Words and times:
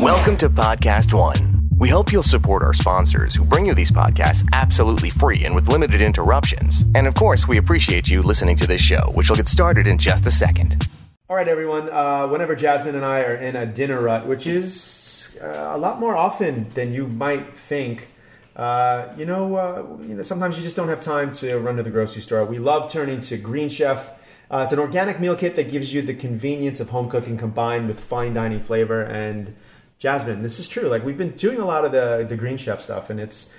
Welcome 0.00 0.38
to 0.38 0.48
Podcast 0.48 1.12
One. 1.12 1.68
We 1.76 1.90
hope 1.90 2.10
you'll 2.10 2.22
support 2.22 2.62
our 2.62 2.72
sponsors 2.72 3.34
who 3.34 3.44
bring 3.44 3.66
you 3.66 3.74
these 3.74 3.90
podcasts 3.90 4.48
absolutely 4.54 5.10
free 5.10 5.44
and 5.44 5.54
with 5.54 5.68
limited 5.68 6.00
interruptions. 6.00 6.86
And 6.94 7.06
of 7.06 7.12
course, 7.12 7.46
we 7.46 7.58
appreciate 7.58 8.08
you 8.08 8.22
listening 8.22 8.56
to 8.56 8.66
this 8.66 8.80
show, 8.80 9.10
which 9.12 9.28
will 9.28 9.36
get 9.36 9.46
started 9.46 9.86
in 9.86 9.98
just 9.98 10.26
a 10.26 10.30
second. 10.30 10.88
All 11.28 11.36
right, 11.36 11.46
everyone. 11.46 11.90
Uh, 11.90 12.26
whenever 12.28 12.56
Jasmine 12.56 12.94
and 12.94 13.04
I 13.04 13.20
are 13.20 13.34
in 13.34 13.54
a 13.56 13.66
dinner 13.66 14.00
rut, 14.00 14.26
which 14.26 14.46
is 14.46 15.38
uh, 15.42 15.72
a 15.74 15.76
lot 15.76 16.00
more 16.00 16.16
often 16.16 16.70
than 16.72 16.94
you 16.94 17.06
might 17.06 17.58
think, 17.58 18.08
uh, 18.56 19.08
you 19.18 19.26
know, 19.26 19.54
uh, 19.56 20.02
you 20.02 20.14
know, 20.14 20.22
sometimes 20.22 20.56
you 20.56 20.62
just 20.62 20.76
don't 20.76 20.88
have 20.88 21.02
time 21.02 21.30
to 21.34 21.58
run 21.58 21.76
to 21.76 21.82
the 21.82 21.90
grocery 21.90 22.22
store. 22.22 22.42
We 22.46 22.58
love 22.58 22.90
turning 22.90 23.20
to 23.20 23.36
Green 23.36 23.68
Chef. 23.68 24.12
Uh, 24.50 24.62
it's 24.64 24.72
an 24.72 24.78
organic 24.78 25.20
meal 25.20 25.36
kit 25.36 25.56
that 25.56 25.70
gives 25.70 25.92
you 25.92 26.00
the 26.00 26.14
convenience 26.14 26.80
of 26.80 26.88
home 26.88 27.10
cooking 27.10 27.36
combined 27.36 27.86
with 27.86 28.00
fine 28.00 28.32
dining 28.32 28.62
flavor. 28.62 29.02
And 29.02 29.54
Jasmine, 30.00 30.42
this 30.42 30.58
is 30.58 30.66
true. 30.68 30.88
Like 30.88 31.04
we've 31.04 31.18
been 31.18 31.36
doing 31.36 31.58
a 31.60 31.64
lot 31.66 31.84
of 31.84 31.92
the 31.92 32.26
the 32.28 32.36
Green 32.36 32.56
Chef 32.56 32.80
stuff, 32.80 33.10
and 33.10 33.20
it's 33.20 33.50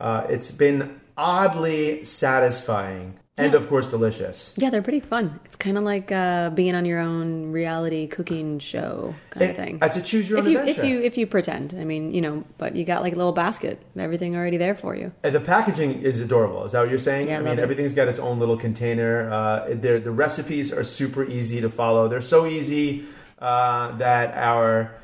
uh, 0.00 0.26
it's 0.30 0.50
been 0.50 0.98
oddly 1.16 2.02
satisfying 2.04 3.18
and, 3.36 3.52
Yeah. 3.52 3.58
of 3.58 3.68
course, 3.68 3.86
delicious. 3.86 4.54
Yeah, 4.56 4.70
they're 4.70 4.80
pretty 4.82 5.00
fun. 5.00 5.38
It's 5.44 5.56
kind 5.56 5.76
of 5.76 5.84
like 5.84 6.10
uh, 6.10 6.50
being 6.50 6.74
on 6.74 6.86
your 6.86 6.98
own 7.00 7.52
reality 7.52 8.06
cooking 8.06 8.58
show 8.60 9.14
kind 9.30 9.50
of 9.50 9.56
thing. 9.56 9.78
uh, 9.82 9.88
a 9.94 10.00
choose 10.00 10.28
your 10.30 10.38
if 10.38 10.46
own 10.46 10.50
you 10.52 10.58
adventure. 10.58 10.80
if 10.82 10.86
you 10.88 11.00
if 11.02 11.18
you 11.18 11.26
pretend, 11.26 11.74
I 11.78 11.84
mean, 11.84 12.14
you 12.14 12.22
know, 12.22 12.44
but 12.56 12.76
you 12.76 12.84
got 12.86 13.02
like 13.02 13.12
a 13.12 13.16
little 13.16 13.32
basket, 13.32 13.82
everything 13.94 14.34
already 14.36 14.56
there 14.56 14.74
for 14.74 14.96
you. 14.96 15.12
And 15.22 15.34
the 15.34 15.40
packaging 15.40 16.00
is 16.00 16.18
adorable. 16.18 16.64
Is 16.64 16.72
that 16.72 16.80
what 16.80 16.88
you're 16.88 16.98
saying? 16.98 17.28
Yeah, 17.28 17.36
I 17.36 17.40
I 17.40 17.42
mean, 17.42 17.58
it. 17.58 17.62
everything's 17.62 17.92
got 17.92 18.08
its 18.08 18.18
own 18.18 18.38
little 18.38 18.56
container. 18.56 19.30
Uh, 19.30 19.74
the 19.74 20.10
recipes 20.10 20.72
are 20.72 20.84
super 20.84 21.24
easy 21.24 21.60
to 21.60 21.68
follow. 21.68 22.08
They're 22.08 22.22
so 22.22 22.46
easy 22.46 23.04
uh, 23.38 23.96
that 23.98 24.32
our 24.34 24.94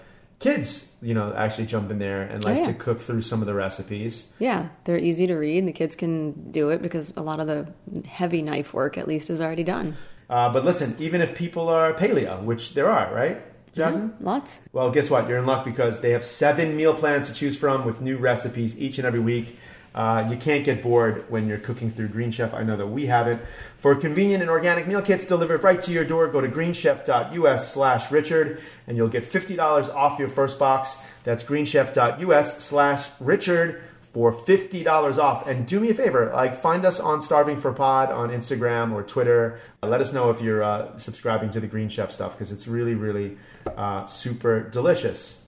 kids, 0.54 0.90
you 1.02 1.14
know, 1.14 1.32
actually 1.36 1.66
jump 1.66 1.90
in 1.90 1.98
there 1.98 2.22
and 2.22 2.44
like 2.44 2.54
Oh, 2.56 2.60
yeah. 2.60 2.66
to 2.66 2.74
cook 2.74 3.00
through 3.00 3.22
some 3.22 3.40
of 3.40 3.46
the 3.46 3.54
recipes. 3.54 4.32
Yeah, 4.38 4.68
they're 4.84 4.98
easy 4.98 5.26
to 5.26 5.34
read, 5.34 5.58
and 5.58 5.68
the 5.68 5.72
kids 5.72 5.96
can 5.96 6.50
do 6.50 6.70
it 6.70 6.80
because 6.82 7.12
a 7.16 7.22
lot 7.22 7.40
of 7.40 7.46
the 7.46 7.72
heavy 8.08 8.42
knife 8.42 8.72
work, 8.74 8.96
at 8.98 9.06
least, 9.08 9.30
is 9.30 9.40
already 9.40 9.64
done. 9.64 9.96
Uh, 10.30 10.52
but 10.52 10.64
listen, 10.64 10.96
even 10.98 11.20
if 11.20 11.34
people 11.36 11.68
are 11.68 11.92
paleo, 11.94 12.42
which 12.42 12.74
there 12.74 12.90
are, 12.90 13.14
right, 13.14 13.40
Jasmine? 13.74 14.14
Lots. 14.20 14.60
Well, 14.72 14.90
guess 14.90 15.10
what? 15.10 15.28
You're 15.28 15.38
in 15.38 15.46
luck 15.46 15.64
because 15.64 16.00
they 16.00 16.10
have 16.10 16.24
seven 16.24 16.76
meal 16.76 16.94
plans 16.94 17.28
to 17.28 17.34
choose 17.34 17.56
from 17.56 17.84
with 17.84 18.00
new 18.00 18.16
recipes 18.16 18.78
each 18.78 18.98
and 18.98 19.06
every 19.06 19.20
week. 19.20 19.58
Uh, 19.96 20.28
you 20.30 20.36
can't 20.36 20.62
get 20.62 20.82
bored 20.82 21.24
when 21.30 21.48
you're 21.48 21.58
cooking 21.58 21.90
through 21.90 22.08
Green 22.08 22.30
Chef. 22.30 22.52
I 22.52 22.62
know 22.62 22.76
that 22.76 22.86
we 22.86 23.06
haven't. 23.06 23.40
For 23.78 23.94
convenient 23.94 24.42
and 24.42 24.50
organic 24.50 24.86
meal 24.86 25.00
kits 25.00 25.24
delivered 25.24 25.64
right 25.64 25.80
to 25.80 25.90
your 25.90 26.04
door, 26.04 26.28
go 26.28 26.42
to 26.42 26.48
greenchef.us 26.48 27.72
slash 27.72 28.10
Richard 28.10 28.60
and 28.86 28.96
you'll 28.96 29.08
get 29.08 29.24
$50 29.24 29.88
off 29.94 30.18
your 30.18 30.28
first 30.28 30.58
box. 30.58 30.98
That's 31.24 31.42
greenchef.us 31.42 32.62
slash 32.62 33.08
Richard 33.20 33.82
for 34.12 34.32
$50 34.32 35.18
off. 35.18 35.46
And 35.46 35.66
do 35.66 35.80
me 35.80 35.90
a 35.90 35.94
favor, 35.94 36.30
like 36.32 36.60
find 36.60 36.84
us 36.84 37.00
on 37.00 37.22
Starving 37.22 37.58
for 37.58 37.72
Pod 37.72 38.10
on 38.10 38.28
Instagram 38.28 38.92
or 38.92 39.02
Twitter. 39.02 39.60
Uh, 39.82 39.88
let 39.88 40.02
us 40.02 40.12
know 40.12 40.30
if 40.30 40.42
you're 40.42 40.62
uh, 40.62 40.96
subscribing 40.98 41.48
to 41.50 41.60
the 41.60 41.66
Green 41.66 41.88
Chef 41.88 42.10
stuff 42.10 42.32
because 42.32 42.52
it's 42.52 42.68
really, 42.68 42.94
really 42.94 43.38
uh, 43.76 44.04
super 44.04 44.60
delicious. 44.60 45.45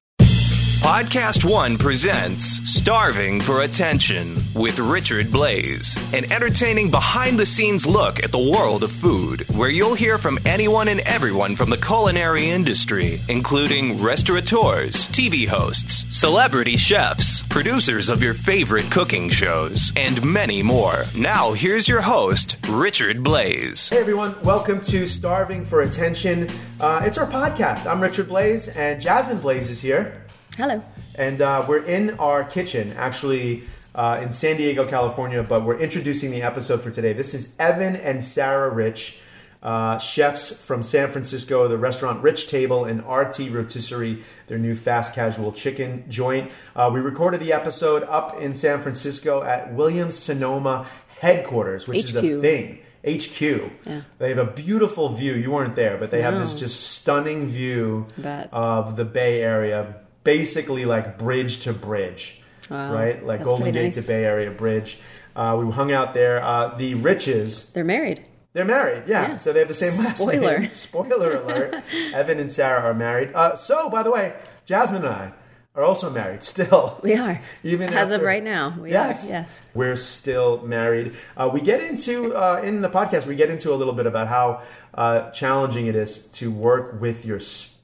Podcast 0.79 1.45
One 1.45 1.77
presents 1.77 2.61
Starving 2.71 3.41
for 3.41 3.63
Attention 3.63 4.41
with 4.55 4.79
Richard 4.79 5.27
Blais, 5.27 5.97
an 6.17 6.33
entertaining 6.33 6.89
behind 6.89 7.39
the 7.39 7.45
scenes 7.45 7.85
look 7.85 8.23
at 8.23 8.31
the 8.31 8.39
world 8.39 8.85
of 8.85 8.93
food, 8.93 9.45
where 9.57 9.71
you'll 9.71 9.97
hear 9.97 10.19
from 10.19 10.39
anyone 10.47 10.87
and 10.87 11.01
everyone 11.01 11.57
from 11.57 11.69
the 11.69 11.77
culinary 11.77 12.49
industry, 12.49 13.21
including 13.29 14.01
restaurateurs, 14.01 15.09
TV 15.09 15.49
hosts, 15.49 16.05
celebrity 16.17 16.77
chefs, 16.77 17.43
producers 17.49 18.09
of 18.09 18.23
your 18.23 18.35
favorite 18.35 18.89
cooking 18.91 19.29
shows, 19.29 19.93
and 19.97 20.25
many 20.25 20.63
more. 20.63 21.03
Now, 21.19 21.53
here's 21.55 21.89
your 21.89 22.03
host, 22.03 22.57
Richard 22.69 23.19
Blais. 23.19 23.91
Hey 23.91 23.99
everyone, 23.99 24.41
welcome 24.43 24.81
to 24.83 25.09
Starving 25.09 25.67
for 25.67 25.81
Attention. 25.83 26.49
Uh, 26.79 27.03
it's 27.05 27.19
our 27.19 27.29
podcast. 27.29 27.85
I'm 27.91 28.01
Richard 28.01 28.29
Blais 28.29 28.75
and 28.77 29.03
Jasmine 29.03 29.41
Blais 29.41 29.71
is 29.71 29.81
here. 29.81 30.23
Hello. 30.59 30.83
And 31.15 31.41
uh, 31.41 31.65
we're 31.69 31.85
in 31.85 32.19
our 32.19 32.43
kitchen, 32.43 32.93
actually 32.95 33.63
uh, 33.95 34.19
in 34.21 34.33
San 34.33 34.57
Diego, 34.57 34.89
California, 34.89 35.41
but 35.45 35.65
we're 35.65 35.79
introducing 35.79 36.33
the 36.33 36.43
episode 36.43 36.81
for 36.83 36.91
today. 36.91 37.13
This 37.13 37.33
is 37.33 37.55
Evan 37.61 37.95
and 37.95 38.25
Sarah 38.25 38.69
Rich, 38.69 39.21
uh, 39.63 39.99
chefs 39.99 40.51
from 40.51 40.83
San 40.83 41.13
Francisco, 41.13 41.69
the 41.69 41.79
restaurant 41.79 42.25
Rich 42.25 42.49
Table 42.49 42.87
and 42.87 43.09
RT 43.09 43.53
Rotisserie, 43.53 44.25
their 44.49 44.59
new 44.59 44.75
fast 44.75 45.15
casual 45.15 45.53
chicken 45.53 46.03
joint. 46.09 46.51
Uh, 46.75 46.91
we 46.93 46.99
recorded 46.99 47.39
the 47.39 47.53
episode 47.53 48.03
up 48.03 48.41
in 48.41 48.53
San 48.53 48.81
Francisco 48.83 49.45
at 49.45 49.73
Williams 49.73 50.17
Sonoma 50.17 50.89
headquarters, 51.21 51.87
which 51.87 52.03
is 52.03 52.17
a 52.17 52.41
thing. 52.41 52.81
HQ. 53.07 53.41
Yeah. 53.41 54.01
They 54.19 54.31
have 54.31 54.39
a 54.39 54.51
beautiful 54.51 55.11
view. 55.11 55.35
You 55.35 55.53
weren't 55.53 55.77
there, 55.77 55.99
but 55.99 56.11
they 56.11 56.23
have 56.23 56.37
this 56.37 56.53
just 56.53 56.81
stunning 56.81 57.47
view 57.47 58.07
of 58.51 58.97
the 58.97 59.05
Bay 59.05 59.41
Area, 59.41 60.01
basically 60.33 60.85
like 60.85 61.17
bridge 61.19 61.61
to 61.61 61.73
bridge, 61.73 62.41
Wow. 62.69 62.93
right? 62.93 63.25
Like 63.25 63.39
That's 63.39 63.49
Golden 63.49 63.73
Gate 63.73 63.85
nice. 63.85 63.95
to 63.95 64.03
Bay 64.03 64.25
Area 64.25 64.51
Bridge. 64.51 64.99
Uh, 65.35 65.57
we 65.59 65.73
hung 65.73 65.91
out 65.91 66.13
there. 66.13 66.43
Uh, 66.45 66.77
the 66.77 66.95
Riches, 66.97 67.71
They're 67.73 67.83
married. 67.97 68.25
they're 68.53 68.67
married. 68.67 69.05
Yeah. 69.07 69.23
Yeah. 69.29 69.37
so 69.39 69.53
they 69.55 69.61
have 69.61 69.69
the 69.69 69.75
same 69.85 69.97
last 70.05 70.19
Spoiler. 70.21 70.59
name. 70.59 70.71
Spoiler 70.89 71.31
alert: 71.37 71.83
Evan 72.13 72.39
and 72.41 72.51
Sarah 72.51 72.83
are 72.83 72.95
married. 72.95 73.31
Uh, 73.35 73.57
so, 73.57 73.89
by 73.89 74.03
the 74.03 74.11
way, 74.11 74.35
Jasmine 74.67 75.05
and 75.05 75.15
I 75.15 75.33
are 75.75 75.85
also 75.85 76.11
married 76.11 76.43
still. 76.43 76.99
We 77.03 77.15
are. 77.15 77.41
Even 77.63 77.95
As 77.95 78.11
of 78.11 78.21
right 78.21 78.45
now, 78.45 78.77
we 78.79 78.91
yes, 78.91 79.25
are. 79.25 79.31
Yes. 79.31 79.61
we're 79.75 79.97
still 79.97 80.61
married. 80.67 81.17
Uh, 81.39 81.49
we 81.55 81.61
get 81.63 81.81
into 81.81 82.35
uh, 82.35 82.61
in 82.63 82.83
the 82.83 82.91
podcast. 82.91 83.27
We 83.27 83.35
get 83.37 83.49
into 83.49 83.73
a 83.73 83.77
little 83.81 83.95
bit 83.95 84.07
about 84.07 84.27
how 84.29 84.63
uh, 84.93 85.31
challenging 85.31 85.87
it 85.87 85.97
is 85.97 86.27
to 86.39 86.51
work 86.51 87.01
with 87.01 87.25
your 87.25 87.41
spouse. 87.41 87.77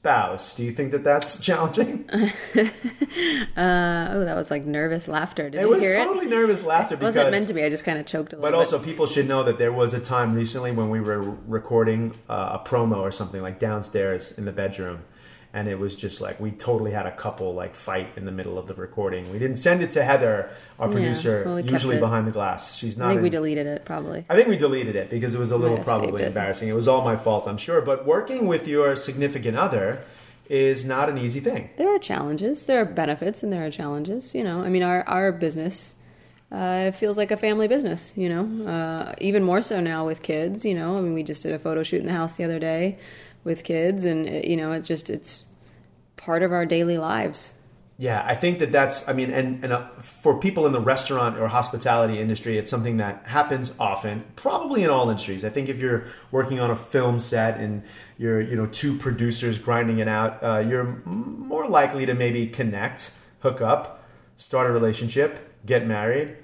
Do 0.55 0.63
you 0.63 0.71
think 0.71 0.91
that 0.91 1.03
that's 1.03 1.39
challenging? 1.41 2.09
Uh, 3.55 4.09
oh, 4.11 4.25
that 4.25 4.35
was 4.35 4.51
like 4.51 4.65
nervous 4.65 5.07
laughter. 5.07 5.49
Did 5.49 5.61
it 5.61 5.69
was 5.69 5.83
totally 5.85 6.25
nervous 6.25 6.63
laughter 6.63 6.95
it? 6.95 7.01
Wasn't 7.01 7.31
meant 7.31 7.47
to 7.47 7.53
be. 7.53 7.63
I 7.63 7.69
just 7.69 7.85
kind 7.85 7.97
of 7.97 8.05
choked 8.05 8.33
a 8.33 8.35
little 8.35 8.41
But 8.41 8.51
bit. 8.51 8.59
also, 8.59 8.79
people 8.79 9.05
should 9.05 9.27
know 9.29 9.43
that 9.43 9.57
there 9.57 9.71
was 9.71 9.93
a 9.93 9.99
time 10.01 10.33
recently 10.35 10.71
when 10.73 10.89
we 10.89 10.99
were 10.99 11.21
recording 11.47 12.13
uh, 12.29 12.59
a 12.61 12.67
promo 12.67 12.97
or 12.97 13.11
something 13.11 13.41
like 13.41 13.57
downstairs 13.59 14.33
in 14.33 14.43
the 14.43 14.51
bedroom, 14.51 15.03
and 15.55 15.69
it 15.69 15.79
was 15.79 15.95
just 15.95 16.19
like 16.19 16.37
we 16.37 16.51
totally 16.51 16.91
had 16.91 17.05
a 17.05 17.15
couple 17.15 17.53
like 17.53 17.73
fight 17.73 18.09
in 18.17 18.25
the 18.25 18.31
middle 18.31 18.59
of 18.59 18.67
the 18.67 18.73
recording. 18.73 19.31
We 19.31 19.39
didn't 19.39 19.55
send 19.55 19.81
it 19.81 19.91
to 19.91 20.03
Heather, 20.03 20.49
our 20.77 20.87
Yeah, 20.87 20.93
producer, 20.93 21.43
well, 21.45 21.55
we 21.55 21.63
usually 21.63 21.97
behind 21.97 22.27
the 22.27 22.31
glass. 22.31 22.75
She's 22.75 22.97
not. 22.97 23.07
I 23.07 23.11
think 23.11 23.23
we 23.23 23.29
deleted 23.29 23.65
it 23.65 23.85
probably. 23.85 24.25
I 24.29 24.35
think 24.35 24.49
we 24.49 24.57
deleted 24.57 24.97
it 24.97 25.09
because 25.09 25.33
it 25.33 25.39
was 25.39 25.51
a 25.51 25.57
little 25.57 25.77
probably 25.77 26.23
it. 26.23 26.27
embarrassing. 26.27 26.67
It 26.67 26.73
was 26.73 26.89
all 26.89 27.05
my 27.05 27.15
fault, 27.15 27.47
I'm 27.47 27.57
sure. 27.57 27.79
But 27.79 28.05
working 28.05 28.47
with 28.47 28.67
your 28.67 28.97
significant 28.97 29.55
other 29.55 30.03
is 30.49 30.83
not 30.83 31.07
an 31.07 31.17
easy 31.17 31.39
thing. 31.39 31.69
There 31.77 31.95
are 31.95 31.99
challenges. 31.99 32.65
There 32.65 32.81
are 32.81 32.85
benefits, 32.85 33.41
and 33.41 33.51
there 33.53 33.65
are 33.65 33.71
challenges. 33.71 34.35
You 34.35 34.43
know, 34.43 34.59
I 34.59 34.67
mean, 34.67 34.83
our 34.83 35.07
our 35.07 35.31
business 35.31 35.95
uh, 36.51 36.91
feels 36.91 37.17
like 37.17 37.31
a 37.31 37.37
family 37.37 37.69
business. 37.69 38.11
You 38.17 38.27
know, 38.27 38.67
uh, 38.69 39.13
even 39.21 39.41
more 39.41 39.61
so 39.61 39.79
now 39.79 40.05
with 40.05 40.21
kids. 40.21 40.65
You 40.65 40.75
know, 40.75 40.97
I 40.97 40.99
mean, 40.99 41.13
we 41.13 41.23
just 41.23 41.43
did 41.43 41.53
a 41.53 41.59
photo 41.59 41.81
shoot 41.81 42.01
in 42.01 42.07
the 42.07 42.11
house 42.11 42.35
the 42.35 42.43
other 42.43 42.59
day 42.59 42.99
with 43.45 43.63
kids, 43.63 44.03
and 44.03 44.27
uh, 44.27 44.31
you 44.43 44.57
know, 44.57 44.73
it's 44.73 44.87
just 44.87 45.09
it's 45.09 45.45
part 46.17 46.43
of 46.43 46.51
our 46.51 46.65
daily 46.65 46.97
lives. 46.97 47.53
Yeah, 47.97 48.21
I 48.25 48.35
think 48.35 48.59
that 48.59 48.73
that's. 48.73 49.07
I 49.07 49.13
mean, 49.13 49.31
and 49.31 49.63
and 49.63 49.71
uh, 49.71 49.87
for 50.01 50.37
people 50.37 50.65
in 50.65 50.73
the 50.73 50.81
restaurant 50.81 51.37
or 51.37 51.47
hospitality 51.47 52.19
industry, 52.19 52.57
it's 52.57 52.69
something 52.69 52.97
that 52.97 53.23
happens 53.25 53.73
often. 53.79 54.25
Probably 54.35 54.83
in 54.83 54.89
all 54.89 55.09
industries. 55.09 55.45
I 55.45 55.49
think 55.49 55.69
if 55.69 55.79
you're 55.79 56.07
working 56.29 56.59
on 56.59 56.69
a 56.69 56.75
film 56.75 57.19
set 57.19 57.57
and 57.57 57.83
you're 58.17 58.41
you 58.41 58.57
know 58.57 58.65
two 58.65 58.97
producers 58.97 59.57
grinding 59.57 59.99
it 59.99 60.09
out, 60.09 60.43
uh, 60.43 60.57
you're 60.57 61.01
more 61.05 61.69
likely 61.69 62.05
to 62.05 62.13
maybe 62.13 62.47
connect, 62.47 63.11
hook 63.39 63.61
up, 63.61 64.03
start 64.35 64.69
a 64.69 64.73
relationship, 64.73 65.55
get 65.65 65.87
married, 65.87 66.35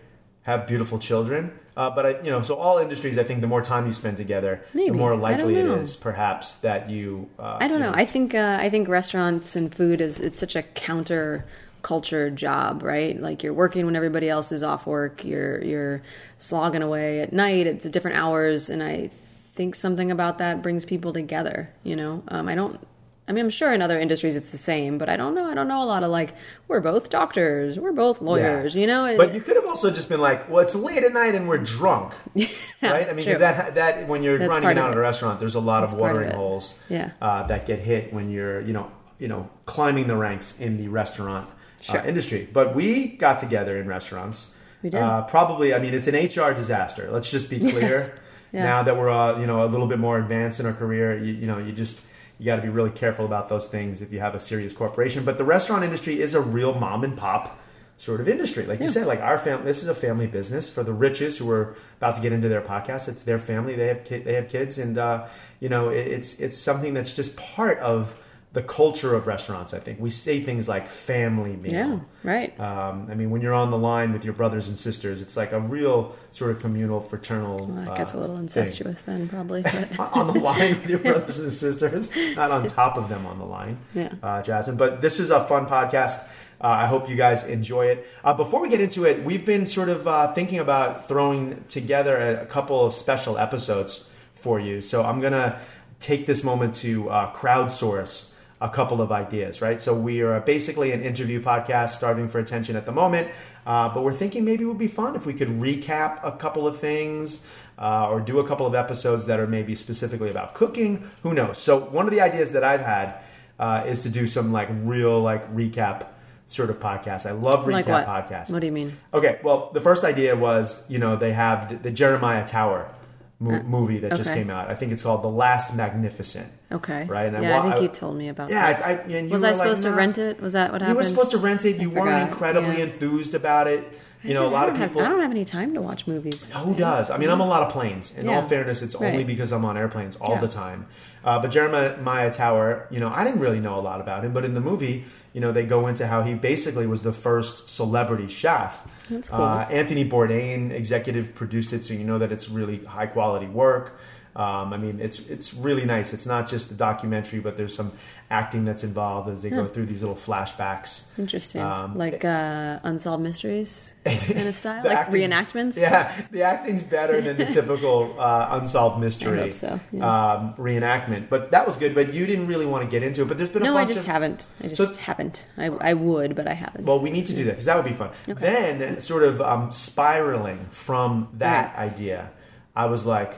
have 0.44 0.68
beautiful 0.68 1.00
children. 1.00 1.51
Uh, 1.75 1.89
but 1.89 2.06
I, 2.06 2.09
you 2.21 2.29
know, 2.29 2.41
so 2.41 2.56
all 2.56 2.79
industries, 2.79 3.18
I 3.18 3.23
think 3.23 3.41
the 3.41 3.47
more 3.47 3.62
time 3.62 3.88
you 3.88 3.94
spend 3.94 4.18
together, 4.18 4.62
the 4.73 4.91
more 4.91 5.15
likely 5.15 5.56
it 5.56 5.65
is 5.65 5.95
perhaps, 5.95 6.53
that 6.56 6.89
you. 6.89 7.29
Uh, 7.39 7.57
I 7.62 7.68
don't 7.68 7.79
you 7.79 7.85
know. 7.85 7.94
I 7.94 8.06
think 8.06 8.35
uh, 8.35 8.57
I 8.59 8.69
think 8.69 8.89
restaurants 8.89 9.56
and 9.56 9.73
food 9.73 10.01
is 10.01 10.19
it's 10.19 10.38
such 10.38 10.56
a 10.56 10.63
counter 10.63 11.45
culture 11.81 12.29
job, 12.29 12.83
right? 12.83 13.19
Like 13.19 13.44
you're 13.44 13.53
working 13.53 13.85
when 13.85 13.95
everybody 13.95 14.29
else 14.29 14.51
is 14.51 14.63
off 14.63 14.85
work. 14.85 15.23
You're 15.23 15.63
you're 15.63 16.01
slogging 16.39 16.81
away 16.81 17.21
at 17.21 17.31
night. 17.33 17.68
It's 17.68 17.85
at 17.85 17.91
different 17.91 18.18
hours, 18.18 18.69
and 18.69 18.83
I 18.83 19.09
think 19.56 19.75
something 19.75 20.12
about 20.12 20.39
that 20.39 20.62
brings 20.62 20.85
people 20.85 21.13
together. 21.13 21.71
You 21.83 21.95
know, 21.95 22.23
um, 22.27 22.47
I 22.47 22.56
don't. 22.56 22.79
I 23.27 23.33
mean, 23.33 23.45
I'm 23.45 23.50
sure 23.51 23.71
in 23.71 23.81
other 23.81 24.00
industries 24.00 24.35
it's 24.35 24.50
the 24.51 24.57
same, 24.57 24.97
but 24.97 25.07
I 25.07 25.15
don't 25.15 25.33
know. 25.35 25.45
I 25.45 25.53
don't 25.53 25.68
know 25.68 25.83
a 25.83 25.85
lot 25.85 26.03
of 26.03 26.09
like 26.12 26.33
we're 26.68 26.81
both 26.81 27.09
doctors, 27.09 27.79
we're 27.79 27.91
both 27.94 28.19
lawyers. 28.21 28.75
Yeah. 28.75 28.81
You 28.81 28.88
know, 28.88 29.15
But 29.18 29.33
you 29.33 29.41
could 29.41 29.56
have 29.56 29.65
also 29.65 29.89
just 29.91 30.09
been 30.09 30.19
like, 30.19 30.50
"Well, 30.50 30.59
it's 30.59 30.75
late 30.75 31.03
at 31.03 31.13
night 31.13 31.35
and 31.35 31.47
we're 31.47 31.59
drunk," 31.59 32.13
right? 32.35 32.50
I 32.83 33.13
mean, 33.13 33.18
because 33.25 33.39
that 33.39 33.75
that 33.75 34.07
when 34.07 34.23
you're 34.23 34.38
That's 34.38 34.50
grinding 34.50 34.71
it 34.71 34.77
of 34.77 34.83
out 34.85 34.91
at 34.91 34.97
a 34.97 35.00
restaurant, 35.00 35.39
there's 35.39 35.56
a 35.56 35.59
lot 35.62 35.83
of 35.83 35.91
That's 35.91 35.94
of 35.95 36.00
watering 36.01 36.29
it. 36.29 36.35
holes 36.35 36.77
Yeah. 36.89 37.12
uh, 37.21 37.44
that 37.47 37.65
get 37.65 37.79
hit 37.79 38.12
when 38.12 38.29
you're, 38.31 38.59
you 38.62 38.73
know, 38.73 38.91
you 39.19 39.27
know, 39.27 39.47
climbing 39.65 40.07
the 40.07 40.18
ranks 40.18 40.59
in 40.59 40.77
the 40.77 40.88
restaurant 40.89 41.47
Sure. 41.81 42.00
uh, 42.00 42.06
industry. 42.06 42.50
But 42.51 42.75
we 42.75 43.07
got 43.07 43.39
together 43.39 43.77
in 43.77 43.88
restaurants. 43.88 44.53
We 44.83 44.89
did. 44.89 45.00
Uh, 45.01 45.21
probably, 45.23 45.73
I 45.73 45.79
mean, 45.79 45.94
it's 45.94 46.07
an 46.07 46.15
HR 46.15 46.53
disaster. 46.53 47.09
Let's 47.12 47.29
just 47.31 47.50
be 47.50 47.59
clear. 47.71 48.19
Yeah. 48.51 48.63
Now 48.63 48.83
that 48.83 48.97
we're, 48.97 49.09
uh, 49.09 49.39
you 49.39 49.47
know, 49.47 49.63
a 49.63 49.68
little 49.69 49.88
bit 49.88 50.00
more 50.00 50.18
advanced 50.19 50.59
in 50.59 50.65
our 50.65 50.73
career, 50.73 51.18
you, 51.18 51.33
you 51.33 51.47
know, 51.47 51.57
you 51.59 51.71
just 51.71 52.01
you 52.42 52.46
got 52.46 52.56
to 52.56 52.64
be 52.64 52.70
really 52.70 52.90
careful 52.90 53.24
about 53.24 53.50
those 53.50 53.68
things 53.68 54.02
if 54.02 54.12
you 54.12 54.20
have 54.20 54.34
a 54.34 54.40
serious 54.40 54.74
corporation. 54.74 55.24
But 55.24 55.38
the 55.38 55.44
restaurant 55.44 55.84
industry 55.84 56.20
is 56.20 56.34
a 56.34 56.42
real 56.42 56.74
mom 56.74 57.04
and 57.04 57.16
pop 57.16 57.60
sort 57.98 58.20
of 58.20 58.28
industry. 58.28 58.66
Like 58.66 58.80
you 58.80 58.88
said, 58.88 59.06
like 59.06 59.20
our 59.20 59.38
family, 59.38 59.66
this 59.66 59.84
is 59.84 59.88
a 59.88 59.94
family 59.94 60.26
business 60.26 60.68
for 60.68 60.82
the 60.82 60.92
riches 60.92 61.38
who 61.38 61.52
are 61.52 61.76
about 61.98 62.16
to 62.16 62.22
get 62.22 62.34
into 62.34 62.50
their 62.50 62.64
podcast. 62.64 63.08
It's 63.08 63.22
their 63.22 63.38
family. 63.38 63.76
They 63.76 63.90
have 63.90 64.04
ki- 64.04 64.24
they 64.24 64.34
have 64.34 64.50
kids, 64.50 64.80
and 64.80 64.98
uh, 64.98 65.28
you 65.60 65.70
know, 65.70 65.90
it, 65.90 66.08
it's 66.08 66.40
it's 66.40 66.58
something 66.58 66.96
that's 66.96 67.14
just 67.14 67.36
part 67.36 67.78
of 67.78 68.16
the 68.53 68.62
culture 68.62 69.15
of 69.15 69.27
restaurants. 69.27 69.74
I 69.74 69.80
think 69.80 70.01
we 70.01 70.09
say 70.09 70.42
things 70.42 70.68
like 70.68 70.89
family 70.89 71.56
meal. 71.56 71.71
Yeah, 71.71 72.00
right. 72.24 72.59
Um, 72.59 73.07
I 73.09 73.15
mean, 73.15 73.30
when 73.31 73.42
you're 73.42 73.53
on 73.53 73.71
the 73.71 73.77
line 73.77 74.12
with 74.12 74.25
your 74.25 74.33
brothers 74.33 74.68
and 74.68 74.77
sisters, 74.77 75.21
it's 75.21 75.38
like 75.38 75.53
a 75.53 75.59
real 75.62 76.15
sort 76.31 76.51
of 76.51 76.59
communal, 76.59 77.00
fraternal. 77.00 77.65
Well, 77.68 77.86
that 77.86 77.92
uh, 77.92 77.95
gets 77.98 78.13
a 78.13 78.18
little 78.18 78.36
thing. 78.36 78.44
incestuous 78.44 79.01
then, 79.03 79.30
probably. 79.30 79.63
On 80.00 80.27
the 80.27 80.39
line 80.39 80.71
with 80.81 80.89
your 80.89 81.00
brothers 81.00 81.39
and 81.39 81.50
sisters, 81.51 82.12
not 82.36 82.51
on 82.51 82.68
top 82.68 82.98
of 82.98 83.07
them 83.07 83.25
on 83.25 83.39
the 83.39 83.45
line, 83.45 83.77
Yeah. 83.94 84.13
uh, 84.21 84.42
Jasmine. 84.42 84.75
But 84.75 85.01
this 85.01 85.19
is 85.19 85.30
a 85.31 85.45
fun 85.47 85.65
podcast. 85.65 86.21
Uh, 86.63 86.68
I 86.68 86.88
hope 86.88 87.09
you 87.09 87.15
guys 87.15 87.45
enjoy 87.45 87.86
it. 87.88 88.06
Uh, 88.24 88.33
before 88.33 88.59
we 88.62 88.68
get 88.69 88.81
into 88.81 89.06
it, 89.06 89.24
we've 89.24 89.45
been 89.45 89.65
sort 89.65 89.88
of 89.89 90.07
uh, 90.07 90.31
thinking 90.33 90.59
about 90.59 91.07
throwing 91.07 91.63
together 91.69 92.18
a, 92.18 92.44
a 92.44 92.45
couple 92.45 92.86
of 92.86 92.94
special 92.94 93.38
episodes 93.38 94.09
for 94.36 94.59
you. 94.59 94.81
So 94.81 95.04
I'm 95.04 95.21
going 95.21 95.33
to 95.33 95.59
take 96.01 96.25
this 96.27 96.44
moment 96.44 96.74
to 96.75 97.09
uh, 97.09 97.33
crowdsource 97.33 98.31
a 98.62 98.69
couple 98.69 99.02
of 99.02 99.12
ideas, 99.12 99.62
right? 99.62 99.81
So 99.81 99.94
we 99.94 100.22
are 100.22 100.40
basically 100.40 100.92
an 100.92 101.02
interview 101.02 101.42
podcast 101.42 101.90
Starving 101.90 102.30
for 102.30 102.38
Attention 102.38 102.75
at 102.75 102.86
the 102.86 102.92
moment, 102.92 103.28
uh, 103.66 103.90
but 103.90 104.04
we're 104.04 104.13
thinking 104.13 104.46
maybe 104.46 104.63
it 104.63 104.68
would 104.68 104.78
be 104.78 104.88
fun 104.88 105.16
if 105.16 105.25
we 105.25 105.34
could 105.34 105.48
recap 105.48 106.19
a 106.24 106.31
couple 106.31 106.68
of 106.68 106.80
things 106.80 107.42
uh, 107.80 108.08
or 108.08 108.22
do 108.22 108.40
a 108.40 108.48
couple 108.48 108.68
of 108.68 108.75
episodes 108.75 109.25
that 109.25 109.40
are 109.40 109.48
maybe 109.48 109.75
specifically 109.75 110.30
about 110.30 110.54
cooking. 110.54 111.10
Who 111.24 111.34
knows? 111.34 111.58
So 111.58 111.80
one 111.80 112.06
of 112.06 112.12
the 112.12 112.22
ideas 112.22 112.52
that 112.52 112.63
I've 112.63 112.81
had 112.81 113.16
uh, 113.60 113.84
is 113.88 114.04
to 114.04 114.10
do 114.10 114.28
some 114.28 114.52
like 114.52 114.69
real 114.84 115.19
like 115.19 115.52
recap 115.54 116.06
sort 116.46 116.69
of 116.69 116.80
podcast. 116.80 117.25
I 117.25 117.31
love 117.31 117.66
recap 117.66 117.72
like 117.72 117.88
what? 117.88 118.06
podcasts. 118.06 118.52
What 118.52 118.60
do 118.60 118.68
you 118.68 118.72
mean? 118.72 118.96
Okay, 119.12 119.40
well, 119.44 119.72
the 119.74 119.81
first 119.81 120.04
idea 120.04 120.36
was, 120.36 120.84
you 120.88 121.00
know, 121.00 121.16
they 121.16 121.34
have 121.34 121.69
the, 121.69 121.75
the 121.78 121.92
Jeremiah 121.92 122.46
Tower 122.46 122.94
mo- 123.42 123.62
movie 123.64 124.00
that 124.00 124.16
just 124.16 124.30
Uh, 124.30 124.34
came 124.36 124.50
out. 124.50 124.70
I 124.70 124.76
think 124.76 124.92
it's 124.94 125.04
called 125.04 125.24
The 125.24 125.28
Last 125.30 125.76
Magnificent. 125.76 126.48
Okay. 126.72 127.06
Right, 127.06 127.34
and 127.34 127.44
yeah, 127.44 127.56
I, 127.56 127.58
wa- 127.58 127.62
think 127.64 127.76
I- 127.76 127.80
you 127.82 127.88
told 127.90 128.16
me 128.16 128.30
about 128.30 128.50
Yeah. 128.50 128.66
I, 128.86 128.90
I, 128.90 128.94
and 128.94 129.28
you 129.28 129.34
was 129.34 129.44
I 129.44 129.50
like, 129.50 129.58
supposed 129.58 129.82
to 129.84 129.90
"Nah." 129.90 129.96
rent 129.98 130.18
it? 130.18 130.40
Was 130.40 130.54
that 130.54 130.72
what 130.72 130.82
happened? 130.82 130.94
You 130.94 130.98
were 130.98 131.04
supposed 131.04 131.32
to 131.32 131.38
rent 131.38 131.66
it. 131.66 131.76
You 131.78 131.90
weren't 131.90 132.30
incredibly 132.30 132.78
yeah. 132.78 132.86
enthused 132.86 133.34
about 133.34 133.68
it. 133.68 133.84
You 134.24 134.36
know, 134.36 134.46
a 134.48 134.50
lot 134.50 134.68
of 134.70 134.76
don't 134.76 134.82
have- 134.82 134.90
people. 134.92 135.02
I 135.04 135.10
don't 135.10 135.20
have 135.20 135.32
any 135.32 135.46
time 135.46 135.74
to 135.74 135.82
watch 135.82 136.06
movies. 136.06 136.50
Who 136.52 136.76
does? 136.76 137.10
I 137.10 137.18
mean, 137.18 137.30
I'm 137.30 137.40
a 137.42 137.46
lot 137.48 137.64
of 137.64 137.70
planes. 137.74 138.14
In 138.16 138.30
all 138.30 138.44
fairness, 138.44 138.82
it's 138.84 138.94
only 138.96 139.24
because 139.24 139.52
I'm 139.52 139.66
on 139.66 139.76
airplanes 139.78 140.16
all 140.18 140.38
the 140.38 140.48
time. 140.48 140.86
Uh, 141.26 141.40
but 141.40 141.50
Jeremiah 141.52 142.32
Tower, 142.32 142.88
you 142.92 143.00
know, 143.00 143.10
I 143.14 143.24
didn't 143.24 143.40
really 143.42 143.60
know 143.60 143.80
a 143.80 143.82
lot 143.82 144.00
about 144.02 144.24
him, 144.24 144.32
but 144.34 144.46
in 144.46 144.54
the 144.54 144.60
movie, 144.62 145.06
you 145.34 145.42
know, 145.42 145.52
they 145.52 145.64
go 145.64 145.88
into 145.88 146.06
how 146.08 146.22
he 146.24 146.34
basically 146.36 146.86
was 146.88 147.02
the 147.04 147.12
first 147.14 147.70
celebrity 147.70 148.28
chef. 148.28 148.82
That's 149.09 149.30
cool. 149.30 149.42
Uh, 149.42 149.65
Anthony 149.69 150.07
Bourdain 150.07 150.71
executive 150.71 151.33
produced 151.36 151.74
it, 151.74 151.83
so 151.83 151.94
you 151.94 152.03
know 152.03 152.18
that 152.19 152.31
it's 152.31 152.50
really 152.50 152.86
high 152.86 153.07
quality 153.07 153.48
work. 153.48 154.00
Um, 154.36 154.72
I 154.74 154.78
mean, 154.78 155.00
it's 155.00 155.19
it's 155.28 155.54
really 155.54 155.83
nice. 155.86 156.13
It's 156.13 156.25
not 156.25 156.48
just 156.48 156.72
a 156.72 156.74
documentary, 156.74 157.39
but 157.39 157.57
there's 157.57 157.75
some 157.75 157.92
acting 158.30 158.63
that's 158.63 158.83
involved 158.86 159.30
as 159.30 159.42
they 159.42 159.50
go 159.50 159.68
through 159.68 159.86
these 159.86 160.01
little 160.01 160.16
flashbacks. 160.16 161.01
Interesting. 161.18 161.60
Um, 161.62 161.98
like 161.98 162.24
uh, 162.24 162.80
unsolved 162.83 163.22
mysteries 163.22 163.92
kind 164.06 164.48
of 164.48 164.56
style, 164.56 164.86
like 164.86 165.10
reenactments. 165.10 165.75
Yeah, 165.75 166.25
the 166.31 166.44
acting's 166.44 166.81
better 166.81 167.19
than 167.19 167.36
the 167.36 167.45
typical 167.48 168.16
uh, 168.19 168.48
unsolved 168.51 169.01
mystery 169.01 169.51
so, 169.51 169.81
yeah. 169.92 170.33
um, 170.33 170.54
reenactment. 170.54 171.28
But 171.28 171.51
that 171.51 171.68
was 171.68 171.75
good. 171.75 171.94
But 171.94 172.13
you 172.13 172.25
didn't 172.25 172.48
really 172.48 172.66
want 172.66 172.86
to 172.86 172.89
get 172.89 173.04
into 173.04 173.24
it. 173.24 173.28
But 173.28 173.38
there's 173.38 173.50
been 173.50 173.63
a 173.63 173.66
No, 173.66 173.75
I 173.75 173.83
just 173.83 174.00
of 174.00 174.06
haven't. 174.06 174.45
I 174.63 174.68
just 174.69 174.78
So- 174.78 174.95
haven't. 175.01 175.45
I, 175.57 175.66
I 175.66 175.94
would, 175.94 176.36
but 176.36 176.48
I 176.48 176.54
haven't. 176.54 176.86
well, 176.86 177.01
we 177.01 177.10
need 177.10 177.25
to 177.25 177.33
do 177.33 177.44
that 177.44 177.51
because 177.51 177.66
that 177.66 177.75
would 177.75 177.86
be 177.86 177.94
fun. 177.94 178.12
Okay. 178.30 178.39
Then, 178.39 179.01
sort 179.01 179.24
of 179.24 179.42
um, 179.42 179.74
spiraling 179.74 180.68
from 180.72 181.28
that 181.33 181.75
idea, 181.75 182.31
I 182.78 182.86
was 182.86 183.06
like, 183.06 183.38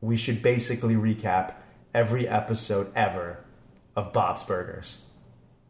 we 0.00 0.16
should 0.16 0.42
basically 0.42 0.94
recap 0.94 1.54
every 1.94 2.26
episode 2.28 2.90
ever 2.94 3.44
of 3.96 4.12
Bob's 4.12 4.44
Burgers. 4.44 4.98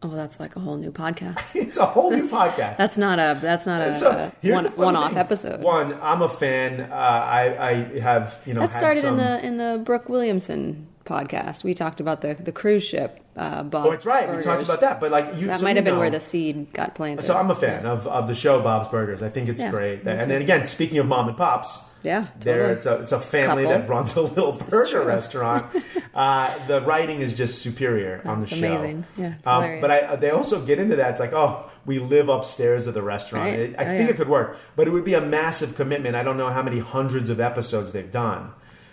oh, 0.03 0.15
that's 0.15 0.41
like 0.41 0.56
a 0.56 0.61
whole 0.61 0.77
new 0.77 0.93
podcast. 0.93 1.41
It's 1.55 1.77
a 1.77 1.87
whole 1.87 2.11
new 2.11 2.29
podcast. 2.29 2.77
That's 2.77 2.97
not 2.97 3.19
a. 3.19 3.38
That's 3.41 3.67
not 3.67 3.82
a, 3.82 3.93
So, 3.93 4.32
here's 4.41 4.62
one, 4.62 4.77
one 4.77 4.97
off 4.97 5.17
episode. 5.17 5.61
One, 5.61 5.94
I'm 6.00 6.23
a 6.23 6.29
fan. 6.29 6.81
Uh, 6.81 6.94
I, 6.94 7.71
I 7.71 8.00
have 8.00 8.41
you 8.47 8.55
know 8.55 8.61
that 8.61 8.73
had 8.73 8.79
started 8.79 9.03
some, 9.03 9.19
in 9.19 9.25
the 9.25 9.47
in 9.47 9.56
the 9.59 9.82
Brooke 9.85 10.09
Williamson 10.09 10.87
podcast. 11.10 11.64
We 11.64 11.74
talked 11.74 12.00
about 12.00 12.20
the 12.20 12.34
the 12.34 12.52
cruise 12.52 12.84
ship. 12.84 13.20
Uh, 13.36 13.62
Bob 13.62 13.86
Oh, 13.86 13.90
it's 13.92 14.04
right. 14.06 14.28
We 14.28 14.34
talked 14.36 14.44
Burgers. 14.46 14.64
about 14.68 14.80
that, 14.80 15.00
but 15.00 15.10
like 15.10 15.36
you, 15.40 15.46
That 15.48 15.58
so 15.58 15.64
might 15.64 15.76
have 15.76 15.84
been 15.84 15.94
know- 15.94 16.00
where 16.00 16.10
the 16.10 16.20
seed 16.20 16.72
got 16.72 16.94
planted. 16.94 17.22
So 17.24 17.36
I'm 17.36 17.50
a 17.50 17.54
fan 17.54 17.86
of, 17.86 18.06
of 18.06 18.28
the 18.28 18.34
show 18.34 18.60
Bob's 18.60 18.88
Burgers. 18.88 19.22
I 19.22 19.28
think 19.30 19.48
it's 19.48 19.60
Yeah, 19.60 19.70
great. 19.70 20.02
and 20.04 20.22
too. 20.22 20.28
then 20.28 20.42
again, 20.42 20.66
speaking 20.66 20.98
of 20.98 21.06
mom 21.06 21.28
and 21.28 21.36
pops, 21.36 21.78
yeah, 22.02 22.26
there 22.40 22.56
totally. 22.58 22.76
it's 22.76 22.86
a 22.86 22.94
it's 23.02 23.12
a 23.12 23.20
family 23.20 23.64
Couple. 23.64 23.78
that 23.80 23.88
runs 23.88 24.16
a 24.16 24.22
little 24.22 24.52
burger 24.68 25.02
restaurant. 25.04 25.66
uh, 26.14 26.66
the 26.66 26.80
writing 26.82 27.20
is 27.20 27.34
just 27.34 27.62
superior 27.62 28.20
on 28.24 28.40
the 28.40 28.46
show. 28.46 28.56
amazing. 28.56 29.04
Yeah, 29.16 29.34
um, 29.46 29.80
but 29.80 29.90
I, 29.90 30.16
they 30.16 30.30
also 30.30 30.64
get 30.64 30.78
into 30.78 30.96
that. 30.96 31.12
It's 31.12 31.20
like, 31.20 31.32
oh, 31.32 31.70
we 31.86 31.98
live 31.98 32.28
upstairs 32.28 32.86
of 32.86 32.94
the 32.94 33.02
restaurant. 33.02 33.50
Right. 33.50 33.58
It- 33.60 33.74
I 33.78 33.84
Oh, 33.84 33.86
think 33.88 34.00
yeah. 34.08 34.14
it 34.14 34.16
could 34.16 34.28
work, 34.28 34.58
but 34.76 34.86
it 34.86 34.90
would 34.90 35.04
be 35.04 35.14
a 35.14 35.20
massive 35.20 35.76
commitment. 35.76 36.14
I 36.16 36.22
don't 36.22 36.36
know 36.36 36.50
how 36.50 36.62
many 36.62 36.78
hundreds 36.80 37.30
of 37.30 37.38
episodes 37.40 37.92
they've 37.92 38.10
done, 38.12 38.50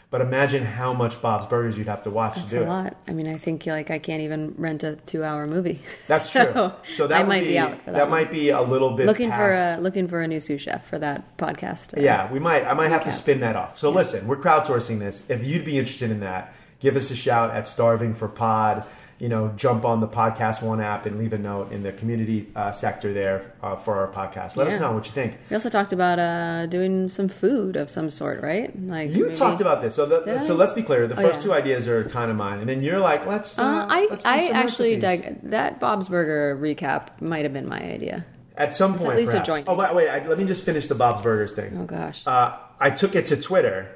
but 0.09 0.21
imagine 0.21 0.63
how 0.63 0.93
much 0.93 1.21
Bob's 1.21 1.47
Burgers 1.47 1.77
you'd 1.77 1.87
have 1.87 2.03
to 2.03 2.09
watch 2.09 2.35
That's 2.35 2.49
to 2.49 2.55
do 2.55 2.61
a 2.61 2.65
it. 2.65 2.69
lot. 2.69 2.95
I 3.07 3.11
mean, 3.11 3.27
I 3.27 3.37
think 3.37 3.65
like 3.65 3.91
I 3.91 3.99
can't 3.99 4.21
even 4.21 4.53
rent 4.57 4.83
a 4.83 4.95
two 5.05 5.23
hour 5.23 5.45
movie. 5.47 5.81
That's 6.07 6.31
So, 6.31 6.51
true. 6.85 6.93
So 6.93 7.07
that 7.07 7.21
I 7.21 7.23
would 7.23 7.39
for 7.39 7.45
be, 7.45 7.53
that. 7.55 7.85
that 7.85 7.93
one. 8.03 8.09
might 8.09 8.31
be 8.31 8.49
a 8.49 8.61
little 8.61 8.91
bit 8.95 9.05
looking 9.05 9.29
for 9.31 9.49
a 9.49 9.77
looking 9.81 10.07
for 10.07 10.21
a 10.21 10.27
new 10.27 10.39
sous 10.39 10.61
chef 10.61 10.87
for 10.87 10.97
that 10.99 11.37
podcast. 11.37 11.97
uh, 11.97 12.01
Yeah, 12.01 12.31
we 12.31 12.39
might. 12.39 12.63
I 12.65 12.73
might 12.73 12.89
have 12.89 13.03
to 13.03 13.11
spin 13.11 13.41
that 13.41 13.55
off. 13.55 13.77
So 13.77 13.89
listen, 13.89 14.27
we're 14.27 14.37
crowdsourcing 14.37 14.99
this. 14.99 15.23
If 15.29 15.45
you'd 15.45 15.65
be 15.65 15.77
interested 15.77 16.09
in 16.11 16.21
that, 16.21 16.53
give 16.79 16.95
us 16.95 17.11
a 17.11 17.15
shout 17.15 17.51
at 17.51 17.67
Starving 17.67 18.13
for 18.13 18.27
Pod. 18.29 18.85
You 19.19 19.29
know, 19.29 19.51
jump 19.55 19.83
on 19.83 19.99
the 19.99 20.07
Podcast 20.07 20.61
One 20.61 20.79
app 20.79 21.07
and 21.07 21.17
leave 21.17 21.33
a 21.33 21.39
note 21.39 21.71
in 21.71 21.81
the 21.81 21.91
community 21.91 22.51
uh, 22.55 22.71
sector 22.71 23.13
there 23.13 23.51
uh, 23.63 23.75
for 23.75 23.97
our 23.97 24.07
podcast. 24.13 24.55
Let 24.57 24.67
us 24.67 24.79
know 24.79 24.91
what 24.91 25.07
you 25.07 25.11
think. 25.11 25.39
We 25.49 25.55
also 25.55 25.69
talked 25.71 25.91
about 25.91 26.19
uh, 26.19 26.67
doing 26.67 27.09
some 27.09 27.27
food 27.27 27.77
of 27.77 27.89
some 27.89 28.11
sort, 28.11 28.43
right? 28.43 28.71
Like 28.79 29.11
You 29.11 29.23
maybe- 29.23 29.35
talked 29.35 29.59
about 29.59 29.81
this, 29.81 29.95
so 29.95 30.05
the, 30.05 30.39
so 30.43 30.53
I? 30.53 30.57
let's 30.57 30.73
be 30.73 30.83
clear. 30.83 31.07
The 31.07 31.15
Oh, 31.19 31.23
first 31.23 31.39
yeah. 31.39 31.45
two 31.45 31.53
ideas 31.53 31.87
are 31.87 32.03
kind 32.09 32.29
of 32.29 32.37
mine, 32.37 32.59
and 32.59 32.69
then 32.69 32.83
you're 32.83 32.99
like, 32.99 33.25
let's. 33.25 33.57
Uh, 33.57 33.63
Uh, 33.63 33.85
I 33.89 34.07
let's 34.11 34.23
I 34.23 34.49
actually 34.49 34.99
recipes. 34.99 35.37
that 35.45 35.79
Bob's 35.79 36.09
Burger 36.09 36.55
recap 36.61 37.19
might 37.19 37.43
have 37.43 37.53
been 37.53 37.67
my 37.67 37.81
idea. 37.81 38.23
at 38.55 38.75
some 38.75 38.93
at 38.93 38.99
point. 38.99 39.17
least 39.17 39.33
a 39.33 39.41
joint. 39.41 39.65
Oh 39.67 39.73
wait, 39.73 39.95
wait 39.95 40.09
I, 40.09 40.27
let 40.27 40.37
me 40.37 40.45
just 40.45 40.63
finish 40.63 40.85
the 40.85 40.95
Bob's 40.95 41.23
Burgers 41.23 41.53
thing. 41.53 41.75
Oh 41.81 41.85
gosh, 41.85 42.21
uh, 42.27 42.55
I 42.79 42.91
took 42.91 43.15
it 43.15 43.25
to 43.25 43.35
Twitter 43.37 43.87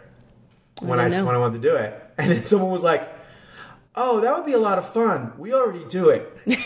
when 0.81 0.99
I, 0.99 1.09
didn't 1.09 1.27
when 1.27 1.35
I 1.35 1.37
wanted 1.37 1.61
to 1.61 1.69
do 1.69 1.75
it, 1.75 1.93
and 2.17 2.31
then 2.31 2.43
someone 2.43 2.71
was 2.71 2.81
like, 2.81 3.03
"Oh, 3.95 4.19
that 4.21 4.33
would 4.35 4.45
be 4.45 4.53
a 4.53 4.59
lot 4.59 4.77
of 4.77 4.91
fun. 4.93 5.33
We 5.37 5.53
already 5.53 5.85
do 5.85 6.09
it." 6.09 6.31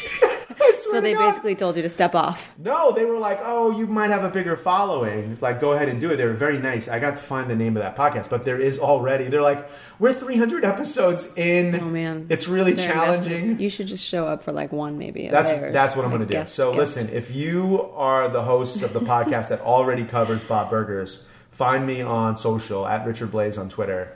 So 0.91 1.01
they 1.01 1.13
God. 1.13 1.29
basically 1.32 1.55
told 1.55 1.75
you 1.75 1.82
to 1.82 1.89
step 1.89 2.15
off. 2.15 2.50
no, 2.58 2.94
they 2.94 3.03
were 3.05 3.17
like, 3.17 3.39
"Oh, 3.44 3.72
you 3.72 3.86
might 3.88 4.12
have 4.12 4.24
a 4.24 4.29
bigger 4.29 4.55
following. 4.55 5.32
It's 5.32 5.41
like 5.41 5.60
go 5.60 5.74
ahead 5.74 5.89
and 5.89 6.00
do 6.00 6.12
it." 6.12 6.15
They 6.17 6.25
were 6.25 6.34
very 6.34 6.58
nice. 6.58 6.88
I 6.88 7.00
got 7.00 7.12
to 7.12 7.17
find 7.17 7.50
the 7.50 7.55
name 7.55 7.75
of 7.75 7.84
that 7.84 7.98
podcast, 7.98 8.29
but 8.29 8.46
there 8.46 8.58
is 8.60 8.79
already. 8.79 9.25
They're 9.27 9.41
like, 9.41 9.67
"We're 10.00 10.13
300 10.13 10.63
episodes 10.63 11.27
in. 11.36 11.75
Oh 11.82 11.86
man, 11.86 12.27
it's 12.29 12.48
really 12.48 12.74
They're 12.74 12.94
challenging." 12.94 13.34
invested. 13.34 13.62
You 13.63 13.70
should 13.70 13.88
just 13.88 14.05
show 14.05 14.27
up 14.27 14.44
for 14.44 14.53
like 14.53 14.72
one 14.72 14.98
maybe. 14.98 15.27
That's 15.27 15.50
that's 15.74 15.96
what 15.96 16.05
I'm 16.05 16.12
like 16.12 16.20
going 16.20 16.27
to 16.29 16.34
do. 16.34 16.39
guest- 16.39 16.55
So 16.55 16.70
guest. 16.72 16.96
listen, 16.98 17.10
if 17.13 17.34
you 17.36 17.89
are 17.96 18.29
the 18.29 18.44
hosts 18.44 18.82
of 18.82 18.94
the 18.94 19.01
podcast 19.01 19.50
that 19.50 19.60
already 19.62 20.05
covers 20.05 20.44
Bob 20.44 20.70
Burgers, 20.70 21.25
find 21.51 21.86
me 21.86 22.01
on 22.01 22.38
social 22.38 22.86
at 22.88 23.05
Richard 23.05 23.32
Blais 23.32 23.60
on 23.60 23.67
Twitter, 23.70 24.13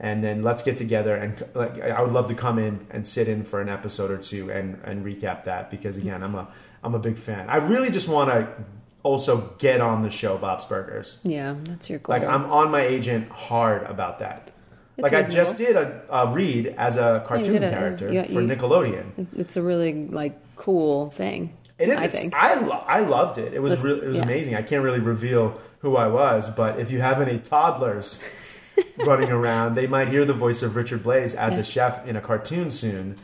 and 0.00 0.24
then 0.24 0.42
let's 0.42 0.62
get 0.62 0.78
together 0.78 1.14
and 1.14 1.44
like 1.54 1.80
I 1.80 2.00
would 2.02 2.12
love 2.12 2.26
to 2.28 2.34
come 2.34 2.58
in 2.58 2.86
and 2.90 3.06
sit 3.06 3.28
in 3.28 3.44
for 3.44 3.60
an 3.60 3.68
episode 3.68 4.10
or 4.10 4.16
two 4.18 4.50
and 4.50 4.80
and 4.84 5.04
recap 5.04 5.44
that 5.44 5.70
because 5.70 5.96
again 5.98 6.22
I'm 6.22 6.34
a 6.34 6.48
I'm 6.82 6.94
a 6.94 6.98
big 6.98 7.18
fan. 7.18 7.48
I 7.50 7.56
really 7.58 7.90
just 7.90 8.08
want 8.08 8.30
to 8.30 8.48
also 9.02 9.54
get 9.58 9.80
on 9.80 10.02
the 10.02 10.10
show 10.10 10.36
Bob's 10.38 10.64
Burgers. 10.64 11.18
Yeah, 11.22 11.54
that's 11.64 11.88
your 11.90 11.98
goal. 11.98 12.16
Like 12.18 12.26
I'm 12.26 12.46
on 12.46 12.70
my 12.70 12.80
agent 12.82 13.28
hard 13.30 13.82
about 13.84 14.18
that. 14.20 14.50
It's 14.96 15.02
like 15.04 15.12
I 15.14 15.22
just 15.28 15.56
did 15.56 15.76
a, 15.76 16.02
a 16.10 16.32
read 16.32 16.74
as 16.78 16.96
a 16.96 17.22
cartoon 17.26 17.52
did 17.52 17.62
a- 17.64 17.70
character 17.70 18.08
for 18.08 18.12
you- 18.40 18.48
Nickelodeon. 18.48 19.26
It's 19.36 19.56
a 19.56 19.62
really 19.62 20.06
like 20.08 20.38
cool 20.56 21.10
thing. 21.10 21.54
It 21.78 21.88
is. 21.88 21.98
I 21.98 22.08
think. 22.08 22.34
I 22.34 22.54
lo- 22.60 22.84
I 22.86 23.00
loved 23.00 23.38
it. 23.38 23.54
It 23.54 23.60
was 23.60 23.72
Listen, 23.72 23.86
real 23.86 24.02
it 24.02 24.06
was 24.08 24.16
yeah. 24.18 24.22
amazing. 24.24 24.54
I 24.54 24.62
can't 24.62 24.82
really 24.82 24.98
reveal 25.00 25.58
who 25.78 25.96
I 25.96 26.08
was, 26.08 26.50
but 26.50 26.78
if 26.78 26.90
you 26.90 27.00
have 27.00 27.22
any 27.22 27.38
toddlers 27.38 28.20
running 28.98 29.30
around, 29.30 29.74
they 29.74 29.86
might 29.86 30.08
hear 30.08 30.24
the 30.24 30.32
voice 30.32 30.62
of 30.62 30.76
Richard 30.76 31.02
Blais 31.02 31.34
as 31.34 31.56
a 31.56 31.64
chef 31.64 32.06
in 32.06 32.16
a 32.16 32.20
cartoon 32.20 32.70
soon. 32.70 33.18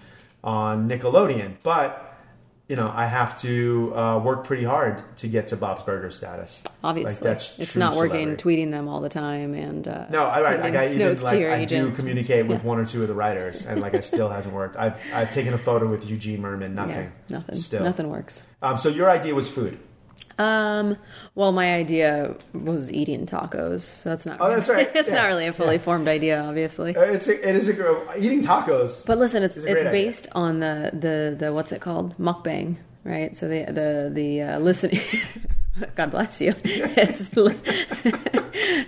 on 0.44 0.88
Nickelodeon, 0.88 1.56
but 1.62 2.02
you 2.68 2.75
know, 2.75 2.92
I 2.92 3.06
have 3.06 3.40
to 3.42 3.92
uh, 3.96 4.18
work 4.18 4.42
pretty 4.44 4.64
hard 4.64 5.00
to 5.18 5.28
get 5.28 5.48
to 5.48 5.56
Bob's 5.56 5.84
Burger 5.84 6.10
status. 6.10 6.64
Obviously, 6.82 7.12
Like, 7.14 7.20
that's 7.20 7.58
it's 7.60 7.76
not 7.76 7.94
working. 7.94 8.36
Tweeting 8.36 8.72
them 8.72 8.88
all 8.88 9.00
the 9.00 9.08
time 9.08 9.54
and 9.54 9.86
uh, 9.86 10.06
No, 10.10 10.25
I, 10.25 10.42
right, 10.42 10.60
like 10.60 10.75
I 10.75 10.88
even 10.92 11.20
like 11.22 11.44
I 11.44 11.64
do 11.64 11.92
communicate 11.92 12.46
with 12.48 12.62
Yeah. 12.62 12.66
one 12.66 12.78
or 12.80 12.84
two 12.84 13.02
of 13.02 13.08
the 13.08 13.14
writers, 13.14 13.64
and 13.64 13.80
like 13.80 13.94
it 13.94 14.04
still 14.04 14.28
hasn't 14.28 14.52
worked. 14.54 14.76
I've 14.76 15.00
I've 15.12 15.32
taken 15.32 15.54
a 15.54 15.58
photo 15.58 15.88
with 15.88 16.08
Eugene 16.10 16.42
Mirman, 16.42 16.72
nothing, 16.75 17.12
Yeah, 17.28 17.36
nothing. 17.38 17.54
Still, 17.54 17.84
Nothing 17.84 18.08
works. 18.10 18.42
Um, 18.62 18.78
so 18.78 18.88
your 18.88 19.10
idea 19.10 19.32
was 19.34 19.48
food. 19.48 19.78
Um. 20.38 20.97
Well, 21.35 21.52
my 21.52 21.75
idea 21.75 22.35
was 22.52 22.90
eating 22.93 23.25
tacos. 23.26 23.81
So 24.02 24.11
that's 24.11 24.26
not. 24.26 24.38
Oh, 24.40 24.49
that's 24.50 24.69
right. 24.69 24.90
it's 24.95 25.09
Yeah. 25.09 25.14
not 25.14 25.26
really 25.26 25.47
a 25.47 25.52
fully 25.52 25.78
formed 25.78 26.09
idea, 26.09 26.40
obviously. 26.43 26.95
Uh, 26.97 27.00
It's 27.02 27.26
a, 27.28 27.49
it 27.49 27.57
is 27.57 27.69
a 27.69 28.16
eating 28.19 28.43
tacos. 28.43 29.05
But 29.07 29.19
listen, 29.19 29.43
it's 29.43 29.57
It's 29.57 29.64
great 29.64 29.78
idea. 29.87 29.93
based 29.93 30.26
on 30.33 30.61
the, 30.61 30.90
the 30.93 31.37
the 31.38 31.52
what's 31.55 31.73
it 31.73 31.81
called 31.81 32.16
mukbang, 32.19 32.76
right? 33.05 33.37
So 33.37 33.49
the 33.49 33.64
the 33.64 34.11
the 34.12 34.43
uh, 34.43 34.59
listening. 34.59 35.00
God 35.95 36.11
bless 36.11 36.40
you. 36.40 36.55
It's 36.64 37.37
li- 37.37 37.55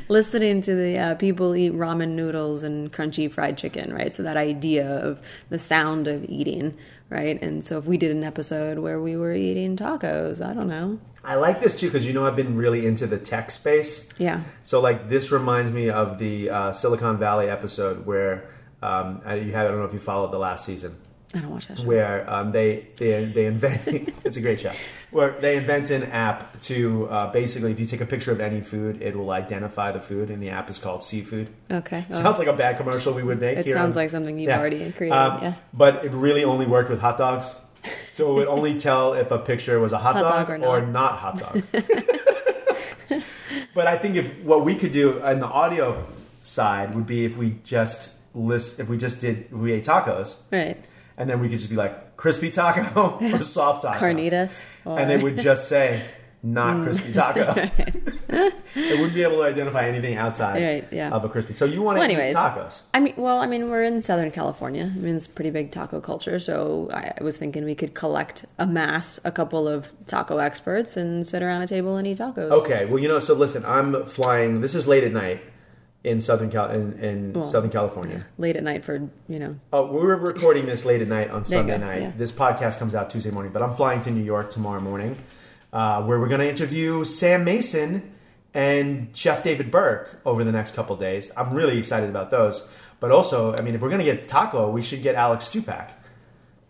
listening 0.09 0.63
to 0.63 0.75
the 0.75 0.99
uh, 0.99 1.15
people 1.17 1.55
eat 1.55 1.73
ramen 1.75 2.11
noodles 2.11 2.63
and 2.63 2.91
crunchy 2.93 3.31
fried 3.31 3.59
chicken, 3.59 3.93
right? 3.93 4.15
So 4.15 4.23
that 4.23 4.37
idea 4.39 4.89
of 4.89 5.21
the 5.51 5.59
sound 5.59 6.09
of 6.09 6.25
eating, 6.25 6.77
right? 7.11 7.41
And 7.43 7.65
so 7.65 7.79
if 7.79 7.85
we 7.85 7.97
did 7.97 8.11
an 8.11 8.25
episode 8.25 8.79
where 8.79 9.01
we 9.01 9.17
were 9.17 9.33
eating 9.33 9.77
tacos, 9.77 10.45
I 10.45 10.55
don't 10.55 10.69
know. 10.69 10.99
I 11.25 11.35
like 11.35 11.61
this 11.61 11.79
too 11.79 11.87
because 11.87 12.07
you 12.07 12.13
know 12.13 12.27
I've 12.27 12.37
been 12.37 12.57
really 12.57 12.87
into 12.87 13.07
the 13.07 13.19
tech 13.19 13.51
space. 13.51 14.09
Yeah. 14.19 14.43
So 14.63 14.81
like 14.81 15.09
this 15.09 15.31
reminds 15.31 15.71
me 15.71 15.91
of 15.91 16.19
the 16.19 16.51
uh, 16.51 16.73
Silicon 16.73 17.19
Valley 17.19 17.49
episode 17.49 18.07
where 18.07 18.49
um, 18.83 19.23
you 19.27 19.53
had 19.53 19.67
I 19.67 19.69
don't 19.69 19.79
know 19.79 19.85
if 19.85 19.93
you 19.93 19.99
followed 19.99 20.33
the 20.33 20.39
last 20.39 20.65
season 20.65 20.97
I 21.35 21.41
don't 21.41 21.51
watch 21.51 21.69
that 21.69 21.79
show. 21.79 21.85
where 21.85 22.29
um, 22.33 22.53
they 22.53 22.87
they 22.97 23.27
they 23.27 23.45
invent 23.47 23.87
it's 24.25 24.37
a 24.39 24.41
great 24.41 24.61
show 24.61 24.73
where 25.11 25.39
they 25.41 25.57
invent 25.59 25.91
an 25.91 26.05
app 26.05 26.59
to 26.63 27.07
uh, 27.11 27.31
basically 27.33 27.71
if 27.71 27.79
you 27.79 27.85
take 27.87 28.01
a 28.01 28.07
picture 28.07 28.33
of 28.33 28.41
any 28.41 28.63
food 28.63 29.03
it 29.03 29.15
will 29.15 29.31
identify 29.31 29.93
the 29.93 30.01
food 30.01 30.31
and 30.31 30.43
the 30.43 30.49
app 30.49 30.71
is 30.71 30.79
called 30.79 31.03
SeeFood. 31.03 31.49
Okay. 31.71 32.07
Sounds 32.11 32.39
like 32.39 32.49
a 32.49 32.55
bad 32.55 32.79
commercial 32.79 33.13
we 33.13 33.23
would 33.23 33.41
make. 33.41 33.59
it 33.59 33.67
here 33.67 33.77
sounds 33.77 33.95
on- 33.97 34.03
like 34.03 34.11
something 34.11 34.39
you've 34.39 34.49
Yeah. 34.49 34.59
already 34.59 34.91
created. 34.93 35.15
Um, 35.17 35.43
yeah. 35.43 35.55
But 35.75 36.05
it 36.07 36.13
really 36.13 36.45
only 36.45 36.67
worked 36.67 36.89
with 36.91 37.01
hot 37.01 37.19
dogs. 37.19 37.55
So 38.13 38.31
it 38.33 38.35
would 38.35 38.49
only 38.49 38.79
tell 38.79 39.13
if 39.15 39.31
a 39.31 39.39
picture 39.39 39.79
was 39.81 39.93
a 39.93 39.99
hot, 39.99 40.17
Hot 40.17 40.29
dog, 40.29 40.49
dog 40.49 40.63
or 40.63 40.79
or 40.79 40.81
not. 40.81 40.91
not 40.93 41.19
hot 41.19 41.39
dog. 41.39 41.63
but 43.75 43.87
I 43.87 43.97
think 43.99 44.17
if 44.17 44.39
what 44.43 44.65
we 44.65 44.75
could 44.75 44.93
do 44.93 45.23
on 45.23 45.41
the 45.41 45.47
audio 45.47 46.07
side 46.43 46.95
would 46.95 47.07
be 47.07 47.25
if 47.25 47.37
we 47.37 47.59
just 47.65 48.11
list 48.35 48.81
if 48.81 48.89
we 48.89 48.97
just 48.99 49.21
did 49.21 49.51
we 49.53 49.73
ate 49.73 49.85
tacos 49.85 50.37
Right. 50.53 50.77
And 51.19 51.29
then 51.29 51.41
we 51.41 51.49
could 51.49 51.59
just 51.59 51.69
be 51.69 51.77
like 51.77 52.17
crispy 52.17 52.51
taco 52.51 53.19
or 53.33 53.43
soft 53.43 53.83
taco. 53.83 53.99
Carnitas. 53.99 54.59
Or... 54.85 54.99
And 54.99 55.11
they 55.11 55.17
would 55.17 55.37
just 55.37 55.69
say 55.69 56.05
not 56.43 56.77
mm. 56.77 56.85
crispy 56.85 57.13
taco. 57.13 57.53
they 58.29 58.95
wouldn't 58.95 59.15
be 59.15 59.25
able 59.25 59.39
to 59.39 59.43
identify 59.43 59.87
anything 59.87 60.17
outside 60.17 60.63
Right, 60.63 60.87
yeah. 60.93 61.11
of 61.11 61.25
a 61.25 61.29
crispy. 61.29 61.55
So 61.55 61.65
you 61.65 61.83
want 61.83 61.97
to 61.97 62.01
Well, 62.01 62.11
eat 62.11 62.35
tacos. 62.35 62.83
I 62.95 63.01
mean, 63.01 63.15
well, 63.17 63.39
I 63.39 63.47
mean, 63.47 63.69
we're 63.69 63.83
in 63.83 64.01
Southern 64.01 64.31
California. 64.31 64.93
I 64.95 64.99
mean, 64.99 65.17
it's 65.17 65.27
pretty 65.27 65.51
big 65.51 65.73
taco 65.73 66.01
culture. 66.01 66.39
So 66.39 66.89
I 66.93 67.13
I 67.19 67.25
was 67.25 67.37
thinking 67.37 67.65
we 67.65 67.75
could 67.75 67.95
collect, 67.95 68.45
amass 68.59 69.19
a 69.25 69.33
couple 69.33 69.67
of 69.67 69.89
taco 70.07 70.39
experts 70.39 70.97
and 70.97 71.27
sit 71.27 71.43
around 71.43 71.63
a 71.63 71.67
table 71.67 71.97
and 71.97 72.07
eat 72.07 72.19
tacos. 72.19 72.51
Okay, 72.51 72.87
well, 72.87 73.01
you 73.01 73.09
know, 73.09 73.19
so 73.19 73.35
listen, 73.35 73.65
I'm 73.65 74.07
flying. 74.07 74.61
This 74.61 74.77
is 74.77 74.87
late 74.87 75.03
at 75.03 75.13
night 75.13 75.43
in 76.05 76.21
Southern 76.21 76.51
Cal 76.51 76.71
in, 76.71 76.93
in 77.01 77.33
Well, 77.33 77.45
Southern 77.45 77.71
California. 77.71 78.25
Late 78.39 78.57
at 78.57 78.63
night 78.63 78.85
for 78.85 78.95
you 79.29 79.39
know. 79.39 79.57
Oh, 79.73 79.87
we 79.87 79.99
were 80.01 80.17
recording 80.17 80.67
this 80.67 80.85
late 80.85 81.03
at 81.03 81.09
night 81.09 81.31
on 81.31 81.45
Sunday 81.45 81.79
go, 81.79 81.85
night. 81.87 82.03
yeah. 82.03 82.13
This 82.17 82.33
podcast 82.33 82.79
comes 82.79 82.95
out 82.95 83.11
Tuesday 83.11 83.31
morning, 83.31 83.53
but 83.53 83.63
I'm 83.63 83.75
flying 83.75 84.03
to 84.03 84.11
New 84.11 84.23
York 84.23 84.51
tomorrow 84.51 84.81
morning, 84.81 85.17
uh, 85.73 86.03
where 86.05 86.19
we're 86.21 86.29
going 86.29 86.41
to 86.41 86.49
interview 86.49 87.05
Sam 87.05 87.45
Mason 87.45 88.13
and 88.55 89.15
Chef 89.17 89.43
David 89.43 89.71
Burke 89.71 90.21
over 90.25 90.45
the 90.45 90.53
next 90.53 90.75
couple 90.75 90.97
days. 90.97 91.31
I'm 91.37 91.53
really 91.53 91.79
excited 91.79 92.09
about 92.09 92.31
those. 92.31 92.67
But 93.01 93.13
also, 93.13 93.55
I 93.55 93.61
mean, 93.61 93.75
if 93.75 93.81
we're 93.81 93.91
going 93.91 94.05
to 94.05 94.05
get 94.05 94.27
taco, 94.29 94.71
we 94.71 94.83
should 94.83 95.03
get 95.03 95.15
Alex 95.15 95.49
Stupak. 95.49 95.91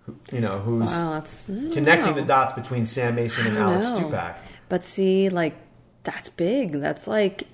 who- 0.04 0.16
You 0.32 0.40
know, 0.40 0.58
who's 0.58 0.86
Wow, 0.90 1.12
that's 1.12 1.48
I 1.48 1.52
don't 1.52 1.72
connecting 1.72 2.14
know. 2.16 2.20
the 2.22 2.26
dots 2.26 2.52
between 2.54 2.84
Sam 2.86 3.14
Mason 3.14 3.46
and 3.46 3.56
Alex 3.56 3.88
know. 3.90 3.98
Stupak. 4.10 4.34
But 4.68 4.84
see, 4.84 5.28
like 5.30 5.54
that's 6.04 6.28
big. 6.30 6.80
That's 6.80 7.06
like 7.06 7.44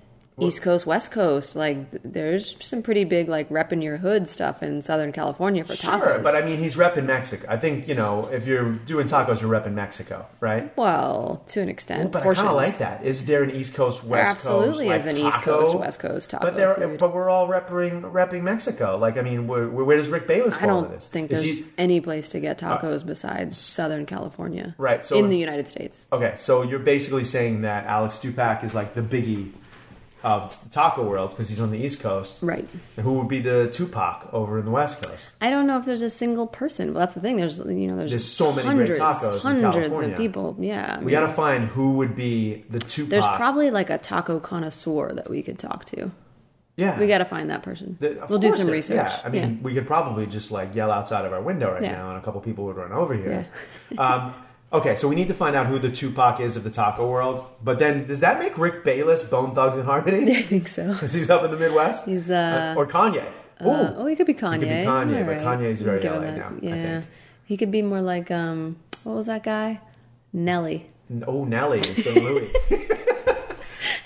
East 0.41 0.63
Coast, 0.63 0.85
West 0.85 1.13
Coast. 1.13 1.55
Like 1.55 1.77
there's 2.03 2.57
some 2.61 2.83
pretty 2.83 3.05
big 3.05 3.29
like 3.29 3.49
repping 3.51 3.83
your 3.85 3.99
hood 3.99 4.29
stuff 4.29 4.63
in 4.65 4.83
Southern 4.83 5.13
California 5.13 5.63
for 5.65 5.75
Sure, 5.77 5.93
tacos. 5.93 6.23
but 6.25 6.35
I 6.35 6.43
mean, 6.45 6.59
he's 6.59 6.77
repping 6.77 7.07
Mexico. 7.07 7.47
I 7.49 7.57
think 7.57 7.87
you 7.87 7.95
know 7.95 8.27
if 8.33 8.47
you're 8.47 8.73
doing 8.73 9.07
tacos, 9.07 9.41
you're 9.41 9.51
repping 9.51 9.75
Mexico, 9.75 10.27
right? 10.41 10.77
well, 10.77 11.45
to 11.49 11.61
an 11.61 11.69
extent, 11.69 12.11
But 12.11 12.25
portions. 12.25 12.41
I 12.43 12.47
kind 12.49 12.57
of 12.57 12.63
like 12.63 12.79
that. 12.79 13.05
Is 13.05 13.27
there 13.27 13.43
an 13.45 13.51
East 13.53 13.75
Coast, 13.75 14.03
West 14.03 14.29
absolutely 14.31 14.87
Coast, 14.89 15.07
is 15.07 15.07
like, 15.07 15.15
an 15.15 15.27
East? 15.29 15.43
Coast, 15.43 15.79
West 15.79 15.99
Coast 16.01 16.31
taco. 16.31 16.45
But 16.47 16.57
there, 16.57 16.75
food. 16.75 16.99
but 16.99 17.15
we're 17.15 17.31
all 17.31 17.47
repping 17.49 18.03
repping 18.11 18.43
Mexico. 18.43 18.97
Like, 18.99 19.17
I 19.17 19.23
mean, 19.23 19.47
where, 19.47 19.69
where 19.69 19.97
does 19.97 20.09
Rick 20.09 20.27
Bayless 20.27 20.57
I 20.57 20.61
fall 20.67 20.83
don't 20.83 20.91
this? 20.91 21.07
think 21.07 21.31
Is 21.31 21.43
there's 21.43 21.59
he- 21.59 21.63
Uh, 21.65 21.67
any 21.79 22.01
place 22.01 22.29
to 22.31 22.41
get 22.41 22.59
tacos 22.59 23.07
besides 23.07 23.57
Southern 23.57 24.05
California. 24.07 24.75
Right, 24.79 25.05
so- 25.05 25.17
in 25.17 25.29
the 25.29 25.39
United 25.39 25.69
States. 25.69 26.07
okay, 26.13 26.35
so 26.39 26.63
you're 26.63 26.79
basically 26.81 27.23
saying 27.25 27.61
that 27.61 27.87
Alex 27.87 28.19
Stupak 28.19 28.65
is 28.65 28.75
like 28.75 28.95
the 28.95 29.01
biggie 29.03 29.53
of 30.25 30.61
the 30.65 30.71
taco 30.71 31.05
world 31.07 31.31
because 31.31 31.49
he's 31.49 31.61
on 31.61 31.71
the 31.71 31.79
East 31.79 32.01
Coast. 32.01 32.39
Right. 32.43 32.67
And 32.97 33.05
who 33.05 33.13
would 33.15 33.29
be 33.29 33.41
the 33.41 33.69
Tupac 33.71 34.29
over 34.33 34.59
in 34.59 34.65
the 34.65 34.71
West 34.71 35.03
Coast? 35.03 35.29
I 35.41 35.51
don't 35.51 35.67
know 35.67 35.79
if 35.79 35.85
there's 35.85 36.03
a 36.03 36.11
single 36.11 36.47
person. 36.47 36.95
Well, 36.95 37.01
that's 37.01 37.15
the 37.15 37.21
thing. 37.21 37.37
There's 37.37 37.59
you 37.59 37.87
know 37.89 37.97
there's, 37.97 38.11
There's 38.11 38.25
so 38.25 38.51
many 38.53 38.67
great 38.75 38.97
hundreds, 38.99 38.99
tacos 38.99 39.35
in 39.37 39.41
hundreds 39.63 39.75
California. 39.89 40.13
of 40.13 40.17
people. 40.19 40.57
Yeah, 40.59 40.97
I 41.01 41.05
We 41.05 41.13
got 41.13 41.21
to 41.21 41.29
find 41.33 41.67
who 41.67 41.93
would 41.99 42.17
be 42.17 42.65
the 42.71 42.81
Tupac. 42.81 43.11
There's 43.11 43.27
probably 43.37 43.71
like 43.71 43.91
a 43.91 43.99
taco 43.99 44.41
connoisseur 44.41 45.13
that 45.13 45.29
we 45.31 45.43
could 45.43 45.59
talk 45.59 45.85
to. 45.87 46.11
yeah. 46.77 46.99
We 46.99 47.07
got 47.07 47.19
to 47.19 47.25
find 47.25 47.51
that 47.51 47.63
person. 47.63 47.97
The- 48.01 48.27
we'll 48.29 48.39
do 48.41 48.51
some 48.53 48.67
there- 48.67 48.75
research. 48.77 48.97
Yeah, 48.97 49.21
I 49.25 49.29
mean, 49.29 49.61
we 49.63 49.75
could 49.75 49.87
probably 49.87 50.27
just 50.27 50.51
like 50.51 50.75
yell 50.75 50.91
outside 50.91 51.25
of 51.25 51.33
our 51.33 51.43
window 51.43 51.71
right 51.73 51.83
Yeah. 51.83 51.93
now, 51.93 52.09
and 52.11 52.19
a 52.19 52.23
couple 52.23 52.41
people 52.41 52.65
would 52.65 52.77
run 52.77 52.93
over 52.93 53.15
here. 53.15 53.47
um, 53.99 54.35
okay, 54.75 54.97
so 54.97 55.09
we 55.09 55.15
need 55.15 55.29
to 55.29 55.35
find 55.35 55.57
out 55.57 55.67
who 55.67 55.79
the 55.79 55.91
Tupac 55.91 56.41
is 56.41 56.57
of 56.57 56.65
the 56.65 56.71
taco 56.71 57.09
world. 57.09 57.45
But 57.63 57.79
then, 57.79 58.07
does 58.07 58.21
that 58.21 58.39
make 58.39 58.59
Rick 58.59 58.85
Bayless 58.85 59.23
Bone 59.23 59.55
Thugs 59.55 59.77
and 59.77 59.87
Harmony? 59.87 60.37
I 60.41 60.43
think 60.43 60.69
so. 60.69 60.93
Because 60.93 61.13
he's 61.15 61.31
up 61.31 61.43
in 61.45 61.51
the 61.51 61.57
Midwest. 61.57 62.05
He's, 62.07 62.29
uh, 62.31 62.75
or 62.77 62.87
Kanye. 62.87 63.25
Ooh, 63.65 63.71
Uh, 63.71 63.95
oh, 63.99 64.07
he 64.07 64.17
could 64.17 64.27
be 64.27 64.35
Kanye. 64.35 64.55
He 64.55 64.59
could 64.61 64.69
be 64.69 64.75
Kanye, 64.85 65.19
All 65.21 65.25
but 65.27 65.39
Kanye's 65.39 65.81
very 65.81 66.01
Give 66.01 66.13
him 66.13 66.21
LA 66.23 66.27
that- 66.31 66.37
now, 66.39 66.49
I 66.49 66.59
Yeah, 66.77 67.01
think. 67.01 67.05
he 67.47 67.57
could 67.57 67.71
be 67.71 67.83
more 67.83 68.03
like 68.03 68.31
um, 68.31 68.77
what 69.05 69.15
was 69.17 69.27
that 69.27 69.43
guy? 69.45 69.81
Nelly. 70.33 70.91
oh, 71.27 71.45
Nelly 71.45 71.79
in 71.79 71.95
St. 71.97 72.17
Louis. 72.23 72.51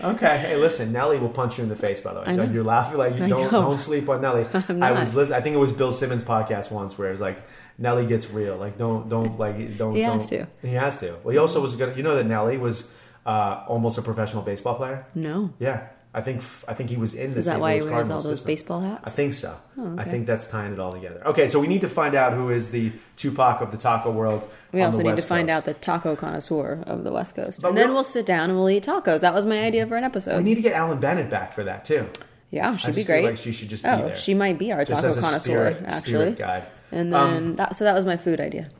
okay, 0.03 0.39
hey, 0.39 0.57
listen, 0.57 0.93
Nelly 0.93 1.19
will 1.19 1.29
punch 1.31 1.59
you 1.59 1.63
in 1.65 1.69
the 1.71 1.77
face. 1.77 2.01
By 2.01 2.13
the 2.15 2.21
way, 2.21 2.51
you're 2.53 2.65
laughing 2.65 2.99
like 2.99 3.17
you 3.17 3.25
I 3.25 3.29
don't 3.29 3.51
know. 3.53 3.63
don't 3.63 3.79
sleep 3.79 4.09
on 4.09 4.21
Nelly. 4.21 4.47
I'm 4.69 4.83
I 4.83 4.93
was 4.93 5.15
listening. 5.15 5.39
I 5.39 5.41
think 5.43 5.55
it 5.55 5.59
was 5.59 5.73
Bill 5.73 5.93
Simmons' 5.93 6.23
podcast 6.25 6.71
once 6.71 6.97
where 6.99 7.09
it 7.09 7.13
was 7.13 7.21
like. 7.21 7.43
Nelly 7.79 8.07
gets 8.07 8.29
real. 8.31 8.57
Like 8.57 8.77
don't 8.77 9.09
don't 9.09 9.39
like 9.39 9.79
don't. 9.79 9.95
He 9.95 10.03
don't, 10.03 10.21
has 10.21 10.29
to. 10.31 10.47
He 10.63 10.75
has 10.75 10.99
to. 10.99 11.17
Well, 11.23 11.33
he 11.33 11.39
also 11.39 11.61
was 11.61 11.77
gonna. 11.77 11.95
You 11.95 12.03
know 12.03 12.17
that 12.17 12.27
Nelly 12.27 12.59
was 12.59 12.89
uh, 13.25 13.65
almost 13.69 13.99
a 13.99 14.03
professional 14.03 14.43
baseball 14.43 14.75
player. 14.75 15.07
No, 15.15 15.53
Yeah, 15.59 15.87
I 16.15 16.23
think 16.23 16.43
I 16.67 16.75
think 16.75 16.91
he 16.91 16.97
was 16.97 17.15
in 17.15 17.33
the 17.33 17.39
is 17.39 17.45
that 17.45 17.53
St. 17.53 17.61
why 17.61 17.79
he 17.79 17.83
wears 17.83 18.11
all 18.11 18.17
those 18.17 18.25
system. 18.41 18.47
baseball 18.47 18.81
hats? 18.81 19.03
I 19.05 19.11
think 19.11 19.35
so. 19.35 19.55
Oh, 19.79 19.95
I 19.99 20.05
think 20.05 20.27
that's 20.27 20.47
tying 20.47 20.73
it 20.73 20.81
all 20.81 20.91
together. 20.93 21.23
Okay, 21.27 21.47
so 21.47 21.61
we 21.61 21.67
need 21.67 21.83
to 21.83 21.89
find 21.89 22.15
out 22.15 22.33
who 22.33 22.51
is 22.51 22.71
the 22.71 22.93
Tupac 23.17 23.61
of 23.61 23.71
the 23.71 23.77
taco 23.77 24.11
world. 24.11 24.49
We 24.73 24.83
also 24.83 25.03
need 25.03 25.17
to 25.17 25.23
find 25.23 25.49
Coast. 25.49 25.57
out 25.57 25.65
the 25.67 25.75
taco 25.75 26.17
connoisseur 26.17 26.83
of 26.87 27.05
the 27.05 27.13
West 27.13 27.37
Coast, 27.37 27.61
But 27.61 27.69
and 27.69 27.77
then 27.77 27.95
we'll 27.95 28.03
sit 28.05 28.27
down 28.27 28.51
and 28.51 28.59
we'll 28.59 28.71
eat 28.71 28.87
tacos. 28.87 29.21
That 29.21 29.35
was 29.35 29.47
my 29.47 29.63
idea 29.63 29.87
for 29.87 29.97
an 29.97 30.05
episode. 30.05 30.39
We 30.39 30.43
need 30.43 30.57
to 30.57 30.63
get 30.63 30.73
Alan 30.73 30.99
Bennett 30.99 31.31
back 31.31 31.53
for 31.53 31.63
that 31.65 31.85
too. 31.85 32.09
Yeah, 32.51 32.77
she'd 32.77 32.95
be 32.95 33.05
great. 33.05 33.25
like 33.25 33.37
she 33.37 33.53
should 33.53 33.69
just 33.69 33.83
be 33.83 33.89
oh, 33.91 34.07
there. 34.07 34.17
she 34.17 34.35
might 34.35 34.59
be 34.59 34.73
our 34.73 34.85
Just 34.85 35.03
taco 35.03 35.15
connoisseur, 35.15 35.39
spirit, 35.41 35.83
actually. 35.87 36.01
spirit 36.01 36.37
guide. 36.39 36.67
And 36.91 37.15
Um, 37.15 37.31
then 37.35 37.57
that, 37.57 37.77
so 37.77 37.85
that 37.85 37.95
was 37.95 38.05
my 38.05 38.17
food 38.17 38.41
idea. 38.41 38.71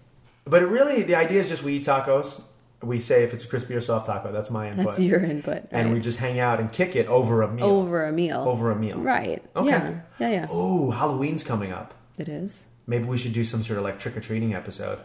But 0.45 0.63
it 0.63 0.67
really, 0.67 1.03
the 1.03 1.15
idea 1.15 1.41
is 1.41 1.49
just 1.49 1.63
we 1.63 1.75
eat 1.77 1.85
tacos. 1.85 2.41
We 2.83 3.01
say 3.01 3.25
if 3.25 3.35
it's 3.35 3.45
a 3.45 3.49
crispy 3.49 3.75
or 3.75 3.81
soft 3.81 4.07
taco. 4.07 4.33
That's 4.33 4.51
my 4.51 4.69
input. 4.71 4.87
That's 4.87 4.99
your 5.01 5.21
input. 5.21 5.65
and 5.73 5.93
we 5.93 6.01
just 6.01 6.19
hang 6.19 6.39
out 6.39 6.61
and 6.61 6.71
kick 6.73 6.95
it 6.97 7.07
over 7.09 7.43
a 7.43 7.49
meal. 7.53 7.67
over 7.67 8.07
a 8.07 8.13
meal. 8.13 8.41
Over 8.47 8.71
a 8.71 8.77
meal. 8.77 8.99
Right. 8.99 9.43
Okay. 9.57 9.69
Yeah. 9.69 10.01
Yeah. 10.21 10.31
Yeah. 10.31 10.47
Oh, 10.49 10.91
Halloween's 10.93 11.43
coming 11.45 11.73
up. 11.73 11.93
It 12.17 12.29
is. 12.29 12.63
Maybe 12.87 13.05
we 13.05 13.19
should 13.19 13.33
do 13.33 13.45
some 13.45 13.63
sort 13.63 13.79
of 13.79 13.85
like 13.85 13.99
trick 13.99 14.17
or 14.17 14.21
treating 14.21 14.55
episode. 14.55 15.01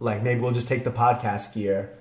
Like 0.00 0.22
maybe 0.22 0.40
we'll 0.40 0.52
just 0.52 0.68
take 0.68 0.84
the 0.84 0.90
podcast 0.90 1.54
gear 1.54 1.96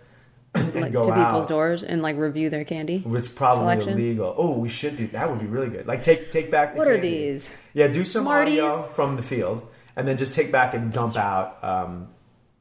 Like 0.55 0.91
go 0.91 1.03
to 1.03 1.11
out. 1.11 1.27
people's 1.27 1.47
doors 1.47 1.83
and 1.83 2.01
like 2.01 2.17
review 2.17 2.49
their 2.49 2.63
candy. 2.65 3.03
It's 3.05 3.27
probably 3.27 3.63
Selection? 3.63 3.89
illegal. 3.93 4.33
Oh, 4.37 4.57
we 4.57 4.67
should 4.69 4.97
do 4.97 5.07
that. 5.07 5.29
Would 5.29 5.39
be 5.39 5.45
really 5.45 5.69
good. 5.69 5.85
Like 5.87 6.01
take 6.01 6.31
take 6.31 6.49
back. 6.49 6.73
The 6.73 6.77
What 6.79 6.87
are 6.87 6.97
these? 6.97 7.49
Yeah, 7.73 7.87
do 7.87 8.03
some 8.03 8.23
Smarties? 8.23 8.59
audio 8.59 8.81
from 8.81 9.15
the 9.15 9.21
field, 9.23 9.67
and 9.95 10.07
then 10.07 10.17
just 10.17 10.33
take 10.33 10.51
back 10.51 10.73
and 10.73 10.91
dump 10.91 11.15
out 11.15 11.63
um, 11.63 12.07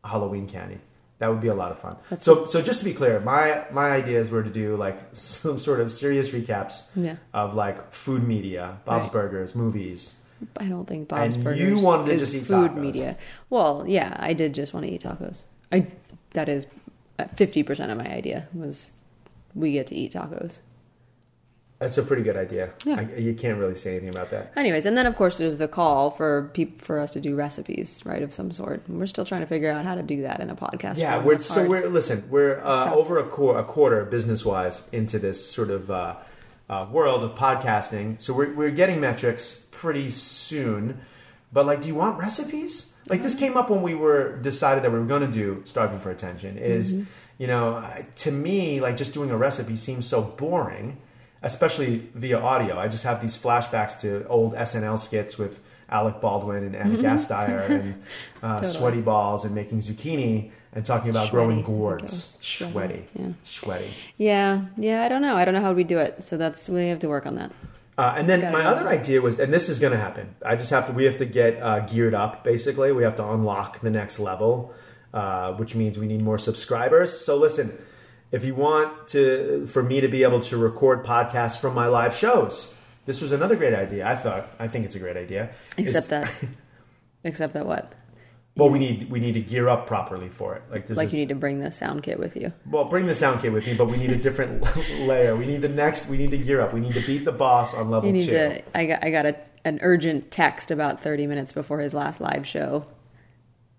Halloween 0.05 0.47
candy. 0.49 0.79
That 1.19 1.29
would 1.31 1.41
be 1.41 1.49
a 1.49 1.55
lot 1.55 1.73
of 1.73 1.81
fun. 1.81 1.97
so, 2.21 2.45
so 2.45 2.63
just 2.63 2.79
to 2.81 2.85
be 2.85 2.93
clear, 2.95 3.19
my 3.21 3.65
my 3.73 3.89
ideas 3.91 4.31
were 4.31 4.43
to 4.43 4.51
do 4.51 4.77
like 4.77 4.99
some 5.15 5.59
sort 5.59 5.81
of 5.81 5.91
serious 5.91 6.31
recaps 6.31 6.83
Yeah. 6.95 7.17
of 7.35 7.55
like 7.55 7.93
food 7.93 8.23
media, 8.23 8.79
Bob's 8.85 9.05
Right. 9.05 9.13
Burgers, 9.15 9.55
movies, 9.55 10.15
I 10.59 10.67
don't 10.67 10.87
think 10.87 11.09
Bob's 11.09 11.35
And 11.37 11.43
Burgers 11.45 11.61
you 11.61 11.79
wanted 11.79 12.13
to 12.13 12.19
just 12.19 12.35
eat 12.35 12.47
food 12.47 12.71
tacos. 12.73 12.77
media. 12.77 13.17
Well, 13.51 13.85
yeah, 13.89 14.15
I 14.21 14.35
did 14.35 14.55
just 14.55 14.73
want 14.75 14.87
to 14.87 14.93
eat 14.93 15.03
tacos. 15.03 15.39
I 15.73 15.87
that 16.35 16.49
is 16.49 16.67
fifty 17.37 17.63
percent 17.63 17.91
of 17.91 17.99
my 17.99 18.09
idea 18.09 18.49
was 18.53 18.91
we 19.55 19.73
get 19.73 19.87
to 19.89 19.95
eat 19.95 20.13
tacos. 20.13 20.59
That's 21.79 21.97
a 21.97 22.03
pretty 22.03 22.25
good 22.25 22.37
idea. 22.37 22.71
Yeah. 22.85 22.97
I, 22.99 23.19
you 23.19 23.35
can't 23.35 23.57
really 23.57 23.77
say 23.77 23.93
anything 23.93 24.09
about 24.09 24.31
that. 24.31 24.53
Anyways, 24.57 24.85
and 24.85 24.97
then 24.97 25.07
of 25.07 25.15
course 25.15 25.39
there's 25.39 25.59
the 25.59 25.69
call 25.69 26.11
for 26.11 26.51
peop- 26.53 26.83
for 26.83 26.99
us 26.99 27.13
to 27.13 27.21
do 27.21 27.37
recipes, 27.37 28.01
right, 28.05 28.21
of 28.21 28.35
some 28.35 28.51
sort. 28.51 28.83
And 28.89 28.99
we're 28.99 29.07
still 29.07 29.25
trying 29.25 29.43
to 29.43 29.47
figure 29.47 29.71
out 29.71 29.85
how 29.85 29.95
to 29.95 30.03
do 30.03 30.23
that 30.23 30.41
in 30.41 30.51
a 30.51 30.57
podcast. 30.57 30.99
Yeah, 30.99 31.23
we're 31.23 31.39
so 31.39 31.55
hard. 31.55 31.69
we're 31.69 31.89
listen. 31.89 32.29
We're 32.31 32.59
uh, 32.61 32.93
over 32.93 33.19
a, 33.19 33.29
qu- 33.29 33.51
a 33.51 33.63
quarter 33.63 34.05
business 34.05 34.45
wise 34.45 34.89
into 34.91 35.21
this 35.21 35.49
sort 35.49 35.71
of 35.71 35.89
uh, 35.89 36.17
uh, 36.69 36.89
world 36.91 37.23
of 37.23 37.39
podcasting. 37.39 38.21
So 38.21 38.35
we're 38.35 38.53
we're 38.55 38.73
getting 38.73 39.01
metrics 39.01 39.65
pretty 39.71 40.11
soon. 40.11 41.01
But 41.53 41.65
like, 41.67 41.83
do 41.83 41.89
you 41.89 41.95
want 41.95 42.19
recipes? 42.19 42.93
Like 43.09 43.23
this 43.23 43.35
came 43.35 43.57
up 43.57 43.71
when 43.71 43.83
we 43.83 43.95
were 43.95 44.37
decided 44.37 44.85
that 44.85 44.93
we 44.93 44.99
were 44.99 45.07
going 45.07 45.23
to 45.27 45.33
do 45.33 45.63
starving 45.65 46.01
for 46.01 46.11
attention. 46.11 46.59
Is 46.59 46.93
Mm-hmm. 46.93 47.05
you 47.39 47.47
know 47.47 47.85
to 48.17 48.31
me 48.31 48.81
like 48.81 48.97
just 48.97 49.13
doing 49.15 49.31
a 49.31 49.37
recipe 49.37 49.77
seems 49.77 50.07
so 50.07 50.23
boring, 50.23 50.99
especially 51.43 52.09
via 52.15 52.39
audio. 52.39 52.79
I 52.79 52.89
just 52.89 53.05
have 53.05 53.21
these 53.23 53.37
flashbacks 53.37 54.01
to 54.01 54.27
old 54.29 54.55
SNL 54.55 54.99
skits 54.99 55.39
with. 55.39 55.61
Alec 55.91 56.21
Baldwin 56.21 56.65
and 56.65 56.77
Anna 56.77 56.99
Gasteyer 56.99 57.71
and 57.71 57.95
uh, 58.43 58.47
Mm-hmm. 58.47 58.57
Totally. 58.57 58.73
sweaty 58.75 59.01
balls 59.01 59.47
and 59.47 59.55
making 59.55 59.79
zucchini 59.79 60.51
and 60.75 60.85
talking 60.85 61.09
about 61.09 61.31
growing 61.31 61.65
Sweaty, 61.65 61.65
I 61.65 61.65
think 61.65 61.77
it 61.77 61.79
gourds. 61.79 62.37
Sweaty, 62.43 63.09
yeah. 63.19 63.29
Sweaty. 63.43 63.91
Yeah, 64.19 64.65
yeah. 64.77 65.03
I 65.03 65.09
don't 65.09 65.23
know. 65.23 65.35
I 65.35 65.47
don't 65.47 65.55
know 65.55 65.63
how 65.63 65.73
we 65.73 65.85
do 65.85 65.99
it. 65.99 66.25
So 66.25 66.37
that's 66.37 66.69
we 66.69 66.89
have 66.89 66.99
to 66.99 67.09
work 67.09 67.25
on 67.25 67.37
that. 67.37 67.53
Uh, 67.99 68.15
and 68.17 68.29
then 68.29 68.53
my 68.53 68.65
other 68.65 68.89
idea 68.89 69.21
was, 69.21 69.41
and 69.41 69.53
this 69.53 69.69
is 69.69 69.81
going 69.81 69.93
to 69.93 69.99
happen. 69.99 70.37
I 70.47 70.55
just 70.55 70.71
have 70.71 70.87
to. 70.87 70.93
We 70.93 71.05
have 71.07 71.19
to 71.19 71.27
get 71.27 71.61
uh, 71.61 71.81
geared 71.81 72.15
up. 72.15 72.45
Basically, 72.45 72.93
we 72.93 73.03
have 73.03 73.17
to 73.17 73.29
unlock 73.29 73.81
the 73.81 73.91
next 73.91 74.21
level, 74.21 74.73
uh, 75.13 75.55
which 75.55 75.75
means 75.75 75.99
we 75.99 76.07
need 76.07 76.23
more 76.23 76.39
subscribers. 76.39 77.13
So 77.21 77.37
listen, 77.37 77.77
if 78.31 78.45
you 78.45 78.55
want 78.55 79.09
to, 79.09 79.67
for 79.67 79.83
me 79.83 80.01
to 80.01 80.07
be 80.07 80.23
able 80.23 80.39
to 80.43 80.57
record 80.57 81.05
podcasts 81.05 81.59
from 81.59 81.75
my 81.75 81.89
live 81.89 82.15
shows, 82.15 82.73
this 83.05 83.21
was 83.21 83.33
another 83.33 83.57
great 83.57 83.75
idea. 83.75 84.07
I 84.07 84.15
thought. 84.15 84.49
I 84.61 84.69
think 84.69 84.85
it's 84.85 84.95
a 84.95 85.01
great 85.01 85.17
idea. 85.17 85.51
Except 85.77 86.07
It's- 86.07 86.41
that. 86.41 86.49
except 87.25 87.53
that 87.55 87.67
what? 87.67 87.93
Well, 88.59 88.71
we 88.71 88.81
need 88.81 89.09
we 89.09 89.21
need 89.21 89.35
to 89.35 89.41
gear 89.41 89.69
up 89.69 89.87
properly 89.87 90.29
for 90.29 90.57
it. 90.57 90.63
Like, 90.69 90.91
Like 90.91 91.13
you 91.13 91.19
need 91.19 91.29
to 91.29 91.37
bring 91.37 91.61
the 91.61 91.71
sound 91.71 92.03
kit 92.03 92.19
with 92.19 92.35
you. 92.37 92.53
Well, 92.69 92.87
bring 92.87 93.07
the 93.07 93.15
sound 93.15 93.41
kit 93.41 93.53
with 93.53 93.65
me, 93.65 93.75
but 93.75 93.87
we 93.87 93.97
need 93.97 94.11
a 94.11 94.17
different 94.17 94.67
layer. 95.07 95.37
We 95.37 95.47
need 95.47 95.63
the 95.63 95.69
next. 95.69 96.09
We 96.09 96.19
need 96.19 96.33
to 96.33 96.39
gear 96.39 96.61
up. 96.61 96.73
We 96.75 96.81
need 96.81 96.95
to 96.95 97.07
beat 97.07 97.25
the 97.25 97.31
boss 97.31 97.73
on 97.73 97.89
level 97.89 98.09
You 98.09 98.13
need 98.15 98.27
two. 98.27 98.33
to. 98.33 98.63
I 98.77 98.87
got. 98.87 99.05
I 99.05 99.11
got 99.13 99.27
a, 99.27 99.37
an 99.65 99.79
urgent 99.81 100.33
text 100.33 100.73
about 100.73 101.01
thirty 101.01 101.29
minutes 101.29 101.53
before 101.53 101.79
his 101.79 101.95
last 101.95 102.21
live 102.21 102.45
show. 102.49 102.85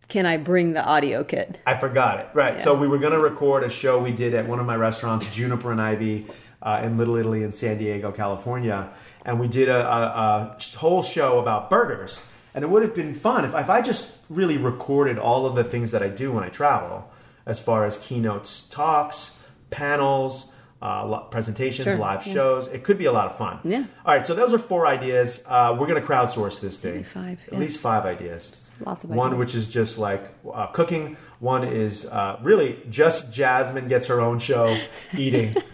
Can 0.08 0.26
I 0.26 0.38
bring 0.38 0.72
the 0.74 0.84
audio 0.84 1.26
kit? 1.26 1.60
I 1.68 1.78
forgot 1.78 2.22
it. 2.22 2.30
Right. 2.34 2.54
Yeah. 2.56 2.64
So 2.64 2.74
we 2.74 2.88
were 2.88 3.00
going 3.00 3.12
to 3.14 3.20
record 3.20 3.64
a 3.66 3.70
show 3.70 4.02
we 4.02 4.14
did 4.14 4.34
at 4.34 4.48
one 4.48 4.60
of 4.62 4.66
my 4.66 4.78
restaurants, 4.78 5.30
Juniper 5.36 5.72
and 5.74 5.82
Ivy, 5.82 6.26
uh, 6.64 6.82
in 6.84 6.98
Little 6.98 7.18
Italy 7.18 7.44
in 7.44 7.52
San 7.52 7.78
Diego, 7.78 8.12
California, 8.14 8.90
and 9.26 9.40
we 9.40 9.48
did 9.50 9.68
a, 9.70 9.86
a, 9.86 10.56
a 10.58 10.78
whole 10.78 11.04
show 11.04 11.38
about 11.40 11.70
burgers. 11.70 12.22
And 12.54 12.64
it 12.64 12.70
would 12.70 12.82
have 12.84 12.96
been 12.96 13.14
fun 13.14 13.46
if, 13.46 13.54
if 13.54 13.70
I 13.70 13.82
just 13.82 14.18
really 14.30 14.58
recorded 14.58 15.18
all 15.20 15.46
of 15.46 15.56
the 15.56 15.64
things 15.64 15.92
that 15.92 16.02
I 16.04 16.08
do 16.08 16.32
when 16.32 16.44
I 16.44 16.50
travel, 16.50 17.10
as 17.46 17.60
far 17.60 17.86
as 17.86 17.98
keynotes, 17.98 18.64
talks, 18.64 19.38
panels, 19.70 20.52
uh, 20.82 21.20
presentations, 21.30 21.88
Sure. 21.88 21.98
live 21.98 22.26
Yeah. 22.26 22.34
shows. 22.34 22.68
It 22.68 22.84
could 22.84 22.98
be 22.98 23.06
a 23.06 23.12
lot 23.12 23.28
of 23.28 23.38
fun. 23.38 23.60
Yeah. 23.64 23.84
All 24.06 24.16
right. 24.16 24.26
So 24.26 24.34
those 24.34 24.54
are 24.54 24.58
four 24.58 24.88
ideas. 24.88 25.44
Uh, 25.46 25.76
we're 25.78 25.88
going 25.88 26.02
to 26.02 26.08
crowdsource 26.08 26.60
this 26.62 26.78
thing. 26.78 26.94
Maybe 26.94 27.04
five, 27.04 27.40
At 27.48 27.54
yeah. 27.54 27.60
least 27.60 27.80
five 27.80 28.06
ideas. 28.06 28.56
Lots 28.86 29.04
of 29.04 29.10
ideas. 29.12 29.18
One 29.18 29.38
which 29.38 29.56
is 29.56 29.68
just 29.68 29.98
like 30.00 30.24
uh, 30.52 30.68
cooking. 30.68 31.18
One 31.40 31.64
is 31.66 32.06
uh, 32.06 32.38
really 32.42 32.80
just 32.90 33.32
Jasmine 33.34 33.88
gets 33.90 34.08
her 34.08 34.22
own 34.22 34.40
show 34.40 34.78
eating. 35.14 35.56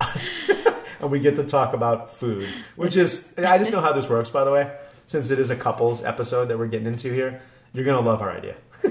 and 1.00 1.10
we 1.10 1.18
get 1.18 1.36
to 1.36 1.44
talk 1.44 1.74
about 1.74 2.14
food, 2.16 2.48
which 2.76 2.96
is, 2.96 3.32
I 3.38 3.58
just 3.58 3.72
know 3.72 3.80
how 3.80 3.92
this 3.92 4.08
works, 4.08 4.30
by 4.30 4.44
the 4.44 4.50
way. 4.52 4.70
Since 5.06 5.30
it 5.30 5.38
is 5.38 5.50
a 5.50 5.56
couples 5.56 6.02
episode 6.02 6.46
that 6.48 6.58
we're 6.58 6.66
getting 6.66 6.86
into 6.86 7.12
here, 7.12 7.42
you're 7.72 7.84
to 8.02 8.08
love 8.08 8.22
our 8.22 8.30
idea. 8.30 8.56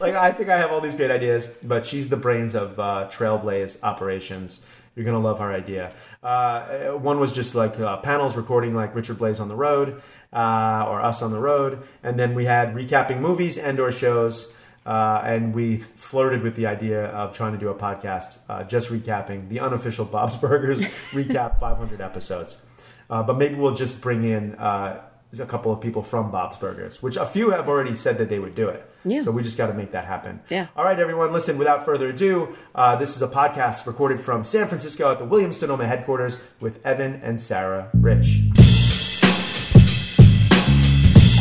like, 0.00 0.14
I 0.14 0.32
think 0.32 0.48
I 0.48 0.58
have 0.58 0.72
all 0.72 0.80
these 0.80 0.94
great 0.94 1.10
ideas, 1.10 1.46
but 1.62 1.86
she's 1.86 2.08
the 2.08 2.16
brains 2.16 2.54
of 2.54 2.78
uh, 2.78 3.08
Trail 3.08 3.38
Blais 3.38 3.78
operations. 3.82 4.60
You're 4.94 5.04
to 5.20 5.26
love 5.26 5.40
our 5.40 5.52
idea. 5.52 5.92
Uh, 6.22 6.92
one 6.92 7.18
was 7.18 7.32
just 7.32 7.54
like 7.54 7.78
uh, 7.80 7.96
panels 7.98 8.36
recording 8.36 8.74
like 8.74 8.94
Richard 8.94 9.18
Blais 9.18 9.40
on 9.40 9.48
the 9.48 9.56
road 9.56 10.02
uh, 10.32 10.86
or 10.88 11.00
us 11.00 11.20
on 11.22 11.32
the 11.32 11.38
road. 11.38 11.82
And 12.02 12.18
then 12.18 12.34
we 12.34 12.44
had 12.44 12.74
recapping 12.74 13.20
movies 13.20 13.58
and 13.58 13.80
or 13.80 13.90
shows. 13.90 14.52
Uh, 14.86 15.22
and 15.24 15.54
we 15.54 15.78
flirted 15.78 16.42
with 16.42 16.56
the 16.56 16.66
idea 16.66 17.06
of 17.06 17.32
trying 17.32 17.52
to 17.52 17.58
do 17.58 17.68
a 17.70 17.74
podcast 17.74 18.36
uh, 18.50 18.62
just 18.64 18.90
recapping 18.90 19.48
the 19.48 19.58
unofficial 19.58 20.04
Bob's 20.04 20.36
Burgers 20.36 20.84
recap 21.12 21.58
500 21.58 22.00
episodes. 22.00 22.58
Uh, 23.10 23.22
but 23.22 23.36
maybe 23.36 23.54
we'll 23.54 23.74
just 23.74 24.00
bring 24.00 24.24
in 24.24 24.54
uh, 24.56 25.02
a 25.38 25.46
couple 25.46 25.72
of 25.72 25.80
people 25.80 26.02
from 26.02 26.30
Bob's 26.30 26.56
Burgers, 26.56 27.02
which 27.02 27.16
a 27.16 27.26
few 27.26 27.50
have 27.50 27.68
already 27.68 27.96
said 27.96 28.18
that 28.18 28.28
they 28.28 28.38
would 28.38 28.54
do 28.54 28.68
it. 28.68 28.88
Yeah. 29.04 29.20
So 29.20 29.30
we 29.30 29.42
just 29.42 29.58
got 29.58 29.66
to 29.66 29.74
make 29.74 29.92
that 29.92 30.06
happen. 30.06 30.40
Yeah. 30.48 30.68
All 30.76 30.84
right, 30.84 30.98
everyone. 30.98 31.32
Listen, 31.32 31.58
without 31.58 31.84
further 31.84 32.08
ado, 32.10 32.56
uh, 32.74 32.96
this 32.96 33.16
is 33.16 33.22
a 33.22 33.28
podcast 33.28 33.86
recorded 33.86 34.20
from 34.20 34.44
San 34.44 34.66
Francisco 34.68 35.10
at 35.10 35.18
the 35.18 35.24
Williams 35.24 35.56
Sonoma 35.58 35.86
headquarters 35.86 36.40
with 36.60 36.84
Evan 36.86 37.20
and 37.22 37.40
Sarah 37.40 37.90
Rich. 37.94 38.40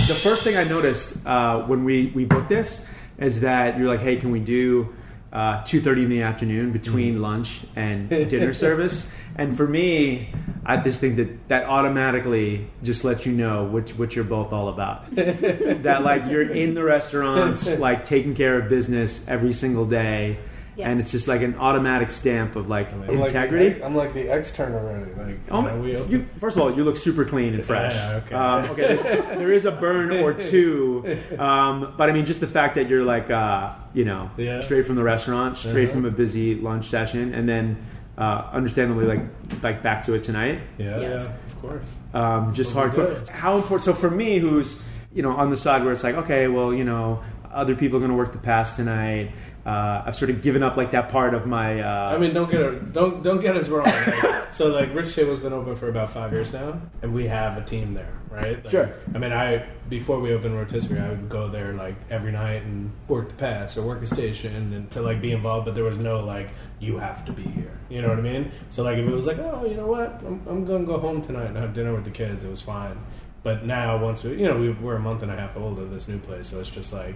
The 0.08 0.19
first 0.21 0.43
thing 0.43 0.58
I 0.58 0.65
noticed 0.65 1.15
uh, 1.26 1.62
when 1.62 1.86
we, 1.86 2.08
we 2.08 2.26
booked 2.26 2.49
this 2.49 2.86
is 3.17 3.41
that 3.41 3.78
you're 3.78 3.88
like, 3.88 4.02
hey, 4.02 4.17
can 4.17 4.32
we 4.32 4.39
do 4.39 4.93
uh, 5.32 5.63
2.30 5.63 6.04
in 6.04 6.10
the 6.10 6.21
afternoon 6.23 6.71
between 6.71 7.21
lunch 7.21 7.62
and 7.76 8.10
dinner 8.10 8.54
service? 8.54 9.10
And 9.36 9.58
for 9.58 9.67
me, 9.67 10.30
I 10.65 10.78
just 10.78 11.00
think 11.00 11.17
that 11.17 11.48
that 11.50 11.63
automatically 11.65 12.67
just 12.84 13.04
lets 13.04 13.26
you 13.26 13.34
know 13.34 13.65
what, 13.65 13.89
what 13.91 14.15
you're 14.15 14.26
both 14.26 14.54
all 14.54 14.69
about. 14.69 15.13
that 15.15 16.04
like 16.04 16.28
you're 16.30 16.50
in 16.50 16.74
the 16.74 16.84
restaurants, 16.84 17.67
like 17.80 18.06
taking 18.06 18.36
care 18.36 18.58
of 18.60 18.69
business 18.69 19.22
every 19.28 19.54
single 19.54 19.86
day. 19.86 20.38
And 20.76 21.00
it's 21.00 21.12
just 21.12 21.28
like 21.28 21.43
an 21.43 21.56
automatic 21.60 22.10
stamp 22.10 22.56
of 22.56 22.67
like 22.67 22.91
I'm 22.91 23.02
like 23.19 23.28
integrity. 23.30 23.69
the, 23.80 23.86
I'm 23.86 23.96
like 23.96 24.15
the 24.15 24.34
external 24.36 24.80
already. 24.80 25.13
Like, 25.13 25.39
Oh, 25.52 25.84
you 25.84 25.93
know, 25.93 26.06
you, 26.06 26.26
first 26.39 26.56
of 26.58 26.63
all, 26.63 26.76
you 26.76 26.84
look 26.84 26.98
super 26.98 27.26
clean 27.26 27.54
and 27.54 27.63
fresh. 27.63 27.93
Yeah, 27.93 28.22
okay. 28.26 28.34
Um, 28.36 28.63
okay 28.72 28.96
there's- 28.96 29.38
there 29.38 29.52
is 29.54 29.65
a 29.65 29.72
burn 29.72 30.10
or 30.12 30.34
two, 30.34 31.19
um, 31.38 31.93
but 31.96 32.10
I 32.10 32.13
mean, 32.13 32.26
just 32.26 32.39
the 32.39 32.48
fact 32.48 32.74
that 32.76 32.89
you're 32.89 33.04
like, 33.04 33.30
uh, 33.30 33.74
you 33.93 34.04
know, 34.04 34.32
Yeah. 34.36 34.62
straight 34.62 34.88
from 34.88 34.96
the 34.96 35.04
restaurant, 35.04 35.58
straight 35.58 35.86
Uh-huh. 35.86 35.93
from 35.93 36.06
a 36.06 36.12
busy 36.12 36.56
lunch 36.56 36.89
session, 36.89 37.36
and 37.36 37.48
then 37.48 37.78
uh, 38.17 38.49
understandably, 38.52 39.06
like, 39.06 39.21
like 39.63 39.82
back 39.84 40.04
to 40.06 40.13
it 40.13 40.23
tonight. 40.23 40.60
yeah, 40.78 40.99
Yes. 40.99 41.19
yeah, 41.19 41.34
of 41.47 41.62
course. 41.62 41.95
Um, 42.13 42.54
just 42.54 42.76
Well, 42.76 42.89
hardcore. 42.89 43.28
How 43.30 43.56
important? 43.56 43.84
So 43.84 43.93
for 43.93 44.10
me, 44.12 44.39
who's 44.39 44.82
you 45.13 45.21
know 45.23 45.32
on 45.32 45.49
the 45.49 45.58
side 45.58 45.84
where 45.84 45.93
it's 45.93 46.04
like, 46.04 46.15
okay, 46.15 46.47
well, 46.47 46.73
you 46.73 46.84
know, 46.84 47.23
other 47.52 47.76
people 47.76 47.97
are 47.97 47.99
going 47.99 48.12
to 48.12 48.17
work 48.17 48.32
the 48.34 48.39
pass 48.39 48.76
tonight. 48.76 49.32
Uh, 49.65 50.04
I've 50.06 50.15
sort 50.17 50.30
of 50.30 50.41
given 50.41 50.62
up 50.62 50.76
like 50.76 50.91
that 50.91 51.10
part 51.10 51.34
of 51.34 51.45
my. 51.45 51.80
Uh, 51.80 52.13
I 52.13 52.17
mean, 52.17 52.34
don't 52.34 52.52
get 52.52 52.60
it, 52.60 52.91
don't 52.91 53.23
don't 53.23 53.39
get 53.39 53.56
us 53.56 53.69
wrong. 53.69 53.86
Like, 53.86 54.52
so, 54.54 54.67
like, 54.67 54.93
Rich 54.93 55.15
Table's 55.15 55.39
been 55.39 55.54
open 55.54 55.78
for 55.78 55.88
about 55.88 56.10
five 56.10 56.34
years 56.34 56.52
now, 56.52 56.82
and 57.02 57.13
we 57.13 57.28
have 57.28 57.58
a 57.58 57.63
team 57.63 57.93
there, 57.93 58.13
right? 58.30 58.62
Like, 58.62 58.71
Sure. 58.71 58.93
I 59.15 59.17
mean, 59.19 59.32
I 59.32 59.65
before 59.88 60.19
we 60.19 60.34
opened 60.34 60.58
Rotisserie, 60.58 60.99
I 60.99 61.10
would 61.10 61.30
go 61.30 61.47
there 61.47 61.73
like 61.73 61.95
every 62.10 62.34
night 62.34 62.63
and 62.63 62.91
work 63.08 63.30
the 63.30 63.36
pass 63.36 63.78
or 63.78 63.84
work 63.84 64.02
a 64.04 64.08
station 64.08 64.73
and 64.73 64.91
to 64.91 65.02
like 65.02 65.21
be 65.21 65.32
involved. 65.32 65.65
But 65.65 65.76
there 65.76 65.86
was 65.86 65.97
no 65.97 66.19
like 66.19 66.49
you 66.82 66.97
have 66.97 67.23
to 67.26 67.32
be 67.32 67.43
here. 67.43 67.80
You 67.89 68.02
know 68.02 68.10
what 68.10 68.19
I 68.19 68.21
mean? 68.21 68.52
So 68.69 68.84
like 68.84 68.97
if 68.97 69.08
it 69.08 69.13
was 69.13 69.28
like, 69.28 69.39
oh, 69.39 69.65
you 69.65 69.78
know 69.78 69.88
what, 69.88 70.21
I'm, 70.26 70.41
I'm 70.45 70.65
gonna 70.65 70.84
go 70.84 70.99
home 70.99 71.21
tonight 71.21 71.45
and 71.45 71.56
have 71.56 71.73
dinner 71.73 71.93
with 71.95 72.04
the 72.04 72.12
kids, 72.12 72.43
it 72.43 72.49
was 72.49 72.62
fine. 72.62 72.97
But 73.43 73.65
now, 73.65 73.97
once 74.02 74.23
we, 74.23 74.32
you 74.41 74.47
know, 74.47 74.58
we, 74.58 74.71
we're 74.71 74.95
a 74.95 74.99
month 75.02 75.21
and 75.21 75.30
a 75.30 75.36
half 75.36 75.58
old 75.58 75.78
at 75.78 75.89
this 75.91 76.08
new 76.08 76.17
place, 76.17 76.47
so 76.47 76.62
it's 76.62 76.69
just 76.69 76.93
like 76.93 77.15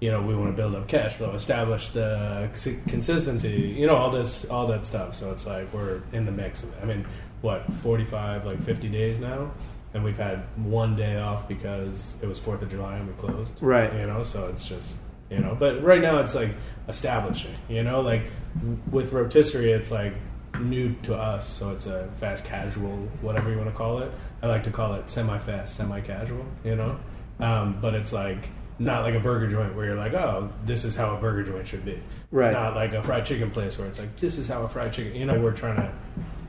you 0.00 0.10
know, 0.10 0.22
we 0.22 0.34
want 0.34 0.50
to 0.50 0.56
build 0.56 0.74
up 0.74 0.88
cash 0.88 1.14
flow, 1.14 1.32
establish 1.32 1.88
the 1.90 2.50
consistency, 2.88 3.74
you 3.76 3.86
know, 3.86 3.96
all 3.96 4.10
this, 4.10 4.44
all 4.46 4.66
that 4.66 4.84
stuff. 4.84 5.14
So 5.14 5.30
it's 5.30 5.46
like 5.46 5.72
we're 5.72 6.02
in 6.12 6.26
the 6.26 6.32
mix 6.32 6.62
of 6.62 6.70
it. 6.70 6.78
I 6.82 6.84
mean, 6.84 7.06
what, 7.40 7.70
45, 7.82 8.46
like 8.46 8.62
50 8.62 8.88
days 8.88 9.20
now? 9.20 9.52
And 9.92 10.02
we've 10.02 10.18
had 10.18 10.42
one 10.56 10.96
day 10.96 11.18
off 11.18 11.46
because 11.46 12.16
it 12.20 12.26
was 12.26 12.40
4th 12.40 12.62
of 12.62 12.70
July 12.70 12.96
and 12.96 13.06
we 13.06 13.14
closed. 13.14 13.52
Right. 13.60 13.92
You 13.94 14.06
know, 14.06 14.24
so 14.24 14.46
it's 14.46 14.66
just, 14.66 14.96
you 15.30 15.38
know, 15.38 15.56
but 15.58 15.82
right 15.82 16.00
now 16.00 16.18
it's 16.18 16.34
like 16.34 16.50
establishing, 16.88 17.54
you 17.68 17.82
know, 17.82 18.00
like 18.00 18.24
with 18.90 19.12
rotisserie, 19.12 19.70
it's 19.70 19.90
like 19.90 20.14
new 20.60 20.94
to 21.04 21.14
us. 21.14 21.48
So 21.48 21.70
it's 21.70 21.86
a 21.86 22.08
fast 22.18 22.44
casual, 22.44 22.96
whatever 23.20 23.50
you 23.50 23.56
want 23.56 23.70
to 23.70 23.76
call 23.76 24.00
it. 24.00 24.10
I 24.42 24.48
like 24.48 24.64
to 24.64 24.70
call 24.70 24.94
it 24.94 25.08
semi 25.08 25.38
fast, 25.38 25.76
semi 25.76 26.00
casual, 26.00 26.44
you 26.64 26.76
know? 26.76 26.98
Um, 27.40 27.78
but 27.80 27.94
it's 27.94 28.12
like, 28.12 28.48
not 28.78 29.02
like 29.02 29.14
a 29.14 29.20
burger 29.20 29.48
joint 29.48 29.74
where 29.74 29.86
you're 29.86 29.94
like, 29.94 30.14
oh, 30.14 30.50
this 30.64 30.84
is 30.84 30.96
how 30.96 31.14
a 31.16 31.20
burger 31.20 31.44
joint 31.44 31.66
should 31.66 31.84
be. 31.84 32.00
Right. 32.30 32.48
It's 32.48 32.54
not 32.54 32.74
like 32.74 32.92
a 32.92 33.02
fried 33.02 33.26
chicken 33.26 33.50
place 33.50 33.78
where 33.78 33.86
it's 33.86 33.98
like, 33.98 34.16
this 34.16 34.38
is 34.38 34.48
how 34.48 34.62
a 34.62 34.68
fried 34.68 34.92
chicken. 34.92 35.14
You 35.14 35.26
know, 35.26 35.38
we're 35.38 35.52
trying 35.52 35.76
to 35.76 35.92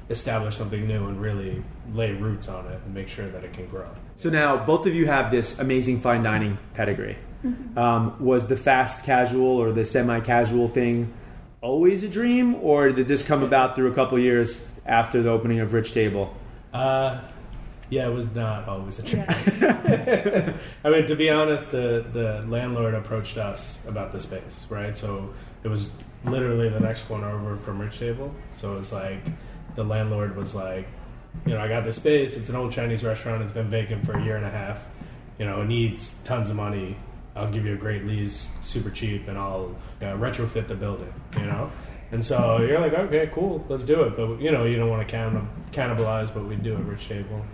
establish 0.10 0.56
something 0.56 0.88
new 0.88 1.08
and 1.08 1.20
really 1.20 1.64
lay 1.94 2.14
roots 2.14 2.48
on 2.48 2.66
it 2.68 2.80
and 2.86 2.94
make 2.94 3.08
sure 3.08 3.30
that 3.30 3.44
it 3.44 3.54
can 3.54 3.68
grow. 3.68 3.90
So 4.18 4.30
now 4.30 4.66
both 4.66 4.86
of 4.86 4.96
you 4.96 5.08
have 5.08 5.32
this 5.32 5.60
amazing 5.60 6.02
fine 6.02 6.24
dining 6.24 6.58
pedigree. 6.74 7.18
Mm-hmm. 7.44 7.78
Um, 7.78 8.24
was 8.24 8.48
the 8.48 8.58
fast 8.58 9.06
casual 9.06 9.58
or 9.58 9.72
the 9.72 9.86
semi 9.86 10.20
casual 10.20 10.70
thing 10.70 11.14
always 11.66 12.04
a 12.04 12.08
dream, 12.08 12.56
or 12.56 12.92
did 12.92 13.08
this 13.08 13.24
come 13.24 13.42
about 13.42 13.76
through 13.76 13.92
a 13.92 13.96
couple 13.96 14.20
years 14.20 14.62
after 14.86 15.24
the 15.24 15.30
opening 15.30 15.60
of 15.60 15.74
Rich 15.74 15.94
Table? 15.94 16.36
Uh, 16.72 17.20
yeah, 17.90 18.08
it 18.08 18.14
was 18.14 18.34
not 18.34 18.68
always 18.68 19.00
a 19.00 19.04
dream. 19.04 19.26
I 20.84 20.90
mean, 20.90 21.08
to 21.08 21.16
be 21.16 21.30
honest, 21.30 21.72
the 21.72 22.06
the 22.12 22.44
landlord 22.48 22.94
approached 22.94 23.38
us 23.38 23.80
about 23.88 24.12
the 24.12 24.20
space, 24.20 24.66
right? 24.70 24.98
So 24.98 25.34
it 25.64 25.68
was 25.68 25.92
literally 26.24 26.70
the 26.70 26.80
next 26.80 27.04
corner 27.04 27.30
over 27.30 27.58
from 27.58 27.80
Rich 27.80 28.00
Table. 28.00 28.34
So 28.58 28.74
it 28.74 28.78
was 28.78 28.92
like 28.92 29.20
the 29.76 29.84
landlord 29.84 30.36
was 30.36 30.56
like, 30.56 30.88
you 31.46 31.54
know, 31.54 31.60
I 31.60 31.68
got 31.68 31.84
this 31.84 31.98
space. 31.98 32.36
It's 32.36 32.50
an 32.50 32.56
old 32.56 32.72
Chinese 32.72 33.04
restaurant. 33.04 33.44
It's 33.44 33.52
been 33.52 33.70
vacant 33.70 34.06
for 34.06 34.14
a 34.14 34.24
year 34.24 34.38
and 34.38 34.46
a 34.46 34.52
half. 34.52 34.84
You 35.38 35.46
know, 35.46 35.62
it 35.62 35.68
needs 35.68 36.16
tons 36.24 36.50
of 36.50 36.56
money. 36.56 36.98
I'll 37.36 37.52
give 37.52 37.66
you 37.66 37.74
a 37.74 37.78
great 37.78 38.06
lease, 38.06 38.48
super 38.64 38.90
cheap, 38.90 39.28
and 39.28 39.38
I'll 39.38 39.76
uh, 40.02 40.06
retrofit 40.16 40.68
the 40.68 40.76
building. 40.76 41.14
You 41.38 41.46
know. 41.46 41.72
And 42.12 42.24
so 42.24 42.62
you're 42.62 42.80
like, 42.80 42.94
okay, 42.94 43.30
cool, 43.34 43.66
let's 43.68 43.84
do 43.84 44.04
it. 44.04 44.16
But 44.16 44.40
you 44.40 44.52
know, 44.52 44.64
you 44.64 44.78
don't 44.78 44.90
want 44.90 45.08
to 45.08 45.16
cannibalize, 45.72 46.34
but 46.34 46.46
we 46.46 46.56
do 46.56 46.74
it 46.74 46.80
Rich 46.80 47.10
Table 47.10 47.46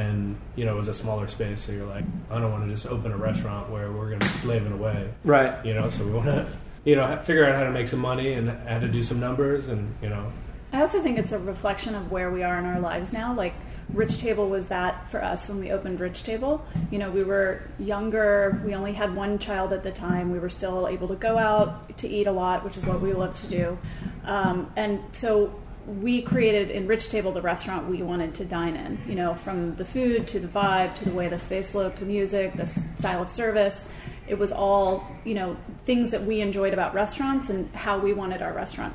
and 0.00 0.36
you 0.56 0.64
know 0.64 0.74
it 0.74 0.76
was 0.78 0.88
a 0.88 0.94
smaller 0.94 1.28
space 1.28 1.60
so 1.62 1.72
you're 1.72 1.86
like 1.86 2.04
i 2.30 2.38
don't 2.38 2.50
want 2.52 2.64
to 2.64 2.70
just 2.70 2.86
open 2.86 3.12
a 3.12 3.16
restaurant 3.16 3.68
where 3.70 3.90
we're 3.92 4.08
going 4.08 4.20
to 4.20 4.26
be 4.26 4.32
slaving 4.32 4.72
away 4.72 5.12
Right. 5.24 5.64
you 5.64 5.74
know 5.74 5.88
so 5.88 6.04
we 6.04 6.12
want 6.12 6.26
to 6.26 6.46
you 6.84 6.96
know 6.96 7.04
figure 7.24 7.44
out 7.46 7.54
how 7.54 7.64
to 7.64 7.70
make 7.70 7.88
some 7.88 8.00
money 8.00 8.32
and 8.32 8.50
how 8.68 8.78
to 8.78 8.88
do 8.88 9.02
some 9.02 9.20
numbers 9.20 9.68
and 9.68 9.94
you 10.02 10.08
know 10.08 10.32
I 10.72 10.82
also 10.82 11.02
think 11.02 11.18
it's 11.18 11.32
a 11.32 11.38
reflection 11.40 11.96
of 11.96 12.12
where 12.12 12.30
we 12.30 12.44
are 12.44 12.56
in 12.56 12.64
our 12.64 12.78
lives 12.78 13.12
now. 13.12 13.34
Like 13.34 13.54
Rich 13.92 14.20
Table 14.20 14.48
was 14.48 14.68
that 14.68 15.10
for 15.10 15.20
us 15.20 15.48
when 15.48 15.58
we 15.58 15.72
opened 15.72 15.98
Rich 15.98 16.22
Table. 16.22 16.64
You 16.92 16.98
know, 17.00 17.10
we 17.10 17.24
were 17.24 17.62
younger. 17.80 18.62
We 18.64 18.76
only 18.76 18.92
had 18.92 19.16
one 19.16 19.40
child 19.40 19.72
at 19.72 19.82
the 19.82 19.90
time. 19.90 20.30
We 20.30 20.38
were 20.38 20.48
still 20.48 20.86
able 20.86 21.08
to 21.08 21.16
go 21.16 21.36
out 21.38 21.98
to 21.98 22.06
eat 22.08 22.28
a 22.28 22.30
lot, 22.30 22.64
which 22.64 22.76
is 22.76 22.86
what 22.86 23.00
we 23.00 23.12
love 23.12 23.34
to 23.42 23.48
do. 23.48 23.78
Um, 24.24 24.70
and 24.76 25.00
so 25.10 25.52
we 26.00 26.22
created 26.22 26.70
in 26.70 26.86
Rich 26.86 27.08
Table 27.08 27.32
the 27.32 27.42
restaurant 27.42 27.88
we 27.88 28.02
wanted 28.02 28.34
to 28.36 28.44
dine 28.44 28.76
in. 28.76 29.00
You 29.08 29.16
know, 29.16 29.34
from 29.34 29.74
the 29.74 29.84
food 29.84 30.28
to 30.28 30.38
the 30.38 30.46
vibe 30.46 30.94
to 30.96 31.04
the 31.04 31.10
way 31.10 31.28
the 31.28 31.38
space 31.38 31.74
looked, 31.74 31.98
the 31.98 32.06
music, 32.06 32.54
the 32.54 32.66
style 32.66 33.22
of 33.22 33.30
service. 33.30 33.84
It 34.28 34.38
was 34.38 34.52
all 34.52 35.04
you 35.24 35.34
know 35.34 35.56
things 35.84 36.12
that 36.12 36.24
we 36.24 36.40
enjoyed 36.40 36.72
about 36.72 36.94
restaurants 36.94 37.50
and 37.50 37.74
how 37.74 37.98
we 37.98 38.12
wanted 38.12 38.40
our 38.42 38.52
restaurant 38.52 38.94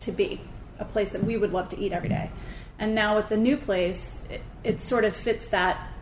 to 0.00 0.12
be 0.12 0.40
a 0.78 0.84
place 0.84 1.12
that 1.12 1.24
we 1.24 1.36
would 1.36 1.52
love 1.52 1.68
to 1.70 1.78
eat 1.78 1.92
every 1.92 2.08
day. 2.08 2.30
And 2.78 2.94
now 2.94 3.16
with 3.16 3.28
the 3.28 3.36
new 3.36 3.56
place, 3.56 4.18
it, 4.28 4.42
it 4.64 4.80
sort 4.80 5.04
of 5.04 5.14
fits 5.14 5.48
that 5.48 5.92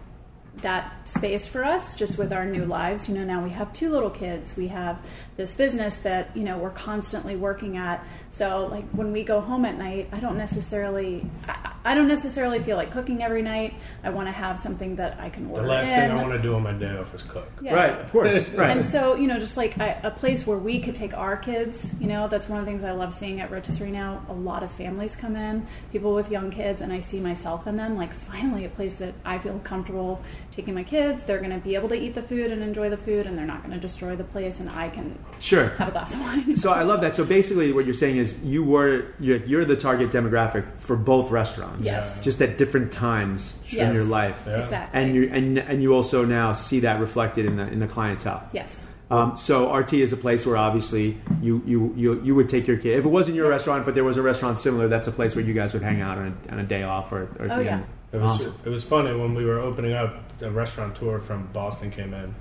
that 0.63 1.09
space 1.09 1.47
for 1.47 1.65
us 1.65 1.97
just 1.97 2.17
with 2.17 2.33
our 2.33 2.47
new 2.47 2.65
lives. 2.65 3.09
You 3.09 3.15
know, 3.17 3.25
now 3.25 3.43
we 3.43 3.51
have 3.51 3.73
two 3.73 3.91
little 3.91 4.11
kids. 4.11 4.57
We 4.57 4.69
have 4.69 4.99
this 5.37 5.55
business 5.55 5.99
that, 6.01 6.37
you 6.37 6.45
know, 6.45 6.59
we're 6.59 6.71
constantly 6.71 7.35
working 7.37 7.77
at. 7.77 8.05
So 8.31 8.67
like 8.67 8.89
when 8.91 9.13
we 9.13 9.25
go 9.25 9.41
home 9.41 9.65
at 9.65 9.77
night, 9.77 10.09
I 10.13 10.21
don't 10.21 10.39
necessarily 10.39 11.29
I, 11.49 11.73
I 11.87 11.95
don't 11.95 12.09
necessarily 12.09 12.61
feel 12.61 12.77
like 12.77 12.91
cooking 12.91 13.23
every 13.23 13.43
night. 13.43 13.75
I 14.03 14.11
want 14.11 14.29
to 14.29 14.33
have 14.33 14.59
something 14.59 14.97
that 14.97 15.19
I 15.21 15.29
can 15.29 15.51
order 15.51 15.63
the 15.63 15.69
last 15.69 15.89
in. 15.89 15.95
thing 15.95 16.11
i 16.13 16.23
want 16.23 16.33
to 16.33 16.41
do 16.41 16.55
on 16.55 16.63
my 16.63 16.73
day 16.73 16.97
off 16.97 17.15
is 17.15 17.23
cook 17.23 17.51
Yeah. 17.61 17.75
Right. 17.75 18.01
Of 18.01 18.11
course. 18.11 18.49
Right. 18.55 18.71
And 18.71 18.85
so, 18.85 19.17
you 19.17 19.27
know, 19.27 19.39
just 19.39 19.57
like 19.57 19.77
a, 19.79 20.01
a 20.05 20.11
place 20.11 20.47
where 20.47 20.59
we 20.59 20.81
could 20.81 20.95
take 20.95 21.13
our 21.15 21.37
kids, 21.37 21.95
you 22.01 22.07
know, 22.07 22.29
that's 22.29 22.49
one 22.49 22.61
of 22.61 22.65
the 22.65 22.71
things 22.71 22.85
I 22.85 22.93
love 22.93 23.13
seeing 23.13 23.41
at 23.41 23.51
Rotisserie 23.51 23.91
now. 23.91 24.25
A 24.29 24.33
lot 24.33 24.63
of 24.63 24.71
families 24.71 25.17
come 25.17 25.35
in, 25.35 25.67
people 25.91 26.15
with 26.15 26.31
young 26.31 26.51
kids, 26.51 26.83
and 26.83 26.93
I 26.93 27.01
see 27.01 27.19
myself 27.21 27.67
in 27.67 27.77
them. 27.77 27.97
Like, 27.97 28.13
finally, 28.13 28.65
a 28.65 28.69
place 28.69 28.95
that 28.95 29.15
I 29.25 29.39
feel 29.39 29.59
comfortable 29.65 30.23
taking 30.53 30.75
my 30.75 30.85
kids. 30.85 31.25
They're 31.25 31.39
going 31.39 31.51
to 31.51 31.59
be 31.59 31.75
able 31.75 31.89
to 31.89 31.97
eat 31.97 32.15
the 32.15 32.23
food 32.23 32.53
and 32.53 32.63
enjoy 32.63 32.91
the 32.91 32.97
food, 32.97 33.27
and 33.27 33.37
they're 33.37 33.47
not 33.47 33.63
going 33.63 33.75
to 33.75 33.81
destroy 33.81 34.15
the 34.15 34.25
place, 34.25 34.61
and 34.61 34.71
I 34.71 34.89
can 34.89 35.19
sure. 35.39 35.69
have 35.79 35.89
a 35.89 35.91
glass 35.93 36.15
of 36.15 36.21
wine. 36.21 36.57
So 36.57 36.73
I 36.73 36.83
love 36.83 37.01
that. 37.03 37.15
So 37.15 37.25
basically, 37.25 37.73
what 37.73 37.85
you're 37.85 37.95
saying 37.95 38.17
is 38.19 38.39
you 38.43 38.63
were 38.65 39.07
you're, 39.21 39.39
you're 39.45 39.65
the 39.65 39.77
target 39.77 40.11
demographic 40.11 40.65
for 40.79 40.97
both 40.97 41.31
restaurants, 41.31 41.87
Yes. 41.87 42.23
just 42.25 42.41
at 42.43 42.59
different 42.59 42.93
times 42.93 43.57
in 43.71 43.79
Yes. 43.79 43.95
your 43.95 44.05
life, 44.05 44.43
Yeah. 44.47 44.61
exactly. 44.61 45.01
and 45.01 45.15
you 45.15 45.31
and 45.33 45.59
and 45.59 45.83
you 45.83 45.95
also 45.95 46.25
now 46.25 46.53
see 46.53 46.81
that 46.81 47.01
reflected 47.01 47.47
in 47.47 47.57
the 47.57 47.67
in 47.69 47.79
the 47.81 47.87
clientele. 47.87 48.43
yes. 48.53 48.87
Um, 49.11 49.37
so 49.37 49.71
RT 49.73 49.93
is 50.01 50.13
a 50.15 50.17
place 50.17 50.47
where 50.47 50.57
obviously 50.57 51.21
you, 51.43 51.63
you, 51.67 51.93
you, 51.95 52.23
you 52.23 52.35
would 52.35 52.49
take 52.49 52.67
your 52.67 52.79
kid. 52.79 52.99
If 52.99 53.05
it 53.05 53.09
wasn't 53.09 53.37
your 53.37 53.51
restaurant, 53.51 53.85
but 53.85 53.95
there 53.95 54.03
was 54.03 54.17
a 54.17 54.23
restaurant 54.23 54.59
similar, 54.59 54.89
that's 54.89 55.07
a 55.07 55.13
place 55.13 55.37
where 55.37 55.45
you 55.45 55.53
guys 55.53 55.75
would 55.75 55.83
hang 55.83 56.01
out 56.01 56.17
on 56.17 56.37
a, 56.49 56.53
on 56.53 56.59
a 56.59 56.65
day 56.65 56.85
off 56.85 57.13
or, 57.13 57.25
or 57.39 57.49
Oh, 57.53 57.61
yeah. 57.61 57.75
end. 57.75 57.85
It 58.13 58.17
was 58.23 58.31
Awesome. 58.31 58.55
it 58.65 58.71
was 58.71 58.83
funny 58.83 59.15
when 59.15 59.35
we 59.35 59.45
were 59.45 59.59
opening 59.61 59.93
up. 59.93 60.39
The 60.39 60.51
restaurant 60.51 60.97
tour 60.97 61.21
from 61.21 61.47
Boston 61.53 61.91
came 61.91 62.15
in, 62.15 62.35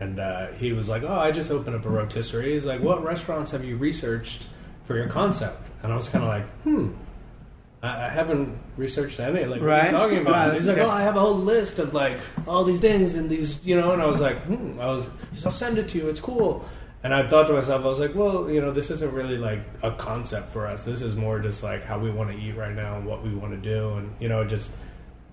and 0.00 0.20
uh, 0.20 0.48
he 0.52 0.72
was 0.72 0.88
like, 0.88 1.02
"Oh, 1.02 1.18
I 1.18 1.30
just 1.30 1.50
opened 1.50 1.76
up 1.76 1.84
a 1.84 1.88
rotisserie." 1.90 2.54
He's 2.54 2.66
like, 2.66 2.80
"What 2.80 3.02
restaurants 3.02 3.50
have 3.50 3.64
you 3.64 3.76
researched 3.76 4.48
for 4.84 4.96
your 4.96 5.08
concept?" 5.08 5.68
And 5.82 5.92
I 5.92 5.96
was 5.96 6.08
kind 6.08 6.24
of 6.24 6.28
like, 6.28 6.46
"Hmm." 6.62 6.90
I 7.82 8.06
I 8.06 8.08
haven't 8.08 8.58
researched 8.76 9.20
any. 9.20 9.44
Like, 9.44 9.60
what 9.60 9.70
are 9.70 9.84
you 9.84 9.90
talking 9.90 10.18
about? 10.18 10.48
Wow, 10.48 10.54
he's 10.54 10.66
that's 10.66 10.78
like, 10.78 10.86
oh, 10.86 10.90
I 10.90 11.02
have 11.02 11.16
a 11.16 11.20
whole 11.20 11.36
list 11.36 11.78
of 11.78 11.94
like 11.94 12.20
all 12.46 12.64
these 12.64 12.80
things 12.80 13.14
and 13.14 13.28
these, 13.30 13.64
you 13.64 13.80
know. 13.80 13.92
And 13.92 14.02
I 14.02 14.06
was 14.06 14.20
like, 14.20 14.38
hmm. 14.44 14.80
I 14.80 14.86
was, 14.86 15.08
he's, 15.30 15.46
I'll 15.46 15.52
send 15.52 15.78
it 15.78 15.88
to 15.90 15.98
you. 15.98 16.08
It's 16.08 16.20
cool. 16.20 16.64
And 17.04 17.14
I 17.14 17.28
thought 17.28 17.46
to 17.46 17.52
myself, 17.52 17.84
I 17.84 17.86
was 17.86 18.00
like, 18.00 18.14
well, 18.16 18.50
you 18.50 18.60
know, 18.60 18.72
this 18.72 18.90
isn't 18.90 19.12
really 19.12 19.38
like 19.38 19.60
a 19.84 19.92
concept 19.92 20.52
for 20.52 20.66
us. 20.66 20.82
This 20.82 21.00
is 21.00 21.14
more 21.14 21.38
just 21.38 21.62
like 21.62 21.84
how 21.84 21.98
we 21.98 22.10
want 22.10 22.32
to 22.32 22.36
eat 22.36 22.56
right 22.56 22.74
now 22.74 22.96
and 22.96 23.06
what 23.06 23.22
we 23.22 23.32
want 23.32 23.52
to 23.52 23.58
do, 23.58 23.94
and 23.94 24.14
you 24.20 24.28
know, 24.28 24.44
just 24.44 24.72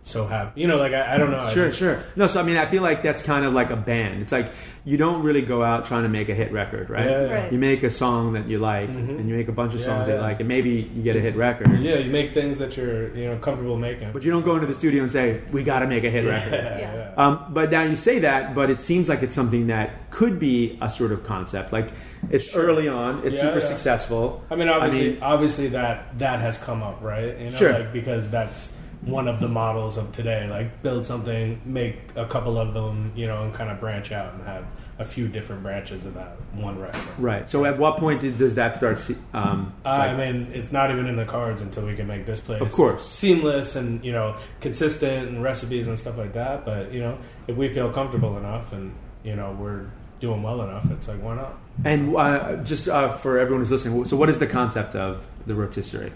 so 0.05 0.27
happy. 0.27 0.61
You 0.61 0.67
know, 0.67 0.77
like 0.77 0.93
I, 0.93 1.15
I 1.15 1.17
don't 1.17 1.31
know. 1.31 1.49
Sure, 1.51 1.67
just- 1.67 1.79
sure. 1.79 2.03
No, 2.15 2.27
so 2.27 2.39
I 2.39 2.43
mean, 2.43 2.57
I 2.57 2.69
feel 2.69 2.83
like 2.83 3.01
that's 3.01 3.23
kind 3.23 3.43
of 3.43 3.53
like 3.53 3.71
a 3.71 3.75
band. 3.75 4.21
It's 4.21 4.31
like 4.31 4.51
you 4.85 4.97
don't 4.97 5.23
really 5.23 5.41
go 5.41 5.63
out 5.63 5.85
trying 5.85 6.03
to 6.03 6.09
make 6.09 6.29
a 6.29 6.35
hit 6.35 6.51
record, 6.51 6.91
right? 6.91 7.09
Yeah, 7.09 7.25
yeah. 7.25 7.33
Right. 7.33 7.51
You 7.51 7.57
make 7.57 7.81
a 7.81 7.89
song 7.89 8.33
that 8.33 8.47
you 8.47 8.59
like, 8.59 8.87
Mhm. 8.91 9.17
and 9.19 9.27
you 9.27 9.35
make 9.35 9.47
a 9.47 9.51
bunch 9.51 9.73
of 9.73 9.79
Yeah, 9.79 9.87
songs 9.87 10.05
that 10.05 10.15
you 10.17 10.21
like, 10.21 10.39
and 10.41 10.47
maybe 10.47 10.89
you 10.95 11.01
get 11.01 11.15
a 11.15 11.19
hit 11.19 11.35
record. 11.35 11.79
Yeah, 11.81 11.95
you 11.97 12.11
make 12.11 12.35
things 12.35 12.59
that 12.59 12.77
you're 12.77 13.09
you 13.17 13.25
know 13.25 13.37
comfortable 13.37 13.77
making. 13.77 14.11
But 14.13 14.23
you 14.23 14.29
don't 14.31 14.45
go 14.45 14.53
into 14.55 14.67
the 14.67 14.75
studio 14.75 15.01
and 15.01 15.11
say, 15.11 15.41
"We 15.51 15.63
got 15.63 15.79
to 15.79 15.87
make 15.87 16.03
a 16.03 16.09
hit 16.11 16.23
record." 16.25 16.53
yeah, 16.53 16.77
Yeah. 16.79 16.93
yeah. 16.95 17.11
Um, 17.17 17.45
but 17.49 17.71
now 17.71 17.81
you 17.83 17.95
say 17.95 18.19
that, 18.19 18.53
but 18.53 18.69
it 18.69 18.81
seems 18.83 19.09
like 19.09 19.23
it's 19.23 19.33
something 19.33 19.67
that 19.67 20.11
could 20.11 20.37
be 20.39 20.77
a 20.81 20.89
sort 20.89 21.11
of 21.13 21.23
concept. 21.23 21.73
Like 21.73 21.89
it's 22.29 22.55
early 22.55 22.87
on, 22.87 23.21
it's 23.25 23.37
Yeah, 23.37 23.41
super 23.41 23.59
yeah. 23.59 23.65
successful. 23.65 24.43
I 24.51 24.55
mean, 24.55 24.67
obviously, 24.69 25.09
mean- 25.13 25.17
obviously 25.23 25.67
that 25.69 26.19
that 26.19 26.39
has 26.41 26.59
come 26.59 26.83
up, 26.83 26.99
right? 27.01 27.35
You 27.39 27.49
know, 27.49 27.57
Sure. 27.57 27.73
like 27.73 27.91
because 27.91 28.29
that's 28.29 28.71
one 29.01 29.27
of 29.27 29.39
the 29.39 29.47
models 29.47 29.97
of 29.97 30.11
today. 30.11 30.47
Like 30.47 30.81
build 30.81 31.05
something, 31.05 31.61
make 31.65 31.97
a 32.15 32.25
couple 32.25 32.57
of 32.57 32.73
them, 32.73 33.11
you 33.15 33.27
know, 33.27 33.43
and 33.43 33.53
kind 33.53 33.69
of 33.69 33.79
branch 33.79 34.11
out 34.11 34.33
and 34.33 34.43
have 34.43 34.65
a 34.97 35.05
few 35.05 35.27
different 35.27 35.61
branches 35.61 36.05
of 36.05 36.13
that 36.13 36.37
one 36.53 36.79
restaurant. 36.79 37.09
Right. 37.19 37.49
So 37.49 37.65
at 37.65 37.77
what 37.77 37.97
point 37.97 38.21
did- 38.21 38.37
does 38.37 38.55
that 38.55 38.75
start? 38.75 38.99
Um, 39.33 39.73
I 39.83 40.07
like- 40.13 40.17
mean, 40.17 40.47
it's 40.53 40.71
not 40.71 40.89
even 40.91 41.05
in 41.07 41.15
the 41.17 41.25
cards 41.25 41.61
until 41.61 41.85
we 41.85 41.95
can 41.95 42.07
make 42.07 42.25
this 42.25 42.39
place, 42.39 42.61
Of 42.61 42.71
course. 42.71 43.07
seamless 43.07 43.75
and 43.75 44.03
you 44.05 44.11
know 44.13 44.35
consistent 44.61 45.27
and 45.29 45.43
recipes 45.43 45.87
and 45.87 45.99
stuff 45.99 46.17
like 46.17 46.33
that. 46.33 46.65
But 46.65 46.93
you 46.93 47.01
know, 47.01 47.17
if 47.47 47.55
we 47.57 47.69
feel 47.69 47.89
comfortable 47.91 48.37
enough 48.37 48.71
and 48.73 48.93
you 49.23 49.35
know 49.35 49.55
we're 49.59 49.85
doing 50.21 50.41
well 50.41 50.61
enough, 50.61 50.89
it's 50.91 51.07
like 51.07 51.21
why 51.21 51.35
not? 51.35 51.57
and 51.83 52.15
uh, 52.15 52.55
just 52.63 52.87
uh, 52.87 53.17
for 53.17 53.37
everyone 53.37 53.59
who's 53.61 53.71
listening, 53.71 54.05
so 54.05 54.15
what 54.15 54.29
is 54.29 54.39
the 54.39 54.47
concept 54.47 54.95
of 54.95 55.25
the 55.45 55.53
rotisserie? 55.53 56.13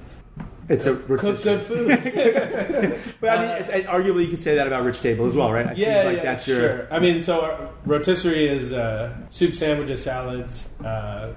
It's 0.69 0.85
a 0.85 0.95
Cook 0.95 1.41
good 1.41 1.61
food. 1.63 1.89
But 3.19 3.29
I 3.29 3.41
mean, 3.41 3.51
it's, 3.57 3.87
arguably 3.87 4.25
you 4.25 4.29
could 4.29 4.43
say 4.43 4.55
that 4.55 4.67
about 4.67 4.83
Rich 4.83 5.01
Table 5.01 5.25
as 5.25 5.35
well, 5.35 5.51
right? 5.51 5.65
It 5.65 5.77
yeah, 5.77 6.03
seems 6.03 6.05
like 6.05 6.17
yeah, 6.17 6.23
that's 6.23 6.47
your 6.47 6.59
sure. 6.59 6.87
I 6.93 6.99
mean, 6.99 7.21
so 7.21 7.73
rotisserie 7.85 8.47
is 8.47 8.71
uh, 8.71 9.13
soup, 9.29 9.55
sandwiches, 9.55 10.03
salads, 10.03 10.69
uh, 10.85 11.33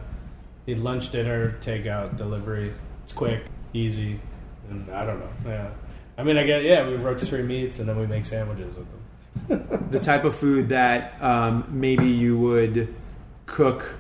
lunch, 0.67 1.11
dinner, 1.11 1.57
takeout, 1.61 2.17
delivery. 2.17 2.75
It's 3.05 3.15
quick, 3.15 3.47
easy, 3.73 4.21
and 4.69 4.89
I 4.91 5.07
don't 5.07 5.19
know. 5.19 5.31
Yeah, 5.47 5.71
I 6.19 6.23
mean, 6.23 6.37
I 6.37 6.45
get 6.45 6.63
yeah, 6.63 6.87
we 6.87 6.95
rotisserie 6.95 7.43
meats 7.43 7.79
and 7.79 7.89
then 7.89 7.99
we 7.99 8.07
make 8.07 8.27
sandwiches 8.27 8.77
with 8.77 8.87
them. 8.87 9.89
the 9.91 9.99
type 9.99 10.25
of 10.25 10.37
food 10.37 10.69
that 10.69 11.21
um, 11.23 11.67
maybe 11.71 12.07
you 12.07 12.39
would 12.39 12.95
cook 13.47 13.97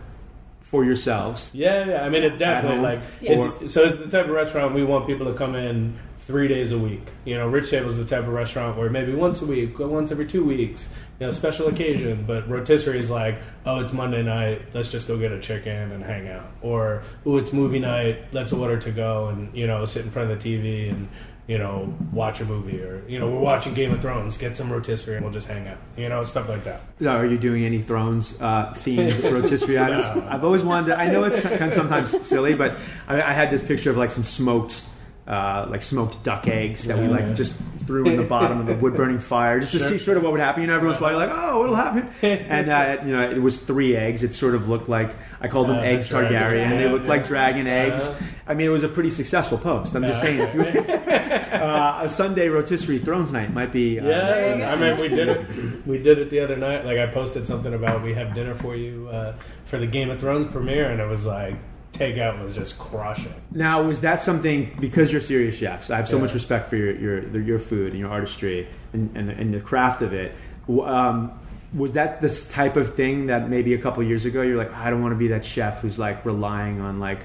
for 0.72 0.84
yourselves. 0.86 1.50
Yeah, 1.52 1.84
yeah. 1.84 2.02
I 2.02 2.08
mean, 2.08 2.24
it's 2.24 2.38
definitely 2.38 2.78
home? 2.78 2.84
like 2.84 3.00
Yes. 3.20 3.60
it's 3.60 3.74
so 3.74 3.84
it's 3.84 3.98
the 3.98 4.08
type 4.08 4.24
of 4.24 4.32
restaurant 4.32 4.74
we 4.74 4.82
want 4.82 5.06
people 5.06 5.26
to 5.26 5.34
come 5.34 5.54
in 5.54 5.98
three 6.20 6.48
days 6.48 6.72
a 6.72 6.78
week. 6.78 7.06
You 7.26 7.36
know, 7.36 7.46
Rich 7.46 7.70
Table's 7.70 7.96
the 7.96 8.06
type 8.06 8.22
of 8.22 8.28
restaurant 8.28 8.78
where 8.78 8.88
maybe 8.88 9.14
once 9.14 9.42
a 9.42 9.46
week, 9.46 9.78
or 9.78 9.86
once 9.86 10.10
every 10.10 10.26
two 10.26 10.44
weeks, 10.44 10.88
you 11.20 11.26
know, 11.26 11.30
special 11.30 11.68
occasion. 11.68 12.24
But 12.26 12.48
rotisserie 12.48 12.98
is 12.98 13.10
like, 13.10 13.38
oh, 13.66 13.80
it's 13.80 13.92
Monday 13.92 14.22
night, 14.22 14.62
let's 14.72 14.90
just 14.90 15.06
go 15.06 15.18
get 15.18 15.30
a 15.30 15.40
chicken 15.40 15.92
and 15.92 16.02
hang 16.02 16.26
out, 16.28 16.50
or 16.62 17.02
oh, 17.26 17.36
it's 17.36 17.52
movie 17.52 17.78
night, 17.78 18.24
let's 18.32 18.52
order 18.54 18.78
to 18.78 18.90
go 18.90 19.28
and 19.28 19.54
you 19.54 19.66
know 19.66 19.84
sit 19.84 20.06
in 20.06 20.10
front 20.10 20.30
of 20.30 20.42
the 20.42 20.58
TV 20.58 20.90
and. 20.90 21.06
You 21.48 21.58
know, 21.58 21.92
watch 22.12 22.40
a 22.40 22.44
movie, 22.44 22.80
or 22.80 23.02
you 23.08 23.18
know, 23.18 23.28
we're 23.28 23.40
watching 23.40 23.74
Game 23.74 23.92
of 23.92 24.00
Thrones. 24.00 24.36
Get 24.36 24.56
some 24.56 24.70
rotisserie, 24.72 25.16
and 25.16 25.24
we'll 25.24 25.34
just 25.34 25.48
hang 25.48 25.66
out. 25.66 25.78
You 25.96 26.08
know, 26.08 26.22
stuff 26.22 26.48
like 26.48 26.62
that. 26.64 26.82
Are 27.04 27.26
you 27.26 27.36
doing 27.36 27.64
any 27.64 27.82
Thrones 27.82 28.40
uh, 28.40 28.72
themed 28.74 29.22
rotisserie 29.32 29.78
items? 29.78 30.04
No. 30.04 30.28
I've 30.30 30.44
always 30.44 30.62
wanted. 30.62 30.88
To, 30.88 30.98
I 30.98 31.10
know 31.10 31.24
it's 31.24 31.42
kind 31.42 31.64
of 31.64 31.74
sometimes 31.74 32.26
silly, 32.26 32.54
but 32.54 32.76
I, 33.08 33.20
I 33.20 33.32
had 33.32 33.50
this 33.50 33.62
picture 33.62 33.90
of 33.90 33.96
like 33.96 34.12
some 34.12 34.22
smoked 34.24 34.84
uh, 35.26 35.66
like 35.68 35.82
smoked 35.82 36.22
duck 36.22 36.46
eggs 36.48 36.84
that 36.84 36.98
we 36.98 37.06
like 37.06 37.34
just 37.34 37.54
threw 37.86 38.06
in 38.06 38.16
the 38.16 38.22
bottom 38.24 38.60
of 38.60 38.66
the 38.66 38.74
wood 38.74 38.94
burning 38.96 39.20
fire 39.32 39.60
just 39.60 39.72
to 39.72 39.78
see 39.80 39.98
sort 39.98 40.16
of 40.16 40.22
what 40.22 40.32
would 40.32 40.40
happen. 40.40 40.62
You 40.62 40.68
know, 40.68 40.76
everyone's 40.76 41.00
once 41.00 41.12
in 41.12 41.16
a 41.16 41.18
while 41.18 41.28
you're 41.28 41.36
like, 41.36 41.52
oh, 41.52 41.58
what'll 41.60 41.76
happen? 41.76 42.10
And 42.22 42.70
uh, 42.70 43.02
you 43.04 43.12
know, 43.12 43.28
it 43.30 43.38
was 43.42 43.56
three 43.58 43.96
eggs. 43.96 44.22
It 44.22 44.34
sort 44.34 44.54
of 44.54 44.68
looked 44.68 44.88
like 44.88 45.14
I 45.40 45.48
called 45.48 45.68
them 45.68 45.76
Uh, 45.78 45.82
eggs 45.82 46.08
the 46.08 46.18
dragon. 46.20 46.36
Targaryen. 46.42 46.76
They 46.78 46.84
Yeah, 46.84 46.92
looked 46.92 47.06
like 47.06 47.26
dragon 47.26 47.66
eggs. 47.66 48.02
Uh-huh. 48.02 48.24
I 48.46 48.54
mean, 48.54 48.66
it 48.66 48.70
was 48.70 48.84
a 48.84 48.88
pretty 48.88 49.10
successful 49.10 49.58
post. 49.58 49.94
I'm 49.94 50.02
just 50.04 50.20
saying, 50.20 50.40
if 50.40 50.54
you, 50.54 50.62
uh, 51.22 52.00
a 52.04 52.10
Sunday 52.10 52.48
rotisserie 52.48 52.98
thrones 52.98 53.32
night 53.32 53.52
might 53.52 53.72
be. 53.72 53.98
Uh, 54.00 54.04
There 54.04 54.54
you 54.54 54.60
Yeah, 54.62 54.76
go. 54.76 54.84
I 54.84 54.90
mean, 54.92 55.00
we 55.00 55.08
did 55.08 55.28
it. 55.28 55.86
We 55.86 55.98
did 55.98 56.18
it 56.18 56.30
the 56.30 56.40
other 56.40 56.56
night. 56.56 56.84
Like 56.84 56.98
I 56.98 57.06
posted 57.06 57.46
something 57.46 57.72
about 57.74 58.02
we 58.02 58.14
have 58.14 58.34
dinner 58.34 58.54
for 58.54 58.76
you 58.76 59.08
uh, 59.10 59.34
for 59.64 59.78
the 59.78 59.86
Game 59.86 60.10
of 60.10 60.18
Thrones 60.20 60.46
premiere, 60.46 60.90
and 60.90 61.00
it 61.00 61.06
was 61.08 61.24
like 61.26 61.56
takeout 61.92 62.42
was 62.42 62.54
just 62.54 62.78
crushing. 62.78 63.34
Now, 63.50 63.82
was 63.82 64.00
that 64.00 64.22
something 64.22 64.74
because 64.80 65.12
you're 65.12 65.20
serious 65.20 65.56
chefs? 65.56 65.90
I 65.90 65.96
have 65.98 66.08
so 66.08 66.16
Yeah. 66.16 66.22
much 66.22 66.34
respect 66.34 66.70
for 66.70 66.76
your 66.76 66.92
your, 66.96 67.40
your 67.40 67.58
food 67.58 67.90
and 67.92 68.00
your 68.00 68.10
artistry 68.10 68.66
and, 68.92 69.14
and, 69.16 69.30
and 69.30 69.52
the 69.54 69.60
craft 69.60 70.02
of 70.02 70.12
it. 70.12 70.32
Um, 70.68 71.32
was 71.74 71.92
that 71.92 72.20
this 72.20 72.46
type 72.48 72.76
of 72.76 72.94
thing 72.94 73.26
that 73.26 73.48
maybe 73.48 73.72
a 73.74 73.78
couple 73.78 74.02
years 74.02 74.24
ago 74.26 74.42
you're 74.42 74.58
like, 74.58 74.72
I 74.74 74.90
don't 74.90 75.00
want 75.02 75.12
to 75.12 75.18
be 75.18 75.28
that 75.28 75.44
chef 75.44 75.80
who's 75.80 75.98
like 75.98 76.24
relying 76.24 76.80
on 76.80 77.00
like, 77.00 77.20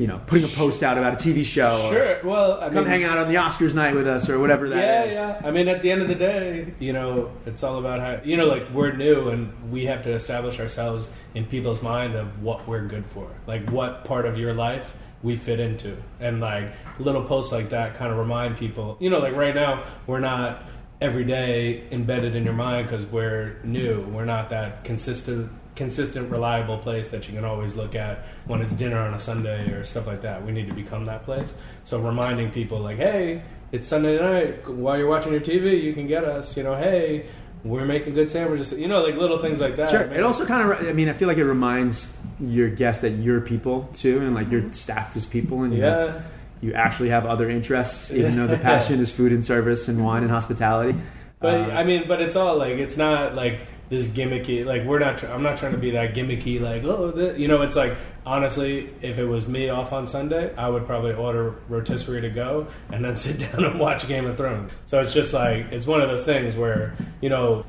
you 0.00 0.06
know, 0.06 0.18
putting 0.26 0.46
a 0.46 0.48
post 0.48 0.82
out 0.82 0.96
about 0.96 1.12
a 1.12 1.16
TV 1.16 1.44
show 1.44 1.78
or 1.86 1.92
Sure. 1.92 2.20
Well, 2.24 2.58
I 2.58 2.70
come 2.70 2.84
mean, 2.84 2.86
hang 2.86 3.04
out 3.04 3.18
on 3.18 3.28
the 3.28 3.34
Oscars 3.34 3.74
night 3.74 3.94
with 3.94 4.06
us 4.06 4.30
or 4.30 4.38
whatever 4.38 4.70
that 4.70 4.78
yeah, 4.78 5.04
is. 5.04 5.14
yeah. 5.14 5.40
I 5.44 5.50
mean, 5.50 5.68
at 5.68 5.82
the 5.82 5.90
end 5.90 6.00
of 6.00 6.08
the 6.08 6.14
day, 6.14 6.72
you 6.78 6.94
know, 6.94 7.30
it's 7.44 7.62
all 7.62 7.78
about 7.78 8.00
how 8.00 8.24
you 8.24 8.38
know, 8.38 8.46
like 8.46 8.70
we're 8.70 8.92
new 8.92 9.28
and 9.28 9.70
we 9.70 9.84
have 9.84 10.02
to 10.04 10.12
establish 10.14 10.58
ourselves 10.58 11.10
in 11.34 11.44
people's 11.44 11.82
mind 11.82 12.14
of 12.14 12.42
what 12.42 12.66
we're 12.66 12.86
good 12.86 13.04
for, 13.12 13.30
like 13.46 13.68
what 13.70 14.06
part 14.06 14.24
of 14.24 14.38
your 14.38 14.54
life 14.54 14.96
we 15.22 15.36
fit 15.36 15.60
into, 15.60 15.94
and 16.18 16.40
like 16.40 16.72
little 16.98 17.22
posts 17.24 17.52
like 17.52 17.68
that 17.68 17.94
kind 17.94 18.10
of 18.10 18.16
remind 18.16 18.56
people. 18.56 18.96
You 19.00 19.10
know, 19.10 19.18
like 19.18 19.36
right 19.36 19.54
now 19.54 19.84
we're 20.06 20.20
not 20.20 20.62
every 21.02 21.24
day 21.24 21.84
embedded 21.90 22.34
in 22.34 22.44
your 22.44 22.54
mind 22.54 22.86
because 22.86 23.04
we're 23.04 23.60
new. 23.64 24.00
We're 24.00 24.24
not 24.24 24.48
that 24.48 24.82
consistent. 24.84 25.52
Consistent, 25.80 26.30
reliable 26.30 26.76
place 26.76 27.08
that 27.08 27.26
you 27.26 27.34
can 27.34 27.42
always 27.42 27.74
look 27.74 27.94
at 27.94 28.26
when 28.44 28.60
it's 28.60 28.74
dinner 28.74 28.98
on 28.98 29.14
a 29.14 29.18
Sunday 29.18 29.70
or 29.70 29.82
stuff 29.82 30.06
like 30.06 30.20
that. 30.20 30.44
We 30.44 30.52
need 30.52 30.68
to 30.68 30.74
become 30.74 31.06
that 31.06 31.24
place. 31.24 31.54
So 31.84 31.98
reminding 31.98 32.50
people, 32.50 32.80
like, 32.80 32.98
hey, 32.98 33.40
it's 33.72 33.88
Sunday 33.88 34.18
night. 34.18 34.68
While 34.68 34.98
you're 34.98 35.08
watching 35.08 35.32
your 35.32 35.40
TV, 35.40 35.82
you 35.82 35.94
can 35.94 36.06
get 36.06 36.22
us. 36.22 36.54
You 36.54 36.64
know, 36.64 36.74
hey, 36.74 37.24
we're 37.64 37.86
making 37.86 38.12
good 38.12 38.30
sandwiches. 38.30 38.72
You 38.74 38.88
know, 38.88 39.00
like 39.02 39.14
little 39.14 39.38
things 39.38 39.58
like 39.58 39.76
that. 39.76 39.88
Sure. 39.88 40.02
It 40.02 40.22
also 40.22 40.44
kind 40.44 40.70
of, 40.70 40.86
I 40.86 40.92
mean, 40.92 41.08
I 41.08 41.14
feel 41.14 41.28
like 41.28 41.38
it 41.38 41.46
reminds 41.46 42.14
your 42.38 42.68
guests 42.68 43.00
that 43.00 43.12
you're 43.12 43.40
people 43.40 43.88
too, 43.94 44.20
and 44.20 44.34
like 44.34 44.50
your 44.50 44.70
staff 44.74 45.16
is 45.16 45.24
people, 45.24 45.62
and 45.62 45.72
you, 45.72 45.80
yeah, 45.80 46.20
you 46.60 46.74
actually 46.74 47.08
have 47.08 47.24
other 47.24 47.48
interests, 47.48 48.10
even 48.12 48.36
though 48.36 48.46
the 48.46 48.58
passion 48.70 49.00
is 49.00 49.10
food 49.10 49.32
and 49.32 49.42
service 49.42 49.88
and 49.88 50.04
wine 50.04 50.24
and 50.24 50.30
hospitality. 50.30 50.98
but 51.38 51.54
Uh, 51.54 51.72
I 51.72 51.84
mean, 51.84 52.04
but 52.06 52.20
it's 52.20 52.36
all 52.36 52.58
like 52.58 52.74
it's 52.74 52.98
not 52.98 53.34
like 53.34 53.60
this 53.90 54.06
gimmicky. 54.06 54.64
Like 54.64 54.84
we're 54.84 55.00
not. 55.00 55.18
Tr- 55.18 55.26
I'm 55.26 55.42
not 55.42 55.58
trying 55.58 55.72
to 55.72 55.78
be 55.78 55.90
that 55.90 56.14
gimmicky. 56.14 56.60
Like 56.60 56.84
oh, 56.84 57.10
th-. 57.10 57.36
you 57.36 57.48
know, 57.48 57.60
it's 57.60 57.76
like 57.76 57.94
honestly, 58.24 58.94
if 59.02 59.18
it 59.18 59.26
was 59.26 59.46
me 59.46 59.68
off 59.68 59.92
on 59.92 60.06
Sunday, 60.06 60.54
I 60.56 60.68
would 60.70 60.86
probably 60.86 61.12
order 61.12 61.56
rotisserie 61.68 62.22
to 62.22 62.30
go 62.30 62.68
and 62.90 63.04
then 63.04 63.16
sit 63.16 63.40
down 63.40 63.64
and 63.64 63.78
watch 63.78 64.08
Game 64.08 64.24
of 64.24 64.38
Thrones. 64.38 64.72
So 64.86 65.02
it's 65.02 65.12
just 65.12 65.34
like 65.34 65.66
it's 65.72 65.86
one 65.86 66.00
of 66.00 66.08
those 66.08 66.24
things 66.24 66.56
where 66.56 66.96
you 67.20 67.28
know 67.28 67.66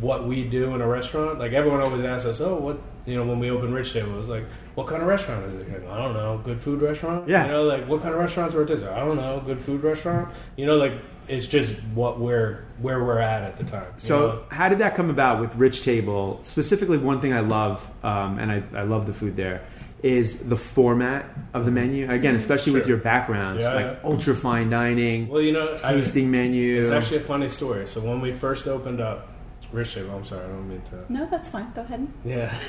what 0.00 0.26
we 0.26 0.44
do 0.44 0.74
in 0.74 0.80
a 0.80 0.88
restaurant. 0.88 1.38
Like 1.38 1.52
everyone 1.52 1.80
always 1.80 2.02
asks 2.02 2.26
us, 2.26 2.40
oh, 2.40 2.56
what 2.56 2.80
you 3.06 3.14
know 3.14 3.24
when 3.24 3.38
we 3.38 3.50
open 3.50 3.72
Rich 3.72 3.92
Table, 3.92 4.14
it 4.14 4.18
was 4.18 4.28
like, 4.28 4.44
what 4.74 4.86
kind 4.86 5.02
of 5.02 5.08
restaurant 5.08 5.44
is 5.46 5.66
it? 5.66 5.84
I 5.88 5.98
don't 5.98 6.14
know, 6.14 6.40
good 6.44 6.60
food 6.60 6.80
restaurant. 6.80 7.28
Yeah. 7.28 7.44
you 7.44 7.52
know, 7.52 7.64
like 7.64 7.86
what 7.86 8.02
kind 8.02 8.14
of 8.14 8.20
restaurants 8.20 8.54
are 8.54 8.60
rotisserie? 8.60 8.90
I 8.90 9.00
don't 9.00 9.16
know, 9.16 9.42
good 9.44 9.60
food 9.60 9.82
restaurant. 9.82 10.34
You 10.56 10.66
know, 10.66 10.76
like 10.76 10.92
it's 11.28 11.46
just 11.46 11.72
what 11.94 12.18
we're 12.18 12.64
where 12.80 13.02
we're 13.04 13.18
at 13.18 13.42
at 13.42 13.56
the 13.56 13.64
time. 13.64 13.92
So, 13.96 14.18
know? 14.18 14.44
how 14.50 14.68
did 14.68 14.78
that 14.78 14.94
come 14.94 15.10
about 15.10 15.40
with 15.40 15.54
Rich 15.56 15.82
Table? 15.82 16.40
Specifically, 16.42 16.98
one 16.98 17.20
thing 17.20 17.32
I 17.32 17.40
love, 17.40 17.86
um, 18.02 18.38
and 18.38 18.50
I, 18.50 18.62
I 18.74 18.82
love 18.82 19.06
the 19.06 19.12
food 19.12 19.36
there, 19.36 19.62
is 20.02 20.48
the 20.48 20.56
format 20.56 21.26
of 21.54 21.64
the 21.64 21.70
menu. 21.70 22.10
Again, 22.10 22.36
especially 22.36 22.72
with 22.72 22.86
your 22.86 22.98
backgrounds, 22.98 23.62
Yeah, 23.62 23.74
like 23.74 23.84
yeah. 23.84 23.96
ultra 24.04 24.34
fine 24.34 24.70
dining, 24.70 25.28
well, 25.28 25.40
you 25.42 25.52
know, 25.52 25.76
I- 25.82 25.94
tasting 25.94 26.30
menu. 26.30 26.80
It's 26.80 26.90
actually 26.90 27.18
a 27.18 27.20
funny 27.20 27.48
story. 27.48 27.86
So 27.86 28.00
when 28.00 28.20
we 28.20 28.32
first 28.32 28.66
opened 28.68 29.00
up 29.00 29.28
Rich 29.70 29.94
Table, 29.96 30.14
I'm 30.16 30.24
sorry, 30.24 30.44
I 30.44 30.48
don't 30.48 30.66
mean 30.68 30.80
to. 30.90 31.12
No, 31.12 31.26
that's 31.26 31.48
fine. 31.48 31.70
Go 31.74 31.82
ahead. 31.82 32.08
Yeah. 32.24 32.54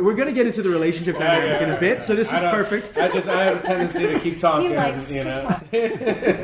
We're 0.00 0.14
going 0.14 0.26
to 0.26 0.32
get 0.32 0.46
into 0.48 0.62
the 0.62 0.68
relationship 0.68 1.16
dynamic 1.16 1.62
in 1.62 1.70
a 1.70 1.78
bit, 1.78 2.02
so 2.02 2.16
this 2.16 2.26
is 2.26 2.32
I 2.34 2.50
perfect. 2.50 2.96
I 2.98 3.08
just 3.08 3.28
I 3.28 3.44
have 3.44 3.58
a 3.58 3.66
tendency 3.66 4.06
to 4.08 4.18
keep 4.18 4.38
talking. 4.40 4.70
He 4.70 4.76
likes 4.76 5.08
you 5.08 5.22
to 5.22 5.24
know. 5.24 5.42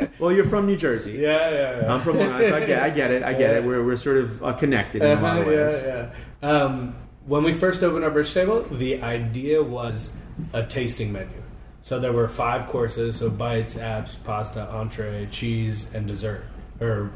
talk. 0.07 0.11
Well, 0.21 0.31
you're 0.33 0.45
from 0.49 0.67
New 0.67 0.77
Jersey. 0.77 1.13
Yeah, 1.13 1.51
yeah, 1.51 1.81
yeah. 1.83 1.93
I'm 1.95 2.01
from 2.03 2.19
Long 2.19 2.29
Island, 2.31 2.49
so 2.51 2.57
I 2.57 2.67
get, 2.67 2.83
I 2.83 2.91
get 2.91 3.11
it. 3.11 3.23
I 3.25 3.33
get 3.33 3.41
Yeah. 3.53 3.57
it. 3.59 3.65
We're, 3.65 3.85
we're 3.85 3.97
sort 3.97 4.19
of 4.19 4.45
uh, 4.45 4.53
connected 4.53 5.03
in 5.03 5.19
a 5.19 5.21
lot 5.21 5.39
of 5.39 5.47
Uh-huh, 5.49 5.57
ways. 5.57 5.83
yeah, 5.85 6.11
yeah. 6.43 6.49
Um, 6.51 6.95
when 7.27 7.43
we 7.43 7.53
first 7.55 7.83
opened 7.83 8.05
up 8.05 8.15
Rich 8.15 8.33
Table, 8.35 8.63
the 8.71 9.03
idea 9.03 9.63
was 9.63 10.11
a 10.53 10.65
tasting 10.65 11.13
menu. 11.13 11.43
So 11.83 11.99
there 11.99 12.13
were 12.13 12.29
five 12.29 12.69
courses: 12.69 13.17
so 13.17 13.29
bites, 13.31 13.75
apps, 13.75 14.23
pasta, 14.25 14.69
entree, 14.71 15.27
cheese, 15.33 15.89
and 15.95 16.07
dessert, 16.07 16.45
or 16.81 17.11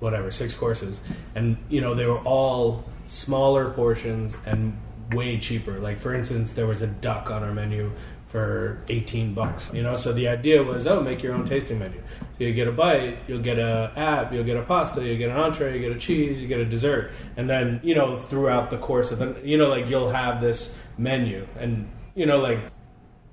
whatever, 0.00 0.30
six 0.30 0.52
courses. 0.54 1.00
And 1.34 1.56
you 1.68 1.80
know 1.80 1.94
they 1.94 2.06
were 2.06 2.18
all 2.18 2.84
smaller 3.08 3.70
portions 3.70 4.36
and 4.46 4.76
way 5.12 5.38
cheaper. 5.38 5.78
Like 5.78 5.98
for 5.98 6.14
instance, 6.14 6.52
there 6.52 6.66
was 6.66 6.82
a 6.82 6.86
duck 6.86 7.30
on 7.30 7.42
our 7.42 7.52
menu 7.52 7.92
for 8.30 8.80
18 8.88 9.34
bucks. 9.34 9.70
You 9.74 9.82
know, 9.82 9.96
so 9.96 10.12
the 10.12 10.28
idea 10.28 10.62
was, 10.62 10.86
oh, 10.86 11.00
make 11.00 11.20
your 11.20 11.34
own 11.34 11.44
tasting 11.44 11.80
menu. 11.80 12.00
So 12.38 12.44
you 12.44 12.54
get 12.54 12.68
a 12.68 12.72
bite, 12.72 13.18
you'll 13.26 13.42
get 13.42 13.58
a 13.58 13.92
app, 13.96 14.32
you'll 14.32 14.44
get 14.44 14.56
a 14.56 14.62
pasta, 14.62 15.04
you 15.04 15.18
get 15.18 15.30
an 15.30 15.36
entree, 15.36 15.74
you 15.74 15.80
get 15.80 15.96
a 15.96 15.98
cheese, 15.98 16.40
you 16.40 16.46
get 16.46 16.60
a 16.60 16.64
dessert, 16.64 17.10
and 17.36 17.50
then 17.50 17.80
you 17.82 17.94
know 17.94 18.16
throughout 18.16 18.70
the 18.70 18.78
course 18.78 19.10
of 19.10 19.18
the, 19.18 19.36
you 19.42 19.58
know, 19.58 19.68
like 19.68 19.86
you'll 19.86 20.10
have 20.10 20.40
this 20.40 20.76
menu, 20.96 21.46
and 21.58 21.90
you 22.14 22.24
know, 22.24 22.38
like, 22.38 22.60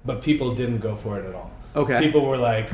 but 0.03 0.23
people 0.23 0.56
didn't 0.56 0.80
go 0.80 0.95
for 0.95 1.19
it 1.19 1.25
at 1.25 1.36
all. 1.36 1.51
Okay. 1.75 1.99
people 1.99 2.25
were 2.25 2.38
like. 2.38 2.69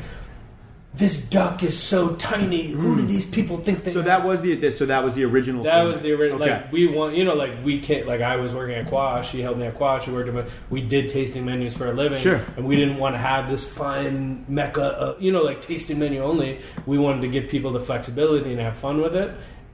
This 0.96 1.20
duck 1.20 1.64
is 1.64 1.78
so 1.78 2.16
tiny. 2.18 2.72
Who 2.72 2.96
do 2.96 3.04
these 3.04 3.26
people 3.26 3.58
think 3.58 3.84
they? 3.84 3.92
Hmm. 3.92 3.96
So 3.96 4.00
are?" 4.02 4.04
that 4.04 4.26
was 4.26 4.42
the 4.42 4.72
so 4.72 4.86
that 4.86 5.04
was 5.04 5.16
the 5.16 5.24
original. 5.24 5.64
That 5.64 5.80
format. 5.80 5.94
was 5.94 6.02
the 6.04 6.12
original. 6.12 6.42
Okay. 6.44 6.52
Like 6.52 6.72
we 6.72 6.88
want, 6.88 7.16
you 7.16 7.26
know, 7.26 7.34
like 7.34 7.64
we 7.64 7.80
can't. 7.80 8.06
Like 8.06 8.22
I 8.22 8.36
was 8.36 8.54
working 8.54 8.76
at 8.76 8.88
Quash. 8.88 9.32
She 9.32 9.42
helped 9.42 9.60
me 9.60 9.66
at 9.66 9.76
Quash. 9.76 10.04
She 10.04 10.12
worked 10.12 10.30
at. 10.30 10.48
We 10.70 10.82
did 10.82 11.10
tasting 11.10 11.46
menus 11.46 11.76
for 11.76 11.88
a 11.88 11.94
living. 11.94 12.22
Sure. 12.22 12.42
And 12.58 12.66
we 12.66 12.76
didn't 12.76 12.98
want 12.98 13.16
to 13.16 13.20
have 13.20 13.50
this 13.50 13.66
fine 13.66 14.46
mecca. 14.48 14.84
Uh, 14.84 15.16
you 15.20 15.32
know, 15.32 15.42
like 15.42 15.64
tasting 15.64 15.98
menu 15.98 16.22
only. 16.22 16.60
We 16.86 17.00
wanted 17.00 17.22
to 17.22 17.28
give 17.28 17.50
people 17.50 17.72
the 17.72 17.80
flexibility 17.80 18.52
and 18.52 18.60
have 18.60 18.76
fun 18.76 19.02
with 19.02 19.16
it. 19.16 19.32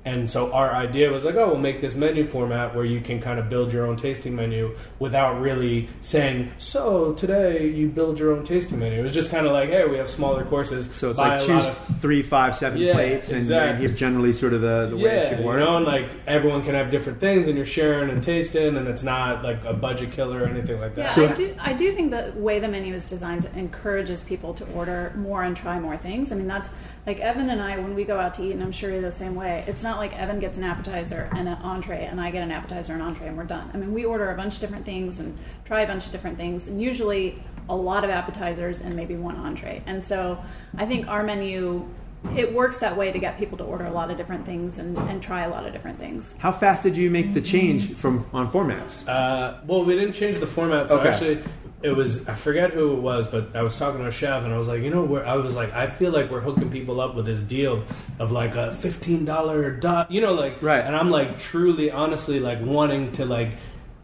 And 0.10 0.28
so 0.28 0.52
our 0.54 0.74
idea 0.74 1.12
was 1.12 1.24
like, 1.24 1.36
oh, 1.36 1.50
we'll 1.50 1.58
make 1.60 1.82
this 1.82 1.94
menu 1.94 2.26
format 2.26 2.76
where 2.76 2.84
you 2.84 3.00
can 3.00 3.22
kind 3.22 3.40
of 3.40 3.48
build 3.48 3.72
your 3.72 3.86
own 3.86 3.96
tasting 3.96 4.36
menu 4.36 4.76
without 4.98 5.40
really 5.40 5.88
saying, 6.02 6.52
so 6.58 7.14
today 7.14 7.68
you 7.68 7.90
build 7.90 8.18
your 8.18 8.36
own 8.36 8.44
tasting 8.44 8.80
menu. 8.80 9.00
It 9.00 9.04
was 9.04 9.14
just 9.14 9.30
kind 9.30 9.46
of 9.46 9.52
like, 9.54 9.70
hey, 9.70 9.86
we 9.86 9.98
have 9.98 10.10
smaller 10.10 10.44
courses. 10.46 10.90
So 10.94 11.12
it's 11.12 11.18
buy 11.18 11.38
like 11.38 11.46
choose 11.46 11.68
of- 11.68 11.78
three, 12.02 12.24
five, 12.24 12.56
seven 12.56 12.80
Yeah, 12.80 12.94
plates, 12.94 13.28
and, 13.30 13.38
exactly. 13.38 13.70
and 13.70 13.80
here's 13.80 13.94
generally 13.94 14.34
sort 14.34 14.54
of 14.54 14.62
the, 14.62 14.88
the 14.90 14.98
way 14.98 15.18
it 15.20 15.30
should 15.36 15.46
work. 15.46 15.60
You 15.60 15.66
know, 15.66 15.78
and 15.78 15.86
like 15.86 16.10
everyone 16.26 16.64
can 16.64 16.74
have 16.74 16.90
different 16.90 17.20
things, 17.20 17.48
and 17.48 17.56
you're 17.56 17.66
sharing 17.68 18.10
and 18.10 18.24
tasting, 18.24 18.78
and 18.78 18.88
it's 18.88 19.04
not 19.04 19.44
like 19.44 19.64
a 19.64 19.74
budget 19.74 20.12
killer 20.12 20.42
or 20.44 20.48
anything 20.48 20.80
like 20.80 20.96
that. 20.96 21.08
Yeah, 21.08 21.14
So- 21.14 21.28
I 21.30 21.34
do. 21.36 21.56
I 21.60 21.74
do 21.74 21.92
think 21.92 22.10
the 22.10 22.34
way 22.36 22.60
the 22.60 22.68
menu 22.68 22.96
is 22.96 23.06
designed 23.06 23.48
encourages 23.56 24.24
people 24.24 24.56
to 24.56 24.66
order 24.72 25.14
more 25.18 25.44
and 25.44 25.56
try 25.56 25.80
more 25.80 25.98
things. 25.98 26.32
I 26.32 26.36
mean, 26.36 26.48
that's 26.48 26.70
like 27.08 27.20
Evan 27.20 27.50
and 27.50 27.62
I 27.62 27.78
when 27.78 27.96
we 27.96 28.04
go 28.04 28.20
out 28.20 28.34
to 28.36 28.44
eat, 28.44 28.52
and 28.52 28.62
I'm 28.62 28.72
sure 28.72 28.92
you're 28.92 29.02
the 29.02 29.12
same 29.12 29.36
way. 29.36 29.64
It's 29.68 29.84
not 29.84 29.98
like 29.98 30.16
Evan 30.18 30.40
gets 30.40 30.58
an 30.58 30.64
appetizer 30.64 31.30
and 31.36 31.48
an 31.48 31.56
entree, 31.64 32.06
and 32.06 32.20
I 32.22 32.30
get 32.32 32.44
an 32.44 32.52
appetizer 32.52 32.94
and 32.94 33.02
entree, 33.02 33.28
and 33.28 33.38
we're 33.38 33.46
done. 33.46 33.70
I 33.74 33.78
mean, 33.78 33.94
we 33.94 34.06
order 34.06 34.30
a 34.32 34.36
bunch 34.36 34.56
of 34.56 34.60
different 34.60 34.86
things 34.86 35.20
and 35.20 35.38
try 35.66 35.82
a 35.82 35.88
bunch 35.88 36.06
of 36.06 36.12
different 36.12 36.38
things, 36.38 36.68
and 36.68 36.82
usually 36.82 37.42
a 37.68 37.76
lot 37.76 38.04
of 38.04 38.10
appetizers 38.10 38.82
and 38.82 38.96
maybe 38.96 39.16
one 39.16 39.36
entree. 39.38 39.82
And 39.86 40.04
so 40.06 40.44
I 40.78 40.86
think 40.86 41.08
our 41.08 41.24
menu. 41.24 41.88
It 42.36 42.54
works 42.54 42.80
that 42.80 42.98
way 42.98 43.14
to 43.14 43.18
get 43.18 43.38
people 43.40 43.58
to 43.60 43.64
order 43.64 43.86
a 43.86 43.92
lot 43.94 44.12
of 44.12 44.18
different 44.18 44.46
things 44.46 44.78
and, 44.78 44.98
and 44.98 45.24
try 45.24 45.46
a 45.46 45.50
lot 45.50 45.66
of 45.66 45.72
different 45.72 46.00
things. 46.00 46.36
How 46.40 46.52
fast 46.52 46.84
did 46.84 46.98
you 46.98 47.10
make 47.10 47.34
the 47.34 47.40
change 47.40 47.94
from 47.94 48.26
on 48.34 48.52
formats? 48.52 49.08
Uh, 49.08 49.60
well, 49.66 49.86
we 49.86 49.96
didn't 49.96 50.12
change 50.16 50.38
the 50.40 50.46
format. 50.46 50.90
So 50.90 51.00
Okay. 51.00 51.08
actually, 51.12 51.44
it 51.82 51.92
was 51.92 52.28
I 52.28 52.36
forget 52.36 52.72
who 52.72 52.94
it 52.94 53.02
was, 53.02 53.28
but 53.28 53.56
I 53.56 53.62
was 53.64 53.78
talking 53.78 54.02
to 54.02 54.08
a 54.08 54.12
chef, 54.12 54.44
and 54.44 54.54
I 54.54 54.58
was 54.58 54.68
like, 54.68 54.82
you 54.82 54.90
know, 54.90 55.04
where 55.04 55.26
I 55.26 55.36
was 55.36 55.56
like, 55.56 55.72
I 55.74 55.88
feel 55.88 56.12
like 56.12 56.30
we're 56.30 56.42
hooking 56.42 56.70
people 56.70 57.00
up 57.00 57.16
with 57.16 57.26
this 57.26 57.40
deal 57.42 57.84
of 58.20 58.32
like 58.32 58.56
a 58.56 58.74
fifteen 58.74 59.26
dollar 59.26 59.72
dot, 59.72 60.12
you 60.12 60.22
know, 60.22 60.34
like 60.34 60.62
Right. 60.62 60.84
And 60.84 60.96
I'm 60.96 61.10
like 61.10 61.40
truly, 61.40 61.90
honestly, 61.92 62.40
like 62.40 62.60
wanting 62.62 63.12
to 63.14 63.26
like 63.26 63.54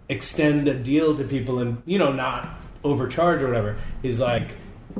extend 0.07 0.67
a 0.67 0.73
deal 0.73 1.15
to 1.17 1.23
people 1.23 1.59
and 1.59 1.81
you 1.85 1.97
know 1.97 2.11
not 2.11 2.65
overcharge 2.83 3.41
or 3.41 3.47
whatever. 3.47 3.77
He's 4.01 4.19
like. 4.19 4.51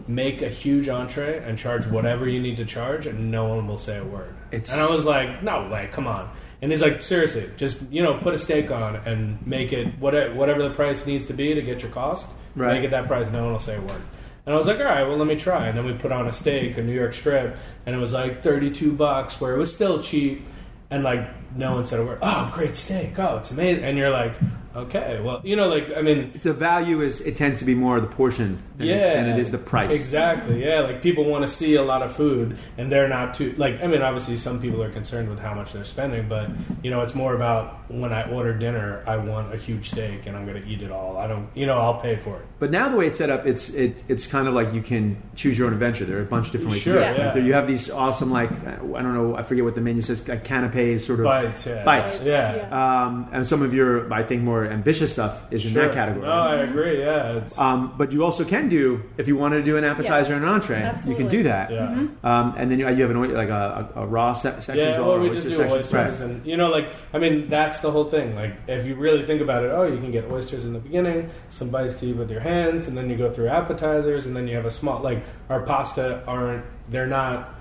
Make 0.10 0.42
a 0.42 0.50
huge 0.50 0.90
entree 0.90 1.42
and 1.42 1.58
charge 1.58 1.88
whatever 1.88 2.28
you 2.28 2.42
need 2.42 2.58
to 2.58 2.66
charge, 2.66 3.08
and 3.08 3.32
no 3.32 3.46
one 3.46 3.66
will 3.66 3.78
say 3.78 3.98
a 3.98 4.04
word. 4.04 4.36
It's- 4.52 4.70
and 4.70 4.82
I 4.82 4.92
was 4.94 5.06
like, 5.06 5.42
"No 5.42 5.70
way, 5.72 5.88
come 5.90 6.06
on!" 6.06 6.30
And 6.62 6.70
he's 6.70 6.82
like, 6.82 7.02
"Seriously, 7.02 7.50
just 7.56 7.78
you 7.90 8.04
know, 8.04 8.16
put 8.16 8.34
a 8.34 8.38
steak 8.38 8.72
on 8.72 8.98
and 9.06 9.38
make 9.48 9.72
it 9.72 9.98
whatever 9.98 10.34
whatever 10.36 10.64
the 10.64 10.72
price 10.72 11.08
needs 11.08 11.24
to 11.28 11.34
be 11.34 11.54
to 11.56 11.62
get 11.62 11.82
your 11.82 11.92
cost. 11.92 12.28
Right. 12.56 12.74
Make 12.74 12.84
it 12.86 12.92
that 12.92 13.08
price. 13.08 13.30
No 13.32 13.44
one 13.44 13.52
will 13.54 13.60
say 13.60 13.78
a 13.78 13.82
word." 13.82 14.02
And 14.46 14.54
I 14.54 14.58
was 14.58 14.68
like, 14.68 14.78
all 14.78 14.86
right, 14.86 15.04
well, 15.04 15.18
let 15.18 15.28
me 15.28 15.36
try. 15.36 15.68
And 15.68 15.78
then 15.78 15.86
we 15.86 15.94
put 15.94 16.12
on 16.12 16.28
a 16.28 16.32
steak, 16.32 16.78
a 16.78 16.84
New 16.84 16.94
York 16.94 17.14
strip, 17.14 17.58
and 17.86 17.96
it 17.96 17.98
was 17.98 18.14
like 18.14 18.44
32 18.44 18.92
bucks, 18.92 19.42
where 19.42 19.56
it 19.56 19.58
was 19.58 19.74
still 19.74 20.04
cheap. 20.04 20.46
And 20.92 21.04
like, 21.04 21.28
no 21.58 21.74
one 21.74 21.86
said 21.86 22.00
a 22.00 22.06
word. 22.06 22.20
Oh, 22.22 22.52
great 22.54 22.78
steak. 22.78 23.18
Oh, 23.18 23.38
it's 23.38 23.50
amazing. 23.50 23.84
And 23.84 23.98
you're 23.98 24.12
like, 24.12 24.34
okay, 24.76 25.20
well, 25.22 25.42
you 25.44 25.56
know, 25.56 25.68
like, 25.68 25.90
I 25.96 26.02
mean, 26.02 26.40
The 26.42 26.54
value 26.54 27.02
is 27.02 27.22
it 27.22 27.38
tends 27.38 27.60
to 27.60 27.66
be 27.66 27.76
more 27.76 28.00
the 28.00 28.08
portion 28.08 28.62
than, 28.78 28.88
yeah, 28.88 28.96
it, 28.96 29.16
than 29.16 29.30
it 29.30 29.40
is 29.40 29.52
the 29.52 29.58
price. 29.58 29.92
Exactly. 29.92 30.64
Yeah, 30.66 30.82
like 30.82 31.02
people 31.02 31.26
want 31.26 31.44
to 31.44 31.48
see 31.48 31.76
a 31.76 31.84
lot 31.84 32.02
of 32.02 32.16
food, 32.16 32.58
and 32.78 32.92
they're 32.92 33.08
not 33.08 33.34
too 33.34 33.54
like. 33.58 33.82
I 33.84 33.88
mean, 33.88 34.02
obviously, 34.02 34.38
some 34.38 34.62
people 34.62 34.82
are 34.84 34.92
concerned 34.92 35.30
with 35.30 35.40
how 35.40 35.54
much 35.54 35.74
they're 35.74 35.84
spending, 35.84 36.28
but 36.28 36.50
you 36.84 36.92
know, 36.92 37.02
it's 37.02 37.16
more 37.16 37.36
about 37.36 37.90
when 37.90 38.12
I 38.12 38.30
order 38.30 38.54
dinner, 38.58 39.04
I 39.08 39.18
want 39.18 39.54
a 39.54 39.58
huge 39.58 39.92
steak, 39.92 40.26
and 40.26 40.36
I'm 40.36 40.46
going 40.46 40.62
to 40.62 40.68
eat 40.68 40.82
it 40.82 40.92
all. 40.92 41.18
I 41.18 41.28
don't, 41.28 41.48
you 41.56 41.66
know, 41.66 41.78
I'll 41.80 42.00
pay 42.00 42.16
for 42.18 42.38
it. 42.38 42.46
But 42.60 42.72
now 42.72 42.90
the 42.90 42.98
way 42.98 43.08
it's 43.08 43.18
set 43.18 43.30
up, 43.30 43.46
it's 43.46 43.70
it, 43.70 44.04
it's 44.08 44.28
kind 44.28 44.48
of 44.48 44.54
like 44.54 44.74
you 44.74 44.82
can 44.82 45.22
choose 45.36 45.58
your 45.58 45.68
own 45.68 45.74
adventure. 45.74 46.06
There 46.06 46.18
are 46.18 46.22
a 46.22 46.26
bunch 46.26 46.48
of 46.48 46.52
different 46.54 46.74
ways. 46.74 46.82
Sure, 46.82 46.96
to 46.96 47.00
do 47.00 47.06
it. 47.06 47.18
yeah. 47.18 47.34
Like, 47.34 47.44
you 47.44 47.54
have 47.54 47.68
these 47.68 47.90
awesome 47.90 48.32
like 48.32 48.52
I 48.52 48.78
don't 48.78 49.14
know 49.14 49.36
I 49.36 49.44
forget 49.44 49.64
what 49.64 49.76
the 49.76 49.82
menu 49.82 50.02
says 50.02 50.28
like 50.28 50.44
canapes 50.44 51.06
sort 51.06 51.20
of 51.20 51.26
Bites, 51.26 51.66
yeah. 51.66 51.84
bites. 51.84 52.22
Yeah. 52.24 52.68
Um, 52.72 53.30
and 53.32 53.48
some 53.48 53.62
of 53.62 53.74
your 53.74 54.12
I 54.14 54.24
think 54.24 54.44
more 54.44 54.65
ambitious 54.72 55.12
stuff 55.12 55.42
is 55.52 55.66
in 55.66 55.74
that 55.74 55.94
category. 55.94 56.26
No, 56.26 56.32
I 56.32 56.56
agree. 56.58 57.00
Yeah, 57.00 57.38
it's, 57.38 57.58
Um, 57.58 57.94
but 57.98 58.12
you 58.12 58.24
also 58.24 58.44
can 58.44 58.70
do 58.70 59.02
if 59.18 59.28
you 59.28 59.36
wanted 59.36 59.58
to 59.58 59.64
do 59.64 59.78
an 59.78 59.84
appetizer 59.84 60.34
Yes, 60.34 60.36
and 60.36 60.44
an 60.44 60.50
entree, 60.50 60.94
you 61.08 61.16
can 61.16 61.28
do 61.28 61.44
that. 61.44 61.72
yeah. 61.72 62.08
Um, 62.24 62.54
and 62.58 62.70
then 62.72 62.80
you, 62.80 62.88
you 62.90 63.02
have 63.02 63.12
an 63.12 63.18
oy- 63.18 63.28
like 63.34 63.50
a, 63.50 63.90
a, 63.96 64.02
a 64.02 64.06
raw 64.08 64.34
se- 64.34 64.50
section 64.62 64.78
Yeah, 64.78 64.84
as 64.92 64.98
well, 65.00 65.08
well, 65.10 65.18
or 65.18 65.20
we 65.22 65.30
oyster 65.30 65.50
just 65.50 65.56
do 65.62 65.64
oysters, 65.74 65.94
Right. 65.94 66.20
and 66.22 66.46
you 66.46 66.58
know, 66.58 66.70
like 66.70 66.88
I 67.14 67.20
mean, 67.20 67.50
that's 67.50 67.80
the 67.80 67.92
whole 67.92 68.06
thing. 68.10 68.36
Like, 68.36 68.54
if 68.68 68.86
you 68.86 68.96
really 68.96 69.26
think 69.26 69.42
about 69.42 69.64
it, 69.64 69.72
oh, 69.72 69.84
you 69.84 69.98
can 69.98 70.12
get 70.12 70.30
oysters 70.32 70.66
in 70.66 70.74
the 70.74 70.80
beginning, 70.80 71.30
some 71.50 71.70
bites 71.70 71.96
to 71.98 72.08
eat 72.08 72.16
with 72.16 72.30
your 72.32 72.42
hands, 72.42 72.88
and 72.88 72.98
then 72.98 73.10
you 73.10 73.16
go 73.18 73.32
through 73.32 73.48
appetizers, 73.50 74.26
and 74.26 74.36
then 74.36 74.48
you 74.48 74.56
have 74.56 74.66
a 74.66 74.72
small 74.72 75.00
like 75.02 75.24
our 75.50 75.62
pasta 75.62 76.24
aren't 76.28 76.64
they're 76.90 77.08
not 77.08 77.54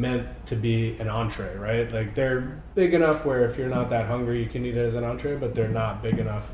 meant 0.00 0.26
to 0.46 0.56
be 0.56 0.96
an 0.98 1.08
entree, 1.08 1.54
right? 1.56 1.92
Like 1.92 2.14
they're 2.14 2.60
big 2.74 2.94
enough 2.94 3.24
where 3.24 3.44
if 3.44 3.58
you're 3.58 3.68
not 3.68 3.90
that 3.90 4.06
hungry, 4.06 4.42
you 4.42 4.48
can 4.48 4.64
eat 4.64 4.76
it 4.76 4.84
as 4.86 4.94
an 4.94 5.04
entree, 5.04 5.36
but 5.36 5.54
they're 5.54 5.68
not 5.68 6.02
big 6.02 6.18
enough 6.18 6.48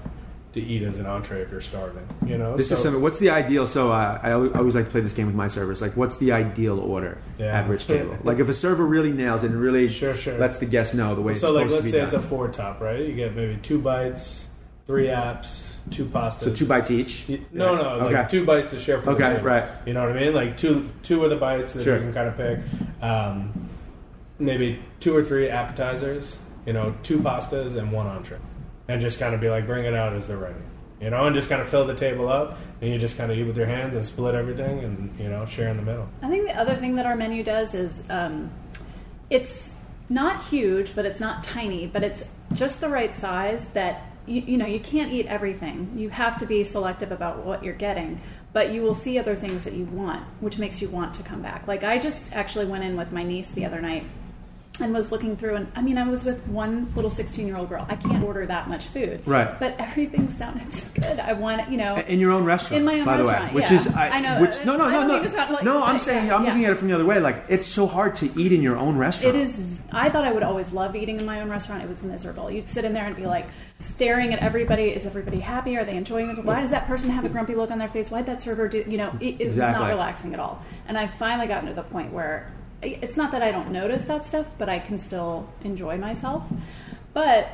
to 0.54 0.61
eat 0.62 0.82
as 0.82 0.98
an 0.98 1.06
entree 1.06 1.42
if 1.42 1.50
you're 1.50 1.61
starving. 1.61 2.06
You 2.26 2.38
know, 2.38 2.56
This 2.56 2.70
So- 2.70 2.76
is 2.76 2.82
something. 2.82 3.02
What's 3.02 3.18
the 3.18 3.28
ideal? 3.30 3.66
So 3.66 3.92
uh, 3.92 4.18
I 4.22 4.32
always, 4.32 4.52
I 4.54 4.59
always 4.59 4.74
like 4.74 4.87
to 4.87 4.90
play 4.90 5.02
this 5.02 5.12
game 5.12 5.26
with 5.26 5.35
my 5.35 5.48
servers. 5.48 5.80
Like, 5.82 5.96
what's 5.96 6.16
the 6.16 6.32
ideal 6.32 6.78
order 6.80 7.18
Yeah. 7.38 7.59
at 7.61 7.68
Rich 7.68 7.87
Table? 7.92 8.16
like, 8.24 8.38
if 8.38 8.48
a 8.48 8.54
server 8.54 8.85
really 8.87 9.12
nails 9.12 9.44
it 9.44 9.50
and 9.50 9.61
really 9.61 9.88
Sure, 9.88 10.16
sure. 10.16 10.38
lets 10.38 10.59
the 10.59 10.66
guest 10.66 10.94
know 10.94 11.14
the 11.14 11.20
way 11.20 11.32
it's 11.32 11.40
so 11.42 11.52
like 11.52 11.64
supposed 11.68 11.82
let's 11.85 11.90
say 11.92 12.00
be 12.00 12.04
it's 12.06 12.14
a 12.14 12.20
four 12.20 12.48
top, 12.48 12.80
right? 12.80 13.00
You 13.00 13.12
get 13.12 13.37
maybe 13.37 13.59
two 13.62 13.78
bites, 13.78 14.46
three 14.87 15.06
apps, 15.09 15.75
two 15.90 16.05
pastas. 16.07 16.40
so 16.40 16.53
two 16.55 16.66
bites 16.66 16.90
each. 16.90 17.25
Y- 17.29 17.40
No, 17.53 17.77
no, 17.77 18.07
like 18.09 18.29
two 18.29 18.44
bites 18.44 18.70
to 18.70 18.79
share. 18.79 19.01
From 19.01 19.14
Okay, 19.14 19.25
table. 19.35 19.44
right. 19.44 19.64
You 19.87 19.94
know 19.94 20.07
what 20.07 20.16
I 20.16 20.20
mean? 20.20 20.35
Like 20.35 20.57
two, 20.57 20.88
two 21.03 21.22
of 21.25 21.31
the 21.31 21.37
bites 21.37 21.72
that 21.75 21.85
Sure. 21.85 21.96
you 21.96 22.03
can 22.03 22.12
kind 22.12 22.29
of 22.29 22.37
pick. 22.37 22.59
Um, 23.03 23.68
maybe 24.38 24.81
two 25.01 25.16
or 25.16 25.22
three 25.22 25.49
appetizers. 25.49 26.38
You 26.66 26.72
know, 26.72 26.94
two 27.05 27.18
pastas 27.20 27.77
and 27.77 27.92
one 27.92 28.07
entree, 28.09 28.38
and 28.88 29.01
just 29.01 29.20
kind 29.20 29.35
of 29.35 29.40
be 29.40 29.49
like, 29.49 29.66
bring 29.66 29.85
it 29.85 29.94
out 29.94 30.12
as 30.14 30.27
they're 30.27 30.37
ready. 30.37 30.55
You 31.01 31.11
know, 31.11 31.27
and 31.27 31.35
just 31.37 31.49
kind 31.49 31.62
of 31.62 31.68
fill 31.68 31.87
the 31.87 31.94
table 31.94 32.29
up, 32.29 32.59
and 32.81 32.90
you 32.90 32.99
just 32.99 33.16
kind 33.16 33.31
of 33.31 33.38
eat 33.38 33.44
with 33.44 33.57
your 33.57 33.66
hands 33.66 33.94
and 33.94 34.05
split 34.05 34.35
everything, 34.35 34.81
and 34.81 35.14
you 35.20 35.29
know, 35.29 35.44
share 35.46 35.68
in 35.68 35.77
the 35.77 35.83
middle. 35.85 36.09
I 36.22 36.29
think 36.29 36.46
the 36.46 36.59
other 36.59 36.75
thing 36.75 36.96
that 36.96 37.07
our 37.07 37.14
menu 37.14 37.44
does 37.44 37.75
is 37.75 38.05
um, 38.11 38.51
it's 39.31 39.77
not 40.09 40.42
huge, 40.46 40.96
but 40.96 41.05
it's 41.07 41.20
not 41.20 41.44
tiny, 41.44 41.87
but 41.87 42.03
it's 42.03 42.25
just 42.55 42.81
the 42.81 42.88
right 42.88 43.14
size 43.14 43.66
that 43.75 44.06
you, 44.26 44.42
you 44.42 44.56
know 44.58 44.66
you 44.66 44.80
can't 44.80 45.12
eat 45.12 45.26
everything. 45.26 45.92
You 45.96 46.10
have 46.10 46.38
to 46.38 46.46
be 46.46 46.64
selective 46.64 47.12
about 47.12 47.44
what 47.44 47.64
you're 47.64 47.74
getting, 47.74 48.20
but 48.52 48.72
you 48.72 48.82
will 48.82 48.94
see 48.94 49.18
other 49.18 49.36
things 49.36 49.64
that 49.64 49.74
you 49.74 49.84
want, 49.86 50.24
which 50.40 50.58
makes 50.58 50.80
you 50.82 50.88
want 50.88 51.14
to 51.14 51.22
come 51.22 51.42
back. 51.42 51.66
Like 51.66 51.84
I 51.84 51.98
just 51.98 52.32
actually 52.32 52.66
went 52.66 52.84
in 52.84 52.96
with 52.96 53.12
my 53.12 53.22
niece 53.22 53.50
the 53.50 53.64
other 53.64 53.80
night 53.80 54.04
and 54.80 54.92
was 54.92 55.12
looking 55.12 55.36
through 55.36 55.56
and 55.56 55.70
I 55.74 55.82
mean 55.82 55.98
I 55.98 56.08
was 56.08 56.24
with 56.24 56.46
one 56.48 56.92
little 56.94 57.10
16 57.10 57.46
year 57.46 57.56
old 57.56 57.68
girl. 57.68 57.86
I 57.88 57.96
can't 57.96 58.22
order 58.24 58.46
that 58.46 58.68
much 58.68 58.84
food. 58.86 59.26
Right. 59.26 59.58
But 59.58 59.76
everything 59.78 60.30
sounded 60.32 60.72
so 60.72 60.88
good. 60.94 61.18
I 61.20 61.32
want, 61.32 61.70
you 61.70 61.76
know, 61.76 61.96
In 61.96 62.20
your 62.20 62.32
own 62.32 62.44
restaurant, 62.44 62.80
In 62.80 62.84
my 62.84 63.00
own 63.00 63.06
by 63.06 63.16
the 63.18 63.24
restaurant, 63.24 63.54
way, 63.54 63.60
which 63.60 63.70
yeah. 63.70 63.80
is 63.80 63.86
I, 63.88 64.08
I 64.10 64.20
know. 64.20 64.40
Which 64.40 64.64
no, 64.64 64.76
no, 64.76 64.88
no, 64.88 65.06
no, 65.06 65.14
think 65.14 65.26
it's 65.26 65.34
not 65.34 65.50
like- 65.50 65.64
no. 65.64 65.82
I'm 65.82 65.98
saying 65.98 66.30
I'm 66.30 66.42
yeah. 66.42 66.48
looking 66.48 66.64
at 66.64 66.72
it 66.72 66.76
from 66.76 66.88
the 66.88 66.94
other 66.94 67.04
way. 67.04 67.20
Like 67.20 67.44
it's 67.48 67.66
so 67.66 67.86
hard 67.86 68.16
to 68.16 68.40
eat 68.40 68.52
in 68.52 68.62
your 68.62 68.76
own 68.76 68.96
restaurant. 68.96 69.36
It 69.36 69.40
is. 69.40 69.60
I 69.92 70.08
thought 70.08 70.24
I 70.24 70.32
would 70.32 70.42
always 70.42 70.72
love 70.72 70.96
eating 70.96 71.18
in 71.20 71.26
my 71.26 71.40
own 71.40 71.48
restaurant. 71.50 71.82
It 71.82 71.88
was 71.88 72.02
miserable. 72.02 72.50
You'd 72.50 72.68
sit 72.68 72.84
in 72.84 72.92
there 72.92 73.06
and 73.06 73.16
be 73.16 73.26
like 73.26 73.46
staring 73.78 74.32
at 74.32 74.40
everybody. 74.40 74.84
Is 74.90 75.06
everybody 75.06 75.40
happy? 75.40 75.76
Are 75.76 75.84
they 75.84 75.96
enjoying 75.96 76.30
it? 76.30 76.44
Why 76.44 76.60
does 76.60 76.70
that 76.70 76.86
person 76.86 77.10
have 77.10 77.24
a 77.24 77.28
grumpy 77.28 77.54
look 77.54 77.70
on 77.70 77.78
their 77.78 77.88
face? 77.88 78.10
Why'd 78.10 78.26
that 78.26 78.42
server 78.42 78.68
do? 78.68 78.84
You 78.86 78.98
know, 78.98 79.16
it, 79.20 79.40
it 79.40 79.46
was 79.48 79.56
not 79.56 79.88
relaxing 79.88 80.34
at 80.34 80.40
all. 80.40 80.62
And 80.88 80.96
I 80.96 81.06
finally 81.06 81.46
gotten 81.48 81.68
to 81.68 81.74
the 81.74 81.82
point 81.82 82.12
where 82.12 82.52
it's 82.82 83.16
not 83.16 83.32
that 83.32 83.42
I 83.42 83.50
don't 83.50 83.70
notice 83.70 84.04
that 84.04 84.26
stuff, 84.26 84.46
but 84.58 84.68
I 84.68 84.78
can 84.78 84.98
still 84.98 85.48
enjoy 85.64 85.96
myself. 85.96 86.44
But 87.14 87.48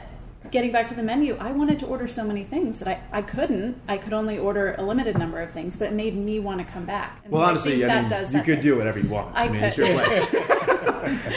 getting 0.51 0.73
back 0.73 0.89
to 0.89 0.95
the 0.95 1.03
menu, 1.03 1.37
I 1.39 1.53
wanted 1.53 1.79
to 1.81 1.87
order 1.87 2.09
so 2.09 2.25
many 2.25 2.43
things 2.45 2.81
that 2.81 2.89
I, 2.89 3.01
I 3.19 3.23
couldn't. 3.23 3.81
I 3.89 3.97
could 3.99 4.13
only 4.13 4.39
order 4.39 4.75
a 4.77 4.83
limited 4.83 5.17
number 5.19 5.41
of 5.41 5.53
things, 5.53 5.77
but 5.77 5.89
it 5.89 5.93
made 5.93 6.17
me 6.17 6.41
want 6.41 6.67
to 6.67 6.73
come 6.73 6.85
back. 6.85 7.21
And 7.25 7.33
well, 7.33 7.43
so 7.43 7.47
I 7.47 7.51
honestly, 7.51 7.85
I, 7.85 7.89
that 7.89 8.01
mean, 8.03 8.11
does 8.11 8.33
you 8.33 8.43
could 8.43 8.61
do 8.61 8.77
whatever 8.77 8.99
you 8.99 9.09
want. 9.09 9.35
I 9.37 9.49
mean, 9.49 9.63
it's 9.63 9.77
could. 9.77 9.89
your 9.89 10.05
place. 10.05 10.35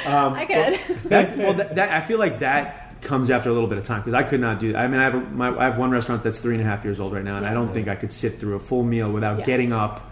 Um, 0.06 0.34
I 0.36 0.46
could. 0.46 0.80
That's 1.06 1.36
well. 1.36 1.56
That, 1.56 1.74
that 1.76 1.90
I 1.90 2.06
feel 2.06 2.20
like 2.20 2.40
that 2.42 3.02
comes 3.02 3.32
after 3.32 3.50
a 3.50 3.54
little 3.54 3.68
bit 3.68 3.80
of 3.80 3.84
time 3.84 4.02
because 4.02 4.14
I 4.14 4.22
could 4.22 4.40
not 4.40 4.60
do. 4.60 4.74
that. 4.74 4.78
I 4.80 4.88
mean, 4.88 5.00
I 5.00 5.04
have 5.06 5.16
a, 5.16 5.20
my, 5.22 5.58
I 5.58 5.64
have 5.64 5.80
one 5.80 5.90
restaurant 5.90 6.24
that's 6.24 6.38
three 6.38 6.54
and 6.54 6.62
a 6.62 6.66
half 6.66 6.84
years 6.84 7.00
old 7.00 7.14
right 7.14 7.24
now, 7.24 7.38
and 7.38 7.46
I 7.48 7.54
don't 7.54 7.74
think 7.74 7.88
I 7.88 7.96
could 7.96 8.14
sit 8.14 8.40
through 8.40 8.56
a 8.56 8.60
full 8.60 8.84
meal 8.84 9.12
without 9.12 9.40
Yeah. 9.40 9.46
getting 9.46 9.74
up 9.74 10.12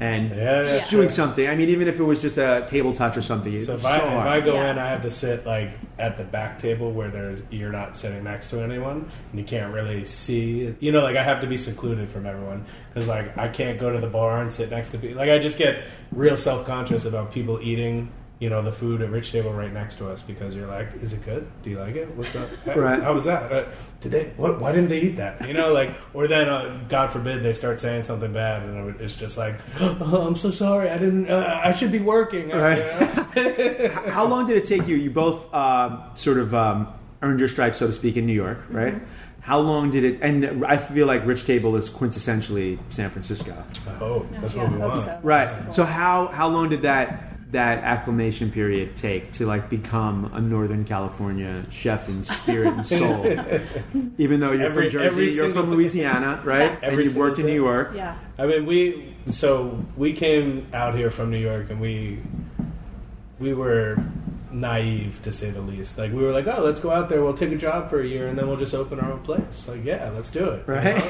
and 0.00 0.30
Yeah, 0.30 0.36
yeah, 0.36 0.62
just 0.64 0.90
doing 0.90 1.08
something. 1.08 1.46
I 1.46 1.54
mean, 1.54 1.68
even 1.68 1.86
if 1.86 2.00
it 2.00 2.02
was 2.02 2.20
just 2.20 2.38
a 2.38 2.66
table 2.68 2.92
touch 2.94 3.16
or 3.16 3.22
something. 3.22 3.52
So 3.60 3.74
it's 3.74 3.82
if 3.82 3.86
I, 3.86 3.96
if. 3.98 4.04
I 4.04 4.40
go 4.40 4.54
Yeah. 4.54 4.70
in, 4.70 4.78
I 4.78 4.88
have 4.88 5.02
to 5.02 5.10
sit 5.10 5.44
like 5.44 5.70
at 5.98 6.16
the 6.16 6.24
back 6.24 6.58
table 6.58 6.92
where 6.92 7.10
there's 7.10 7.42
you're 7.50 7.72
not 7.72 7.96
sitting 7.96 8.24
next 8.24 8.48
to 8.50 8.60
anyone, 8.60 9.10
and 9.30 9.38
you 9.38 9.44
can't 9.44 9.72
really 9.72 10.04
see. 10.06 10.74
You 10.80 10.92
know, 10.92 11.02
like 11.02 11.16
I 11.16 11.22
have 11.22 11.40
to 11.42 11.46
be 11.46 11.56
secluded 11.56 12.08
from 12.10 12.26
everyone 12.26 12.64
because 12.88 13.08
like 13.08 13.36
I 13.36 13.48
can't 13.48 13.78
go 13.78 13.92
to 13.92 14.00
the 14.00 14.06
bar 14.08 14.40
and 14.40 14.52
sit 14.52 14.70
next 14.70 14.90
to 14.90 14.98
people. 14.98 15.18
Like 15.18 15.30
I 15.30 15.38
just 15.38 15.58
get 15.58 15.84
real 16.10 16.36
self 16.36 16.66
conscious 16.66 17.04
about 17.04 17.32
people 17.32 17.60
eating. 17.62 18.10
You 18.42 18.50
know 18.50 18.60
the 18.60 18.72
food 18.72 19.02
at 19.02 19.10
Rich 19.10 19.30
Table 19.30 19.52
right 19.52 19.72
next 19.72 19.98
to 19.98 20.10
us 20.10 20.20
because 20.20 20.56
you're 20.56 20.66
like, 20.66 20.92
is 21.00 21.12
it 21.12 21.24
good? 21.24 21.46
Do 21.62 21.70
you 21.70 21.78
like 21.78 21.94
it? 21.94 22.12
What's 22.16 22.34
up? 22.34 22.48
Right. 22.76 23.00
How 23.00 23.12
was 23.14 23.24
that? 23.26 23.52
Uh, 23.52 23.70
did 24.00 24.10
they? 24.10 24.24
What? 24.36 24.60
Why 24.60 24.72
didn't 24.72 24.88
they 24.88 25.00
eat 25.00 25.14
that? 25.14 25.46
You 25.46 25.54
know, 25.54 25.72
like, 25.72 25.94
or 26.12 26.26
then 26.26 26.48
uh, 26.48 26.82
God 26.88 27.12
forbid 27.12 27.44
they 27.44 27.52
start 27.52 27.78
saying 27.78 28.02
something 28.02 28.32
bad, 28.32 28.64
and 28.64 29.00
it's 29.00 29.14
just 29.14 29.38
like, 29.38 29.54
oh, 29.80 30.26
I'm 30.26 30.34
so 30.34 30.50
sorry. 30.50 30.90
I 30.90 30.98
didn't. 30.98 31.30
Uh, 31.30 31.60
I 31.64 31.72
should 31.72 31.92
be 31.92 32.00
working. 32.00 32.48
Right. 32.48 32.78
You 33.36 33.42
know? 33.44 33.88
How 34.10 34.26
long 34.26 34.48
did 34.48 34.56
it 34.56 34.66
take 34.66 34.88
you? 34.88 34.96
You 34.96 35.10
both 35.12 35.54
um, 35.54 36.02
sort 36.16 36.38
of 36.38 36.52
um, 36.52 36.88
earned 37.22 37.38
your 37.38 37.48
stripes, 37.48 37.78
so 37.78 37.86
to 37.86 37.92
speak, 37.92 38.16
in 38.16 38.26
New 38.26 38.32
York, 38.32 38.58
right? 38.70 39.00
How 39.42 39.60
long 39.60 39.92
did 39.92 40.02
it? 40.02 40.18
And 40.20 40.64
I 40.64 40.78
feel 40.78 41.06
like 41.06 41.24
Rich 41.24 41.46
Table 41.46 41.76
is 41.76 41.88
quintessentially 41.90 42.80
San 42.90 43.10
Francisco, 43.10 43.64
Oh, 44.00 44.26
that's 44.40 44.54
Yeah, 44.54 44.64
what 44.64 44.72
we 44.72 44.78
want. 44.78 44.98
so. 45.00 45.20
right? 45.22 45.72
So 45.72 45.84
how 45.84 46.26
how 46.26 46.48
long 46.48 46.68
did 46.70 46.82
that 46.82 47.31
that 47.52 47.78
acclimation 47.84 48.50
period 48.50 48.96
take 48.96 49.30
to 49.32 49.46
like 49.46 49.68
become 49.70 50.30
a 50.34 50.40
Northern 50.40 50.84
California 50.84 51.64
chef 51.70 52.08
in 52.08 52.24
spirit 52.24 52.72
and 52.74 52.86
soul? 52.86 53.26
Even 54.18 54.40
though 54.40 54.52
you're 54.52 54.66
Every- 54.66 54.84
from 54.90 54.92
Jersey, 54.92 55.06
every 55.06 55.32
you're 55.32 55.52
from 55.52 55.70
Louisiana, 55.70 56.40
right? 56.44 56.62
Yeah. 56.72 56.74
and 56.82 56.84
Every 56.92 57.04
you've 57.04 57.16
worked 57.16 57.38
in 57.38 57.46
New 57.46 57.54
York. 57.54 57.92
Yeah. 57.94 58.16
I 58.38 58.46
mean, 58.46 58.66
we 58.66 59.14
so 59.26 59.84
we 59.96 60.12
came 60.12 60.66
out 60.72 60.94
here 60.96 61.10
from 61.10 61.30
New 61.30 61.38
York, 61.38 61.70
and 61.70 61.80
we 61.80 62.18
we 63.38 63.54
were 63.54 63.96
naive 64.52 65.20
to 65.22 65.32
say 65.32 65.50
the 65.50 65.60
least. 65.60 65.98
Like 65.98 66.12
we 66.12 66.22
were 66.22 66.32
like, 66.32 66.46
oh, 66.46 66.62
let's 66.62 66.80
go 66.80 66.90
out 66.90 67.08
there. 67.08 67.22
We'll 67.24 67.34
take 67.36 67.52
a 67.52 67.56
job 67.56 67.90
for 67.90 68.00
a 68.00 68.06
year, 68.06 68.28
and 68.28 68.36
then 68.38 68.46
we'll 68.48 68.56
just 68.56 68.74
open 68.74 69.00
our 69.00 69.12
own 69.12 69.20
place. 69.20 69.66
Like, 69.68 69.84
yeah, 69.84 70.10
let's 70.14 70.30
do 70.30 70.50
it. 70.50 70.64
you 70.68 70.74
Right. 70.74 71.04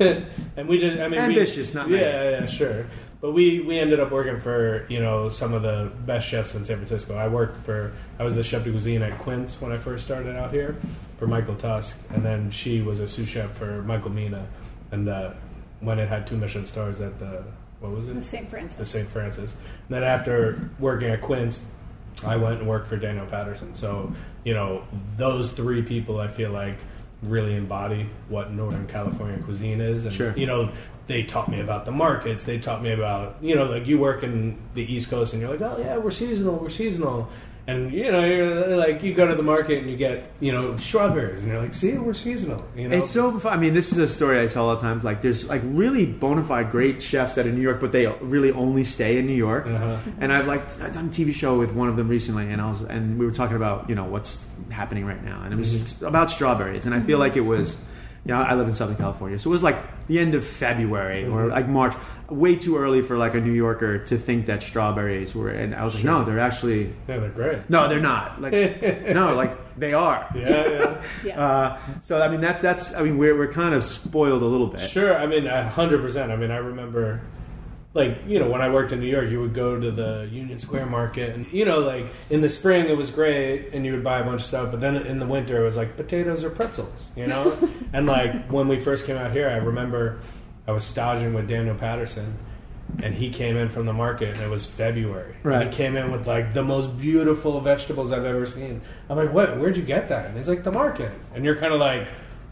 know? 0.00 0.24
and 0.56 0.68
we 0.68 0.78
just, 0.78 0.98
I 1.00 1.08
mean, 1.08 1.18
Ambitious, 1.20 1.68
we, 1.68 1.74
not 1.74 1.88
yeah, 1.90 1.98
naive. 2.00 2.40
yeah, 2.40 2.46
sure. 2.46 2.86
But 3.20 3.32
we 3.32 3.60
we 3.60 3.78
ended 3.80 3.98
up 3.98 4.12
working 4.12 4.38
for 4.40 4.86
you 4.88 5.00
know 5.00 5.28
some 5.28 5.52
of 5.52 5.62
the 5.62 5.90
best 6.06 6.28
chefs 6.28 6.54
in 6.54 6.64
San 6.64 6.76
Francisco. 6.76 7.16
I 7.16 7.26
worked 7.26 7.64
for 7.64 7.92
I 8.18 8.22
was 8.22 8.36
the 8.36 8.44
chef 8.44 8.62
de 8.62 8.70
cuisine 8.70 9.02
at 9.02 9.18
Quince 9.18 9.60
when 9.60 9.72
I 9.72 9.76
first 9.78 10.04
started 10.04 10.36
out 10.36 10.52
here 10.52 10.76
for 11.18 11.26
Michael 11.26 11.56
Tusk, 11.56 11.98
and 12.10 12.24
then 12.24 12.50
she 12.52 12.80
was 12.80 13.00
a 13.00 13.08
sous 13.08 13.28
chef 13.28 13.56
for 13.56 13.82
Michael 13.82 14.10
Mina, 14.10 14.46
and 14.92 15.08
uh, 15.08 15.32
when 15.80 15.98
it 15.98 16.08
had 16.08 16.28
two 16.28 16.36
Michelin 16.36 16.64
stars 16.64 17.00
at 17.00 17.18
the 17.18 17.42
what 17.80 17.90
was 17.90 18.06
it 18.08 18.14
The 18.14 18.22
St. 18.24 18.48
Francis. 18.48 18.78
the 18.78 18.86
St. 18.86 19.08
Francis. 19.08 19.52
And 19.88 19.96
then 19.96 20.04
after 20.04 20.70
working 20.78 21.08
at 21.10 21.20
Quince, 21.20 21.64
I 22.24 22.36
went 22.36 22.58
and 22.60 22.68
worked 22.68 22.86
for 22.88 22.96
Daniel 22.96 23.26
Patterson. 23.26 23.74
So, 23.74 24.12
you 24.44 24.54
know, 24.54 24.82
those 25.16 25.50
three 25.50 25.82
people 25.82 26.20
I 26.20 26.28
feel 26.28 26.50
like 26.50 26.76
really 27.22 27.54
embody 27.56 28.08
what 28.28 28.52
Northern 28.52 28.86
California 28.86 29.42
cuisine 29.42 29.80
is. 29.80 30.04
And, 30.04 30.14
Sure. 30.14 30.32
you 30.36 30.46
know, 30.46 30.70
they 31.08 31.22
taught 31.24 31.48
me 31.48 31.60
about 31.60 31.84
the 31.84 31.90
markets. 31.90 32.44
They 32.44 32.58
taught 32.58 32.82
me 32.82 32.92
about, 32.92 33.36
you 33.40 33.54
know, 33.56 33.64
like 33.64 33.86
you 33.86 33.98
work 33.98 34.22
in 34.22 34.58
the 34.74 34.82
East 34.82 35.10
Coast 35.10 35.32
and 35.32 35.42
you're 35.42 35.50
like, 35.50 35.60
oh, 35.62 35.78
yeah, 35.78 35.96
we're 35.96 36.10
seasonal, 36.10 36.56
we're 36.56 36.68
seasonal. 36.70 37.28
And 37.68 37.92
you 37.92 38.10
know, 38.10 38.24
you're 38.24 38.76
like 38.78 39.02
you 39.02 39.12
go 39.12 39.26
to 39.26 39.34
the 39.34 39.42
market 39.42 39.76
and 39.78 39.90
you 39.90 39.96
get 39.98 40.30
you 40.40 40.52
know 40.52 40.74
strawberries, 40.78 41.40
and 41.40 41.48
you're 41.52 41.60
like, 41.60 41.74
see, 41.74 41.98
we're 41.98 42.14
seasonal. 42.14 42.64
You 42.74 42.88
know, 42.88 42.96
It's 42.96 43.10
so 43.10 43.38
fun. 43.38 43.52
I 43.52 43.56
mean, 43.60 43.74
this 43.74 43.92
is 43.92 43.98
a 43.98 44.08
story 44.08 44.40
I 44.40 44.46
tell 44.46 44.70
all 44.70 44.74
the 44.74 44.80
time. 44.80 45.02
Like, 45.02 45.20
there's 45.20 45.46
like 45.46 45.60
really 45.64 46.06
bona 46.06 46.42
fide 46.44 46.70
great 46.70 47.02
chefs 47.02 47.34
that 47.34 47.44
are 47.44 47.50
in 47.50 47.56
New 47.56 47.60
York, 47.60 47.78
but 47.78 47.92
they 47.92 48.06
really 48.06 48.52
only 48.52 48.84
stay 48.84 49.18
in 49.18 49.26
New 49.26 49.34
York. 49.34 49.66
Uh-huh. 49.66 49.98
And 50.18 50.32
I've 50.32 50.46
like 50.46 50.62
I've 50.80 50.94
done 50.94 51.08
a 51.08 51.10
TV 51.10 51.34
show 51.34 51.58
with 51.58 51.72
one 51.72 51.90
of 51.90 51.96
them 51.96 52.08
recently, 52.08 52.50
and 52.50 52.60
I 52.62 52.70
was 52.70 52.80
and 52.80 53.18
we 53.18 53.26
were 53.26 53.32
talking 53.32 53.56
about 53.56 53.86
you 53.90 53.94
know 53.94 54.04
what's 54.04 54.42
happening 54.70 55.04
right 55.04 55.22
now, 55.22 55.42
and 55.44 55.52
it 55.52 55.56
was 55.58 55.74
Mm-hmm. 55.74 56.06
about 56.06 56.30
strawberries, 56.30 56.86
and 56.86 56.94
I 56.94 57.00
feel 57.02 57.18
like 57.18 57.36
it 57.36 57.42
was. 57.42 57.76
You 58.28 58.34
know, 58.34 58.40
I 58.42 58.54
live 58.54 58.68
in 58.68 58.74
Southern 58.74 58.96
California, 58.96 59.38
so 59.38 59.48
it 59.48 59.52
was 59.54 59.62
like 59.62 59.76
the 60.06 60.18
end 60.18 60.34
of 60.34 60.46
February 60.46 61.24
or 61.24 61.44
Mm-hmm. 61.44 61.50
like 61.50 61.66
March, 61.68 61.94
way 62.28 62.56
too 62.56 62.76
early 62.76 63.00
for 63.00 63.16
like 63.16 63.34
a 63.34 63.40
New 63.40 63.52
Yorker 63.54 64.04
to 64.04 64.18
think 64.18 64.44
that 64.46 64.62
strawberries 64.62 65.34
were. 65.34 65.48
And 65.48 65.74
I 65.74 65.82
was 65.84 65.94
like, 65.94 66.04
no, 66.04 66.24
they're 66.26 66.38
actually 66.38 66.92
yeah, 67.08 67.18
they're 67.20 67.30
great. 67.30 67.70
no, 67.70 67.88
they're 67.88 68.00
not. 68.00 68.40
Like, 68.42 68.52
no, 69.14 69.34
like 69.34 69.56
they 69.78 69.94
are. 69.94 70.28
Yeah, 70.34 70.68
yeah. 70.68 71.02
Yeah. 71.24 71.40
Uh, 71.42 71.78
so 72.02 72.20
I 72.20 72.28
mean 72.28 72.42
that's 72.42 72.60
that's 72.60 72.94
I 72.94 73.02
mean 73.02 73.16
we're 73.16 73.36
we're 73.36 73.50
kind 73.52 73.74
of 73.74 73.82
spoiled 73.82 74.42
a 74.42 74.46
little 74.46 74.66
bit. 74.68 74.80
Sure, 74.82 75.16
I 75.16 75.24
mean, 75.26 75.46
a 75.46 75.66
hundred 75.70 76.02
percent. 76.02 76.30
I 76.30 76.36
mean, 76.36 76.50
I 76.50 76.58
remember, 76.58 77.22
like, 77.98 78.18
you 78.26 78.38
know, 78.38 78.48
when 78.48 78.62
I 78.62 78.68
worked 78.68 78.92
in 78.92 79.00
New 79.00 79.06
York, 79.06 79.28
you 79.28 79.40
would 79.40 79.52
go 79.52 79.78
to 79.78 79.90
the 79.90 80.28
Union 80.30 80.58
Square 80.58 80.86
Market, 80.86 81.34
and 81.34 81.46
you 81.52 81.64
know, 81.64 81.80
like 81.80 82.06
in 82.30 82.40
the 82.40 82.48
spring 82.48 82.86
it 82.88 82.96
was 82.96 83.10
great, 83.10 83.74
and 83.74 83.84
you 83.84 83.92
would 83.92 84.04
buy 84.04 84.20
a 84.20 84.24
bunch 84.24 84.42
of 84.42 84.46
stuff, 84.46 84.70
but 84.70 84.80
then 84.80 84.96
in 84.96 85.18
the 85.18 85.26
winter 85.26 85.60
it 85.60 85.64
was 85.64 85.76
like 85.76 85.96
potatoes 85.96 86.44
or 86.44 86.50
pretzels, 86.50 87.10
you 87.16 87.26
know. 87.26 87.56
and 87.92 88.06
like 88.06 88.50
when 88.50 88.68
we 88.68 88.78
first 88.78 89.04
came 89.04 89.16
out 89.16 89.32
here, 89.32 89.48
I 89.48 89.56
remember 89.56 90.20
I 90.66 90.72
was 90.72 90.84
staging 90.84 91.34
with 91.34 91.48
Daniel 91.48 91.74
Patterson. 91.74 92.38
And 93.02 93.14
he 93.14 93.28
came 93.28 93.54
in 93.58 93.68
from 93.68 93.84
the 93.84 93.92
market, 93.92 94.30
and 94.34 94.40
it 94.40 94.48
was 94.48 94.64
February. 94.64 95.34
Right. 95.42 95.60
And 95.60 95.70
he 95.70 95.76
came 95.76 95.94
in 95.94 96.10
with 96.10 96.26
like 96.26 96.54
the 96.54 96.62
most 96.62 96.98
beautiful 96.98 97.60
vegetables 97.60 98.12
I've 98.12 98.24
ever 98.24 98.46
seen. 98.46 98.80
I'm 99.10 99.18
like, 99.18 99.30
"What? 99.30 99.58
Where'd 99.58 99.76
you 99.76 99.82
get 99.82 100.08
that?" 100.08 100.24
And 100.24 100.38
he's 100.38 100.48
like, 100.48 100.64
"The 100.64 100.72
market." 100.72 101.12
And 101.34 101.44
you're 101.44 101.56
kind 101.56 101.74
of 101.74 101.80
like, 101.80 102.08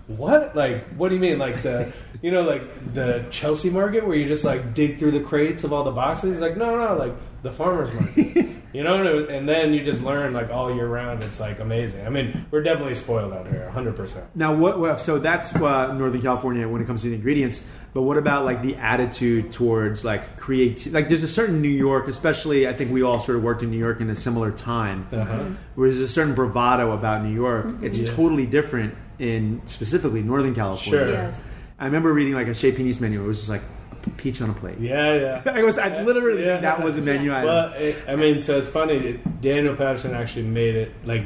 what? 0.09 0.55
Like, 0.55 0.85
what 0.91 1.09
do 1.09 1.15
you 1.17 1.21
mean? 1.21 1.39
Like 1.39 1.63
the, 1.63 1.93
you 2.23 2.31
know, 2.31 2.43
like 2.43 2.95
the 2.95 3.27
Chelsea 3.31 3.71
market 3.71 4.07
where 4.07 4.17
you 4.17 4.27
just 4.27 4.45
like 4.45 4.75
dig 4.75 4.99
through 4.99 5.11
the 5.13 5.21
crates 5.21 5.65
of 5.65 5.73
all 5.73 5.85
the 5.85 5.91
boxes? 5.91 6.41
Like, 6.41 6.57
no, 6.57 6.77
no, 6.77 6.97
like 6.97 7.13
the 7.43 7.51
farmer's 7.51 7.93
market. 7.93 8.47
you 8.73 8.83
know, 8.85 8.97
and, 9.01 9.07
it- 9.09 9.31
and 9.31 9.49
then 9.49 9.73
you 9.75 9.83
just 9.85 10.03
learn 10.03 10.33
like 10.33 10.51
all 10.51 10.75
year 10.75 10.87
round. 10.87 11.23
It's 11.25 11.41
like 11.41 11.59
amazing. 11.61 12.07
I 12.07 12.11
mean, 12.11 12.47
we're 12.51 12.63
definitely 12.63 12.95
spoiled 12.95 13.33
out 13.33 13.47
here, 13.49 13.69
hundred 13.71 13.97
percent. 13.97 14.25
Now 14.35 14.55
what? 14.55 14.79
Well, 14.79 14.99
so 14.99 15.19
that's 15.19 15.55
uh, 15.55 15.93
Northern 15.93 16.23
California 16.23 16.69
when 16.69 16.81
it 16.83 16.87
comes 16.87 17.03
to 17.03 17.09
the 17.09 17.15
ingredients. 17.17 17.63
But 17.93 18.03
what 18.03 18.19
about 18.19 18.45
like 18.45 18.61
the 18.61 18.77
attitude 18.77 19.53
towards 19.55 20.05
like 20.05 20.37
creative? 20.37 20.93
Like 20.93 21.09
there's 21.09 21.23
a 21.23 21.29
certain 21.29 21.63
New 21.63 21.69
York, 21.71 22.09
especially 22.09 22.69
I 22.69 22.75
think 22.75 22.93
we 22.93 23.03
all 23.03 23.21
sort 23.21 23.39
of 23.39 23.43
worked 23.43 23.63
in 23.63 23.71
New 23.71 23.79
York 23.79 24.03
in 24.03 24.11
a 24.11 24.17
similar 24.17 24.51
time, 24.53 25.09
Uh-huh. 25.11 25.45
where 25.77 25.89
there's 25.91 26.03
a 26.03 26.07
certain 26.09 26.35
bravado 26.35 26.93
about 26.93 27.25
New 27.25 27.33
York. 27.35 27.67
It's 27.83 27.99
Yeah. 27.99 28.13
totally 28.13 28.45
different 28.45 28.95
in 29.19 29.63
specifically 29.67 30.23
Northern 30.23 30.55
California. 30.55 31.05
Sure. 31.05 31.13
Yes. 31.13 31.43
I 31.79 31.85
remember 31.87 32.13
reading 32.13 32.35
like 32.35 32.49
a 32.49 32.55
Chez 32.55 32.73
Panisse 32.73 33.01
menu. 33.01 33.23
It 33.23 33.27
was 33.27 33.39
just 33.39 33.49
like 33.51 33.63
peach 34.17 34.41
on 34.41 34.51
a 34.51 34.55
plate. 34.55 34.79
Yeah, 34.79 35.15
yeah. 35.15 35.43
I 35.53 35.63
was 35.63 35.79
I 35.79 36.03
literally 36.03 36.45
Yeah. 36.45 36.59
that 36.61 36.83
was 36.83 36.97
a 36.97 37.01
menu 37.03 37.33
item. 37.35 37.47
Well, 37.47 37.73
it, 37.75 38.03
I 38.09 38.17
mean, 38.17 38.41
so 38.41 38.59
it's 38.59 38.69
funny. 38.69 38.95
It, 38.97 39.41
Daniel 39.41 39.75
Patterson 39.77 40.15
actually 40.15 40.45
made 40.47 40.75
it 40.77 40.93
like 41.05 41.25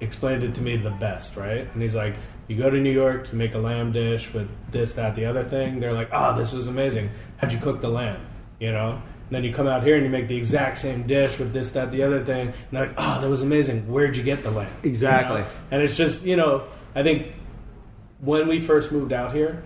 explained 0.00 0.42
it 0.42 0.54
to 0.56 0.60
me 0.62 0.76
the 0.76 0.90
best, 0.90 1.36
right? 1.36 1.68
And 1.72 1.82
he's 1.82 1.94
like, 1.94 2.14
you 2.48 2.56
go 2.56 2.68
to 2.68 2.78
New 2.78 2.92
York, 2.92 3.32
you 3.32 3.38
make 3.38 3.54
a 3.54 3.58
lamb 3.58 3.92
dish 3.92 4.32
with 4.34 4.48
this, 4.70 4.92
that, 4.94 5.14
the 5.14 5.24
other 5.24 5.44
thing. 5.44 5.80
They're 5.80 5.92
like, 5.94 6.08
oh, 6.12 6.36
this 6.36 6.52
was 6.52 6.66
amazing. 6.66 7.10
How'd 7.38 7.52
you 7.52 7.58
cook 7.58 7.80
the 7.80 7.88
lamb? 7.88 8.24
You 8.60 8.72
know. 8.72 8.90
And 9.28 9.30
then 9.36 9.44
you 9.44 9.54
come 9.54 9.66
out 9.66 9.82
here 9.82 9.94
and 9.96 10.04
you 10.04 10.10
make 10.10 10.28
the 10.28 10.36
exact 10.36 10.76
same 10.78 11.06
dish 11.06 11.38
with 11.38 11.52
this, 11.54 11.70
that, 11.70 11.90
the 11.90 12.02
other 12.04 12.22
thing. 12.22 12.48
And 12.48 12.62
they're 12.72 12.80
like, 12.82 12.92
oh, 12.98 13.20
that 13.22 13.28
was 13.30 13.40
amazing. 13.42 13.90
Where'd 13.90 14.16
you 14.16 14.22
get 14.22 14.42
the 14.42 14.50
lamb? 14.50 14.70
You 14.82 14.90
Exactly. 14.90 15.40
know? 15.40 15.46
And 15.70 15.82
it's 15.82 15.96
just, 15.96 16.24
you 16.26 16.36
know, 16.36 16.64
I 16.94 17.02
think 17.02 17.32
when 18.20 18.48
we 18.48 18.60
first 18.60 18.92
moved 18.92 19.12
out 19.12 19.34
here, 19.34 19.62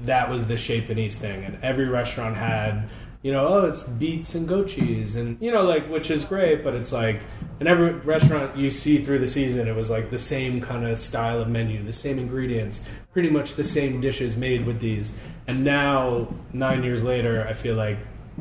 that 0.00 0.28
was 0.28 0.46
the 0.46 0.54
Panisse 0.54 1.14
thing, 1.14 1.44
and 1.44 1.62
every 1.62 1.86
restaurant 1.86 2.36
had, 2.36 2.88
you 3.22 3.32
know, 3.32 3.46
oh, 3.46 3.64
it's 3.66 3.82
beets 3.82 4.34
and 4.34 4.46
goat 4.46 4.68
cheese, 4.68 5.16
and 5.16 5.40
you 5.40 5.50
know, 5.50 5.62
like 5.62 5.88
which 5.88 6.10
is 6.10 6.24
great, 6.24 6.62
but 6.62 6.74
it's 6.74 6.92
like, 6.92 7.22
in 7.60 7.66
every 7.66 7.92
restaurant 7.92 8.56
you 8.56 8.70
see 8.70 9.02
through 9.02 9.18
the 9.18 9.26
season, 9.26 9.68
it 9.68 9.74
was 9.74 9.88
like 9.88 10.10
the 10.10 10.18
same 10.18 10.60
kind 10.60 10.86
of 10.86 10.98
style 10.98 11.40
of 11.40 11.48
menu, 11.48 11.82
the 11.82 11.92
same 11.92 12.18
ingredients, 12.18 12.80
pretty 13.12 13.30
much 13.30 13.54
the 13.54 13.64
same 13.64 14.00
dishes 14.00 14.36
made 14.36 14.66
with 14.66 14.80
these. 14.80 15.14
And 15.46 15.64
now, 15.64 16.28
nine 16.52 16.82
years 16.82 17.02
later, 17.02 17.46
I 17.48 17.54
feel 17.54 17.76
like 17.76 17.98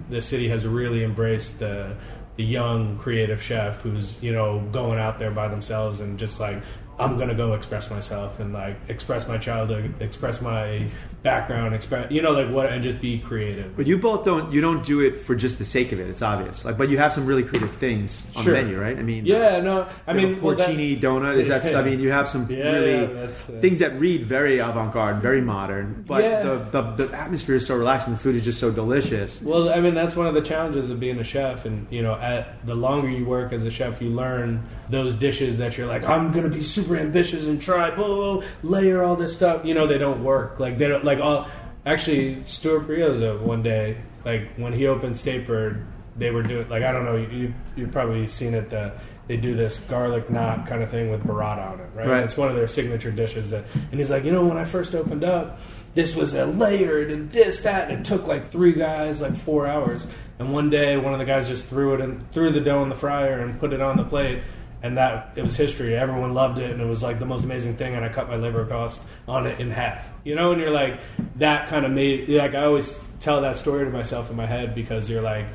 the 0.09 0.21
city 0.21 0.49
has 0.49 0.65
really 0.67 1.03
embraced 1.03 1.59
the 1.59 1.95
the 2.35 2.43
young 2.43 2.97
creative 2.97 3.41
chef 3.41 3.81
who's 3.81 4.21
you 4.21 4.33
know 4.33 4.59
going 4.71 4.99
out 4.99 5.19
there 5.19 5.31
by 5.31 5.47
themselves 5.47 6.01
and 6.01 6.19
just 6.19 6.39
like 6.39 6.61
I'm 6.97 7.17
gonna 7.19 7.35
go 7.35 7.53
express 7.53 7.89
myself 7.89 8.39
and 8.39 8.53
like 8.53 8.77
express 8.87 9.27
my 9.27 9.37
childhood, 9.37 9.95
express 10.01 10.41
my 10.41 10.89
background, 11.25 11.75
express 11.75 12.09
you 12.11 12.21
know 12.21 12.31
like 12.31 12.49
what 12.49 12.67
and 12.71 12.81
just 12.83 13.01
be 13.01 13.17
creative. 13.19 13.75
But 13.75 13.87
you 13.87 13.97
both 13.97 14.23
don't 14.23 14.53
you 14.53 14.61
don't 14.61 14.85
do 14.85 15.01
it 15.01 15.25
for 15.25 15.35
just 15.35 15.57
the 15.57 15.65
sake 15.65 15.91
of 15.91 15.99
it. 15.99 16.07
It's 16.09 16.21
obvious. 16.21 16.63
Like, 16.63 16.77
but 16.77 16.87
you 16.87 16.97
have 16.99 17.11
some 17.11 17.25
really 17.25 17.43
creative 17.43 17.71
things 17.77 18.23
on 18.35 18.43
Sure. 18.43 18.53
the 18.53 18.61
menu, 18.61 18.79
right? 18.79 18.97
I 18.97 19.01
mean, 19.01 19.25
Yeah, 19.25 19.59
no, 19.59 19.87
I 20.07 20.13
mean 20.13 20.41
well, 20.41 20.55
that- 20.55 20.69
porcini 20.69 21.01
donut. 21.01 21.37
Is 21.39 21.47
that? 21.49 21.65
I 21.75 21.81
mean, 21.83 21.99
you 21.99 22.11
have 22.11 22.29
some 22.29 22.47
Yeah, 22.49 22.69
really 22.71 23.13
yeah, 23.13 23.27
things 23.59 23.79
that 23.79 23.99
read 23.99 24.25
very 24.27 24.59
avant-garde, 24.59 25.17
very 25.21 25.41
modern. 25.41 26.05
But 26.07 26.23
Yeah. 26.23 26.43
the, 26.43 26.81
the 26.81 27.07
the 27.07 27.17
atmosphere 27.17 27.55
is 27.55 27.65
so 27.67 27.75
relaxing. 27.75 28.13
The 28.13 28.19
food 28.19 28.35
is 28.35 28.45
just 28.45 28.59
so 28.59 28.69
delicious. 28.71 29.41
Well, 29.41 29.69
I 29.73 29.81
mean, 29.81 29.95
that's 29.95 30.15
one 30.15 30.27
of 30.27 30.35
the 30.35 30.41
challenges 30.41 30.91
of 30.91 30.99
being 30.99 31.19
a 31.19 31.23
chef, 31.23 31.65
and 31.65 31.87
you 31.89 32.03
know, 32.03 32.13
at 32.15 32.65
the 32.65 32.75
longer 32.75 33.09
you 33.09 33.25
work 33.25 33.51
as 33.51 33.65
a 33.65 33.71
chef, 33.71 33.99
you 34.01 34.09
learn 34.09 34.61
those 34.89 35.15
dishes 35.15 35.57
that 35.57 35.77
you're 35.77 35.87
like, 35.87 36.07
I'm 36.07 36.31
gonna 36.31 36.49
be 36.49 36.61
super 36.61 36.95
ambitious 36.95 37.47
and 37.47 37.59
try, 37.59 37.89
blah, 37.89 38.05
blah, 38.05 38.33
blah, 38.37 38.43
layer 38.61 39.01
all 39.03 39.15
this 39.15 39.33
stuff. 39.33 39.65
You 39.65 39.73
know, 39.73 39.87
they 39.87 39.97
don't 39.97 40.23
work. 40.23 40.59
Like 40.59 40.77
they 40.77 40.87
don't 40.87 41.03
like 41.03 41.14
all. 41.21 41.45
Oh, 41.47 41.51
actually, 41.85 42.43
Stuart 42.45 42.87
Brioza 42.87 43.39
one 43.41 43.63
day, 43.63 43.97
like 44.23 44.55
when 44.55 44.73
he 44.73 44.87
opened 44.87 45.15
Statebird, 45.15 45.85
they 46.17 46.31
were 46.31 46.43
doing 46.43 46.67
like 46.69 46.83
I 46.83 46.91
don't 46.91 47.05
know, 47.05 47.17
you 47.17 47.53
you've 47.75 47.91
probably 47.91 48.27
seen 48.27 48.53
it. 48.53 48.69
The, 48.69 48.93
they 49.27 49.37
do 49.37 49.55
this 49.55 49.79
garlic 49.79 50.29
knot 50.29 50.67
kind 50.67 50.83
of 50.83 50.91
thing 50.91 51.09
with 51.09 51.23
burrata 51.23 51.71
on 51.71 51.79
it, 51.79 51.89
right? 51.95 52.07
Right. 52.07 52.23
It's 52.23 52.37
one 52.37 52.49
of 52.49 52.55
their 52.55 52.67
signature 52.67 53.09
dishes. 53.09 53.49
That, 53.51 53.65
and 53.73 53.99
he's 53.99 54.11
like, 54.11 54.23
you 54.23 54.31
know, 54.31 54.45
when 54.45 54.57
I 54.57 54.65
first 54.65 54.93
opened 54.93 55.23
up, 55.23 55.59
this 55.95 56.15
was 56.15 56.35
a 56.35 56.45
layered 56.45 57.09
and 57.09 57.31
this, 57.31 57.61
that, 57.61 57.89
and 57.89 58.01
it 58.01 58.05
took 58.05 58.27
like 58.27 58.51
three 58.51 58.73
guys 58.73 59.21
like 59.21 59.35
four 59.35 59.65
hours. 59.65 60.05
And 60.37 60.53
one 60.53 60.69
day, 60.69 60.97
one 60.97 61.13
of 61.13 61.19
the 61.19 61.25
guys 61.25 61.47
just 61.47 61.67
threw 61.67 61.93
it 61.95 62.01
and 62.01 62.29
threw 62.33 62.51
the 62.51 62.59
dough 62.59 62.83
in 62.83 62.89
the 62.89 62.95
fryer 62.95 63.39
and 63.39 63.59
put 63.59 63.73
it 63.73 63.81
on 63.81 63.97
the 63.97 64.03
plate. 64.03 64.43
And 64.85 64.97
that 64.97 65.31
it 65.35 65.41
was 65.41 65.55
history. 65.57 65.97
Everyone 65.97 66.33
loved 66.33 66.59
it, 66.59 66.71
and 66.71 66.79
it 66.79 66.85
was 66.85 67.01
like 67.01 67.19
the 67.19 67.25
most 67.25 67.43
amazing 67.43 67.75
thing. 67.75 67.95
And 67.95 68.05
I 68.05 68.09
cut 68.09 68.29
my 68.29 68.35
labor 68.35 68.65
cost 68.65 69.01
on 69.27 69.47
it 69.47 69.59
in 69.59 69.71
half. 69.71 70.07
You 70.23 70.35
know, 70.35 70.51
and 70.51 70.61
you're 70.61 70.71
like, 70.71 70.99
that 71.37 71.67
kind 71.69 71.85
of 71.85 71.91
made 71.91 72.29
like 72.29 72.53
I 72.53 72.65
always 72.65 73.01
tell 73.19 73.41
that 73.41 73.57
story 73.57 73.85
to 73.85 73.91
myself 73.91 74.29
in 74.29 74.35
my 74.35 74.45
head 74.45 74.75
because 74.75 75.09
you're 75.09 75.21
like, 75.21 75.47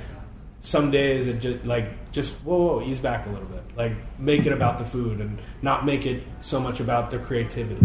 some 0.60 0.90
days 0.90 1.26
it 1.26 1.40
just 1.40 1.64
like 1.64 2.12
just 2.12 2.34
whoa, 2.44 2.78
whoa 2.78 2.82
ease 2.82 3.00
back 3.00 3.26
a 3.26 3.30
little 3.30 3.48
bit 3.48 3.62
like 3.76 3.92
make 4.18 4.44
it 4.44 4.52
about 4.52 4.76
the 4.76 4.84
food 4.84 5.18
and 5.18 5.40
not 5.62 5.86
make 5.86 6.04
it 6.04 6.22
so 6.42 6.60
much 6.60 6.80
about 6.80 7.10
the 7.10 7.18
creativity 7.18 7.80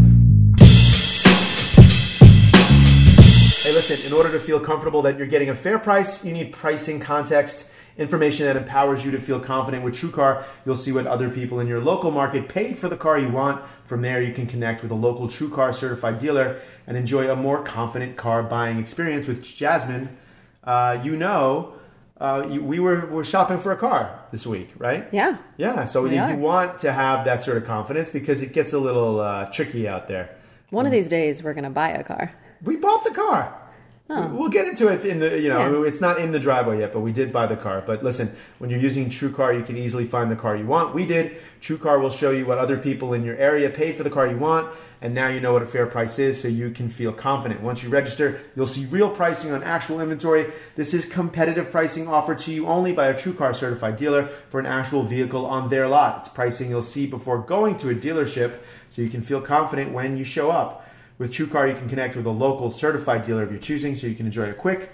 Hey, 3.65 3.73
listen, 3.73 4.05
in 4.05 4.13
order 4.13 4.31
to 4.31 4.39
feel 4.39 4.59
comfortable 4.59 5.01
that 5.01 5.17
you're 5.17 5.25
getting 5.25 5.49
a 5.49 5.55
fair 5.55 5.79
price, 5.79 6.23
you 6.23 6.33
need 6.33 6.53
pricing 6.53 6.99
context, 6.99 7.67
information 7.97 8.45
that 8.45 8.57
empowers 8.57 9.05
you 9.05 9.11
to 9.11 9.19
feel 9.19 9.39
confident 9.39 9.83
with 9.83 9.95
TrueCar. 9.95 10.43
You'll 10.65 10.75
see 10.75 10.91
what 10.91 11.07
other 11.07 11.29
people 11.29 11.59
in 11.59 11.67
your 11.67 11.81
local 11.81 12.11
market 12.11 12.49
paid 12.49 12.77
for 12.77 12.89
the 12.89 12.97
car 12.97 13.17
you 13.17 13.29
want. 13.29 13.63
From 13.85 14.01
there, 14.01 14.21
you 14.21 14.33
can 14.33 14.47
connect 14.47 14.81
with 14.81 14.91
a 14.91 14.95
local 14.95 15.27
TrueCar 15.27 15.73
certified 15.73 16.17
dealer 16.17 16.59
and 16.87 16.97
enjoy 16.97 17.31
a 17.31 17.35
more 17.35 17.63
confident 17.63 18.17
car 18.17 18.43
buying 18.43 18.79
experience 18.79 19.27
with 19.27 19.43
Jasmine. 19.43 20.17
Uh, 20.63 20.99
you 21.03 21.15
know, 21.15 21.73
uh, 22.19 22.47
you, 22.49 22.63
we 22.63 22.79
were, 22.79 23.05
were 23.07 23.25
shopping 23.25 23.59
for 23.59 23.71
a 23.71 23.77
car 23.77 24.19
this 24.31 24.47
week, 24.47 24.71
right? 24.77 25.07
Yeah. 25.11 25.37
Yeah, 25.57 25.85
so 25.85 26.05
you, 26.05 26.15
you 26.15 26.35
want 26.37 26.79
to 26.79 26.91
have 26.91 27.25
that 27.25 27.43
sort 27.43 27.57
of 27.57 27.65
confidence 27.65 28.09
because 28.09 28.41
it 28.41 28.53
gets 28.53 28.73
a 28.73 28.79
little 28.79 29.19
uh, 29.19 29.45
tricky 29.51 29.87
out 29.87 30.07
there. 30.07 30.35
One 30.69 30.85
of 30.85 30.91
these 30.91 31.07
days, 31.07 31.43
we're 31.43 31.53
going 31.53 31.65
to 31.65 31.69
buy 31.69 31.89
a 31.89 32.03
car. 32.03 32.33
We 32.63 32.77
bought 32.77 33.03
the 33.03 33.11
car. 33.11 33.61
Oh. 34.07 34.27
We'll 34.27 34.49
get 34.49 34.67
into 34.67 34.87
it 34.87 35.03
in 35.03 35.19
the 35.19 35.39
you 35.39 35.49
know 35.49 35.81
Yeah. 35.81 35.87
it's 35.87 35.99
not 35.99 36.19
in 36.19 36.31
the 36.31 36.39
driveway 36.39 36.79
yet, 36.79 36.93
but 36.93 36.99
we 36.99 37.11
did 37.11 37.33
buy 37.33 37.47
the 37.47 37.55
car. 37.55 37.81
But 37.83 38.03
listen, 38.03 38.35
when 38.59 38.69
you're 38.69 38.79
using 38.79 39.09
TrueCar, 39.09 39.57
you 39.57 39.63
can 39.63 39.77
easily 39.77 40.05
find 40.05 40.29
the 40.29 40.35
car 40.35 40.55
you 40.55 40.67
want. 40.67 40.93
We 40.93 41.07
did. 41.07 41.37
TrueCar 41.59 41.99
will 41.99 42.11
show 42.11 42.29
you 42.29 42.45
what 42.45 42.59
other 42.59 42.77
people 42.77 43.13
in 43.13 43.23
your 43.23 43.35
area 43.37 43.67
paid 43.71 43.97
for 43.97 44.03
the 44.03 44.11
car 44.11 44.27
you 44.27 44.37
want, 44.37 44.71
and 45.01 45.15
now 45.15 45.29
you 45.29 45.39
know 45.39 45.53
what 45.53 45.63
a 45.63 45.65
fair 45.65 45.87
price 45.87 46.19
is, 46.19 46.39
so 46.39 46.47
you 46.47 46.69
can 46.69 46.87
feel 46.91 47.11
confident. 47.11 47.61
Once 47.61 47.81
you 47.81 47.89
register, 47.89 48.41
you'll 48.55 48.67
see 48.67 48.85
real 48.85 49.09
pricing 49.09 49.51
on 49.51 49.63
actual 49.63 49.99
inventory. 49.99 50.51
This 50.75 50.93
is 50.93 51.07
competitive 51.07 51.71
pricing 51.71 52.07
offered 52.07 52.37
to 52.39 52.53
you 52.53 52.67
only 52.67 52.93
by 52.93 53.07
a 53.07 53.15
TrueCar 53.15 53.55
certified 53.55 53.95
dealer 53.95 54.29
for 54.51 54.59
an 54.59 54.67
actual 54.67 55.01
vehicle 55.01 55.47
on 55.47 55.69
their 55.69 55.87
lot. 55.87 56.19
It's 56.19 56.29
pricing 56.29 56.69
you'll 56.69 56.83
see 56.83 57.07
before 57.07 57.39
going 57.39 57.75
to 57.77 57.89
a 57.89 57.95
dealership, 57.95 58.59
so 58.87 59.01
you 59.01 59.09
can 59.09 59.23
feel 59.23 59.41
confident 59.41 59.93
when 59.93 60.15
you 60.15 60.23
show 60.23 60.51
up. 60.51 60.83
With 61.17 61.31
TrueCar, 61.31 61.69
you 61.69 61.75
can 61.75 61.87
connect 61.87 62.15
with 62.15 62.25
a 62.25 62.31
local 62.31 62.71
certified 62.71 63.25
dealer 63.25 63.43
of 63.43 63.51
your 63.51 63.59
choosing 63.59 63.95
so 63.95 64.05
you 64.07 64.15
can 64.15 64.25
enjoy 64.25 64.49
a 64.49 64.53
quick 64.53 64.91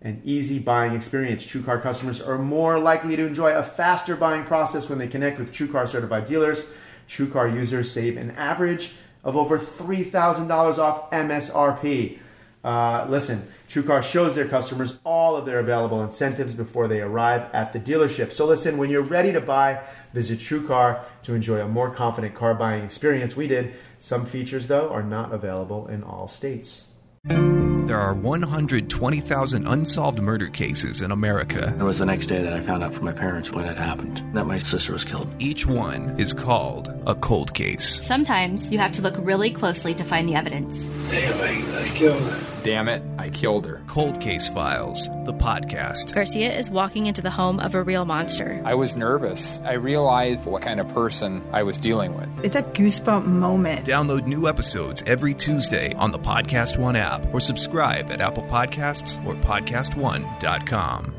and 0.00 0.24
easy 0.24 0.58
buying 0.58 0.94
experience. 0.94 1.44
TrueCar 1.44 1.82
customers 1.82 2.20
are 2.20 2.38
more 2.38 2.78
likely 2.78 3.16
to 3.16 3.26
enjoy 3.26 3.52
a 3.52 3.62
faster 3.62 4.14
buying 4.14 4.44
process 4.44 4.88
when 4.88 4.98
they 4.98 5.08
connect 5.08 5.38
with 5.38 5.52
TrueCar 5.52 5.88
certified 5.88 6.26
dealers. 6.26 6.70
TrueCar 7.08 7.52
users 7.52 7.90
save 7.90 8.16
an 8.16 8.30
average 8.32 8.92
of 9.24 9.36
over 9.36 9.58
$3,000 9.58 10.78
off 10.78 11.10
MSRP. 11.10 12.18
Uh, 12.62 13.06
listen, 13.08 13.46
TrueCar 13.68 14.02
shows 14.02 14.34
their 14.34 14.46
customers 14.46 14.98
all 15.04 15.36
of 15.36 15.44
their 15.46 15.58
available 15.58 16.02
incentives 16.04 16.54
before 16.54 16.86
they 16.86 17.00
arrive 17.00 17.52
at 17.52 17.72
the 17.72 17.80
dealership. 17.80 18.32
So 18.32 18.46
listen, 18.46 18.78
when 18.78 18.90
you're 18.90 19.02
ready 19.02 19.32
to 19.32 19.40
buy, 19.40 19.82
visit 20.12 20.38
TrueCar 20.38 21.02
to 21.24 21.34
enjoy 21.34 21.60
a 21.60 21.68
more 21.68 21.90
confident 21.90 22.34
car 22.34 22.54
buying 22.54 22.84
experience. 22.84 23.36
We 23.36 23.46
did. 23.46 23.74
Some 23.98 24.26
features, 24.26 24.66
though, 24.66 24.88
are 24.90 25.02
not 25.02 25.32
available 25.32 25.86
in 25.88 26.02
all 26.02 26.28
states. 26.28 26.84
There 27.26 27.98
are 27.98 28.14
120,000 28.14 29.66
unsolved 29.66 30.20
murder 30.20 30.48
cases 30.48 31.02
in 31.02 31.10
America. 31.10 31.74
It 31.78 31.82
was 31.82 31.98
the 31.98 32.06
next 32.06 32.26
day 32.26 32.42
that 32.42 32.52
I 32.52 32.60
found 32.60 32.82
out 32.82 32.94
from 32.94 33.04
my 33.04 33.12
parents 33.12 33.50
what 33.50 33.64
had 33.66 33.76
happened 33.76 34.22
that 34.34 34.46
my 34.46 34.58
sister 34.58 34.94
was 34.94 35.04
killed. 35.04 35.28
Each 35.38 35.66
one 35.66 36.18
is 36.18 36.32
called 36.32 36.88
a 37.06 37.14
cold 37.14 37.52
case. 37.52 38.04
Sometimes 38.04 38.70
you 38.70 38.78
have 38.78 38.92
to 38.92 39.02
look 39.02 39.14
really 39.18 39.50
closely 39.50 39.94
to 39.94 40.04
find 40.04 40.28
the 40.28 40.34
evidence. 40.34 40.86
Damn, 41.10 41.40
I, 41.40 41.84
I 41.84 41.88
killed 41.88 42.22
her. 42.22 42.53
Damn 42.64 42.88
it, 42.88 43.02
I 43.18 43.28
killed 43.28 43.66
her. 43.66 43.82
Cold 43.88 44.22
Case 44.22 44.48
Files, 44.48 45.06
the 45.26 45.34
podcast. 45.34 46.14
Garcia 46.14 46.50
is 46.50 46.70
walking 46.70 47.04
into 47.04 47.20
the 47.20 47.28
home 47.30 47.60
of 47.60 47.74
a 47.74 47.82
real 47.82 48.06
monster. 48.06 48.58
I 48.64 48.72
was 48.72 48.96
nervous. 48.96 49.60
I 49.66 49.74
realized 49.74 50.46
what 50.46 50.62
kind 50.62 50.80
of 50.80 50.88
person 50.88 51.42
I 51.52 51.62
was 51.62 51.76
dealing 51.76 52.16
with. 52.16 52.42
It's 52.42 52.56
a 52.56 52.62
goosebump 52.62 53.26
moment. 53.26 53.86
Download 53.86 54.26
new 54.26 54.48
episodes 54.48 55.02
every 55.06 55.34
Tuesday 55.34 55.92
on 55.92 56.10
the 56.10 56.18
Podcast 56.18 56.78
One 56.78 56.96
app 56.96 57.26
or 57.34 57.40
subscribe 57.40 58.10
at 58.10 58.22
Apple 58.22 58.44
Podcasts 58.44 59.22
or 59.26 59.34
PodcastOne.com. 59.34 61.14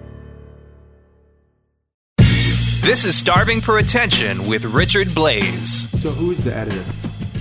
This 2.81 3.05
is 3.05 3.15
Starving 3.15 3.61
for 3.61 3.77
Attention 3.77 4.47
with 4.47 4.65
Richard 4.65 5.09
Blais. 5.09 5.87
So, 5.99 6.09
who's 6.09 6.39
the 6.39 6.55
editor? 6.55 6.83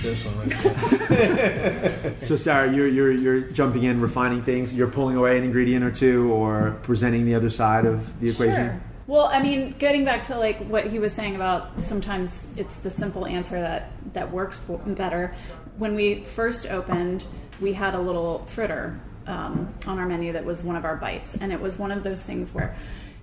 This 0.05 0.23
one 0.23 0.49
right. 0.49 2.13
So, 2.23 2.37
Sarah, 2.37 2.71
you're, 2.71 2.87
you're, 2.87 3.11
you're 3.11 3.41
jumping 3.41 3.83
in, 3.83 3.99
refining 3.99 4.43
things. 4.43 4.71
You're 4.71 4.89
pulling 4.89 5.15
away 5.15 5.37
an 5.37 5.43
ingredient 5.43 5.83
or 5.83 5.89
two 5.89 6.31
or 6.31 6.77
presenting 6.83 7.25
the 7.25 7.33
other 7.33 7.49
side 7.49 7.85
of 7.85 8.19
the 8.19 8.29
equation? 8.29 8.67
Sure. 8.67 8.81
Well, 9.07 9.25
I 9.25 9.41
mean, 9.41 9.71
getting 9.79 10.05
back 10.05 10.23
to 10.25 10.37
like 10.37 10.59
what 10.67 10.87
he 10.87 10.99
was 10.99 11.13
saying 11.13 11.35
about 11.35 11.83
sometimes 11.83 12.47
it's 12.55 12.77
the 12.77 12.91
simple 12.91 13.25
answer 13.25 13.59
that 13.59 13.91
that 14.13 14.31
works 14.31 14.59
better. 14.85 15.35
When 15.77 15.95
we 15.95 16.23
first 16.23 16.67
opened, 16.67 17.25
we 17.59 17.73
had 17.73 17.95
a 17.95 17.99
little 17.99 18.45
fritter 18.45 18.99
um, 19.25 19.73
on 19.87 19.97
our 19.97 20.05
menu 20.05 20.33
that 20.33 20.45
was 20.45 20.63
one 20.63 20.75
of 20.75 20.85
our 20.85 20.97
bites, 20.97 21.35
and 21.35 21.51
it 21.51 21.59
was 21.59 21.79
one 21.79 21.91
of 21.91 22.03
those 22.03 22.23
things 22.23 22.53
where 22.53 22.75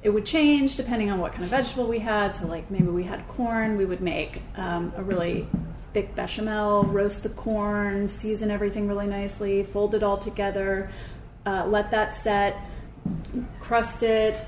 it 0.02 0.10
would 0.10 0.26
change 0.26 0.76
depending 0.76 1.10
on 1.10 1.20
what 1.20 1.32
kind 1.32 1.44
of 1.44 1.50
vegetable 1.50 1.86
we 1.86 2.00
had. 2.00 2.34
So, 2.34 2.46
like 2.46 2.70
maybe 2.70 2.86
we 2.86 3.04
had 3.04 3.26
corn, 3.28 3.76
we 3.76 3.84
would 3.84 4.00
make 4.00 4.42
um, 4.56 4.92
a 4.96 5.02
really 5.02 5.48
thick 5.92 6.14
bechamel, 6.14 6.84
roast 6.84 7.22
the 7.22 7.28
corn, 7.28 8.08
season 8.08 8.50
everything 8.50 8.88
really 8.88 9.06
nicely, 9.06 9.62
fold 9.64 9.94
it 9.94 10.02
all 10.02 10.18
together, 10.18 10.90
uh, 11.46 11.66
let 11.66 11.90
that 11.90 12.14
set, 12.14 12.56
crust 13.60 14.02
it. 14.02 14.38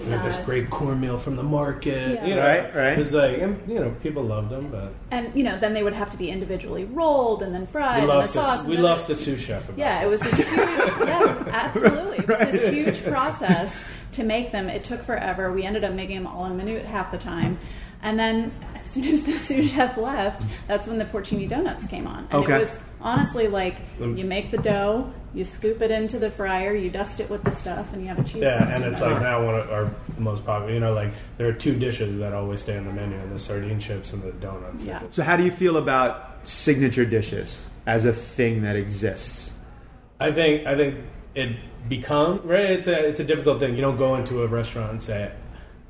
We 0.00 0.06
had 0.06 0.24
this 0.24 0.38
uh, 0.38 0.44
great 0.44 0.70
cornmeal 0.70 1.18
from 1.18 1.36
the 1.36 1.42
market. 1.42 2.14
Yeah. 2.14 2.26
You 2.26 2.34
know, 2.36 2.42
Right, 2.42 2.74
right. 2.74 2.98
It's 2.98 3.12
like, 3.12 3.38
and, 3.38 3.60
you 3.68 3.74
know, 3.74 3.90
people 4.02 4.22
loved 4.22 4.50
them, 4.50 4.70
but 4.70 4.92
and 5.10 5.34
you 5.34 5.42
know, 5.42 5.58
then 5.58 5.74
they 5.74 5.82
would 5.82 5.92
have 5.92 6.08
to 6.10 6.16
be 6.16 6.30
individually 6.30 6.84
rolled 6.84 7.42
and 7.42 7.52
then 7.54 7.66
fried 7.66 8.04
we 8.04 8.10
and 8.10 8.22
the 8.22 8.26
sauce. 8.28 8.58
a, 8.58 8.60
and 8.60 8.68
we 8.68 8.76
then- 8.76 8.84
lost 8.84 9.08
the 9.08 9.16
sous 9.16 9.40
chef. 9.40 9.64
About 9.68 9.78
Yeah, 9.78 10.02
it 10.02 10.08
was 10.08 10.20
this 10.20 10.34
huge. 10.34 10.48
yeah, 10.56 11.44
absolutely. 11.48 12.18
It 12.18 12.28
was 12.28 12.38
this 12.52 12.72
huge 12.72 13.04
process 13.04 13.84
to 14.12 14.22
make 14.22 14.52
them. 14.52 14.68
It 14.68 14.84
took 14.84 15.02
forever. 15.04 15.52
We 15.52 15.64
ended 15.64 15.84
up 15.84 15.92
making 15.92 16.16
them 16.16 16.26
all 16.26 16.46
in 16.46 16.56
minute 16.56 16.84
half 16.86 17.10
the 17.10 17.18
time. 17.18 17.58
And 18.00 18.16
then, 18.16 18.52
as 18.80 18.86
soon 18.90 19.04
as 19.04 19.22
the 19.22 19.32
sous 19.46 19.70
chef 19.70 19.96
left, 19.96 20.44
that's 20.66 20.86
when 20.86 20.98
the 20.98 21.04
porcini 21.04 21.48
donuts 21.48 21.86
came 21.86 22.06
on. 22.06 22.26
And 22.30 22.44
Okay. 22.44 22.56
it 22.56 22.58
was 22.60 22.76
honestly 23.00 23.48
like 23.48 23.76
you 24.00 24.24
make 24.24 24.50
the 24.50 24.58
dough, 24.58 25.12
you 25.34 25.44
scoop 25.44 25.82
it 25.82 25.90
into 25.90 26.18
the 26.18 26.30
fryer, 26.30 26.74
you 26.74 26.90
dust 26.90 27.20
it 27.20 27.28
with 27.30 27.44
the 27.44 27.52
stuff, 27.52 27.92
and 27.92 28.02
you 28.02 28.08
have 28.08 28.18
a 28.18 28.24
cheese. 28.24 28.42
Yeah, 28.42 28.74
and 28.74 28.82
it's 28.84 29.00
like 29.00 29.20
now 29.20 29.44
one 29.44 29.54
of 29.56 29.70
our 29.70 29.90
most 30.18 30.44
popular. 30.44 30.72
You 30.72 30.80
know, 30.80 30.94
like 30.94 31.12
there 31.36 31.46
are 31.48 31.52
two 31.52 31.78
dishes 31.78 32.18
that 32.18 32.32
always 32.32 32.60
stay 32.60 32.76
on 32.76 32.86
the 32.86 32.92
menu: 32.92 33.16
and 33.18 33.30
the 33.32 33.38
sardine 33.38 33.78
chips 33.80 34.12
and 34.12 34.22
the 34.22 34.32
donuts. 34.32 34.82
Yeah. 34.82 35.02
So, 35.10 35.22
how 35.22 35.36
do 35.36 35.44
you 35.44 35.50
feel 35.52 35.76
about 35.76 36.46
signature 36.48 37.04
dishes 37.04 37.62
as 37.86 38.04
a 38.04 38.12
thing 38.12 38.62
that 38.62 38.76
exists? 38.76 39.50
I 40.20 40.32
think 40.32 40.66
I 40.66 40.76
think 40.76 40.96
it 41.34 41.56
become 41.88 42.40
right. 42.44 42.70
It's 42.70 42.88
a 42.88 43.06
it's 43.08 43.20
a 43.20 43.24
difficult 43.24 43.60
thing. 43.60 43.74
You 43.76 43.82
don't 43.82 43.96
go 43.96 44.16
into 44.16 44.42
a 44.42 44.46
restaurant 44.48 44.90
and 44.90 45.02
say, 45.02 45.30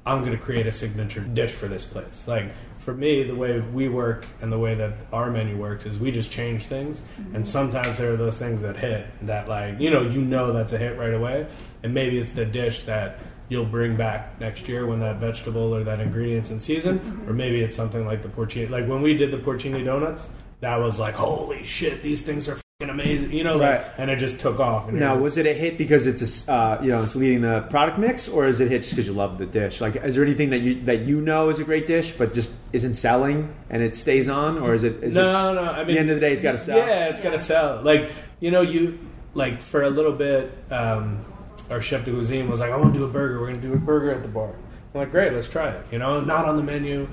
"I'm 0.05 0.21
going 0.21 0.33
to 0.37 0.43
create 0.43 0.67
a 0.67 0.73
signature 0.73 1.21
dish 1.21 1.53
for 1.53 1.69
this 1.69 1.85
place." 1.85 2.27
Like 2.29 2.51
for 2.89 2.95
me, 2.95 3.23
the 3.23 3.35
way 3.35 3.61
we 3.61 3.87
work 3.87 4.25
and 4.41 4.51
the 4.51 4.59
way 4.59 4.75
that 4.75 4.95
our 5.13 5.31
menu 5.31 5.59
works 5.59 5.85
is 5.85 5.99
we 5.99 6.11
just 6.11 6.33
change 6.33 6.65
things, 6.65 7.03
mm-hmm. 7.21 7.37
and 7.37 7.47
sometimes 7.47 7.99
there 7.99 8.15
are 8.15 8.17
those 8.17 8.39
things 8.39 8.63
that 8.63 8.79
hit 8.79 9.07
that 9.27 9.47
like 9.47 9.79
you 9.79 9.91
know 9.91 10.01
you 10.01 10.23
know 10.23 10.55
that's 10.55 10.73
a 10.73 10.79
hit 10.79 10.97
right 10.97 11.13
away, 11.13 11.47
and 11.83 11.93
maybe 11.93 12.17
it's 12.17 12.33
the 12.33 12.47
dish 12.47 12.85
that 12.85 13.19
you'll 13.51 13.67
bring 13.67 13.95
back 13.95 14.41
next 14.41 14.69
year 14.69 14.87
when 14.87 15.01
that 15.01 15.17
vegetable 15.17 15.75
or 15.75 15.85
that 15.85 16.01
ingredient's 16.01 16.51
in 16.51 16.59
season, 16.59 16.99
mm-hmm. 16.99 17.29
or 17.29 17.35
maybe 17.35 17.61
it's 17.61 17.77
something 17.77 18.07
like 18.07 18.23
the 18.23 18.29
porcini. 18.31 18.71
Like 18.71 18.89
when 18.89 19.03
we 19.03 19.13
did 19.13 19.33
the 19.33 19.37
porcini 19.37 19.85
donuts, 19.85 20.27
that 20.61 20.77
was 20.77 20.99
like, 20.99 21.15
holy 21.15 21.65
shit, 21.65 22.03
these 22.03 22.23
things 22.23 22.49
are 22.49 22.59
amazing, 22.89 23.33
you 23.33 23.43
know, 23.43 23.57
like, 23.57 23.71
Right. 23.81 23.85
and 23.99 24.09
it 24.09 24.21
just 24.21 24.39
took 24.39 24.61
off. 24.61 24.89
And 24.89 25.01
Now, 25.01 25.17
it 25.17 25.21
was 25.21 25.37
it 25.37 25.47
a 25.47 25.53
hit 25.53 25.77
because 25.79 26.07
it's 26.07 26.47
a, 26.47 26.53
uh, 26.53 26.79
you 26.81 26.91
know 26.93 27.03
it's 27.03 27.17
leading 27.17 27.41
the 27.41 27.63
product 27.71 27.99
mix, 27.99 28.29
or 28.29 28.47
is 28.47 28.61
it 28.61 28.67
a 28.67 28.69
hit 28.69 28.83
just 28.83 28.93
because 28.95 29.05
you 29.09 29.15
love 29.15 29.37
the 29.37 29.47
dish? 29.47 29.81
Like, 29.81 29.97
is 29.97 30.15
there 30.15 30.23
anything 30.25 30.51
that 30.51 30.59
you 30.61 30.81
that 30.85 31.01
you 31.01 31.21
know 31.21 31.49
is 31.49 31.59
a 31.59 31.65
great 31.65 31.89
dish 31.89 32.13
but 32.13 32.35
just 32.35 32.51
isn't 32.73 32.95
selling 32.95 33.53
and 33.69 33.83
it 33.83 33.97
stays 33.97 34.29
on, 34.29 34.59
or 34.59 34.75
is 34.77 34.85
it? 34.85 35.03
Is 35.03 35.15
no, 35.17 35.51
it, 35.51 35.55
no. 35.57 35.61
I 35.63 35.79
mean, 35.79 35.79
at 35.81 35.87
the 35.89 35.99
end 35.99 36.11
of 36.11 36.15
the 36.17 36.21
day, 36.21 36.33
it's 36.35 36.43
gotta 36.43 36.59
sell. 36.59 36.79
Yeah, 36.79 37.09
it's 37.09 37.21
got 37.21 37.31
to 37.31 37.39
sell. 37.41 37.81
Like 37.83 38.13
you 38.39 38.53
know, 38.53 38.61
you 38.61 38.97
like 39.35 39.61
for 39.61 39.83
a 39.83 39.91
little 39.91 40.13
bit, 40.13 40.53
um, 40.71 41.25
our 41.71 41.81
chef 41.81 42.05
de 42.05 42.13
cuisine 42.13 42.49
was 42.49 42.61
like, 42.61 42.71
"I 42.71 42.77
want 42.77 42.95
to 42.95 43.01
do 43.01 43.05
a 43.05 43.09
burger. 43.09 43.41
We're 43.41 43.49
going 43.49 43.61
to 43.61 43.67
do 43.67 43.75
a 43.75 43.77
burger 43.77 44.13
at 44.13 44.23
the 44.23 44.29
bar." 44.29 44.51
I'm 44.95 45.01
like, 45.01 45.11
"Great, 45.11 45.33
let's 45.33 45.49
try 45.49 45.71
it." 45.71 45.85
You 45.91 45.99
know, 45.99 46.21
not 46.21 46.45
on 46.45 46.57
the 46.57 46.63
menu, 46.63 47.09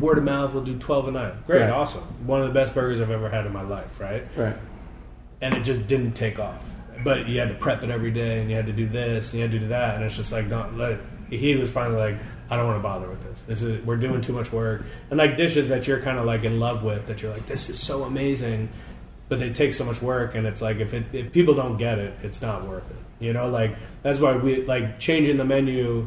word 0.00 0.16
of 0.16 0.24
mouth. 0.24 0.54
We'll 0.54 0.64
do 0.64 0.78
twelve 0.78 1.06
a 1.06 1.10
night. 1.10 1.46
Great, 1.46 1.60
Right. 1.64 1.70
awesome. 1.70 2.00
One 2.26 2.40
of 2.40 2.48
the 2.48 2.54
best 2.54 2.72
burgers 2.72 2.98
I've 3.02 3.10
ever 3.10 3.28
had 3.28 3.44
in 3.44 3.52
my 3.52 3.60
life. 3.62 4.00
Right. 4.00 4.24
Right. 4.38 4.56
And 5.42 5.54
it 5.54 5.64
just 5.64 5.86
didn't 5.86 6.12
take 6.12 6.38
off. 6.38 6.62
But 7.04 7.28
you 7.28 7.40
had 7.40 7.48
to 7.48 7.54
prep 7.54 7.82
it 7.82 7.90
every 7.90 8.12
day, 8.12 8.40
and 8.40 8.48
you 8.48 8.56
had 8.56 8.66
to 8.66 8.72
do 8.72 8.88
this, 8.88 9.30
and 9.30 9.34
you 9.34 9.42
had 9.42 9.50
to 9.50 9.58
do 9.58 9.68
that, 9.68 9.96
and 9.96 10.04
it's 10.04 10.16
just 10.16 10.32
like, 10.32 10.48
don't 10.48 10.78
let 10.78 10.92
it. 10.92 11.00
He 11.28 11.56
was 11.56 11.70
finally 11.70 11.98
like, 11.98 12.16
I 12.48 12.56
don't 12.56 12.66
want 12.66 12.78
to 12.78 12.82
bother 12.82 13.08
with 13.08 13.22
this. 13.24 13.42
This 13.42 13.62
is 13.62 13.84
we're 13.84 13.96
doing 13.96 14.20
too 14.20 14.32
much 14.32 14.52
work, 14.52 14.84
and 15.10 15.18
like 15.18 15.36
dishes 15.36 15.68
that 15.68 15.86
you're 15.86 16.00
kind 16.00 16.18
of 16.18 16.24
like 16.24 16.44
in 16.44 16.60
love 16.60 16.82
with, 16.84 17.06
that 17.08 17.20
you're 17.20 17.32
like, 17.32 17.46
this 17.46 17.68
is 17.68 17.80
so 17.80 18.04
amazing, 18.04 18.68
but 19.28 19.40
they 19.40 19.52
take 19.52 19.74
so 19.74 19.84
much 19.84 20.00
work, 20.00 20.36
and 20.36 20.46
it's 20.46 20.62
like 20.62 20.76
if 20.76 20.94
it, 20.94 21.04
if 21.12 21.32
people 21.32 21.54
don't 21.54 21.76
get 21.76 21.98
it, 21.98 22.14
it's 22.22 22.40
not 22.40 22.66
worth 22.66 22.88
it. 22.88 23.24
You 23.24 23.32
know, 23.32 23.48
like 23.48 23.76
that's 24.02 24.20
why 24.20 24.36
we 24.36 24.64
like 24.64 25.00
changing 25.00 25.38
the 25.38 25.44
menu 25.44 26.06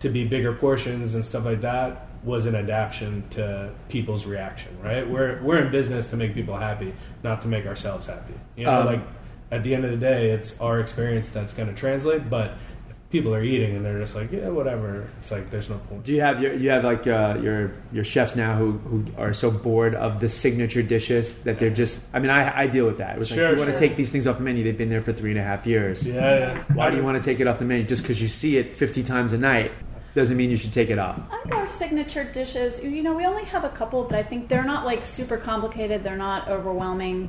to 0.00 0.08
be 0.08 0.24
bigger 0.24 0.54
portions 0.54 1.14
and 1.14 1.24
stuff 1.24 1.44
like 1.44 1.60
that 1.62 2.08
was 2.24 2.46
an 2.46 2.54
adaptation 2.54 3.24
to 3.30 3.70
people's 3.88 4.26
reaction, 4.26 4.76
right? 4.82 5.08
We're 5.08 5.40
we're 5.42 5.58
in 5.58 5.70
business 5.70 6.06
to 6.06 6.16
make 6.16 6.34
people 6.34 6.56
happy, 6.56 6.94
not 7.22 7.42
to 7.42 7.48
make 7.48 7.66
ourselves 7.66 8.06
happy. 8.06 8.34
You 8.56 8.64
know, 8.66 8.80
Um, 8.80 8.86
like 8.86 9.00
at 9.52 9.62
the 9.62 9.74
end 9.74 9.84
of 9.84 9.90
the 9.92 9.96
day, 9.96 10.30
it's 10.30 10.58
our 10.60 10.80
experience 10.80 11.28
that's 11.28 11.52
going 11.52 11.68
to 11.68 11.74
translate. 11.74 12.28
But 12.28 12.52
if 12.90 12.96
people 13.10 13.32
are 13.32 13.42
eating 13.44 13.76
and 13.76 13.84
they're 13.84 14.00
just 14.00 14.16
like, 14.16 14.32
yeah, 14.32 14.48
whatever, 14.48 15.08
it's 15.18 15.30
like 15.30 15.50
there's 15.50 15.70
no 15.70 15.78
point. 15.78 16.02
Do 16.04 16.12
you 16.12 16.20
have 16.20 16.42
your 16.42 16.52
you 16.54 16.70
have 16.70 16.82
like 16.82 17.06
uh, 17.06 17.38
your 17.40 17.72
your 17.92 18.02
chefs 18.04 18.34
now 18.34 18.56
who, 18.56 18.72
who 18.72 19.04
are 19.16 19.32
so 19.32 19.50
bored 19.52 19.94
of 19.94 20.18
the 20.18 20.28
signature 20.28 20.82
dishes 20.82 21.32
that 21.44 21.60
they're 21.60 21.70
just 21.70 22.00
I 22.12 22.18
mean 22.18 22.30
I, 22.30 22.62
I 22.62 22.66
deal 22.66 22.86
with 22.86 22.98
that. 22.98 23.14
It 23.14 23.18
was 23.20 23.28
Sure, 23.28 23.48
like 23.50 23.52
you 23.58 23.62
want 23.64 23.72
to 23.72 23.78
take 23.78 23.96
these 23.96 24.10
things 24.10 24.26
off 24.26 24.38
the 24.38 24.42
menu. 24.42 24.64
They've 24.64 24.76
been 24.76 24.90
there 24.90 25.02
for 25.02 25.12
three 25.12 25.30
and 25.30 25.38
a 25.38 25.44
half 25.44 25.64
years. 25.66 26.04
Yeah, 26.04 26.38
yeah. 26.38 26.64
Why 26.74 26.90
do 26.90 26.96
you 26.96 27.04
want 27.04 27.22
to 27.22 27.30
take 27.30 27.38
it 27.38 27.46
off 27.46 27.60
the 27.60 27.64
menu 27.64 27.84
just 27.86 28.02
because 28.02 28.20
you 28.20 28.28
see 28.28 28.56
it 28.56 28.76
fifty 28.76 29.04
times 29.04 29.32
a 29.32 29.38
night? 29.38 29.70
Doesn't 30.16 30.38
mean 30.38 30.48
you 30.48 30.56
should 30.56 30.72
take 30.72 30.88
it 30.88 30.98
off. 30.98 31.20
I 31.30 31.42
think 31.42 31.54
our 31.54 31.66
signature 31.66 32.24
dishes, 32.24 32.82
you 32.82 33.02
know, 33.02 33.12
we 33.12 33.26
only 33.26 33.44
have 33.44 33.64
a 33.64 33.68
couple, 33.68 34.02
but 34.04 34.18
I 34.18 34.22
think 34.22 34.48
they're 34.48 34.64
not 34.64 34.86
like 34.86 35.04
super 35.04 35.36
complicated. 35.36 36.02
They're 36.02 36.16
not 36.16 36.48
overwhelming. 36.48 37.28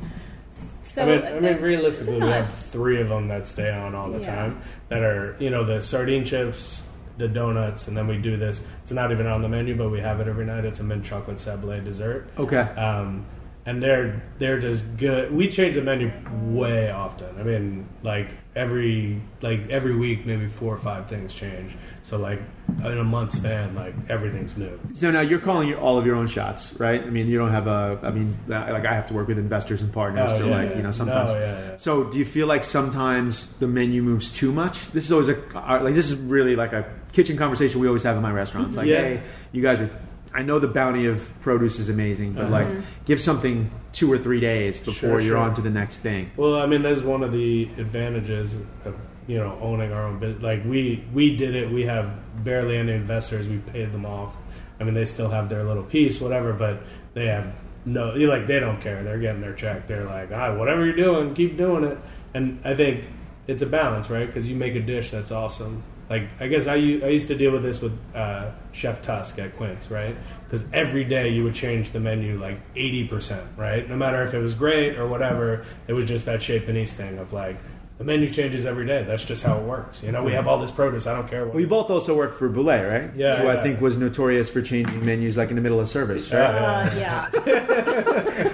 So 0.86 1.02
I 1.04 1.06
mean, 1.06 1.26
I 1.26 1.40
mean, 1.42 1.62
realistically, 1.62 2.18
they're 2.18 2.26
we 2.28 2.32
have 2.32 2.54
three 2.70 3.02
of 3.02 3.10
them 3.10 3.28
that 3.28 3.46
stay 3.46 3.70
on 3.70 3.94
all 3.94 4.10
the 4.10 4.22
Yeah. 4.22 4.34
time. 4.34 4.62
That 4.88 5.04
are, 5.04 5.36
you 5.38 5.50
know, 5.50 5.66
the 5.66 5.82
sardine 5.82 6.24
chips, 6.24 6.88
the 7.18 7.28
donuts, 7.28 7.90
and 7.90 7.98
then 7.98 8.08
we 8.08 8.20
do 8.20 8.38
this. 8.38 8.64
It's 8.84 8.94
not 8.94 9.12
even 9.12 9.28
on 9.28 9.42
the 9.42 9.50
menu, 9.50 9.76
but 9.76 9.90
we 9.90 10.00
have 10.00 10.22
it 10.22 10.30
every 10.30 10.46
night. 10.46 10.64
It's 10.64 10.80
a 10.80 10.84
mint 10.86 11.04
chocolate 11.04 11.40
sablé 11.40 11.84
dessert. 11.84 12.30
Okay. 12.40 12.56
Um, 12.58 13.26
and 13.68 13.84
they're 13.84 14.24
they're 14.39 14.59
just 14.59 14.97
good. 14.97 15.32
We 15.32 15.49
change 15.49 15.76
the 15.76 15.82
menu 15.82 16.09
way 16.45 16.89
often. 16.89 17.38
I 17.38 17.43
mean, 17.43 17.88
like 18.01 18.30
every 18.55 19.22
like 19.41 19.70
every 19.70 19.93
week, 19.95 20.26
maybe 20.26 20.47
four 20.47 20.74
or 20.74 20.78
five 20.78 21.07
things 21.09 21.34
change. 21.34 21.76
So 22.03 22.18
like 22.18 22.39
in 22.80 22.97
a 22.97 23.03
month 23.03 23.34
span, 23.34 23.76
like 23.76 23.93
everything's 24.09 24.55
new. 24.55 24.80
So 24.93 25.11
now 25.11 25.20
you're 25.20 25.39
calling 25.39 25.74
all 25.76 25.97
of 25.97 26.05
your 26.05 26.15
own 26.15 26.28
shots, 26.28 26.74
right? 26.80 27.01
I 27.01 27.09
mean, 27.09 27.28
you 27.28 27.38
don't 27.38 27.51
have 27.51 27.68
a. 27.68 27.99
I 28.03 28.09
mean, 28.11 28.38
like 28.47 28.86
I 28.86 28.93
have 28.93 29.07
to 29.09 29.13
work 29.13 29.28
with 29.28 29.38
investors 29.38 29.82
and 29.82 29.91
partners 29.91 30.32
Oh, 30.34 30.39
to 30.39 30.45
yeah, 30.47 30.57
like 30.57 30.70
yeah. 30.70 30.78
you 30.78 30.84
know 30.84 30.91
sometimes. 30.91 31.32
No, 31.32 31.38
yeah. 31.39 31.76
So 31.78 32.05
do 32.05 32.18
you 32.18 32.26
feel 32.26 32.47
like 32.47 32.63
sometimes 32.63 33.47
the 33.59 33.68
menu 33.68 34.01
moves 34.01 34.32
too 34.32 34.53
much? 34.53 34.89
This 34.93 35.03
is 35.05 35.11
always 35.11 35.28
a 35.28 35.38
uh, 35.57 35.84
like 35.84 35.93
this 35.93 36.09
is 36.09 36.18
really 36.18 36.55
like 36.55 36.72
a 36.72 36.86
kitchen 37.11 37.36
conversation 37.36 37.82
we 37.82 37.88
always 37.88 38.03
have 38.03 38.15
in 38.15 38.22
my 38.22 38.32
restaurants. 38.32 38.78
Like, 38.78 38.88
hey, 38.88 39.22
you 39.51 39.61
guys 39.61 39.82
are. 39.82 39.89
I 40.34 40.41
know 40.43 40.59
the 40.59 40.67
bounty 40.67 41.05
of 41.07 41.28
produce 41.41 41.80
is 41.80 41.89
amazing, 41.89 42.34
but 42.34 42.43
Uh-huh. 42.45 42.51
like 42.51 42.67
give 43.05 43.19
something 43.19 43.69
two 43.93 44.11
or 44.11 44.17
three 44.17 44.39
days 44.39 44.80
before 44.80 44.93
Sure, 44.93 45.19
you're 45.19 45.36
sure. 45.36 45.38
on 45.38 45.53
to 45.55 45.61
the 45.61 45.69
next 45.69 45.99
thing. 45.99 46.30
Well, 46.38 46.55
I 46.55 46.65
mean, 46.67 46.82
that's 46.84 47.01
one 47.01 47.23
of 47.23 47.32
the 47.32 47.69
advantages 47.78 48.57
of 48.86 48.95
you 49.28 49.38
know 49.38 49.57
owning 49.61 49.91
our 49.91 50.03
own 50.03 50.19
business. 50.19 50.41
Like 50.43 50.63
we 50.65 51.03
we 51.13 51.36
did 51.36 51.55
it. 51.55 51.71
We 51.71 51.86
have 51.86 52.09
barely 52.43 52.78
any 52.78 52.93
investors. 52.93 53.47
We 53.47 53.57
paid 53.57 53.91
them 53.91 54.05
off. 54.05 54.34
I 54.80 54.84
mean, 54.84 54.93
they 54.93 55.05
still 55.05 55.30
have 55.30 55.49
their 55.49 55.63
little 55.63 55.84
piece, 55.84 56.21
whatever, 56.21 56.53
but 56.53 56.84
they 57.13 57.25
have 57.28 57.51
no 57.86 58.13
you 58.15 58.28
like 58.28 58.47
they 58.47 58.59
don't 58.59 58.80
care. 58.82 59.03
They're 59.03 59.17
getting 59.19 59.41
their 59.41 59.53
check. 59.53 59.88
They're 59.88 60.03
like, 60.05 60.32
ah, 60.32 60.55
whatever 60.55 60.86
you're 60.86 60.95
doing, 60.95 61.34
keep 61.34 61.57
doing 61.57 61.84
it. 61.84 61.97
And 62.34 62.59
I 62.63 62.75
think 62.75 63.05
it's 63.47 63.63
a 63.63 63.65
balance, 63.65 64.09
right? 64.09 64.28
Because 64.28 64.47
you 64.47 64.55
make 64.55 64.75
a 64.75 64.82
dish 64.82 65.09
that's 65.11 65.32
awesome. 65.32 65.82
Like 66.10 66.30
I 66.39 66.47
guess 66.47 66.68
I 66.68 66.76
used 66.76 67.28
to 67.28 67.36
deal 67.36 67.51
with 67.51 67.64
this 67.64 67.82
with 67.82 67.97
uh, 68.16 68.51
Chef 68.72 69.01
Tusk 69.01 69.38
at 69.39 69.58
Quince, 69.58 69.91
right? 69.91 70.16
Because 70.45 70.66
every 70.72 71.03
day 71.03 71.30
you 71.30 71.43
would 71.43 71.55
change 71.55 71.91
the 71.91 71.99
menu 71.99 72.39
like 72.39 72.60
eighty 72.76 73.05
percent, 73.08 73.45
right? 73.58 73.88
No 73.89 73.97
matter 73.97 74.24
if 74.24 74.34
it 74.34 74.39
was 74.39 74.53
great 74.53 74.97
or 74.97 75.08
whatever, 75.08 75.66
it 75.88 75.93
was 75.93 76.05
just 76.05 76.26
that 76.26 76.41
Chez 76.41 76.60
Panisse 76.62 76.93
thing 76.93 77.18
of 77.18 77.34
like 77.34 77.58
the 77.97 78.03
menu 78.05 78.30
changes 78.30 78.66
every 78.66 78.86
day. 78.86 79.03
That's 79.03 79.26
just 79.26 79.43
how 79.43 79.58
it 79.58 79.64
works. 79.64 80.01
You 80.01 80.12
know, 80.14 80.24
we 80.24 80.32
have 80.32 80.47
all 80.47 80.60
this 80.60 80.72
produce. 80.72 81.08
I 81.08 81.16
don't 81.16 81.28
care 81.28 81.45
what. 81.45 81.55
Well, 81.55 81.66
both 81.66 81.89
also 81.89 82.16
worked 82.16 82.38
for 82.39 82.47
Bouley, 82.47 82.89
right? 82.89 83.14
Yeah, 83.16 83.41
Who 83.41 83.49
I 83.49 83.62
think 83.62 83.82
was 83.82 83.97
notorious 83.97 84.49
for 84.49 84.62
changing 84.62 85.03
menus 85.05 85.36
like 85.36 85.49
in 85.49 85.55
the 85.55 85.62
middle 85.62 85.80
of 85.80 85.89
service. 85.89 86.32
Yeah, 86.32 86.84
Right? 86.84 86.97
yeah. 86.97 87.30
Uh, 87.34 87.43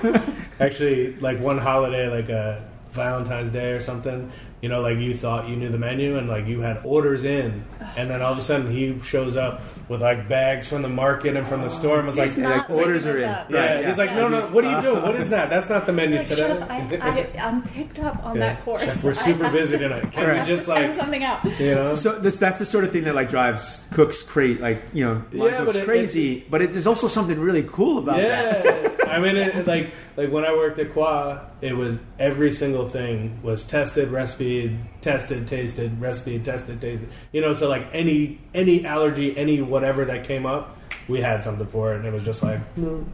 yeah. 0.04 0.36
Actually, 0.60 1.16
like 1.18 1.40
one 1.40 1.58
holiday, 1.58 2.08
like 2.10 2.30
a 2.30 2.64
Valentine's 2.92 3.50
Day 3.50 3.74
or 3.74 3.80
something, 3.82 4.32
you 4.64 4.70
know, 4.70 4.80
like 4.80 4.98
you 4.98 5.14
thought 5.14 5.50
you 5.50 5.58
knew 5.58 5.68
the 5.68 5.78
menu 5.78 6.18
and 6.18 6.30
like 6.30 6.48
you 6.48 6.62
had 6.62 6.80
orders 6.86 7.26
in, 7.26 7.66
and 7.98 8.10
then 8.10 8.22
all 8.22 8.32
of 8.32 8.38
a 8.38 8.42
sudden 8.42 8.72
he 8.72 8.98
shows 9.02 9.36
up 9.36 9.62
with 9.90 10.02
like 10.02 10.30
bags 10.30 10.66
from 10.68 10.82
the 10.82 10.88
market 10.88 11.36
and 11.36 11.46
from 11.46 11.62
the 11.64 11.70
store 11.70 11.98
and 11.98 12.08
was 12.08 12.18
like, 12.18 12.38
not 12.38 12.70
like, 12.70 12.80
orders 12.80 13.06
are 13.06 13.18
in. 13.18 13.26
up. 13.30 13.52
yeah, 13.52 13.76
Right, 13.76 13.86
he's 13.86 13.98
like, 13.98 14.14
no, 14.14 14.30
no, 14.30 14.48
what 14.52 14.64
are 14.64 14.74
you 14.74 14.82
doing? 14.82 15.02
What 15.04 15.16
is 15.18 15.28
that? 15.32 15.50
That's 15.50 15.68
not 15.68 15.86
the 15.86 15.92
menu 15.92 16.20
Like, 16.20 16.28
today. 16.30 16.48
Chef, 16.48 16.70
I, 16.72 16.78
I, 17.02 17.46
I'm 17.46 17.62
picked 17.64 18.00
up 18.00 18.26
on 18.26 18.38
Yeah. 18.38 18.54
that 18.54 18.64
course. 18.64 18.82
Chef, 18.84 19.04
we're 19.04 19.14
super 19.14 19.52
busy 19.52 19.78
to- 19.78 19.90
tonight. 19.90 20.14
Can 20.14 20.30
I 20.30 20.40
we 20.40 20.48
just, 20.48 20.66
to 20.68 20.72
send 20.76 20.88
like- 20.92 20.98
something 20.98 21.24
out? 21.26 21.44
you 21.60 21.76
know, 21.76 21.96
So 21.96 22.18
this, 22.18 22.38
that's 22.38 22.58
the 22.60 22.66
sort 22.66 22.86
of 22.86 22.94
thing 22.94 23.04
that 23.04 23.16
like 23.16 23.28
drives 23.30 23.84
cooks 23.92 24.22
crazy, 24.24 24.62
like 24.62 24.82
you 24.94 25.04
know, 25.04 25.26
Yeah, 25.34 25.58
cooks 25.58 25.66
but 25.66 25.76
it- 25.76 25.86
crazy. 25.86 26.46
but 26.50 26.62
it, 26.62 26.72
there's 26.72 26.88
also 26.88 27.10
something 27.10 27.38
really 27.38 27.64
cool 27.70 27.98
about 27.98 28.16
that. 28.16 28.64
Yeah, 28.66 29.06
I 29.12 29.20
mean, 29.20 29.36
it, 29.36 29.68
like 29.68 29.92
like 30.16 30.32
when 30.32 30.46
I 30.46 30.54
worked 30.54 30.80
at 30.80 30.94
Coi, 30.94 31.40
it 31.62 31.74
was 31.76 32.00
every 32.20 32.52
single 32.52 32.88
thing 32.88 33.42
was 33.44 33.66
tested, 33.66 34.10
recipe, 34.10 34.53
tested, 35.02 35.48
tasted, 35.48 36.00
recipe, 36.02 36.40
tested, 36.40 36.80
tasted. 36.82 37.10
You 37.32 37.42
know, 37.42 37.54
so 37.54 37.68
like 37.70 37.88
any 37.94 38.40
any 38.54 38.86
allergy, 38.86 39.36
any 39.38 39.62
whatever 39.62 40.06
that 40.06 40.26
came 40.26 40.46
up, 40.46 40.78
we 41.08 41.20
had 41.22 41.44
something 41.44 41.68
for 41.68 41.94
it, 41.94 41.98
and 41.98 42.06
it 42.06 42.14
was 42.14 42.24
just 42.24 42.44
like, 42.44 42.60
you 42.78 43.06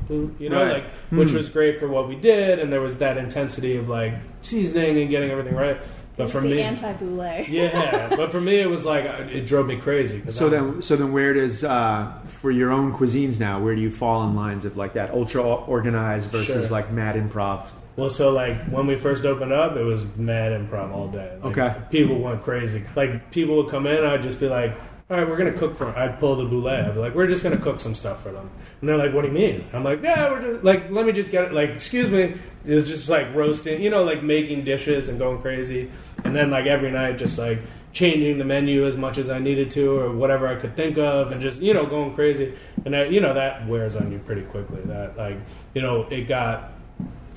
know, 0.50 0.64
Right. 0.64 0.74
like 0.74 0.84
which 1.10 1.30
Hmm. 1.32 1.38
was 1.38 1.50
great 1.50 1.80
for 1.80 1.88
what 1.88 2.08
we 2.08 2.16
did, 2.16 2.60
and 2.60 2.72
there 2.72 2.82
was 2.82 2.98
that 2.98 3.18
intensity 3.18 3.78
of 3.78 3.90
like 3.90 4.14
seasoning 4.42 4.98
and 5.02 5.10
getting 5.10 5.32
everything 5.32 5.56
right. 5.56 5.78
But 6.18 6.24
It's 6.26 6.34
for 6.34 6.42
the 6.42 6.50
me, 6.50 6.62
anti-Bouley. 6.62 7.48
yeah, 7.50 8.14
but 8.14 8.30
for 8.34 8.42
me, 8.42 8.60
it 8.60 8.70
was 8.70 8.84
like 8.86 9.06
it 9.06 9.46
drove 9.48 9.66
me 9.68 9.78
crazy. 9.78 10.22
So 10.30 10.48
I'm- 10.48 10.52
then, 10.74 10.82
so 10.82 10.98
then, 10.98 11.14
where 11.14 11.34
does 11.34 11.64
uh, 11.64 12.12
for 12.42 12.52
your 12.52 12.72
own 12.72 12.94
cuisines 12.94 13.40
now? 13.40 13.62
Where 13.64 13.74
do 13.74 13.80
you 13.82 13.90
fall 13.90 14.28
in 14.28 14.36
lines 14.36 14.66
of 14.66 14.76
like 14.76 14.94
that 14.96 15.12
ultra 15.12 15.42
organized 15.42 16.30
versus 16.30 16.48
Sure. 16.68 16.68
like 16.78 16.92
mad 16.92 17.16
improv? 17.16 17.68
Well, 18.00 18.10
so 18.10 18.32
like 18.32 18.64
when 18.70 18.88
we 18.88 18.96
first 18.96 19.26
opened 19.26 19.52
up, 19.52 19.76
it 19.76 19.84
was 19.84 20.06
mad 20.16 20.54
improv 20.54 20.94
all 20.94 21.10
day. 21.10 21.38
Like, 21.44 21.58
Okay. 21.58 21.76
People 21.92 22.20
went 22.20 22.42
crazy. 22.42 22.82
Like 22.96 23.30
people 23.30 23.58
would 23.58 23.70
come 23.70 23.86
in, 23.88 24.06
I'd 24.06 24.24
just 24.24 24.40
be 24.40 24.48
like, 24.48 24.72
"All 25.10 25.18
right, 25.18 25.28
we're 25.28 25.36
gonna 25.36 25.52
cook 25.52 25.76
for." 25.78 25.88
I'd 25.98 26.18
pull 26.18 26.38
the 26.38 26.46
Bouley. 26.46 26.88
I'd 26.88 26.94
be 26.94 27.00
like, 27.02 27.14
"We're 27.14 27.28
just 27.28 27.44
gonna 27.44 27.58
cook 27.58 27.82
some 27.82 27.94
stuff 27.94 28.24
for 28.24 28.32
them," 28.32 28.50
and 28.80 28.88
they're 28.88 28.96
like, 28.96 29.14
"What 29.14 29.24
do 29.24 29.28
you 29.28 29.34
mean?" 29.34 29.66
I'm 29.74 29.84
like, 29.84 30.02
"Yeah, 30.02 30.32
we're 30.32 30.54
just 30.54 30.64
like, 30.64 30.90
let 30.90 31.06
me 31.06 31.12
just 31.12 31.30
get 31.30 31.44
it." 31.44 31.54
Like, 31.54 31.72
excuse 31.72 32.10
me, 32.10 32.36
it's 32.66 32.88
just 32.88 33.10
like 33.10 33.36
roasting, 33.36 33.82
you 33.82 33.90
know, 33.90 34.04
like 34.06 34.24
making 34.24 34.64
dishes 34.64 35.10
and 35.10 35.20
going 35.20 35.42
crazy, 35.42 35.92
and 36.24 36.34
then 36.34 36.50
like 36.50 36.68
every 36.68 36.92
night, 36.92 37.18
just 37.18 37.38
like 37.38 37.60
changing 37.92 38.38
the 38.38 38.46
menu 38.46 38.86
as 38.86 38.96
much 38.96 39.18
as 39.18 39.30
I 39.30 39.40
needed 39.40 39.72
to 39.72 40.00
or 40.00 40.12
whatever 40.12 40.48
I 40.48 40.56
could 40.56 40.78
think 40.78 40.98
of, 40.98 41.34
and 41.34 41.42
just 41.42 41.62
you 41.62 41.74
know 41.74 41.86
going 41.86 42.16
crazy, 42.16 42.54
and 42.86 42.94
that, 42.94 43.12
you 43.12 43.20
know 43.20 43.34
that 43.34 43.68
wears 43.68 43.98
on 43.98 44.10
you 44.10 44.20
pretty 44.20 44.44
quickly. 44.44 44.80
That 44.86 45.18
like 45.18 45.38
you 45.74 45.82
know 45.82 46.04
it 46.04 46.30
got 46.30 46.79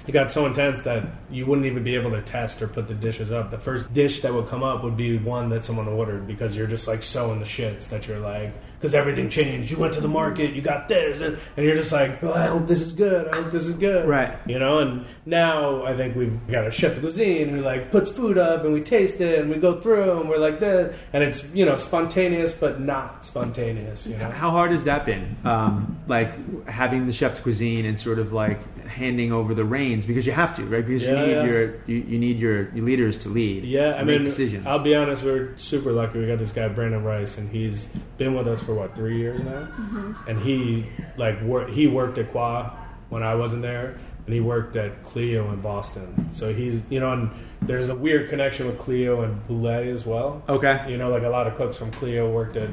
it 0.06 0.12
got 0.12 0.32
so 0.32 0.46
intense 0.46 0.80
that 0.82 1.06
you 1.30 1.46
wouldn't 1.46 1.66
even 1.66 1.84
be 1.84 1.94
able 1.94 2.10
to 2.10 2.22
test 2.22 2.60
or 2.60 2.68
put 2.68 2.88
the 2.88 2.94
dishes 2.94 3.30
up. 3.30 3.50
The 3.50 3.58
first 3.58 3.92
dish 3.94 4.20
that 4.22 4.34
would 4.34 4.48
come 4.48 4.62
up 4.62 4.82
would 4.82 4.96
be 4.96 5.18
one 5.18 5.48
that 5.50 5.64
someone 5.64 5.86
ordered 5.86 6.26
because 6.26 6.56
you're 6.56 6.66
just 6.66 6.88
like 6.88 7.02
so 7.02 7.32
in 7.32 7.38
the 7.38 7.44
shits 7.44 7.88
that 7.88 8.08
you're 8.08 8.18
like, 8.18 8.52
because 8.82 8.94
everything 8.96 9.28
changed. 9.30 9.70
You 9.70 9.78
went 9.78 9.94
to 9.94 10.00
the 10.00 10.08
market, 10.08 10.54
you 10.54 10.60
got 10.60 10.88
this, 10.88 11.20
and, 11.20 11.38
and 11.56 11.64
you're 11.64 11.76
just 11.76 11.92
like, 11.92 12.20
oh, 12.24 12.32
I 12.32 12.46
hope 12.46 12.66
this 12.66 12.80
is 12.80 12.92
good. 12.92 13.28
I 13.28 13.36
hope 13.36 13.52
this 13.52 13.64
is 13.64 13.74
good. 13.74 14.08
Right. 14.08 14.36
You 14.44 14.58
know, 14.58 14.80
and 14.80 15.06
now 15.24 15.84
I 15.84 15.96
think 15.96 16.16
we've 16.16 16.36
got 16.50 16.66
a 16.66 16.72
chef 16.72 16.96
de 16.96 17.00
cuisine 17.00 17.50
who 17.50 17.60
like 17.60 17.92
puts 17.92 18.10
food 18.10 18.38
up 18.38 18.64
and 18.64 18.74
we 18.74 18.80
taste 18.80 19.20
it 19.20 19.38
and 19.38 19.48
we 19.48 19.56
go 19.56 19.80
through 19.80 20.18
and 20.20 20.28
we're 20.28 20.38
like 20.38 20.58
this, 20.58 20.96
and 21.12 21.22
it's 21.22 21.44
you 21.54 21.64
know 21.64 21.76
spontaneous 21.76 22.52
but 22.52 22.80
not 22.80 23.24
spontaneous. 23.24 24.04
You 24.04 24.16
know. 24.16 24.30
How 24.30 24.50
hard 24.50 24.72
has 24.72 24.82
that 24.82 25.06
been? 25.06 25.36
Um, 25.44 26.00
like 26.08 26.66
having 26.66 27.06
the 27.06 27.12
chef 27.12 27.36
de 27.36 27.42
cuisine 27.42 27.84
and 27.84 28.00
sort 28.00 28.18
of 28.18 28.32
like 28.32 28.60
handing 28.88 29.32
over 29.32 29.54
the 29.54 29.64
reins 29.64 30.04
because 30.04 30.26
you 30.26 30.32
have 30.32 30.56
to, 30.56 30.64
right? 30.64 30.84
Because 30.84 31.02
Yeah, 31.02 31.20
you 31.20 31.26
need 31.26 31.32
yeah. 31.32 31.44
your 31.44 31.74
you, 31.86 31.96
you 31.96 32.18
need 32.18 32.38
your, 32.38 32.68
your 32.74 32.84
leaders 32.84 33.16
to 33.18 33.28
lead. 33.28 33.64
Yeah, 33.64 33.94
I 33.94 34.02
make 34.02 34.20
mean, 34.20 34.24
decisions. 34.24 34.66
I'll 34.66 34.80
be 34.82 34.94
honest. 34.94 35.22
We're 35.22 35.56
super 35.56 35.92
lucky. 35.92 36.18
We 36.18 36.26
got 36.26 36.38
this 36.38 36.52
guy 36.52 36.68
Brandon 36.68 37.04
Rice, 37.04 37.38
and 37.38 37.48
he's 37.48 37.88
been 38.18 38.34
with 38.34 38.48
us 38.48 38.62
for 38.62 38.71
what 38.74 38.94
three 38.94 39.18
years 39.18 39.40
now. 39.42 39.62
Mm-hmm. 39.62 40.12
And 40.28 40.40
he 40.40 40.86
like 41.16 41.40
wor- 41.42 41.68
he 41.68 41.86
worked 41.86 42.18
at 42.18 42.32
Coi 42.32 42.70
when 43.08 43.22
I 43.22 43.34
wasn't 43.34 43.62
there, 43.62 43.98
and 44.26 44.34
he 44.34 44.40
worked 44.40 44.76
at 44.76 45.02
Clio 45.02 45.50
in 45.52 45.60
Boston. 45.60 46.30
So 46.32 46.52
he's 46.52 46.80
you 46.88 47.00
know, 47.00 47.12
and 47.12 47.30
there's 47.60 47.88
a 47.88 47.94
weird 47.94 48.30
connection 48.30 48.66
with 48.66 48.78
Clio 48.78 49.22
and 49.22 49.46
Bouley 49.46 49.92
as 49.92 50.06
well. 50.06 50.42
Okay. 50.48 50.84
You 50.88 50.96
know, 50.96 51.10
like 51.10 51.22
a 51.22 51.28
lot 51.28 51.46
of 51.46 51.56
cooks 51.56 51.76
from 51.76 51.90
Clio 51.92 52.30
worked 52.30 52.56
at 52.56 52.70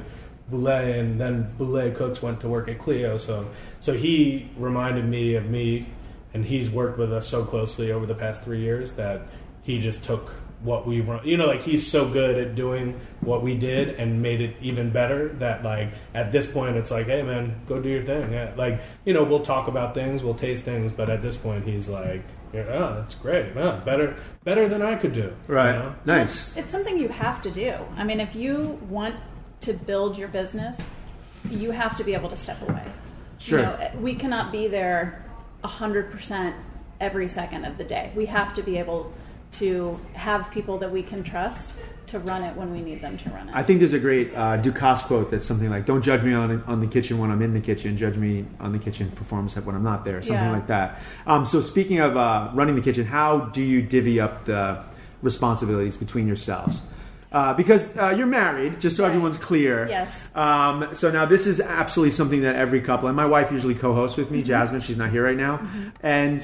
Bouley, 0.51 0.99
and 0.99 1.19
then 1.19 1.53
Bouley 1.57 1.95
cooks 1.95 2.21
went 2.21 2.41
to 2.41 2.47
work 2.47 2.67
at 2.69 2.79
Clio. 2.79 3.17
So 3.17 3.49
so 3.79 3.93
he 3.93 4.49
reminded 4.57 5.05
me 5.05 5.35
of 5.35 5.49
me, 5.49 5.87
and 6.33 6.45
he's 6.45 6.69
worked 6.69 6.97
with 6.97 7.13
us 7.13 7.27
so 7.27 7.43
closely 7.43 7.91
over 7.91 8.05
the 8.05 8.15
past 8.15 8.43
three 8.43 8.61
years 8.61 8.93
that 8.93 9.21
he 9.63 9.79
just 9.79 10.03
took 10.03 10.33
what 10.61 10.85
we 10.85 11.01
run. 11.01 11.25
You 11.25 11.37
know, 11.37 11.47
like 11.47 11.61
he's 11.61 11.89
so 11.89 12.07
good 12.07 12.37
at 12.37 12.55
doing 12.55 12.99
what 13.21 13.43
we 13.43 13.55
did 13.55 13.89
and 13.89 14.21
made 14.21 14.41
it 14.41 14.55
even 14.61 14.91
better 14.91 15.29
that 15.39 15.63
like 15.63 15.93
at 16.13 16.31
this 16.31 16.47
point 16.47 16.75
it's 16.75 16.91
like, 16.91 17.07
hey 17.07 17.21
man, 17.21 17.61
go 17.67 17.81
do 17.81 17.89
your 17.89 18.03
thing. 18.03 18.33
Yeah, 18.33 18.53
Like 18.55 18.81
you 19.05 19.13
know, 19.13 19.23
we'll 19.23 19.41
talk 19.41 19.67
about 19.67 19.93
things, 19.93 20.23
we'll 20.23 20.35
taste 20.35 20.63
things, 20.65 20.91
but 20.91 21.09
at 21.09 21.21
this 21.21 21.37
point 21.37 21.65
he's 21.65 21.89
like. 21.89 22.23
Yeah, 22.51 22.65
oh, 22.67 22.95
that's 22.95 23.13
great. 23.13 23.55
Yeah, 23.55 23.79
better, 23.85 24.17
better 24.43 24.67
than 24.67 24.81
I 24.81 24.95
could 24.95 25.13
do. 25.13 25.19
you 25.19 25.35
right. 25.47 25.71
know? 25.71 25.93
Nice. 26.05 26.51
It's 26.57 26.71
something 26.71 26.97
you 26.97 27.07
have 27.07 27.43
to 27.43 27.51
do. 27.51 27.75
I 27.95 28.03
mean, 28.03 28.19
if 28.19 28.33
you 28.33 28.79
want 28.89 29.17
to 29.61 29.73
build 29.73 30.17
your 30.17 30.29
business, 30.29 30.81
you 31.51 31.69
have 31.69 31.95
to 31.97 32.03
be 32.03 32.15
able 32.15 32.29
to 32.31 32.37
step 32.37 32.59
away. 32.67 32.85
Sure. 33.37 33.59
You 33.59 33.65
know, 33.65 33.73
eh, 33.75 33.95
we 33.97 34.15
cannot 34.15 34.51
be 34.51 34.67
there 34.67 35.23
100% 35.63 36.53
every 36.99 37.29
second 37.29 37.65
of 37.65 37.77
the 37.77 37.83
day. 37.83 38.11
We 38.15 38.25
have 38.25 38.53
to 38.55 38.63
be 38.63 38.77
able 38.77 39.13
to 39.53 39.99
have 40.13 40.49
people 40.51 40.77
that 40.79 40.91
we 40.91 41.01
can 41.03 41.23
trust 41.23 41.75
to 42.07 42.19
run 42.19 42.41
it 42.43 42.55
when 42.55 42.71
we 42.71 42.81
need 42.81 43.01
them 43.01 43.17
to 43.17 43.29
run 43.29 43.49
it. 43.49 43.55
I 43.55 43.61
think 43.61 43.79
there's 43.79 43.93
a 43.93 43.99
great 43.99 44.33
uh, 44.33 44.57
Ducasse 44.61 45.03
quote 45.03 45.29
that's 45.29 45.45
something 45.45 45.69
like, 45.69 45.85
"Don't 45.85 46.01
judge 46.01 46.23
me 46.23 46.33
on 46.33 46.63
on 46.63 46.79
the 46.79 46.87
kitchen 46.87 47.19
when 47.19 47.29
I'm 47.31 47.41
in 47.41 47.53
the 47.53 47.59
kitchen. 47.61 47.97
Judge 47.97 48.17
me 48.17 48.45
on 48.59 48.71
the 48.71 48.79
kitchen 48.79 49.11
performance 49.11 49.55
when 49.55 49.75
I'm 49.75 49.83
not 49.83 50.05
there." 50.05 50.21
Something 50.21 50.45
Yeah. 50.45 50.51
like 50.51 50.67
that. 50.67 50.99
Um, 51.27 51.45
so, 51.45 51.61
speaking 51.61 51.99
of 51.99 52.17
uh, 52.17 52.49
running 52.53 52.75
the 52.75 52.81
kitchen, 52.81 53.05
how 53.05 53.39
do 53.53 53.61
you 53.61 53.81
divvy 53.81 54.19
up 54.19 54.45
the 54.45 54.83
responsibilities 55.21 55.97
between 55.97 56.25
yourselves? 56.27 56.81
Uh, 57.31 57.53
because 57.53 57.95
uh, 57.95 58.09
you're 58.17 58.25
married, 58.25 58.81
just 58.81 58.95
so 58.97 59.05
everyone's 59.05 59.37
clear. 59.37 59.87
Yes. 59.87 60.11
Um, 60.33 60.87
so 60.93 61.11
now 61.11 61.25
this 61.27 61.45
is 61.45 61.61
absolutely 61.61 62.09
something 62.09 62.41
that 62.41 62.55
every 62.55 62.81
couple, 62.81 63.07
and 63.07 63.15
my 63.15 63.25
wife 63.27 63.51
usually 63.51 63.75
co-hosts 63.75 64.17
with 64.17 64.31
me, 64.31 64.41
Jasmine. 64.41 64.81
She's 64.81 64.97
not 64.97 65.11
here 65.11 65.23
right 65.25 65.37
now, 65.37 65.59
and 66.01 66.41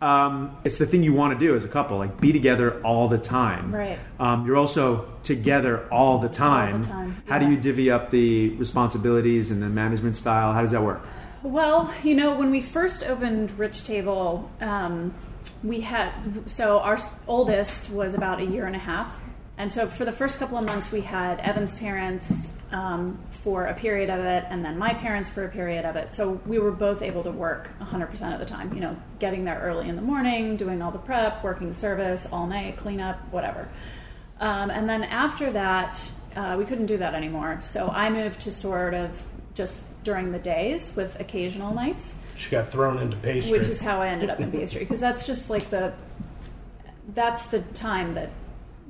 um, 0.00 0.56
it's 0.64 0.78
the 0.78 0.86
thing 0.86 1.02
you 1.02 1.12
want 1.12 1.38
to 1.38 1.44
do 1.44 1.56
as 1.56 1.64
a 1.64 1.68
couple, 1.68 1.98
like 1.98 2.20
be 2.20 2.32
together 2.32 2.80
all 2.82 3.08
the 3.08 3.18
time. 3.18 3.74
Right. 3.74 3.98
Um, 4.20 4.46
you're 4.46 4.56
also 4.56 5.08
together 5.24 5.88
all 5.92 6.18
the 6.18 6.28
time. 6.28 6.82
time, 6.82 7.22
How 7.26 7.38
do 7.38 7.50
you 7.50 7.56
divvy 7.56 7.90
up 7.90 8.10
the 8.10 8.50
responsibilities 8.50 9.50
and 9.50 9.62
the 9.62 9.68
management 9.68 10.14
style? 10.14 10.52
How 10.52 10.62
does 10.62 10.70
that 10.70 10.82
work? 10.82 11.04
Well, 11.42 11.92
you 12.02 12.14
know, 12.14 12.36
when 12.36 12.50
we 12.50 12.60
first 12.60 13.02
opened 13.02 13.58
Rich 13.58 13.84
Table, 13.84 14.50
um, 14.60 15.14
we 15.62 15.80
had 15.80 16.12
so 16.46 16.78
our 16.80 16.98
oldest 17.26 17.90
was 17.90 18.14
about 18.14 18.40
a 18.40 18.44
year 18.44 18.66
and 18.66 18.76
a 18.76 18.80
half, 18.80 19.08
and 19.58 19.72
so 19.72 19.86
for 19.86 20.04
the 20.04 20.12
first 20.12 20.38
couple 20.38 20.56
of 20.56 20.64
months, 20.64 20.90
we 20.92 21.00
had 21.00 21.40
Evan's 21.40 21.74
parents 21.74 22.52
um, 22.72 23.18
for 23.30 23.66
a 23.66 23.74
period 23.74 24.08
of 24.10 24.20
it, 24.24 24.44
and 24.48 24.64
then 24.64 24.78
my 24.78 24.94
parents 24.94 25.28
for 25.28 25.44
a 25.44 25.48
period 25.48 25.84
of 25.84 25.96
it. 25.96 26.14
So 26.14 26.40
we 26.46 26.58
were 26.58 26.70
both 26.70 27.02
able 27.02 27.22
to 27.24 27.30
work 27.30 27.70
100% 27.80 28.32
of 28.32 28.38
the 28.38 28.46
time. 28.46 28.72
You 28.74 28.80
know, 28.80 28.96
getting 29.18 29.44
there 29.44 29.58
early 29.60 29.88
in 29.88 29.96
the 29.96 30.02
morning, 30.02 30.56
doing 30.56 30.80
all 30.80 30.90
the 30.92 30.98
prep, 30.98 31.42
working 31.42 31.74
service 31.74 32.28
all 32.30 32.46
night, 32.46 32.76
cleanup, 32.76 33.18
whatever. 33.32 33.68
Um, 34.40 34.70
and 34.70 34.88
then 34.88 35.02
after 35.02 35.50
that, 35.52 36.02
uh, 36.36 36.54
we 36.58 36.64
couldn't 36.64 36.86
do 36.86 36.98
that 36.98 37.14
anymore. 37.14 37.58
So 37.62 37.88
I 37.88 38.10
moved 38.10 38.40
to 38.42 38.52
sort 38.52 38.94
of 38.94 39.20
just 39.54 39.82
during 40.04 40.30
the 40.30 40.38
days 40.38 40.94
with 40.94 41.18
occasional 41.18 41.74
nights, 41.74 42.14
She 42.36 42.50
got 42.50 42.68
thrown 42.68 42.98
into 42.98 43.16
pastry. 43.16 43.58
which 43.58 43.68
is 43.68 43.80
how 43.80 44.00
I 44.00 44.08
ended 44.08 44.30
up 44.30 44.38
in 44.38 44.52
pastry 44.52 44.80
because 44.80 45.00
that's 45.00 45.26
just 45.26 45.50
like 45.50 45.68
the 45.70 45.92
that's 47.14 47.46
the 47.46 47.60
time 47.74 48.14
that 48.14 48.30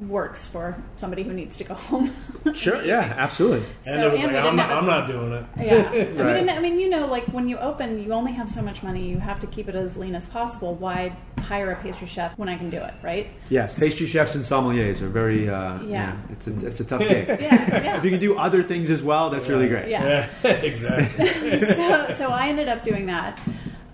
works 0.01 0.47
for 0.47 0.81
somebody 0.97 1.25
who 1.25 1.33
needs 1.33 1.57
to 1.59 1.65
go 1.65 1.75
home. 1.75 2.15
Sure, 2.55 2.83
yeah, 2.83 3.15
absolutely. 3.19 3.59
and 3.85 4.01
So, 4.01 4.07
it 4.09 4.13
was 4.13 4.21
and 4.23 4.33
like, 4.33 4.37
I'm 4.43 4.45
didn't 4.45 4.57
not, 4.57 4.69
have 4.69 4.77
a- 4.77 4.81
I'm 4.81 4.87
not 4.87 5.07
doing 5.07 5.33
it. 5.33 5.45
Yeah, 5.59 5.91
we 5.93 5.99
Right. 6.23 6.33
didn't, 6.35 6.49
I 6.51 6.61
mean, 6.61 6.79
you 6.81 6.89
know, 6.89 7.07
like 7.07 7.25
when 7.27 7.47
you 7.47 7.59
open, 7.59 8.03
you 8.03 8.13
only 8.15 8.33
have 8.33 8.51
so 8.51 8.63
much 8.63 8.83
money. 8.83 9.07
You 9.07 9.19
have 9.19 9.39
to 9.41 9.47
keep 9.49 9.69
it 9.69 9.75
as 9.75 9.97
lean 9.99 10.15
as 10.15 10.27
possible. 10.27 10.75
Why 10.77 11.15
hire 11.41 11.71
a 11.73 11.77
pastry 11.77 12.07
chef 12.07 12.39
when 12.39 12.49
I 12.49 12.57
can 12.57 12.71
do 12.71 12.79
it, 12.79 12.95
right? 13.03 13.29
Yes, 13.51 13.79
pastry 13.79 14.07
chefs 14.07 14.35
and 14.35 14.45
sommeliers 14.45 15.03
are 15.03 15.09
very. 15.09 15.49
Uh, 15.51 15.83
yeah. 15.83 16.17
it's 16.31 16.47
a 16.47 16.67
it's 16.67 16.81
a 16.81 16.85
tough 16.85 17.01
gig. 17.01 17.29
Yeah, 17.41 17.83
yeah. 17.83 17.99
If 17.99 18.05
you 18.05 18.11
can 18.11 18.21
do 18.21 18.39
other 18.39 18.63
things 18.63 18.89
as 18.91 19.03
well, 19.03 19.29
that's 19.31 19.49
really 19.49 19.69
great. 19.69 19.89
Yeah. 19.89 20.29
Yeah, 20.43 20.51
exactly. 20.51 21.61
so, 21.75 22.11
so 22.17 22.29
I 22.31 22.49
ended 22.49 22.69
up 22.69 22.83
doing 22.83 23.07
that. 23.07 23.39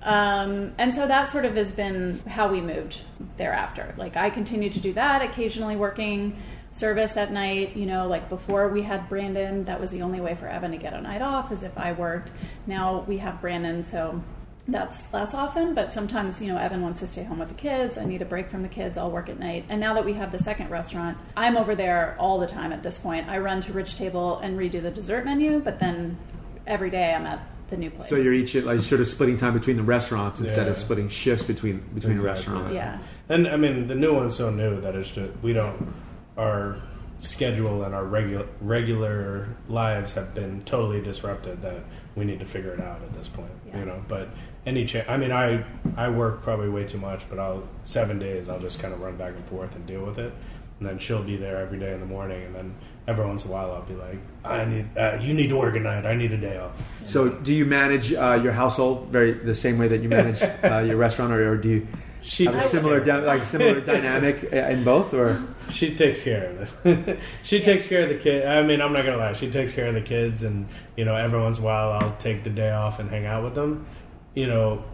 Um, 0.04 0.74
and 0.76 0.94
so 0.94 1.08
that 1.08 1.30
sort 1.30 1.46
of 1.46 1.56
has 1.56 1.72
been 1.72 2.20
how 2.28 2.52
we 2.52 2.60
moved 2.60 3.00
thereafter. 3.38 3.94
Like 3.96 4.16
I 4.16 4.28
continued 4.30 4.74
to 4.74 4.80
do 4.80 4.92
that, 4.92 5.22
occasionally 5.22 5.76
working 5.76 6.36
service 6.72 7.16
at 7.16 7.32
night. 7.32 7.74
You 7.74 7.86
know, 7.86 8.06
like 8.06 8.28
before 8.28 8.68
we 8.68 8.82
had 8.82 9.08
Brandon, 9.08 9.64
that 9.64 9.80
was 9.80 9.92
the 9.92 10.02
only 10.02 10.20
way 10.20 10.34
for 10.34 10.46
Evan 10.46 10.72
to 10.72 10.76
get 10.76 10.92
a 10.92 11.00
night 11.00 11.22
off, 11.22 11.50
is 11.50 11.62
if 11.62 11.76
I 11.78 11.92
worked. 11.92 12.32
Now 12.66 13.04
we 13.08 13.18
have 13.18 13.40
Brandon, 13.40 13.82
so 13.82 14.22
that's 14.68 15.02
less 15.12 15.32
often. 15.32 15.74
But 15.74 15.94
sometimes, 15.94 16.40
you 16.42 16.52
know, 16.52 16.58
Evan 16.58 16.82
wants 16.82 17.00
to 17.00 17.06
stay 17.06 17.24
home 17.24 17.38
with 17.38 17.48
the 17.48 17.54
kids. 17.54 17.96
I 17.96 18.04
need 18.04 18.20
a 18.20 18.26
break 18.26 18.50
from 18.50 18.62
the 18.62 18.68
kids. 18.68 18.98
I'll 18.98 19.10
work 19.10 19.30
at 19.30 19.38
night. 19.38 19.64
And 19.70 19.80
now 19.80 19.94
that 19.94 20.04
we 20.04 20.12
have 20.14 20.32
the 20.32 20.38
second 20.38 20.68
restaurant, 20.68 21.16
I'm 21.34 21.56
over 21.56 21.74
there 21.74 22.14
all 22.18 22.38
the 22.38 22.46
time 22.46 22.72
at 22.72 22.82
this 22.82 22.98
point. 22.98 23.26
I 23.28 23.38
run 23.38 23.62
to 23.62 23.72
Rich 23.72 23.96
Table 23.96 24.38
and 24.38 24.58
redo 24.58 24.82
the 24.82 24.90
dessert 24.90 25.24
menu, 25.24 25.60
but 25.60 25.80
then 25.80 26.18
every 26.66 26.90
day 26.90 27.14
I'm 27.14 27.24
at 27.26 27.46
the 27.74 27.80
new 27.80 27.90
place. 27.90 28.08
So 28.08 28.16
you're 28.16 28.34
each 28.34 28.54
like 28.54 28.80
sort 28.82 29.00
of 29.00 29.08
splitting 29.08 29.36
time 29.36 29.54
between 29.54 29.76
the 29.76 29.82
restaurants 29.82 30.40
instead 30.40 30.68
of 30.68 30.76
splitting 30.76 31.08
shifts 31.08 31.44
between 31.44 31.78
between 31.94 32.12
Exactly. 32.18 32.26
restaurants. 32.26 32.74
yeah. 32.74 32.98
And 33.28 33.48
I 33.48 33.56
mean, 33.56 33.86
the 33.86 33.94
new 33.94 34.14
one's 34.14 34.36
so 34.36 34.50
new 34.50 34.80
that 34.80 34.94
it's 34.94 35.10
just 35.10 35.30
we 35.42 35.52
don't 35.52 35.94
our 36.36 36.76
schedule 37.20 37.84
and 37.84 37.94
our 37.94 38.04
regular 38.04 38.46
regular 38.60 39.48
lives 39.68 40.12
have 40.14 40.34
been 40.34 40.62
totally 40.64 41.00
disrupted. 41.00 41.62
That 41.62 41.82
we 42.16 42.24
need 42.24 42.38
to 42.40 42.44
figure 42.46 42.72
it 42.72 42.80
out 42.80 43.02
at 43.02 43.12
this 43.14 43.28
point. 43.28 43.50
Yeah. 43.68 43.80
You 43.80 43.84
know, 43.86 44.04
but 44.08 44.28
any 44.66 44.84
chance? 44.84 45.08
I 45.08 45.16
mean, 45.16 45.32
I 45.32 45.64
I 45.96 46.08
work 46.10 46.42
probably 46.42 46.68
way 46.68 46.84
too 46.84 46.98
much, 46.98 47.28
but 47.28 47.38
I'll 47.38 47.66
seven 47.84 48.18
days 48.18 48.48
I'll 48.48 48.60
just 48.60 48.80
kind 48.80 48.92
of 48.94 49.00
run 49.00 49.16
back 49.16 49.34
and 49.34 49.44
forth 49.46 49.74
and 49.74 49.86
deal 49.86 50.04
with 50.04 50.18
it. 50.18 50.32
And 50.80 50.88
then 50.88 50.98
she'll 50.98 51.22
be 51.22 51.36
there 51.36 51.58
every 51.58 51.78
day 51.78 51.94
in 51.94 52.00
the 52.00 52.06
morning, 52.06 52.42
and 52.44 52.54
then 52.54 52.74
every 53.06 53.26
once 53.26 53.44
in 53.44 53.50
a 53.50 53.52
while 53.52 53.72
I'll 53.72 53.82
be 53.82 53.94
like, 53.94 54.18
"I 54.44 54.64
need 54.64 54.86
uh, 54.96 55.18
you 55.20 55.34
need 55.34 55.48
to 55.48 55.56
work 55.56 55.74
at 55.76 55.82
night. 55.82 56.06
I 56.06 56.14
need 56.14 56.32
a 56.32 56.38
day 56.38 56.58
off." 56.58 56.72
So 57.06 57.28
do 57.28 57.52
you 57.52 57.64
manage 57.64 58.12
uh, 58.12 58.40
your 58.42 58.52
household 58.52 59.08
very 59.08 59.32
the 59.32 59.54
same 59.54 59.78
way 59.78 59.88
that 59.88 60.02
you 60.02 60.08
manage 60.08 60.42
uh, 60.64 60.78
your 60.78 60.96
restaurant, 60.96 61.32
or, 61.32 61.52
or 61.52 61.56
do 61.56 61.68
you 61.68 61.86
She 62.22 62.46
have 62.46 62.56
a 62.56 62.62
similar 62.62 63.00
dy- 63.00 63.20
like 63.20 63.44
similar 63.44 63.80
dynamic 63.80 64.44
in 64.44 64.84
both, 64.84 65.12
or 65.12 65.42
She 65.70 65.94
takes 65.94 66.22
care 66.22 66.50
of 66.50 66.86
it. 66.86 67.18
she 67.42 67.60
takes 67.60 67.86
care 67.88 68.02
of 68.04 68.08
the 68.08 68.18
kid. 68.18 68.46
I 68.46 68.62
mean, 68.62 68.80
I'm 68.80 68.92
not 68.92 69.04
gonna 69.04 69.18
lie. 69.18 69.32
She 69.34 69.50
takes 69.50 69.74
care 69.74 69.88
of 69.88 69.94
the 69.94 70.00
kids, 70.02 70.42
and 70.42 70.66
you 70.96 71.04
know, 71.04 71.14
every 71.16 71.40
once 71.40 71.58
in 71.58 71.64
a 71.64 71.66
while, 71.66 71.92
I'll 71.92 72.16
take 72.18 72.44
the 72.44 72.50
day 72.50 72.70
off 72.70 72.98
and 72.98 73.10
hang 73.10 73.26
out 73.26 73.44
with 73.44 73.54
them. 73.54 73.86
You 74.34 74.46
know, 74.46 74.84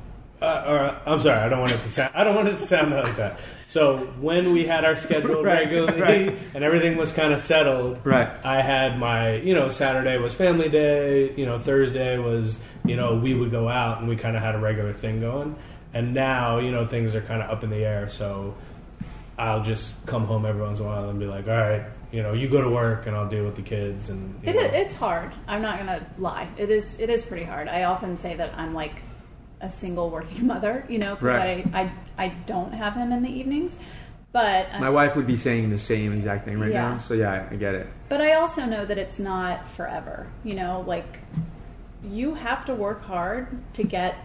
uh, 0.42 0.64
or 0.66 1.00
I'm 1.06 1.20
sorry, 1.20 1.38
I 1.40 1.48
don't 1.48 1.60
want 1.60 1.72
it 1.72 1.82
to 1.82 1.88
sound. 1.88 2.12
I 2.14 2.24
don't 2.24 2.34
want 2.34 2.48
it 2.48 2.56
to 2.58 2.66
sound 2.66 2.90
like 2.92 3.16
that. 3.16 3.40
So 3.66 3.98
when 4.20 4.52
we 4.52 4.66
had 4.66 4.84
our 4.84 4.96
schedule 4.96 5.42
Right, 5.44 5.60
regularly 5.66 6.00
right. 6.00 6.38
and 6.54 6.64
everything 6.64 6.96
was 6.96 7.12
kind 7.12 7.32
of 7.32 7.40
settled, 7.40 8.00
Right. 8.04 8.28
I 8.44 8.62
had 8.62 8.98
my, 8.98 9.34
you 9.36 9.54
know, 9.54 9.68
Saturday 9.68 10.16
was 10.18 10.34
family 10.34 10.68
day. 10.68 11.32
You 11.34 11.46
know, 11.46 11.58
Thursday 11.58 12.18
was, 12.18 12.60
you 12.84 12.96
know, 12.96 13.16
we 13.16 13.34
would 13.34 13.50
go 13.50 13.68
out 13.68 13.98
and 14.00 14.08
we 14.08 14.16
kind 14.16 14.36
of 14.36 14.42
had 14.42 14.54
a 14.54 14.58
regular 14.58 14.92
thing 14.92 15.20
going. 15.20 15.56
And 15.94 16.14
now, 16.14 16.58
you 16.58 16.70
know, 16.72 16.86
things 16.86 17.14
are 17.14 17.20
kind 17.20 17.42
of 17.42 17.50
up 17.50 17.62
in 17.64 17.70
the 17.70 17.84
air. 17.84 18.08
So 18.08 18.54
I'll 19.38 19.62
just 19.62 20.04
come 20.06 20.24
home 20.26 20.44
every 20.46 20.62
once 20.62 20.80
in 20.80 20.86
a 20.86 20.88
while 20.88 21.08
and 21.08 21.18
be 21.18 21.26
like, 21.26 21.46
all 21.48 21.54
right, 21.54 21.82
you 22.12 22.22
know, 22.22 22.32
you 22.32 22.48
go 22.48 22.60
to 22.60 22.68
work 22.68 23.06
and 23.06 23.16
I'll 23.16 23.28
deal 23.28 23.44
with 23.44 23.56
the 23.56 23.62
kids. 23.62 24.08
And 24.10 24.38
you 24.42 24.50
It 24.50 24.56
know. 24.56 24.62
is, 24.62 24.72
it's 24.72 24.94
hard. 24.96 25.32
I'm 25.46 25.62
not 25.62 25.78
gonna 25.78 26.04
lie. 26.18 26.48
It 26.58 26.70
is 26.70 26.98
it 26.98 27.08
is 27.10 27.24
pretty 27.24 27.44
hard. 27.44 27.68
I 27.68 27.84
often 27.84 28.18
say 28.18 28.34
that 28.36 28.52
I'm 28.56 28.74
like 28.74 29.00
a 29.60 29.70
single 29.70 30.10
working 30.10 30.46
mother, 30.54 30.84
you 30.88 30.98
know, 30.98 31.14
because 31.14 31.36
Right. 31.36 31.66
I, 31.74 31.80
I 32.18 32.24
I 32.26 32.28
don't 32.46 32.72
have 32.72 32.94
him 32.94 33.12
in 33.12 33.22
the 33.22 33.30
evenings. 33.30 33.78
But 34.32 34.68
um, 34.72 34.80
my 34.80 34.90
wife 34.90 35.16
would 35.16 35.26
be 35.26 35.36
saying 35.36 35.70
the 35.70 35.78
same 35.78 36.12
exact 36.12 36.44
thing 36.46 36.58
right 36.60 36.70
Yeah. 36.70 36.90
now. 36.92 36.98
So 36.98 37.14
yeah, 37.14 37.48
I 37.50 37.56
get 37.56 37.74
it. 37.74 37.88
But 38.08 38.20
I 38.20 38.34
also 38.34 38.64
know 38.64 38.84
that 38.86 38.96
it's 38.98 39.18
not 39.18 39.68
forever. 39.68 40.28
You 40.44 40.54
know, 40.54 40.84
like 40.86 41.18
you 42.04 42.34
have 42.34 42.64
to 42.66 42.74
work 42.74 43.02
hard 43.02 43.48
to 43.74 43.82
get 43.82 44.16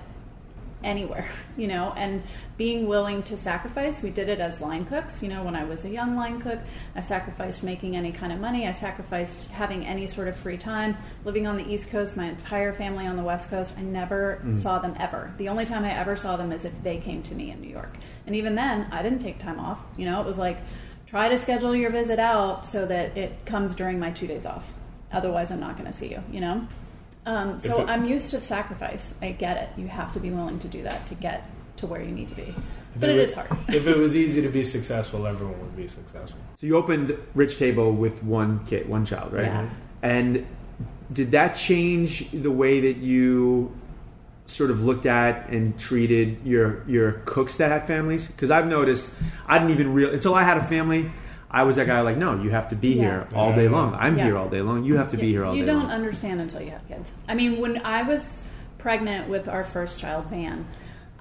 anywhere, 0.83 1.27
you 1.57 1.67
know, 1.67 1.93
and 1.95 2.23
being 2.57 2.87
willing 2.87 3.21
to 3.23 3.35
sacrifice. 3.35 4.01
We 4.01 4.09
did 4.09 4.29
it 4.29 4.39
as 4.39 4.61
line 4.61 4.85
cooks. 4.85 5.21
You 5.21 5.29
know, 5.29 5.43
when 5.43 5.55
I 5.55 5.65
was 5.65 5.83
a 5.85 5.89
young 5.89 6.15
line 6.15 6.39
cook, 6.39 6.59
I 6.95 7.01
sacrificed 7.01 7.63
making 7.63 7.95
any 7.95 8.11
kind 8.11 8.31
of 8.31 8.39
money. 8.39 8.67
I 8.67 8.71
sacrificed 8.71 9.49
having 9.49 9.85
any 9.85 10.07
sort 10.07 10.27
of 10.27 10.35
free 10.35 10.57
time. 10.57 10.95
Living 11.25 11.47
on 11.47 11.57
the 11.57 11.67
East 11.67 11.89
Coast, 11.89 12.15
my 12.15 12.25
entire 12.25 12.71
family 12.71 13.05
on 13.05 13.17
the 13.17 13.23
West 13.23 13.49
Coast, 13.49 13.73
I 13.77 13.81
never 13.81 14.41
mm. 14.43 14.55
saw 14.55 14.79
them 14.79 14.95
ever. 14.99 15.33
The 15.37 15.49
only 15.49 15.65
time 15.65 15.83
I 15.83 15.91
ever 15.91 16.15
saw 16.15 16.37
them 16.37 16.51
is 16.51 16.65
if 16.65 16.83
they 16.83 16.97
came 16.97 17.23
to 17.23 17.35
me 17.35 17.51
in 17.51 17.61
New 17.61 17.69
York. 17.69 17.95
And 18.25 18.35
even 18.35 18.55
then, 18.55 18.87
I 18.91 19.03
didn't 19.03 19.19
take 19.19 19.39
time 19.39 19.59
off. 19.59 19.79
You 19.97 20.05
know, 20.05 20.21
it 20.21 20.25
was 20.25 20.37
like, 20.37 20.59
try 21.07 21.29
to 21.29 21.37
schedule 21.37 21.75
your 21.75 21.91
visit 21.91 22.19
out 22.19 22.65
so 22.65 22.85
that 22.85 23.17
it 23.17 23.45
comes 23.45 23.75
during 23.75 23.99
my 23.99 24.11
two 24.11 24.27
days 24.27 24.45
off. 24.45 24.65
Otherwise, 25.11 25.51
I'm 25.51 25.59
not 25.59 25.77
going 25.77 25.91
to 25.91 25.97
see 25.97 26.09
you, 26.09 26.23
you 26.31 26.41
know? 26.41 26.67
Um, 27.25 27.59
so 27.59 27.81
it- 27.81 27.89
I'm 27.89 28.05
used 28.05 28.31
to 28.31 28.41
sacrifice. 28.41 29.13
I 29.21 29.31
get 29.31 29.57
it. 29.57 29.69
You 29.77 29.87
have 29.87 30.11
to 30.13 30.19
be 30.19 30.29
willing 30.29 30.59
to 30.59 30.67
do 30.67 30.83
that 30.83 31.07
to 31.07 31.15
get 31.15 31.49
to 31.77 31.87
where 31.87 32.01
you 32.01 32.11
need 32.11 32.29
to 32.29 32.35
be. 32.35 32.53
But 32.97 33.09
If 33.09 33.15
it 33.15 33.19
was- 33.21 33.29
is 33.31 33.35
hard. 33.35 33.49
if 33.69 33.87
it 33.87 33.97
was 33.97 34.15
easy 34.15 34.41
to 34.41 34.49
be 34.49 34.63
successful, 34.63 35.25
everyone 35.27 35.59
would 35.59 35.75
be 35.75 35.87
successful. 35.87 36.39
So 36.61 36.67
you 36.67 36.77
opened 36.77 37.17
Rich 37.33 37.57
Table 37.57 37.91
with 37.91 38.23
one 38.23 38.59
kid, 38.65 38.87
one 38.87 39.05
child, 39.05 39.33
right? 39.33 39.45
Yeah. 39.45 39.69
And 40.01 40.45
did 41.11 41.31
that 41.31 41.55
change 41.55 42.29
the 42.31 42.51
way 42.51 42.79
that 42.81 42.97
you 42.97 43.75
sort 44.47 44.69
of 44.69 44.83
looked 44.83 45.07
at 45.07 45.49
and 45.49 45.77
treated 45.79 46.37
your 46.45 46.83
your 46.87 47.13
cooks 47.25 47.57
that 47.57 47.71
had 47.71 47.87
families? 47.87 48.27
Because 48.27 48.51
I've 48.51 48.67
noticed 48.67 49.09
I 49.47 49.57
didn't 49.57 49.71
even 49.73 49.93
real 49.93 50.11
until 50.11 50.35
I 50.35 50.43
had 50.43 50.57
a 50.57 50.63
family. 50.65 51.11
I 51.55 51.63
was 51.63 51.77
that 51.77 51.87
guy 51.87 52.01
like, 52.01 52.17
no, 52.17 52.41
you 52.43 52.49
have 52.49 52.67
to 52.71 52.75
be 52.75 52.89
Yeah. 52.89 53.01
here 53.03 53.27
all 53.33 53.53
day 53.55 53.69
long. 53.69 53.95
I'm 53.97 54.17
Yeah. 54.17 54.25
here 54.25 54.37
all 54.37 54.49
day 54.49 54.61
long. 54.61 54.83
You 54.83 54.97
have 54.97 55.09
to 55.11 55.17
be 55.17 55.29
here 55.31 55.45
all 55.45 55.55
you 55.55 55.65
day 55.65 55.71
long. 55.71 55.83
You 55.83 55.87
don't 55.87 55.95
understand 55.95 56.41
until 56.41 56.61
you 56.61 56.71
have 56.71 56.85
kids. 56.85 57.13
I 57.29 57.33
mean, 57.33 57.61
when 57.61 57.81
I 57.85 58.03
was 58.03 58.43
pregnant 58.77 59.29
with 59.29 59.47
our 59.47 59.63
first 59.63 59.97
child, 59.97 60.25
Van, 60.25 60.65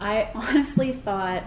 I 0.01 0.29
honestly 0.35 0.91
thought 0.91 1.45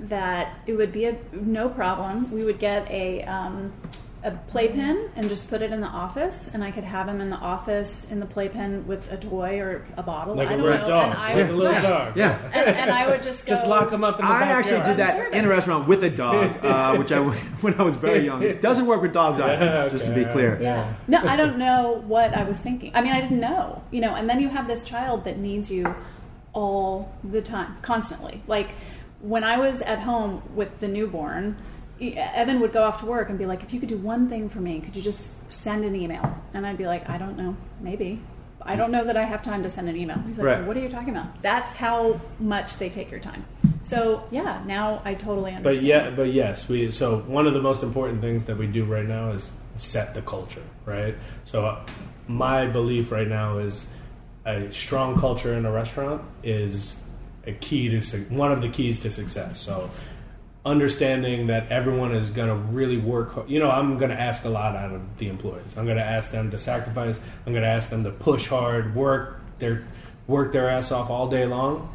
that 0.00 0.54
it 0.66 0.72
would 0.72 0.90
be 0.90 1.04
a 1.04 1.16
no 1.32 1.68
problem. 1.68 2.32
We 2.32 2.42
would 2.46 2.58
get 2.58 2.90
a 2.90 3.22
um, 3.24 3.74
a 4.22 4.30
playpen 4.48 5.08
and 5.16 5.28
just 5.30 5.48
put 5.48 5.62
it 5.62 5.72
in 5.72 5.80
the 5.80 5.86
office, 5.86 6.50
and 6.52 6.62
I 6.62 6.70
could 6.70 6.84
have 6.84 7.08
him 7.08 7.20
in 7.22 7.30
the 7.30 7.36
office 7.36 8.06
in 8.10 8.20
the 8.20 8.26
playpen 8.26 8.86
with 8.86 9.10
a 9.10 9.16
toy 9.16 9.58
or 9.60 9.86
a 9.96 10.02
bottle. 10.02 10.34
Like 10.34 10.48
I 10.48 10.52
a 10.54 10.56
don't 10.58 10.66
red 10.66 10.80
know. 10.82 10.86
dog. 10.88 11.04
And 11.10 11.18
I 11.18 11.26
Like 11.28 11.36
would, 11.36 11.50
a 11.50 11.52
little 11.56 11.72
right. 11.72 11.82
dog. 11.82 12.16
Yeah. 12.16 12.38
And, 12.52 12.76
and 12.76 12.90
I 12.90 13.08
would 13.08 13.22
just 13.22 13.46
go, 13.46 13.54
Just 13.54 13.66
lock 13.66 13.88
them 13.90 14.04
up 14.04 14.20
in 14.20 14.26
the 14.26 14.30
I 14.30 14.40
backyard. 14.40 14.64
actually 14.66 14.88
did 14.90 14.96
that 14.98 15.32
in 15.32 15.44
a 15.46 15.48
restaurant 15.48 15.88
with 15.88 16.04
a 16.04 16.10
dog, 16.10 16.62
uh, 16.64 16.96
which 16.98 17.10
I 17.12 17.20
when 17.20 17.74
I 17.80 17.82
was 17.82 17.96
very 17.96 18.24
young. 18.26 18.42
It 18.42 18.60
doesn't 18.60 18.86
work 18.86 19.00
with 19.00 19.12
dogs 19.14 19.40
either, 19.40 19.64
Yeah, 19.64 19.88
just 19.88 20.04
to 20.06 20.14
be 20.14 20.24
clear. 20.26 20.58
Yeah. 20.60 20.94
No, 21.08 21.18
I 21.22 21.36
don't 21.36 21.56
know 21.56 22.02
what 22.06 22.34
I 22.34 22.44
was 22.44 22.60
thinking. 22.60 22.92
I 22.94 23.00
mean, 23.00 23.12
I 23.12 23.20
didn't 23.22 23.40
know, 23.40 23.82
you 23.90 24.02
know, 24.02 24.14
and 24.14 24.28
then 24.28 24.38
you 24.40 24.50
have 24.50 24.66
this 24.66 24.84
child 24.84 25.24
that 25.24 25.38
needs 25.38 25.70
you 25.70 25.94
all 26.52 27.14
the 27.24 27.40
time, 27.40 27.76
constantly. 27.80 28.42
Like 28.46 28.72
when 29.20 29.44
I 29.44 29.56
was 29.58 29.80
at 29.80 30.00
home 30.00 30.42
with 30.54 30.80
the 30.80 30.88
newborn, 30.88 31.56
Evan 32.00 32.60
would 32.60 32.72
go 32.72 32.82
off 32.82 33.00
to 33.00 33.06
work 33.06 33.28
and 33.28 33.38
be 33.38 33.46
like, 33.46 33.62
if 33.62 33.72
you 33.72 33.80
could 33.80 33.88
do 33.88 33.98
one 33.98 34.28
thing 34.28 34.48
for 34.48 34.60
me, 34.60 34.80
could 34.80 34.96
you 34.96 35.02
just 35.02 35.32
send 35.52 35.84
an 35.84 35.94
email? 35.94 36.34
And 36.54 36.66
I'd 36.66 36.78
be 36.78 36.86
like, 36.86 37.08
I 37.08 37.18
don't 37.18 37.36
know, 37.36 37.56
maybe. 37.80 38.20
I 38.62 38.76
don't 38.76 38.90
know 38.90 39.04
that 39.04 39.16
I 39.16 39.24
have 39.24 39.42
time 39.42 39.62
to 39.62 39.70
send 39.70 39.88
an 39.88 39.96
email. 39.96 40.18
He's 40.26 40.36
like, 40.36 40.46
Right. 40.46 40.66
what 40.66 40.76
are 40.76 40.80
you 40.80 40.88
talking 40.88 41.10
about? 41.10 41.40
That's 41.42 41.72
how 41.72 42.20
much 42.38 42.76
they 42.78 42.90
take 42.90 43.10
your 43.10 43.20
time. 43.20 43.44
So 43.82 44.24
yeah, 44.30 44.62
now 44.66 45.00
I 45.04 45.14
totally 45.14 45.52
understand. 45.52 45.64
But 45.64 45.82
yeah, 45.82 46.10
but 46.10 46.32
yes, 46.32 46.68
we. 46.68 46.90
So 46.90 47.20
one 47.20 47.46
of 47.46 47.54
the 47.54 47.62
most 47.62 47.82
important 47.82 48.20
things 48.20 48.44
that 48.44 48.58
we 48.58 48.66
do 48.66 48.84
right 48.84 49.06
now 49.06 49.30
is 49.30 49.52
set 49.76 50.14
the 50.14 50.20
culture, 50.22 50.62
right? 50.84 51.16
So 51.46 51.64
uh, 51.64 51.86
my 52.28 52.66
belief 52.66 53.10
right 53.10 53.26
now 53.28 53.58
is 53.58 53.86
a 54.44 54.70
strong 54.72 55.18
culture 55.18 55.54
in 55.54 55.64
a 55.64 55.72
restaurant 55.72 56.22
is 56.42 56.96
a 57.46 57.52
key 57.52 57.88
to 57.88 58.18
one 58.28 58.52
of 58.52 58.60
the 58.60 58.68
keys 58.68 59.00
to 59.00 59.10
success. 59.10 59.60
So 59.60 59.90
understanding 60.64 61.46
that 61.46 61.70
everyone 61.70 62.14
is 62.14 62.30
going 62.30 62.48
to 62.48 62.54
really 62.54 62.98
work. 62.98 63.48
You 63.48 63.58
know, 63.58 63.70
I'm 63.70 63.98
going 63.98 64.10
to 64.10 64.20
ask 64.20 64.44
a 64.44 64.50
lot 64.50 64.76
out 64.76 64.92
of 64.92 65.18
the 65.18 65.28
employees. 65.28 65.76
I'm 65.76 65.84
going 65.84 65.96
to 65.96 66.04
ask 66.04 66.30
them 66.30 66.50
to 66.50 66.58
sacrifice. 66.58 67.18
I'm 67.46 67.52
going 67.52 67.64
to 67.64 67.70
ask 67.70 67.88
them 67.88 68.04
to 68.04 68.10
push 68.10 68.46
hard, 68.46 68.94
work 68.94 69.40
their 69.58 69.86
work 70.26 70.52
their 70.52 70.70
ass 70.70 70.92
off 70.92 71.10
all 71.10 71.28
day 71.28 71.46
long. 71.46 71.94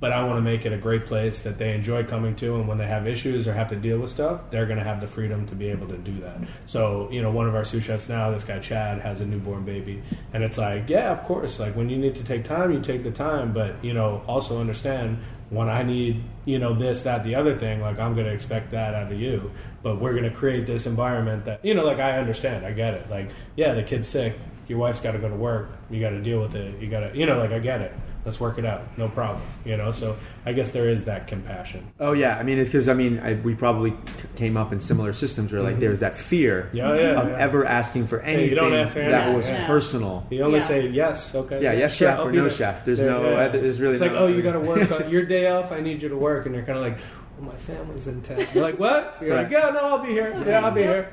But 0.00 0.10
I 0.10 0.24
want 0.24 0.38
to 0.38 0.42
make 0.42 0.66
it 0.66 0.72
a 0.72 0.78
great 0.78 1.06
place 1.06 1.42
that 1.42 1.58
they 1.58 1.72
enjoy 1.72 2.02
coming 2.02 2.34
to, 2.36 2.56
and 2.56 2.66
when 2.66 2.76
they 2.76 2.88
have 2.88 3.06
issues 3.06 3.46
or 3.46 3.52
have 3.52 3.68
to 3.68 3.76
deal 3.76 4.00
with 4.00 4.10
stuff, 4.10 4.40
they're 4.50 4.66
going 4.66 4.80
to 4.80 4.84
have 4.84 5.00
the 5.00 5.06
freedom 5.06 5.46
to 5.46 5.54
be 5.54 5.68
able 5.68 5.86
to 5.86 5.96
do 5.96 6.18
that. 6.22 6.38
So, 6.66 7.08
you 7.12 7.22
know, 7.22 7.30
one 7.30 7.46
of 7.46 7.54
our 7.54 7.64
sous 7.64 7.84
chefs 7.84 8.08
now, 8.08 8.28
this 8.32 8.42
guy 8.42 8.58
Chad, 8.58 9.00
has 9.00 9.20
a 9.20 9.26
newborn 9.26 9.64
baby, 9.64 10.02
and 10.32 10.42
it's 10.42 10.58
like, 10.58 10.88
yeah, 10.88 11.12
of 11.12 11.22
course, 11.22 11.60
like 11.60 11.76
when 11.76 11.88
you 11.88 11.96
need 11.98 12.16
to 12.16 12.24
take 12.24 12.42
time, 12.42 12.72
you 12.72 12.80
take 12.80 13.04
the 13.04 13.12
time, 13.12 13.52
but 13.52 13.76
you 13.84 13.94
know, 13.94 14.24
also 14.26 14.60
understand 14.60 15.22
when 15.52 15.68
I 15.68 15.82
need, 15.82 16.22
you 16.46 16.58
know, 16.58 16.72
this, 16.72 17.02
that, 17.02 17.24
the 17.24 17.34
other 17.34 17.56
thing, 17.56 17.82
like 17.82 17.98
I'm 17.98 18.14
going 18.14 18.26
to 18.26 18.32
expect 18.32 18.70
that 18.70 18.94
out 18.94 19.12
of 19.12 19.20
you. 19.20 19.50
But 19.82 20.00
we're 20.00 20.12
going 20.12 20.24
to 20.24 20.30
create 20.30 20.66
this 20.66 20.86
environment 20.86 21.44
that, 21.44 21.62
you 21.62 21.74
know, 21.74 21.84
like 21.84 21.98
I 21.98 22.18
understand, 22.18 22.64
I 22.64 22.72
get 22.72 22.94
it. 22.94 23.10
Like, 23.10 23.30
yeah, 23.54 23.74
the 23.74 23.82
kid's 23.82 24.08
sick, 24.08 24.34
your 24.66 24.78
wife's 24.78 25.00
got 25.00 25.12
to 25.12 25.18
go 25.18 25.28
to 25.28 25.36
work, 25.36 25.68
you 25.90 26.00
got 26.00 26.10
to 26.10 26.22
deal 26.22 26.40
with 26.40 26.54
it, 26.54 26.80
you 26.80 26.88
got 26.88 27.00
to, 27.00 27.16
you 27.16 27.26
know, 27.26 27.38
like 27.38 27.52
I 27.52 27.58
get 27.58 27.82
it. 27.82 27.92
Let's 28.24 28.38
work 28.38 28.56
it 28.58 28.64
out, 28.64 28.82
no 28.96 29.08
problem. 29.08 29.42
You 29.64 29.76
know, 29.76 29.90
so 29.90 30.16
I 30.46 30.52
guess 30.52 30.70
there 30.70 30.88
is 30.88 31.04
that 31.04 31.26
compassion. 31.26 31.90
Oh 31.98 32.12
yeah, 32.12 32.36
I 32.38 32.44
mean 32.44 32.58
it's 32.58 32.68
because 32.68 32.88
I 32.88 32.94
mean 32.94 33.18
I, 33.18 33.34
we 33.34 33.54
probably 33.56 33.94
came 34.36 34.56
up 34.56 34.72
in 34.72 34.78
similar 34.80 35.12
systems 35.12 35.52
where 35.52 35.60
like 35.60 35.76
Mhm. 35.76 35.80
there's 35.80 35.98
that 36.00 36.14
fear 36.16 36.70
Yeah, 36.72 36.94
yeah, 36.94 37.20
of 37.20 37.28
yeah. 37.30 37.36
ever 37.38 37.64
asking 37.66 38.06
for 38.06 38.20
Hey, 38.20 38.34
anything 38.34 38.50
you 38.50 38.54
don't 38.54 38.72
ask 38.74 38.92
for 38.92 39.00
that 39.00 39.34
was 39.34 39.48
yeah. 39.48 39.66
personal. 39.66 40.24
You 40.30 40.42
only 40.44 40.58
Yeah. 40.60 40.64
say 40.64 40.86
yes, 40.88 41.34
okay. 41.34 41.60
Yeah, 41.62 41.72
yes, 41.72 41.96
chef 41.96 42.18
I'll 42.20 42.28
or 42.28 42.32
no 42.32 42.42
there. 42.42 42.50
chef. 42.50 42.84
There's 42.84 43.00
Yeah, 43.00 43.06
no- 43.06 43.30
yeah. 43.30 43.36
uh, 43.46 43.48
there's 43.52 43.80
really 43.80 43.94
It's 43.94 44.02
like, 44.02 44.12
oh, 44.12 44.28
you 44.28 44.40
got 44.40 44.52
to 44.52 44.60
work 44.60 44.90
on 44.92 45.10
your 45.14 45.24
day 45.24 45.48
off. 45.48 45.72
I 45.72 45.80
need 45.80 46.00
you 46.02 46.08
to 46.08 46.16
work, 46.16 46.46
and 46.46 46.54
you're 46.54 46.64
kind 46.64 46.78
of 46.78 46.84
like, 46.84 46.98
well, 47.38 47.50
my 47.52 47.56
family's 47.58 48.06
in 48.06 48.20
town. 48.22 48.46
You're 48.54 48.62
like, 48.62 48.78
what? 48.78 49.16
You're 49.20 49.36
like, 49.36 49.50
yeah, 49.50 49.70
no, 49.70 49.80
I'll 49.80 49.98
be 49.98 50.10
here. 50.10 50.32
Yeah, 50.46 50.64
I'll 50.64 50.70
be 50.70 50.82
here. 50.82 51.08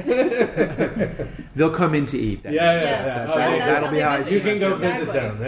They'll 1.55 1.70
come 1.74 1.95
in 1.95 2.05
to 2.07 2.17
eat. 2.17 2.41
yeah, 2.43 2.51
That. 2.51 2.53
yeah, 2.53 2.74
Yes. 2.82 3.05
yeah. 3.05 3.05
Yeah, 3.05 3.26
that's 3.26 3.57
yeah. 3.57 3.65
that'll 3.65 3.86
how 3.86 3.91
be 3.91 3.97
they 3.97 4.03
how 4.03 4.09
I 4.11 4.30
You 4.30 4.41
can 4.41 4.59
go 4.59 4.76
Exactly. 4.76 5.05
visit 5.05 5.13
them. 5.13 5.41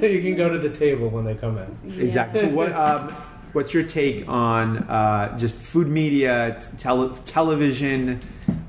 Yeah, 0.00 0.06
you 0.08 0.22
can 0.22 0.36
go 0.36 0.48
to 0.48 0.58
the 0.58 0.70
table 0.70 1.08
when 1.10 1.24
they 1.24 1.34
come 1.34 1.58
in. 1.58 2.00
Exactly. 2.00 2.40
So 2.40 2.48
what? 2.48 2.72
Um, 2.72 3.14
what's 3.52 3.72
your 3.72 3.84
take 3.84 4.28
on 4.28 4.78
uh, 4.78 5.36
just 5.38 5.56
food 5.56 5.88
media, 5.88 6.60
tele- 6.78 7.16
television, 7.26 8.20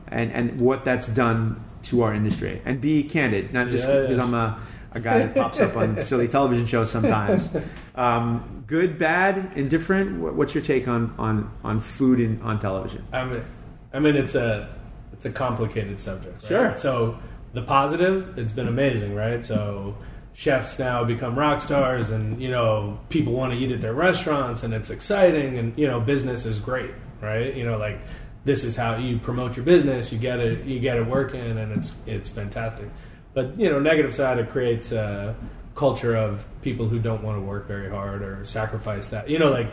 and 0.09 0.31
and 0.31 0.59
what 0.59 0.85
that's 0.85 1.07
done 1.07 1.63
to 1.83 2.03
our 2.03 2.13
industry? 2.13 2.61
And 2.65 2.79
be 2.81 3.03
candid, 3.03 3.53
not 3.53 3.69
just 3.69 3.87
Yeah, 3.87 4.01
because 4.01 4.17
yeah. 4.17 4.23
I'm 4.23 4.33
a, 4.33 4.59
a 4.93 4.99
guy 4.99 5.19
that 5.19 5.33
pops 5.35 5.59
up 5.59 5.75
on 5.75 5.97
silly 6.03 6.27
television 6.27 6.65
shows 6.67 6.91
sometimes. 6.91 7.49
Um, 7.95 8.56
good, 8.67 8.99
bad, 8.99 9.53
indifferent. 9.55 10.19
What's 10.35 10.53
your 10.53 10.63
take 10.63 10.87
on 10.87 11.15
on 11.17 11.51
on 11.63 11.81
food 11.81 12.19
and 12.19 12.41
on 12.43 12.59
television? 12.59 13.05
I 13.11 13.23
mean, 13.23 13.43
I 13.93 13.99
mean, 13.99 14.15
it's 14.15 14.35
a 14.35 14.69
it's 15.13 15.25
a 15.25 15.31
complicated 15.31 15.99
subject. 15.99 16.43
Right? 16.43 16.47
Sure. 16.47 16.77
So 16.77 17.17
the 17.53 17.63
positive, 17.63 18.37
it's 18.37 18.51
been 18.51 18.67
amazing, 18.67 19.15
right? 19.15 19.43
So 19.43 19.97
chefs 20.33 20.77
now 20.77 21.03
become 21.03 21.37
rock 21.37 21.61
stars, 21.61 22.11
and 22.11 22.39
you 22.41 22.51
know 22.51 22.99
people 23.09 23.33
want 23.33 23.53
to 23.53 23.57
eat 23.57 23.71
at 23.71 23.81
their 23.81 23.93
restaurants, 23.93 24.63
and 24.63 24.73
it's 24.73 24.89
exciting, 24.89 25.57
and 25.57 25.77
you 25.77 25.87
know 25.87 25.99
business 25.99 26.45
is 26.45 26.59
great, 26.59 26.91
right? 27.21 27.55
You 27.55 27.65
know, 27.65 27.77
like 27.77 27.99
this 28.45 28.63
is 28.63 28.75
how 28.75 28.97
you 28.97 29.17
promote 29.17 29.55
your 29.55 29.65
business. 29.65 30.11
You 30.11 30.19
get 30.19 30.39
it, 30.39 30.65
you 30.65 30.79
get 30.79 30.97
it 30.97 31.07
working, 31.07 31.57
and 31.57 31.71
it's 31.71 31.95
it's 32.05 32.29
fantastic. 32.29 32.87
But 33.33 33.59
you 33.59 33.69
know, 33.69 33.79
negative 33.79 34.13
side, 34.13 34.39
it 34.39 34.49
creates 34.49 34.91
a 34.91 35.35
culture 35.77 36.15
of 36.15 36.43
people 36.63 36.87
who 36.87 36.97
don't 36.97 37.23
want 37.23 37.37
to 37.37 37.41
work 37.41 37.67
very 37.67 37.89
hard 37.89 38.23
or 38.23 38.43
sacrifice 38.43 39.07
that. 39.09 39.29
You 39.29 39.37
know, 39.39 39.51
like 39.51 39.69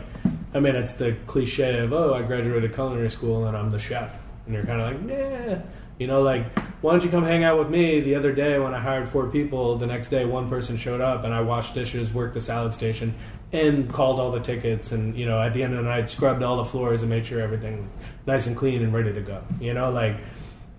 I 0.53 0.59
mean, 0.59 0.75
it's 0.75 0.93
the 0.93 1.17
cliche 1.25 1.79
of 1.79 1.91
oh, 1.91 2.13
I 2.13 2.21
graduated 2.21 2.73
culinary 2.73 3.09
school 3.09 3.47
and 3.47 3.57
I'm 3.57 3.71
the 3.71 3.79
chef, 3.79 4.11
and 4.45 4.53
you're 4.53 4.65
kind 4.65 4.81
of 4.81 4.87
like, 4.91 5.01
nah. 5.01 5.61
You 5.97 6.07
know, 6.07 6.21
like 6.21 6.57
why 6.81 6.91
don't 6.91 7.03
you 7.03 7.09
come 7.09 7.23
hang 7.23 7.43
out 7.43 7.57
with 7.57 7.69
me? 7.69 8.01
The 8.01 8.15
other 8.15 8.33
day 8.33 8.59
when 8.59 8.73
I 8.73 8.79
hired 8.79 9.09
four 9.09 9.27
people, 9.29 9.77
the 9.77 9.87
next 9.87 10.09
day 10.09 10.25
one 10.25 10.49
person 10.49 10.77
showed 10.77 11.01
up 11.01 11.23
and 11.23 11.33
I 11.33 11.41
washed 11.41 11.73
dishes, 11.73 12.13
worked 12.13 12.35
the 12.35 12.41
salad 12.41 12.73
station, 12.73 13.15
and 13.51 13.91
called 13.91 14.19
all 14.19 14.31
the 14.31 14.41
tickets. 14.41 14.91
And 14.91 15.17
you 15.17 15.25
know, 15.25 15.41
at 15.41 15.53
the 15.53 15.63
end 15.63 15.73
of 15.73 15.83
the 15.83 15.89
night, 15.89 16.09
scrubbed 16.09 16.43
all 16.43 16.57
the 16.57 16.65
floors 16.65 17.01
and 17.01 17.09
made 17.09 17.25
sure 17.25 17.41
everything 17.41 17.89
nice 18.27 18.45
and 18.45 18.55
clean 18.55 18.83
and 18.83 18.93
ready 18.93 19.11
to 19.13 19.21
go. 19.21 19.41
You 19.59 19.73
know, 19.73 19.91
like. 19.91 20.17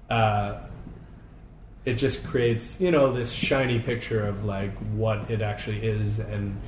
Uh, 0.09 0.61
it 1.87 1.95
just 1.95 2.25
creates 2.25 2.79
you 2.81 2.91
know 2.91 3.13
this 3.13 3.33
shiny 3.33 3.79
picture 3.79 4.27
of 4.27 4.45
like 4.45 4.77
what 4.93 5.31
it 5.31 5.41
actually 5.41 5.87
is 5.87 6.19
and 6.19 6.61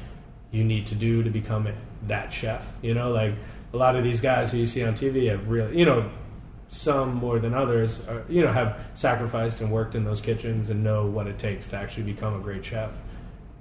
you 0.50 0.64
need 0.64 0.86
to 0.86 0.94
do 0.94 1.22
to 1.22 1.28
become 1.28 1.68
that 2.06 2.32
chef 2.32 2.66
you 2.80 2.94
know? 2.94 3.10
Like 3.10 3.34
a 3.74 3.76
lot 3.76 3.96
of 3.96 4.04
these 4.04 4.22
guys 4.22 4.50
who 4.50 4.56
you 4.56 4.66
see 4.66 4.82
on 4.82 4.94
tv 4.94 5.30
have 5.30 5.46
really 5.48 5.76
you 5.78 5.84
know 5.84 6.10
some 6.68 7.14
more 7.14 7.38
than 7.38 7.54
others 7.54 8.06
are, 8.08 8.24
you 8.28 8.42
know 8.42 8.52
have 8.52 8.78
sacrificed 8.94 9.60
and 9.60 9.70
worked 9.70 9.94
in 9.94 10.04
those 10.04 10.20
kitchens 10.20 10.70
and 10.70 10.84
know 10.84 11.06
what 11.06 11.26
it 11.26 11.38
takes 11.38 11.66
to 11.68 11.76
actually 11.76 12.02
become 12.02 12.34
a 12.34 12.40
great 12.40 12.64
chef. 12.64 12.90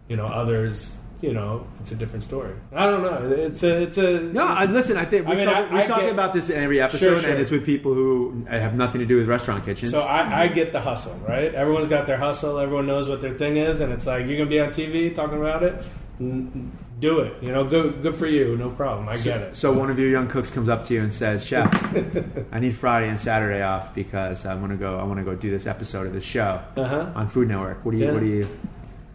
You 0.09 0.17
know 0.17 0.27
others 0.27 0.97
you 1.21 1.33
know 1.33 1.65
it's 1.79 1.91
a 1.91 1.95
different 1.95 2.23
story 2.23 2.53
i 2.73 2.85
don't 2.85 3.01
know 3.01 3.31
it's 3.31 3.63
a 3.63 3.81
it's 3.83 3.97
a 3.97 4.19
No, 4.21 4.43
I, 4.45 4.65
listen. 4.65 4.97
I 4.97 5.05
think 5.05 5.25
we 5.27 5.33
I 5.33 5.35
mean, 5.37 5.45
talk, 5.45 5.71
I- 5.71 5.81
we 5.81 5.87
talk 5.87 6.01
get- 6.01 6.11
about 6.11 6.33
this 6.35 6.49
in 6.51 6.63
every 6.63 6.79
episode, 6.79 6.99
Sure, 6.99 7.19
sure. 7.21 7.29
and 7.31 7.39
it's 7.39 7.49
with 7.49 7.65
people 7.65 7.93
who 7.93 8.45
have 8.49 8.75
nothing 8.75 8.99
to 8.99 9.05
do 9.07 9.17
with 9.17 9.27
restaurant 9.27 9.65
kitchens. 9.65 9.91
So 9.91 10.01
I, 10.01 10.43
I 10.43 10.47
get 10.47 10.71
the 10.73 10.81
hustle, 10.81 11.15
right? 11.27 11.53
Everyone's 11.55 11.87
got 11.87 12.05
their 12.05 12.17
hustle. 12.17 12.59
Everyone 12.59 12.85
knows 12.85 13.07
what 13.09 13.21
their 13.21 13.33
thing 13.33 13.57
is, 13.57 13.79
and 13.81 13.91
it's 13.93 14.05
like 14.05 14.27
you're 14.27 14.37
gonna 14.37 14.49
be 14.49 14.59
on 14.59 14.69
TV 14.69 15.13
talking 15.15 15.39
about 15.39 15.63
it. 15.63 15.75
Do 16.99 17.19
it, 17.19 17.41
you 17.43 17.51
know. 17.51 17.63
Good, 17.63 18.01
good 18.01 18.15
for 18.15 18.25
you. 18.25 18.57
No 18.57 18.69
problem. 18.71 19.07
I 19.07 19.17
get 19.17 19.39
it. 19.41 19.55
So 19.57 19.71
one 19.71 19.89
of 19.91 19.99
your 19.99 20.09
young 20.09 20.27
cooks 20.27 20.49
comes 20.49 20.67
up 20.67 20.85
to 20.87 20.93
you 20.95 21.01
and 21.03 21.13
says, 21.13 21.45
"Chef, 21.45 21.67
I 22.51 22.59
need 22.59 22.75
Friday 22.75 23.07
and 23.09 23.19
Saturday 23.19 23.61
off 23.61 23.93
because 23.93 24.45
I 24.45 24.55
want 24.55 24.71
to 24.71 24.77
go. 24.77 24.97
I 24.99 25.03
want 25.03 25.19
to 25.19 25.23
go 25.23 25.35
do 25.35 25.51
this 25.51 25.67
episode 25.67 26.07
of 26.07 26.13
the 26.13 26.21
show 26.21 26.59
Uh-huh. 26.75 27.11
on 27.15 27.27
Food 27.29 27.49
Network. 27.49 27.85
What 27.85 27.91
do 27.91 27.97
you? 27.97 28.05
Yeah. 28.05 28.11
What 28.13 28.19
do 28.21 28.25
you?" 28.27 28.47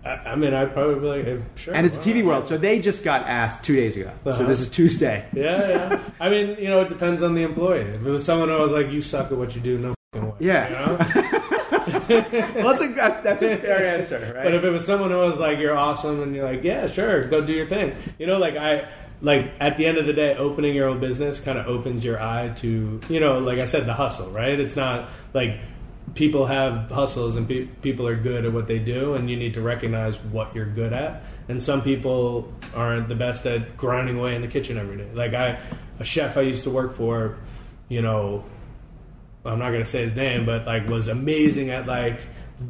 I, 0.04 0.08
I 0.32 0.36
mean, 0.36 0.52
I'd 0.52 0.72
probably 0.74 0.96
be 1.22 1.30
like, 1.30 1.40
sure. 1.56 1.74
And 1.74 1.86
it's 1.86 1.94
a 1.96 1.98
TV? 2.00 2.24
World, 2.24 2.46
so 2.48 2.58
they 2.58 2.80
just 2.80 3.04
got 3.04 3.26
asked 3.28 3.64
two 3.64 3.76
days 3.76 3.96
ago. 3.96 4.10
So 4.24 4.30
Uh-huh. 4.30 4.44
this 4.46 4.60
is 4.60 4.68
Tuesday. 4.68 5.24
Yeah, 5.32 5.68
yeah. 5.68 6.00
I 6.20 6.28
mean, 6.28 6.56
you 6.58 6.68
know, 6.68 6.80
it 6.80 6.88
depends 6.88 7.22
on 7.22 7.34
the 7.34 7.42
employee. 7.42 7.80
If 7.82 8.04
it 8.04 8.10
was 8.10 8.24
someone 8.24 8.48
who 8.48 8.58
was 8.58 8.72
like, 8.72 8.90
"You 8.90 9.00
suck 9.02 9.30
at 9.30 9.38
what 9.38 9.54
you 9.54 9.60
do," 9.60 9.78
no 9.78 9.94
fucking 10.12 10.28
way. 10.28 10.36
Yeah. 10.40 10.68
You 10.68 10.76
know? 10.76 10.96
well, 12.62 12.76
that's 12.76 12.82
a 12.82 12.88
that's 13.22 13.42
a 13.42 13.56
fair 13.56 13.86
answer, 14.00 14.18
right? 14.34 14.44
But 14.44 14.54
if 14.54 14.64
it 14.64 14.70
was 14.70 14.84
someone 14.84 15.10
who 15.10 15.18
was 15.18 15.38
like, 15.38 15.58
"You're 15.58 15.76
awesome," 15.76 16.22
and 16.22 16.34
you're 16.34 16.44
like, 16.44 16.62
"Yeah, 16.64 16.86
sure, 16.86 17.24
go 17.28 17.40
do 17.44 17.52
your 17.52 17.66
thing," 17.68 17.94
you 18.18 18.26
know, 18.26 18.38
like 18.38 18.56
I 18.56 18.88
like 19.20 19.52
at 19.60 19.76
the 19.76 19.86
end 19.86 19.98
of 19.98 20.06
the 20.06 20.12
day, 20.12 20.34
opening 20.36 20.74
your 20.74 20.88
own 20.88 20.98
business 21.00 21.38
kind 21.40 21.58
of 21.58 21.66
opens 21.66 22.04
your 22.04 22.20
eye 22.20 22.48
to 22.56 23.00
you 23.08 23.20
know, 23.20 23.38
like 23.38 23.58
I 23.58 23.64
said, 23.66 23.86
the 23.86 23.94
hustle, 23.94 24.30
right? 24.30 24.58
It's 24.58 24.76
not 24.76 25.08
like 25.32 25.58
people 26.14 26.46
have 26.46 26.90
hustles 26.90 27.36
and 27.36 27.48
pe- 27.48 27.66
people 27.80 28.06
are 28.06 28.16
good 28.16 28.44
at 28.44 28.52
what 28.52 28.66
they 28.66 28.78
do, 28.78 29.14
and 29.14 29.30
you 29.30 29.36
need 29.36 29.54
to 29.54 29.62
recognize 29.62 30.18
what 30.18 30.54
you're 30.54 30.66
good 30.66 30.92
at. 30.92 31.22
And 31.48 31.62
some 31.62 31.82
people 31.82 32.52
aren't 32.74 33.08
the 33.08 33.14
best 33.14 33.46
at 33.46 33.76
grinding 33.76 34.18
away 34.18 34.34
in 34.34 34.42
the 34.42 34.48
kitchen 34.48 34.78
every 34.78 34.96
day. 34.96 35.08
Like 35.12 35.34
I, 35.34 35.58
a 35.98 36.04
chef 36.04 36.36
I 36.36 36.42
used 36.42 36.64
to 36.64 36.70
work 36.70 36.94
for, 36.94 37.38
you 37.88 38.02
know, 38.02 38.44
I'm 39.44 39.58
not 39.58 39.70
going 39.70 39.82
to 39.82 39.90
say 39.90 40.02
his 40.02 40.14
name, 40.14 40.46
but 40.46 40.66
like 40.66 40.88
was 40.88 41.08
amazing 41.08 41.70
at 41.70 41.86
like 41.86 42.20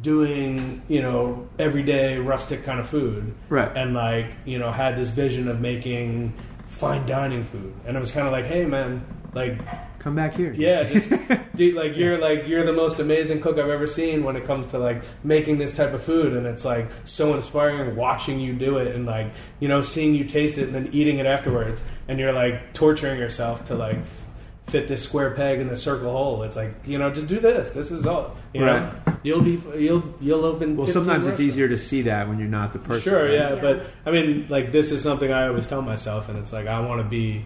doing 0.01 0.81
you 0.87 1.01
know 1.01 1.47
everyday 1.59 2.17
rustic 2.17 2.63
kind 2.63 2.79
of 2.79 2.87
food, 2.87 3.33
Right. 3.49 3.71
And 3.75 3.93
like 3.93 4.27
you 4.45 4.57
know 4.57 4.71
had 4.71 4.97
this 4.97 5.09
vision 5.09 5.47
of 5.47 5.59
making 5.59 6.33
fine 6.67 7.05
dining 7.05 7.43
food, 7.43 7.73
and 7.85 7.95
it 7.95 7.99
was 7.99 8.11
kind 8.11 8.25
of 8.25 8.33
like, 8.33 8.45
hey 8.45 8.65
man, 8.65 9.05
like 9.33 9.59
Come 10.03 10.15
back 10.15 10.33
here. 10.33 10.51
yeah, 10.51 10.83
just 10.83 11.13
dude, 11.55 11.75
like 11.75 11.95
you're 11.95 12.17
like 12.17 12.45
you're 12.45 12.65
the 12.65 12.73
most 12.73 12.99
amazing 12.99 13.39
cook 13.39 13.57
I've 13.57 13.69
ever 13.69 13.87
seen 13.87 14.25
when 14.25 14.35
it 14.35 14.45
comes 14.45 14.67
to 14.67 14.77
like 14.77 15.01
making 15.23 15.59
this 15.59 15.71
type 15.71 15.93
of 15.93 16.03
food, 16.03 16.33
and 16.33 16.45
it's 16.45 16.65
like 16.65 16.89
so 17.05 17.33
inspiring 17.35 17.95
watching 17.95 18.37
you 18.37 18.51
do 18.51 18.79
it, 18.79 18.93
and 18.93 19.05
like 19.05 19.27
you 19.61 19.69
know 19.69 19.81
seeing 19.81 20.13
you 20.13 20.25
taste 20.25 20.57
it 20.57 20.65
and 20.65 20.75
then 20.75 20.89
eating 20.91 21.19
it 21.19 21.25
afterwards, 21.25 21.81
and 22.09 22.19
you're 22.19 22.33
like 22.33 22.73
torturing 22.73 23.17
yourself 23.17 23.63
to 23.67 23.75
like 23.75 23.95
fit 24.67 24.89
this 24.89 25.03
square 25.03 25.31
peg 25.31 25.61
in 25.61 25.69
the 25.69 25.77
circle 25.77 26.11
hole. 26.11 26.43
It's 26.43 26.57
like 26.57 26.73
you 26.85 26.97
know 26.97 27.09
just 27.09 27.27
do 27.27 27.39
this. 27.39 27.69
This 27.69 27.89
is 27.89 28.05
all. 28.05 28.35
You 28.53 28.65
know, 28.65 28.93
you'll 29.23 29.41
be 29.41 29.61
you'll 29.77 30.03
you'll 30.19 30.43
open. 30.43 30.75
Well, 30.75 30.87
sometimes 30.87 31.25
it's 31.27 31.39
easier 31.39 31.69
to 31.69 31.77
see 31.77 32.01
that 32.01 32.27
when 32.27 32.39
you're 32.39 32.49
not 32.49 32.73
the 32.73 32.79
person. 32.79 33.03
Sure, 33.03 33.23
right? 33.23 33.33
yeah, 33.33 33.55
but 33.55 33.85
I 34.05 34.11
mean, 34.11 34.47
like 34.49 34.73
this 34.73 34.91
is 34.91 35.01
something 35.01 35.31
I 35.31 35.47
always 35.47 35.65
tell 35.65 35.81
myself, 35.81 36.27
and 36.27 36.37
it's 36.37 36.51
like 36.51 36.67
I 36.67 36.81
want 36.81 37.01
to 37.01 37.07
be 37.07 37.45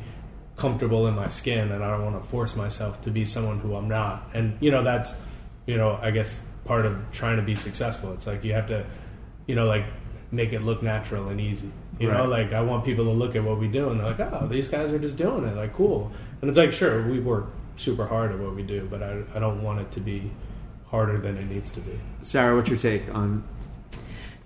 comfortable 0.58 1.08
in 1.08 1.16
my 1.16 1.30
skin, 1.30 1.72
and 1.72 1.84
I 1.84 1.92
don't 1.92 2.04
want 2.04 2.22
to 2.22 2.30
force 2.30 2.56
myself 2.56 3.02
to 3.04 3.12
be 3.12 3.26
someone 3.26 3.60
who 3.60 3.76
I'm 3.76 3.88
not. 3.88 4.30
And 4.34 4.58
you 4.60 4.72
know, 4.72 4.84
that's 4.84 5.14
you 5.66 5.78
know, 5.78 6.00
I 6.02 6.12
guess 6.12 6.40
part 6.66 6.86
of 6.86 6.98
trying 7.12 7.38
to 7.38 7.44
be 7.44 7.56
successful. 7.56 8.14
It's 8.14 8.28
like 8.28 8.44
you 8.44 8.54
have 8.54 8.68
to, 8.68 8.86
you 9.46 9.56
know, 9.56 9.66
like 9.66 9.86
make 10.32 10.54
it 10.54 10.62
look 10.62 10.84
natural 10.84 11.30
and 11.30 11.40
easy. 11.40 11.72
You 12.00 12.12
know, 12.12 12.26
like 12.26 12.54
I 12.54 12.62
want 12.62 12.86
people 12.86 13.06
to 13.06 13.12
look 13.12 13.36
at 13.36 13.44
what 13.44 13.58
we 13.58 13.68
do 13.68 13.90
and 13.90 14.00
they're 14.00 14.08
like, 14.08 14.20
oh, 14.20 14.48
these 14.48 14.68
guys 14.68 14.94
are 14.94 15.00
just 15.00 15.16
doing 15.16 15.46
it, 15.46 15.56
like 15.56 15.74
cool. 15.74 16.12
And 16.42 16.50
it's 16.50 16.58
like, 16.58 16.72
sure, 16.72 17.08
we 17.08 17.20
work 17.20 17.48
super 17.76 18.06
hard 18.06 18.32
at 18.32 18.40
what 18.40 18.56
we 18.56 18.62
do, 18.62 18.88
but 18.92 19.02
I, 19.02 19.24
I 19.34 19.40
don't 19.40 19.64
want 19.64 19.80
it 19.80 19.92
to 19.94 20.00
be 20.00 20.30
harder 20.88 21.18
than 21.18 21.38
it 21.38 21.46
needs 21.46 21.72
to 21.72 21.80
be. 21.80 22.00
Sarah, 22.22 22.56
what's 22.56 22.70
your 22.70 22.78
take 22.78 23.10
on? 23.14 23.44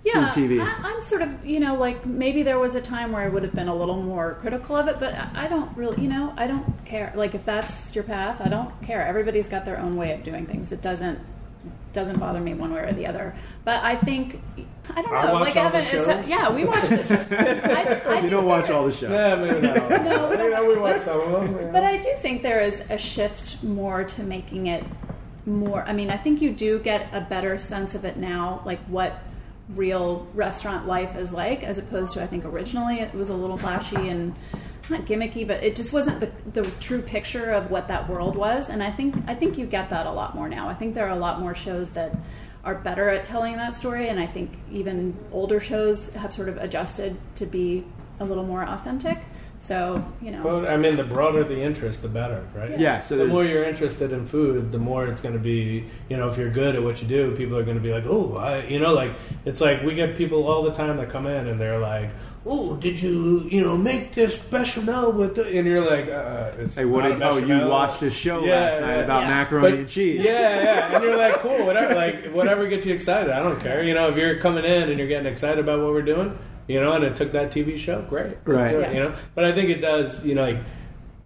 Yeah, 0.04 0.32
food 0.32 0.50
TV. 0.52 0.62
I, 0.62 0.90
I'm 0.90 1.02
sort 1.02 1.22
of, 1.22 1.46
you 1.46 1.60
know, 1.60 1.76
like 1.76 2.06
maybe 2.06 2.44
there 2.44 2.60
was 2.60 2.76
a 2.76 2.82
time 2.82 3.12
where 3.12 3.22
I 3.22 3.28
would 3.28 3.44
have 3.44 3.54
been 3.54 3.68
a 3.68 3.76
little 3.76 4.02
more 4.02 4.36
critical 4.42 4.76
of 4.76 4.88
it, 4.88 5.00
but 5.00 5.14
I 5.14 5.46
I 5.46 5.48
don't 5.48 5.76
really, 5.78 6.02
you 6.02 6.10
know, 6.10 6.34
I 6.38 6.48
don't 6.48 6.86
care. 6.86 7.14
Like 7.16 7.36
if 7.36 7.46
that's 7.46 7.94
your 7.94 8.04
path, 8.04 8.42
I 8.42 8.50
don't 8.50 8.82
care. 8.82 9.06
Everybody's 9.06 9.48
got 9.48 9.66
their 9.66 9.80
own 9.80 9.96
way 9.98 10.14
of 10.14 10.24
doing 10.24 10.46
things. 10.46 10.72
It 10.72 10.82
doesn't 10.82 11.20
doesn't 11.94 12.20
bother 12.20 12.40
me 12.40 12.54
one 12.54 12.74
way 12.74 12.82
or 12.82 12.94
the 12.94 13.06
other. 13.06 13.36
But 13.64 13.84
I 13.84 13.96
think 13.96 14.42
I 14.90 15.02
don't 15.02 15.12
know. 15.12 15.18
I 15.18 15.34
watch 15.34 15.56
like 15.56 15.64
all 15.64 15.70
the 15.70 15.78
Evan, 15.78 15.82
it's 15.82 16.08
shows. 16.08 16.26
a, 16.26 16.30
yeah, 16.30 16.52
we 16.52 16.66
watch 16.66 16.90
the 16.90 16.98
shows. 16.98 17.28
I, 17.32 18.02
I 18.08 18.20
you 18.22 18.30
don't 18.30 18.46
watch 18.46 18.70
all 18.70 18.86
the 18.86 18.92
shows. 18.92 19.12
Yeah, 19.12 19.36
maybe 19.36 19.62
not. 19.62 19.90
No, 19.90 20.32
you 20.44 20.50
know, 20.50 20.66
we 20.68 20.78
watch 20.78 21.02
some 21.02 21.20
of 21.20 21.32
them. 21.32 21.56
yeah. 21.60 21.72
But 21.72 21.84
I 21.84 21.98
do 21.98 22.10
think 22.20 22.42
there 22.42 22.62
is 22.62 22.82
a 22.90 22.98
shift 22.98 23.62
more 23.64 24.04
to 24.04 24.24
making 24.24 24.68
it 24.68 24.84
more. 25.46 25.84
I 25.84 25.94
mean, 25.94 26.10
I 26.10 26.18
think 26.18 26.42
you 26.42 26.52
do 26.52 26.80
get 26.80 27.14
a 27.14 27.22
better 27.22 27.58
sense 27.58 27.96
of 27.96 28.06
it 28.06 28.18
now, 28.18 28.62
like 28.66 28.80
what 28.86 29.22
real 29.76 30.28
restaurant 30.34 30.88
life 30.88 31.16
is 31.16 31.32
like, 31.32 31.64
as 31.64 31.78
opposed 31.78 32.14
to 32.14 32.24
I 32.24 32.28
think 32.28 32.46
originally 32.46 33.00
it 33.00 33.14
was 33.14 33.30
a 33.30 33.36
little 33.36 33.58
flashy 33.58 34.10
and 34.10 34.36
not 34.92 35.06
gimmicky, 35.06 35.48
but 35.48 35.64
it 35.64 35.76
just 35.76 35.94
wasn't 35.94 36.20
the, 36.20 36.32
the 36.52 36.70
true 36.80 37.02
picture 37.02 37.52
of 37.52 37.72
what 37.72 37.88
that 37.88 38.10
world 38.10 38.36
was. 38.36 38.70
And 38.70 38.84
I 38.84 38.92
think 38.92 39.16
I 39.28 39.34
think 39.34 39.58
you 39.58 39.66
get 39.66 39.90
that 39.90 40.06
a 40.06 40.12
lot 40.12 40.36
more 40.36 40.50
now. 40.50 40.70
I 40.70 40.74
think 40.74 40.94
there 40.94 41.08
are 41.08 41.16
a 41.16 41.20
lot 41.20 41.40
more 41.40 41.56
shows 41.56 41.94
that 41.94 42.16
are 42.64 42.76
better 42.76 43.10
at 43.10 43.24
telling 43.24 43.56
that 43.56 43.76
story, 43.76 44.10
and 44.10 44.20
I 44.20 44.28
think 44.28 44.52
even 44.72 45.18
older 45.32 45.60
shows 45.60 46.14
have 46.14 46.32
sort 46.32 46.48
of 46.48 46.58
adjusted 46.58 47.18
to 47.36 47.48
be 47.48 47.84
a 48.20 48.26
little 48.26 48.44
more 48.44 48.64
authentic. 48.64 49.20
So 49.62 50.04
you 50.24 50.32
know. 50.32 50.42
But 50.42 50.68
I 50.68 50.76
mean, 50.76 50.98
the 50.98 51.04
broader 51.04 51.44
the 51.44 51.62
interest, 51.62 52.02
the 52.02 52.08
better, 52.08 52.44
right? 52.56 52.80
Yeah, 52.80 53.00
so 53.02 53.16
the 53.16 53.26
more 53.26 53.46
you're 53.46 53.64
interested 53.64 54.12
in 54.12 54.26
food, 54.26 54.72
the 54.72 54.80
more 54.80 55.06
it's 55.06 55.22
going 55.22 55.36
to 55.36 55.40
be. 55.40 55.86
You 56.10 56.18
know, 56.18 56.30
if 56.30 56.38
you're 56.38 56.50
good 56.50 56.76
at 56.76 56.82
what 56.82 57.00
you 57.02 57.08
do, 57.08 57.36
people 57.36 57.56
are 57.58 57.64
going 57.64 57.78
to 57.78 57.84
be 57.84 57.94
like, 57.94 58.06
"Oh, 58.08 58.36
I," 58.38 58.66
you 58.66 58.80
know, 58.80 58.94
like 58.94 59.12
it's 59.46 59.62
like 59.62 59.84
we 59.84 59.94
get 59.94 60.18
people 60.18 60.48
all 60.48 60.64
the 60.64 60.74
time 60.74 60.98
that 60.98 61.10
come 61.10 61.28
in 61.28 61.46
and 61.48 61.62
they're 61.62 61.78
like, 61.80 62.10
"Oh, 62.44 62.76
did 62.78 63.00
you, 63.00 63.48
you 63.52 63.62
know, 63.62 63.78
make 63.78 64.16
this 64.16 64.36
bechamel 64.36 65.12
with?" 65.12 65.36
The, 65.36 65.44
and 65.56 65.68
you're 65.68 65.86
like, 65.88 66.10
uh, 66.10 66.54
it's 66.58 66.74
Hey, 66.74 66.86
what 66.86 67.04
did, 67.04 67.22
oh, 67.22 67.36
you 67.36 67.42
bechamel." 67.42 67.70
watched 67.70 68.00
this 68.00 68.16
show 68.16 68.44
Yeah, 68.44 68.56
last 68.62 68.82
night 68.82 68.96
yeah. 68.98 69.04
about 69.04 69.22
Yeah. 69.22 69.30
macaroni 69.30 69.70
But- 69.70 69.80
and 69.80 69.88
cheese. 69.88 70.26
Yeah, 70.26 70.64
yeah, 70.64 70.96
and 70.96 71.04
you're 71.04 71.18
like, 71.18 71.36
cool, 71.42 71.66
whatever, 71.68 71.94
like 71.94 72.32
whatever 72.34 72.66
gets 72.66 72.84
you 72.88 72.96
excited. 72.96 73.30
I 73.30 73.44
don't 73.44 73.60
care. 73.62 73.84
You 73.84 73.94
know, 73.94 74.10
if 74.10 74.18
you're 74.18 74.38
coming 74.40 74.66
in 74.66 74.90
and 74.90 74.98
you're 74.98 75.08
getting 75.08 75.32
excited 75.32 75.60
about 75.60 75.82
what 75.82 75.92
we're 75.92 76.02
doing, 76.02 76.36
you 76.68 76.80
know, 76.80 76.94
and 76.94 77.04
it 77.04 77.16
took 77.16 77.32
that 77.34 77.52
TV 77.52 77.78
show, 77.78 78.02
great, 78.04 78.38
Let's 78.46 78.48
Right. 78.48 78.72
do 78.72 78.80
it, 78.80 78.82
Yeah. 78.82 78.92
You 78.92 79.00
know, 79.00 79.16
but 79.36 79.46
I 79.46 79.54
think 79.54 79.70
it 79.70 79.82
does. 79.82 80.24
You 80.26 80.36
know, 80.36 80.44
like 80.44 80.58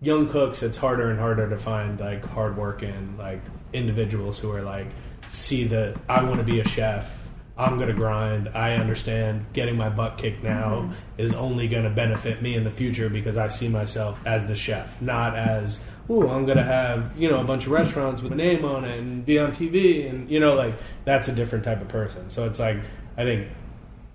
young 0.02 0.28
cooks, 0.28 0.64
it's 0.64 0.78
harder 0.78 1.10
and 1.10 1.20
harder 1.20 1.50
to 1.50 1.58
find 1.58 2.00
like 2.00 2.24
hardworking 2.26 3.16
like 3.18 3.42
individuals 3.74 4.40
who 4.40 4.52
are 4.52 4.62
like 4.62 4.88
see 5.32 5.66
that 5.66 5.96
I 6.08 6.24
want 6.24 6.38
to 6.38 6.44
be 6.44 6.60
a 6.60 6.68
chef. 6.68 7.22
I'm 7.58 7.78
going 7.78 7.88
to 7.88 7.94
grind. 7.94 8.50
I 8.50 8.74
understand 8.74 9.46
getting 9.54 9.78
my 9.78 9.88
butt 9.88 10.18
kicked 10.18 10.44
now 10.44 10.82
mm-hmm. 10.82 10.94
is 11.18 11.34
only 11.34 11.70
going 11.70 11.86
to 11.86 11.90
benefit 11.90 12.42
me 12.42 12.56
in 12.56 12.66
the 12.66 12.72
future 12.72 13.10
because 13.10 13.38
I 13.38 13.48
see 13.48 13.70
myself 13.70 14.20
as 14.26 14.46
the 14.46 14.56
chef, 14.56 15.02
not 15.02 15.38
as, 15.38 15.82
oh, 16.10 16.28
I'm 16.28 16.46
going 16.46 16.58
to 16.58 16.64
have, 16.66 17.18
you 17.18 17.30
know, 17.30 17.40
a 17.40 17.46
bunch 17.46 17.66
of 17.66 17.72
restaurants 17.72 18.22
with 18.22 18.34
a 18.34 18.36
name 18.36 18.66
on 18.66 18.84
it 18.84 19.00
and 19.00 19.26
be 19.26 19.40
on 19.40 19.52
TV. 19.54 20.10
And, 20.10 20.30
you 20.30 20.42
know, 20.42 20.56
like 20.56 20.76
that's 21.06 21.30
a 21.30 21.32
different 21.32 21.64
type 21.64 21.82
of 21.82 21.88
person. 21.88 22.30
So 22.30 22.46
it's 22.46 22.60
like, 22.60 22.78
I 23.16 23.24
think, 23.24 23.48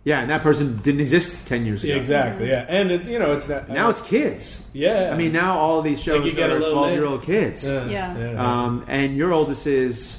Yeah, 0.03 0.21
and 0.21 0.31
that 0.31 0.41
person 0.43 0.79
didn't 0.83 1.01
exist 1.03 1.47
10 1.47 1.67
years 1.67 1.85
ago. 1.85 1.93
exactly. 1.95 2.49
Yeah. 2.49 2.65
And 2.69 2.91
it's, 2.91 3.07
you 3.07 3.19
know, 3.19 3.35
it's 3.35 3.49
not, 3.49 3.69
Now 3.69 3.91
it's 3.91 4.01
kids. 4.01 4.65
yeah. 4.73 5.11
I 5.13 5.17
mean, 5.17 5.33
now 5.33 5.59
all 5.59 5.79
of 5.79 5.85
these 5.85 6.03
shows 6.03 6.25
you 6.25 6.33
get 6.33 6.49
are 6.51 6.59
12 6.59 6.93
year 6.93 7.05
old 7.05 7.23
kids. 7.23 7.65
Yeah. 7.67 7.87
Yeah. 8.17 8.41
Um, 8.41 8.85
and 8.89 9.15
your 9.17 9.33
oldest 9.33 9.67
is 9.67 10.17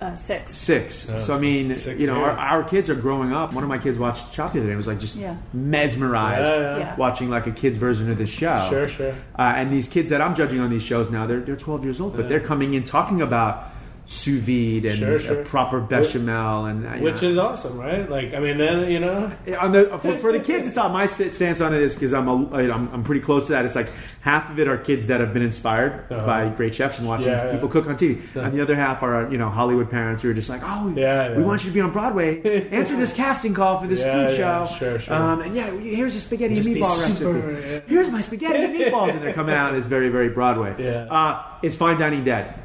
Uh, 0.00 0.14
six. 0.14 0.54
six. 0.56 1.08
Oh, 1.10 1.18
so, 1.18 1.34
I 1.34 1.38
mean, 1.38 1.74
six 1.74 2.00
you 2.00 2.06
know, 2.06 2.14
our, 2.24 2.30
our 2.32 2.64
kids 2.64 2.88
are 2.88 2.94
growing 2.94 3.32
up. 3.32 3.52
One 3.52 3.62
of 3.62 3.68
my 3.68 3.78
kids 3.78 3.98
watched 3.98 4.32
Chop 4.32 4.52
the 4.54 4.58
other 4.60 4.68
day 4.68 4.72
and 4.72 4.78
was 4.78 4.86
like 4.86 5.00
just 5.00 5.16
Yeah. 5.16 5.36
mesmerized 5.52 6.46
Yeah, 6.48 6.60
yeah. 6.60 6.78
Yeah. 6.78 6.96
watching 6.96 7.28
like 7.28 7.46
a 7.46 7.52
kid's 7.52 7.76
version 7.76 8.10
of 8.10 8.16
this 8.18 8.30
show. 8.30 8.66
Sure, 8.70 8.88
sure. 8.88 9.14
Uh, 9.38 9.52
and 9.56 9.70
these 9.70 9.86
kids 9.86 10.08
that 10.10 10.20
I'm 10.22 10.34
judging 10.34 10.60
on 10.60 10.70
these 10.70 10.82
shows 10.82 11.10
now, 11.10 11.26
they're, 11.26 11.40
they're 11.40 11.56
12 11.56 11.84
years 11.84 12.00
old, 12.00 12.16
but 12.16 12.22
Yeah. 12.22 12.28
they're 12.28 12.40
coming 12.40 12.72
in 12.74 12.84
talking 12.84 13.20
about 13.20 13.70
sous 14.06 14.38
vide 14.38 14.84
and 14.84 14.98
Sure, 14.98 15.40
a 15.40 15.44
proper 15.44 15.80
bechamel. 15.80 16.66
and 16.66 16.86
uh, 16.86 16.90
Which 16.98 17.22
know. 17.22 17.28
is 17.28 17.38
awesome, 17.38 17.78
right? 17.78 18.08
Like, 18.08 18.34
I 18.34 18.38
mean, 18.38 18.58
then, 18.58 18.90
you 18.90 19.00
know, 19.00 19.32
on 19.58 19.72
the 19.72 19.98
for, 20.02 20.18
for 20.18 20.30
the 20.32 20.40
kids, 20.40 20.68
it's 20.68 20.76
on 20.84 20.92
my 20.92 21.06
stance 21.06 21.60
on 21.62 21.72
it 21.74 21.80
is 21.80 21.94
because 21.94 22.12
I'm, 22.12 22.28
a, 22.28 22.56
I'm 22.70 22.88
I'm 22.92 23.02
pretty 23.02 23.22
close 23.22 23.46
to 23.46 23.52
that. 23.52 23.64
It's 23.64 23.74
like 23.74 23.90
half 24.20 24.50
of 24.50 24.58
it 24.58 24.68
are 24.68 24.76
kids 24.76 25.06
that 25.06 25.20
have 25.20 25.32
been 25.32 25.42
inspired 25.42 26.04
Uh-huh. 26.12 26.26
by 26.26 26.48
great 26.50 26.74
chefs 26.74 26.98
and 26.98 27.08
watching 27.08 27.28
Yeah, 27.28 27.46
yeah. 27.46 27.52
people 27.52 27.68
cook 27.68 27.86
on 27.86 27.96
TV, 27.96 28.20
Yeah. 28.34 28.42
and 28.46 28.52
the 28.56 28.60
other 28.62 28.76
half 28.76 29.02
are 29.02 29.30
you 29.32 29.38
know 29.38 29.48
Hollywood 29.48 29.88
parents 29.90 30.22
who 30.22 30.30
are 30.30 30.34
just 30.34 30.50
like, 30.50 30.60
oh, 30.64 30.92
Yeah, 30.94 31.34
we 31.36 31.42
want 31.42 31.64
you 31.64 31.70
to 31.70 31.74
be 31.74 31.80
on 31.80 31.90
Broadway. 31.90 32.42
Answer 32.72 32.96
this 32.96 33.12
casting 33.14 33.54
call 33.54 33.80
for 33.80 33.86
this 33.86 34.00
Yeah, 34.00 34.26
food 34.28 34.38
yeah, 34.38 34.66
show. 34.66 34.74
sure, 34.76 34.98
sure. 34.98 35.14
Um, 35.14 35.40
and 35.40 35.54
yeah, 35.56 35.70
here's 35.70 36.14
a 36.14 36.20
spaghetti 36.20 36.56
and 36.56 36.64
be 36.64 36.74
meatball 36.80 36.94
super, 37.16 37.32
recipe. 37.32 37.68
yeah. 37.72 37.80
Here's 37.86 38.10
my 38.10 38.20
spaghetti 38.20 38.64
and 38.64 38.74
meatballs, 38.78 39.10
and 39.10 39.22
they're 39.22 39.32
coming 39.32 39.54
out 39.54 39.70
and 39.70 39.78
it's 39.78 39.86
very 39.86 40.10
very 40.10 40.28
Broadway. 40.28 40.74
Yeah. 40.78 41.06
Uh, 41.10 41.42
is 41.62 41.74
fine 41.74 41.98
dining 41.98 42.24
dead? 42.24 42.60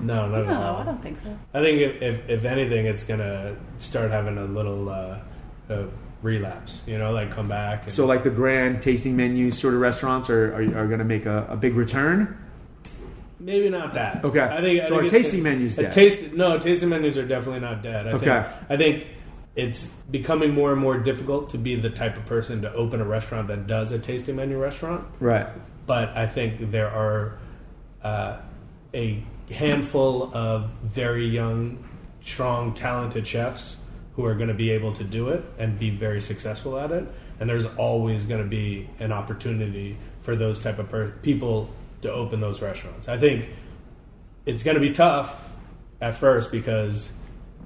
No, 0.00 0.28
not 0.28 0.40
at 0.40 0.46
No, 0.46 0.54
all. 0.62 0.76
I 0.76 0.84
don't 0.84 1.02
think 1.02 1.18
so. 1.20 1.36
I 1.54 1.60
think 1.60 1.80
if, 1.80 2.02
if, 2.02 2.28
if 2.28 2.44
anything, 2.44 2.86
it's 2.86 3.04
gonna 3.04 3.56
start 3.78 4.10
having 4.10 4.38
a 4.38 4.44
little 4.44 4.88
uh, 4.88 5.18
uh, 5.70 5.84
relapse. 6.22 6.82
You 6.86 6.98
know, 6.98 7.12
like 7.12 7.30
come 7.30 7.48
back. 7.48 7.84
And, 7.84 7.92
So 7.92 8.06
like 8.06 8.24
the 8.24 8.30
grand 8.30 8.82
tasting 8.82 9.16
menu 9.16 9.50
sort 9.50 9.74
of 9.74 9.80
restaurants 9.80 10.30
are 10.30 10.54
are, 10.54 10.62
are 10.78 10.86
going 10.86 10.98
to 11.00 11.04
make 11.04 11.26
a, 11.26 11.46
a 11.50 11.56
big 11.56 11.74
return. 11.74 12.36
maybe 13.40 13.68
not 13.70 13.94
that. 13.94 14.24
Okay. 14.24 14.40
I 14.40 14.60
think. 14.60 14.80
I 14.82 14.88
think 14.88 14.92
our 15.02 15.08
tasting 15.08 15.42
menus 15.42 15.78
a 15.78 15.82
dead. 15.82 15.92
Taste, 15.92 16.32
no, 16.32 16.58
tasting 16.58 16.88
menus 16.88 17.16
are 17.18 17.26
definitely 17.26 17.60
not 17.60 17.82
dead. 17.82 18.06
I 18.08 18.12
Okay. 18.12 18.24
Think, 18.24 18.46
I 18.70 18.76
think 18.76 19.06
it's 19.56 19.86
becoming 20.10 20.52
more 20.54 20.70
and 20.72 20.80
more 20.80 20.98
difficult 20.98 21.50
to 21.50 21.58
be 21.58 21.74
the 21.74 21.90
type 21.90 22.16
of 22.16 22.24
person 22.26 22.62
to 22.62 22.72
open 22.74 23.00
a 23.00 23.04
restaurant 23.04 23.48
that 23.48 23.66
does 23.66 23.90
a 23.92 23.98
tasting 23.98 24.36
menu 24.36 24.56
restaurant. 24.58 25.04
Right. 25.20 25.46
but 25.86 26.16
I 26.16 26.26
think 26.28 26.70
there 26.70 26.88
are 26.88 27.38
uh, 28.02 28.36
a 28.94 29.22
handful 29.50 30.34
of 30.34 30.70
very 30.82 31.26
young, 31.26 31.84
strong, 32.24 32.74
talented 32.74 33.26
chefs 33.26 33.76
who 34.14 34.24
are 34.24 34.34
going 34.34 34.48
to 34.48 34.54
be 34.54 34.70
able 34.70 34.92
to 34.92 35.04
do 35.04 35.28
it 35.28 35.44
and 35.58 35.78
be 35.78 35.90
very 35.90 36.20
successful 36.20 36.78
at 36.78 36.90
it. 36.90 37.06
And 37.40 37.48
there's 37.48 37.66
always 37.76 38.24
going 38.24 38.42
to 38.42 38.48
be 38.48 38.88
an 38.98 39.12
opportunity 39.12 39.96
for 40.22 40.34
those 40.34 40.60
type 40.60 40.78
of 40.78 40.88
per- 40.88 41.12
people 41.22 41.70
to 42.02 42.12
open 42.12 42.40
those 42.40 42.60
restaurants. 42.60 43.08
I 43.08 43.16
think 43.16 43.48
it's 44.44 44.62
going 44.62 44.74
to 44.74 44.80
be 44.80 44.92
tough 44.92 45.52
at 46.00 46.14
first 46.16 46.50
because 46.50 47.12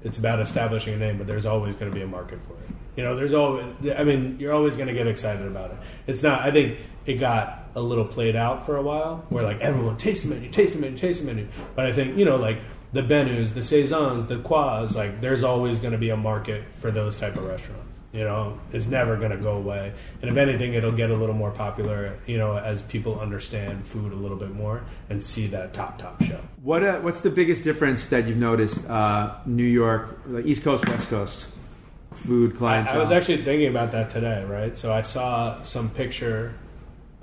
it's 0.03 0.17
about 0.17 0.39
establishing 0.39 0.93
a 0.93 0.97
name, 0.97 1.17
but 1.17 1.27
there's 1.27 1.45
always 1.45 1.75
going 1.75 1.91
to 1.91 1.95
be 1.95 2.03
a 2.03 2.07
market 2.07 2.39
for 2.45 2.53
it. 2.53 2.75
You 2.95 3.03
know, 3.03 3.15
there's 3.15 3.33
always, 3.33 3.65
I 3.97 4.03
mean, 4.03 4.37
you're 4.39 4.53
always 4.53 4.75
going 4.75 4.87
to 4.87 4.93
get 4.93 5.07
excited 5.07 5.47
about 5.47 5.71
it. 5.71 5.77
It's 6.07 6.21
not, 6.21 6.41
I 6.41 6.51
think 6.51 6.77
it 7.05 7.15
got 7.15 7.62
a 7.75 7.81
little 7.81 8.05
played 8.05 8.35
out 8.35 8.65
for 8.65 8.77
a 8.77 8.81
while 8.81 9.25
where 9.29 9.43
like 9.43 9.59
everyone 9.61 9.97
taste 9.97 10.23
the 10.23 10.29
menu, 10.29 10.49
taste 10.49 10.73
the 10.73 10.79
menu, 10.79 10.97
taste 10.97 11.19
the 11.19 11.25
menu. 11.25 11.47
But 11.75 11.85
I 11.85 11.93
think, 11.93 12.17
you 12.17 12.25
know, 12.25 12.35
like 12.37 12.59
the 12.93 13.01
Benus, 13.01 13.53
the 13.53 13.63
Saisons, 13.63 14.27
the 14.27 14.37
Cois, 14.37 14.95
like 14.95 15.19
there's 15.19 15.43
always 15.43 15.79
going 15.79 15.93
to 15.93 15.97
be 15.97 16.09
a 16.09 16.17
market 16.17 16.63
for 16.79 16.91
those 16.91 17.19
type 17.19 17.35
of 17.35 17.43
restaurants. 17.43 17.97
You 18.11 18.23
know, 18.23 18.59
it's 18.71 18.85
never 18.85 19.17
going 19.17 19.31
to 19.31 19.37
go 19.37 19.53
away. 19.53 19.91
And 20.21 20.29
if 20.29 20.37
anything, 20.37 20.75
it'll 20.75 20.91
get 20.91 21.09
a 21.09 21.15
little 21.15 21.33
more 21.33 21.49
popular, 21.49 22.19
you 22.27 22.37
know, 22.37 22.55
as 22.55 22.83
people 22.83 23.19
understand 23.19 23.87
food 23.87 24.13
a 24.13 24.15
little 24.15 24.37
bit 24.37 24.51
more 24.51 24.83
and 25.09 25.23
see 25.23 25.47
that 25.47 25.73
top, 25.73 25.97
top 25.97 26.21
show. 26.21 26.39
What 26.61 26.83
uh, 26.83 26.99
what's 26.99 27.21
the 27.21 27.31
biggest 27.31 27.63
difference 27.63 28.07
that 28.09 28.27
you've 28.27 28.37
noticed? 28.37 28.87
Uh, 28.87 29.37
New 29.47 29.63
York, 29.63 30.19
like 30.27 30.45
East 30.45 30.63
Coast, 30.63 30.87
West 30.87 31.09
Coast, 31.09 31.47
food 32.13 32.53
I, 32.53 32.57
clientele. 32.57 32.95
I 32.97 32.99
was 32.99 33.11
actually 33.11 33.43
thinking 33.43 33.69
about 33.69 33.91
that 33.93 34.11
today, 34.11 34.43
right? 34.43 34.77
So 34.77 34.93
I 34.93 35.01
saw 35.01 35.63
some 35.63 35.89
picture. 35.89 36.53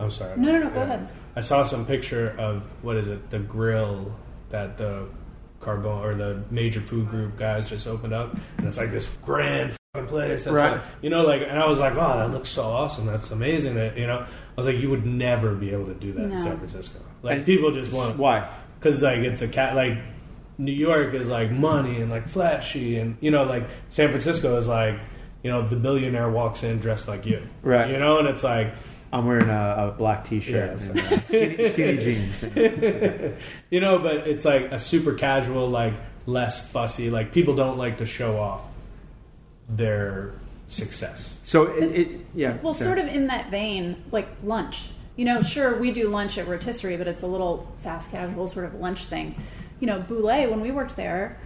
I'm 0.00 0.10
sorry. 0.10 0.36
No, 0.38 0.52
no, 0.52 0.58
no, 0.64 0.70
go 0.70 0.80
ahead. 0.82 1.08
I 1.36 1.42
saw 1.42 1.64
some 1.64 1.86
picture 1.86 2.34
of 2.38 2.62
what 2.82 2.96
is 2.96 3.08
it? 3.08 3.30
The 3.30 3.38
grill 3.38 4.12
that 4.50 4.76
the 4.78 5.06
Carbone 5.60 6.02
or 6.02 6.14
the 6.14 6.42
major 6.50 6.80
food 6.80 7.08
group 7.10 7.36
guys 7.36 7.68
just 7.68 7.86
opened 7.86 8.14
up, 8.14 8.34
and 8.58 8.66
it's 8.66 8.78
like 8.78 8.90
this 8.90 9.08
grand 9.22 9.76
fucking 9.94 10.08
place. 10.08 10.44
That's 10.44 10.54
Right. 10.54 10.72
like, 10.72 10.80
you 11.02 11.10
know, 11.10 11.24
like, 11.26 11.42
and 11.42 11.58
I 11.58 11.66
was 11.68 11.78
like, 11.78 11.94
wow, 11.96 12.16
that 12.16 12.32
looks 12.32 12.48
so 12.48 12.62
awesome. 12.64 13.06
That's 13.06 13.30
amazing. 13.30 13.74
That 13.74 13.96
you 13.98 14.06
know, 14.06 14.20
I 14.20 14.26
was 14.56 14.66
like, 14.66 14.78
you 14.78 14.88
would 14.90 15.04
never 15.06 15.54
be 15.54 15.70
able 15.70 15.86
to 15.86 15.94
do 15.94 16.12
that 16.14 16.22
in 16.22 16.38
San 16.38 16.56
Francisco. 16.58 17.00
Like 17.22 17.36
And- 17.38 17.46
people 17.46 17.70
just 17.72 17.92
want 17.92 18.16
why? 18.18 18.48
because 18.78 19.02
like 19.02 19.18
it's 19.18 19.42
a 19.42 19.48
cat 19.48 19.76
like 19.76 19.98
New 20.56 20.72
York 20.72 21.12
is 21.12 21.28
like 21.28 21.50
money 21.50 22.00
and 22.00 22.10
like 22.10 22.26
flashy 22.28 22.96
and 22.98 23.16
you 23.20 23.30
know 23.30 23.44
like 23.44 23.68
San 23.90 24.08
Francisco 24.08 24.56
is 24.56 24.66
like 24.68 24.98
you 25.42 25.50
know 25.50 25.60
the 25.68 25.76
billionaire 25.76 26.30
walks 26.30 26.64
in 26.64 26.78
dressed 26.78 27.06
like 27.06 27.26
you 27.26 27.42
Right. 27.62 27.90
you 27.90 27.98
know 27.98 28.18
and 28.18 28.26
it's 28.28 28.42
like 28.42 28.72
I'm 29.12 29.26
wearing 29.26 29.48
a, 29.48 29.92
a 29.92 29.94
black 29.98 30.24
T-shirt, 30.24 30.78
Yes. 30.78 30.86
and, 30.86 30.98
uh, 31.00 31.24
skinny, 31.24 31.68
skinny 31.70 31.98
jeans. 31.98 32.42
you 33.70 33.80
know 33.80 33.98
but 33.98 34.26
it's 34.28 34.44
like 34.44 34.70
a 34.72 34.78
super 34.78 35.14
casual 35.14 35.68
like 35.68 35.94
less 36.26 36.68
fussy 36.70 37.10
like 37.10 37.32
people 37.32 37.56
don't 37.56 37.76
like 37.78 37.98
to 37.98 38.06
show 38.06 38.38
off 38.38 38.62
their 39.68 40.32
success 40.68 41.38
So 41.44 41.64
it, 41.66 41.84
it 41.84 42.20
yeah. 42.34 42.56
Well, 42.62 42.74
sorry. 42.74 42.86
sort 42.86 42.98
of 42.98 43.14
in 43.14 43.26
that 43.28 43.50
vein, 43.50 44.02
like 44.12 44.28
lunch. 44.44 44.90
You 45.16 45.24
know, 45.24 45.42
sure, 45.42 45.76
we 45.78 45.90
do 45.90 46.08
lunch 46.08 46.38
at 46.38 46.46
Rotisserie, 46.46 46.96
but 46.96 47.08
it's 47.08 47.22
a 47.22 47.26
little 47.26 47.66
fast 47.82 48.10
casual 48.12 48.46
sort 48.48 48.66
of 48.66 48.74
lunch 48.74 49.04
thing. 49.06 49.34
You 49.80 49.86
know, 49.86 50.00
Bouley 50.00 50.48
when 50.50 50.60
we 50.60 50.70
worked 50.70 50.94
there, 50.96 51.38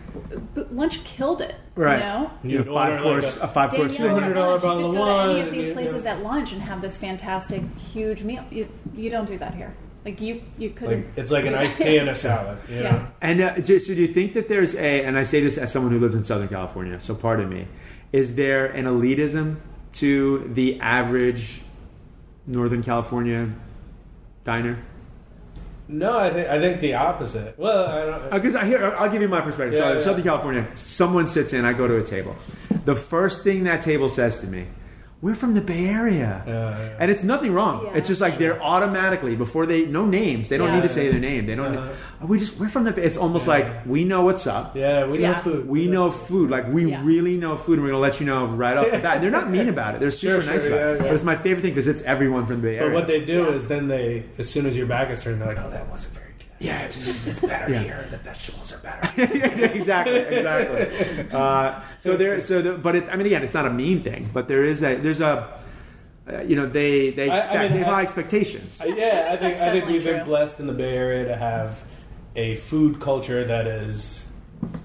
bu- 0.54 0.66
lunch 0.70 1.02
killed 1.04 1.40
it. 1.40 1.54
Right. 1.76 1.98
You 1.98 2.04
know, 2.04 2.30
You 2.42 2.58
You'd 2.58 2.66
five 2.66 3.00
course, 3.00 3.36
like 3.36 3.50
a 3.50 3.52
five 3.52 3.70
course 3.70 3.96
Daniel 3.96 4.16
meal. 4.20 4.24
at 4.24 4.32
$200 4.32 4.36
lunch, 4.36 4.62
you 4.62 4.68
bottle 4.68 4.82
could 4.82 4.88
of 4.90 4.94
go 4.94 5.04
to 5.26 5.32
any 5.32 5.40
of 5.48 5.52
these 5.54 5.72
places 5.72 6.04
yeah. 6.04 6.14
at 6.14 6.22
lunch 6.22 6.52
and 6.52 6.60
have 6.62 6.82
this 6.82 6.96
fantastic, 6.96 7.62
huge 7.92 8.22
meal. 8.24 8.44
You, 8.50 8.68
you 8.94 9.08
don't 9.10 9.26
do 9.26 9.38
that 9.38 9.54
here. 9.54 9.74
Like 10.04 10.20
you, 10.20 10.42
you 10.58 10.70
couldn't. 10.70 11.06
Like 11.06 11.18
it's 11.18 11.32
like 11.32 11.46
an 11.46 11.54
iced 11.54 11.78
tea 11.78 11.96
and 11.98 12.10
a 12.10 12.14
salad. 12.14 12.58
You 12.68 12.76
Yeah. 12.76 12.82
know? 12.82 13.06
And 13.22 13.40
uh, 13.40 13.62
so, 13.62 13.78
so 13.78 13.94
do 13.94 14.02
you 14.02 14.12
think 14.12 14.34
that 14.34 14.48
there's 14.48 14.74
a, 14.74 15.04
and 15.04 15.16
I 15.16 15.22
say 15.22 15.40
this 15.40 15.56
as 15.56 15.72
someone 15.72 15.92
who 15.92 16.00
lives 16.00 16.14
in 16.14 16.24
Southern 16.24 16.48
California, 16.48 17.00
so 17.00 17.14
pardon 17.14 17.48
me, 17.48 17.68
is 18.12 18.34
there 18.34 18.66
an 18.66 18.84
elitism 18.84 19.56
to 19.94 20.50
the 20.52 20.78
average 20.80 21.62
Northern 22.46 22.82
California 22.82 23.52
diner? 24.44 24.84
No, 25.86 26.18
I 26.18 26.30
think 26.30 26.48
I 26.48 26.58
think 26.58 26.80
the 26.80 26.94
opposite. 26.94 27.58
Well, 27.58 27.86
I 27.86 28.04
don't. 28.06 28.30
Because 28.30 28.54
I 28.54 28.64
hear, 28.64 28.94
I'll 28.96 29.10
give 29.10 29.20
you 29.20 29.28
my 29.28 29.40
perspective. 29.42 29.78
so 29.78 29.84
Yeah, 29.84 29.92
in 29.92 29.98
yeah. 29.98 30.04
Southern 30.04 30.22
California, 30.22 30.66
someone 30.76 31.26
sits 31.26 31.52
in, 31.52 31.64
I 31.64 31.72
go 31.74 31.86
to 31.86 31.98
a 31.98 32.04
table. 32.04 32.34
The 32.84 32.96
first 32.96 33.44
thing 33.44 33.64
that 33.64 33.82
table 33.82 34.08
says 34.08 34.40
to 34.40 34.46
me, 34.46 34.66
"We're 35.24 35.34
from 35.42 35.52
the 35.54 35.60
Bay 35.72 35.84
Area," 35.86 36.32
Yeah, 36.46 36.52
yeah. 36.52 37.00
and 37.00 37.10
it's 37.12 37.22
nothing 37.22 37.52
wrong. 37.58 37.76
Yeah. 37.84 37.96
It's 37.98 38.08
just 38.12 38.20
like 38.20 38.36
they're 38.42 38.60
automatically 38.62 39.34
before 39.44 39.64
they 39.72 39.80
no 39.98 40.04
names. 40.04 40.48
They 40.50 40.58
don't 40.58 40.68
Yeah. 40.68 40.74
need 40.76 40.82
to 40.90 40.94
say 40.98 41.04
their 41.10 41.18
name. 41.30 41.46
They 41.46 41.54
don't. 41.60 41.74
Uh-huh. 41.76 42.26
We 42.30 42.38
just 42.38 42.52
we're 42.60 42.68
from 42.68 42.84
the. 42.84 42.92
Bay 42.92 43.02
It's 43.08 43.16
almost 43.16 43.46
like 43.54 43.66
we 43.86 44.04
know 44.04 44.22
what's 44.28 44.46
up. 44.46 44.76
yeah, 44.76 45.06
we 45.06 45.16
know 45.18 45.34
food. 45.46 45.62
We 45.76 45.82
know 45.88 46.10
food, 46.10 46.50
like 46.50 46.66
we 46.76 46.82
Yeah. 46.90 47.00
really 47.12 47.36
know 47.44 47.56
food, 47.56 47.74
and 47.78 47.82
we're 47.84 47.90
gonna 47.94 48.02
let 48.08 48.20
you 48.20 48.26
know 48.26 48.46
right 48.46 48.76
off 48.76 48.90
the 48.92 48.98
bat. 48.98 49.14
And 49.16 49.24
they're 49.24 49.30
not 49.40 49.48
mean 49.50 49.68
about 49.68 49.94
it; 49.94 50.00
they're 50.00 50.10
super 50.10 50.42
Sure, 50.42 50.52
nice 50.52 50.62
sure, 50.64 50.72
about 50.72 50.80
it. 50.82 50.90
yeah, 50.90 50.96
yeah. 50.96 51.08
But 51.08 51.14
it's 51.14 51.24
my 51.24 51.36
favorite 51.36 51.62
thing 51.62 51.72
because 51.74 51.88
it's 51.88 52.02
everyone 52.02 52.44
from 52.46 52.56
the 52.60 52.68
Bay 52.68 52.76
Area. 52.76 52.88
But 52.90 52.94
what 52.94 53.06
they 53.06 53.20
do 53.24 53.38
Yeah. 53.44 53.56
is 53.56 53.66
then 53.66 53.88
they, 53.88 54.24
as 54.38 54.48
soon 54.50 54.66
as 54.66 54.76
your 54.76 54.86
back 54.86 55.10
is 55.10 55.22
turned, 55.22 55.40
they're 55.40 55.48
like, 55.48 55.58
"Oh, 55.64 55.70
that 55.70 55.88
wasn't 55.90 56.12
very 56.14 56.23
good." 56.23 56.23
Yeah, 56.60 56.82
it's, 56.82 56.96
It's 57.26 57.40
better 57.40 57.72
Yeah. 57.72 57.82
here. 57.82 58.08
The 58.10 58.16
vegetables 58.18 58.72
are 58.72 58.78
better. 58.78 59.22
exactly, 59.74 60.16
exactly. 60.16 61.28
Uh, 61.32 61.80
so 62.00 62.16
there, 62.16 62.40
so 62.40 62.62
the, 62.62 62.72
but 62.74 62.94
it's. 62.96 63.08
I 63.08 63.16
mean, 63.16 63.26
again, 63.26 63.42
it's 63.42 63.54
not 63.54 63.66
a 63.66 63.70
mean 63.72 64.02
thing, 64.02 64.30
but 64.32 64.48
there 64.48 64.64
is 64.64 64.82
a 64.82 64.94
there's 64.96 65.20
a. 65.20 65.60
Uh, 66.26 66.40
you 66.40 66.56
know, 66.56 66.66
they 66.66 67.10
they 67.10 67.28
I- 67.28 67.34
I 67.34 67.38
expect 67.38 67.60
mean, 67.60 67.72
they 67.72 67.78
have 67.80 67.88
I- 67.88 67.94
high 67.96 68.02
expectations. 68.02 68.80
Yeah, 68.84 69.28
I 69.32 69.36
think 69.36 69.60
I 69.60 69.70
think 69.70 69.86
we've 69.86 70.02
been 70.04 70.24
blessed 70.24 70.58
in 70.60 70.66
the 70.66 70.72
Bay 70.72 70.96
Area 70.96 71.26
to 71.26 71.36
have 71.36 71.82
a 72.36 72.54
food 72.56 72.98
culture 73.00 73.44
that 73.44 73.66
is 73.66 74.26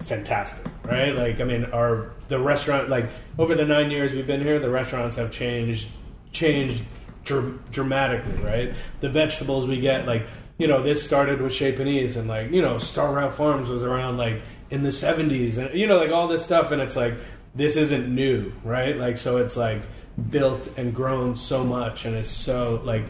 fantastic, 0.01 0.65
right? 0.83 1.15
Like, 1.15 1.39
I 1.39 1.43
mean, 1.45 1.65
our 1.65 2.11
the 2.27 2.39
restaurant 2.39 2.89
like 2.89 3.09
over 3.37 3.55
the 3.55 3.65
nine 3.65 3.89
years 3.91 4.11
we've 4.11 4.27
been 4.27 4.41
here, 4.41 4.59
the 4.59 4.69
restaurants 4.69 5.15
have 5.15 5.31
changed 5.31 5.87
changed 6.33 6.83
dr- 7.23 7.57
dramatically, 7.71 8.35
right? 8.43 8.73
The 8.99 9.09
vegetables 9.09 9.65
we 9.65 9.79
get, 9.79 10.05
like 10.05 10.27
you 10.59 10.67
know, 10.67 10.83
this 10.83 11.03
started 11.03 11.41
with 11.41 11.53
Chez 11.53 11.71
Panisse 11.71 12.17
and 12.17 12.27
like 12.27 12.51
you 12.51 12.61
know, 12.61 12.77
Star 12.77 13.11
Route 13.11 13.33
Farms 13.33 13.69
was 13.69 13.81
around 13.81 14.17
like 14.17 14.43
in 14.69 14.83
the 14.83 14.91
seventies, 14.91 15.57
and 15.57 15.73
you 15.73 15.87
know, 15.87 15.97
like 15.97 16.11
all 16.11 16.27
this 16.27 16.43
stuff, 16.43 16.71
and 16.71 16.79
it's 16.79 16.95
like 16.95 17.15
this 17.55 17.77
isn't 17.77 18.13
new, 18.13 18.51
right? 18.63 18.95
Like, 18.95 19.17
so 19.17 19.37
it's 19.37 19.57
like 19.57 19.81
built 20.29 20.69
and 20.77 20.93
grown 20.93 21.35
so 21.35 21.63
much, 21.63 22.05
and 22.05 22.15
it's 22.15 22.29
so 22.29 22.79
like. 22.83 23.05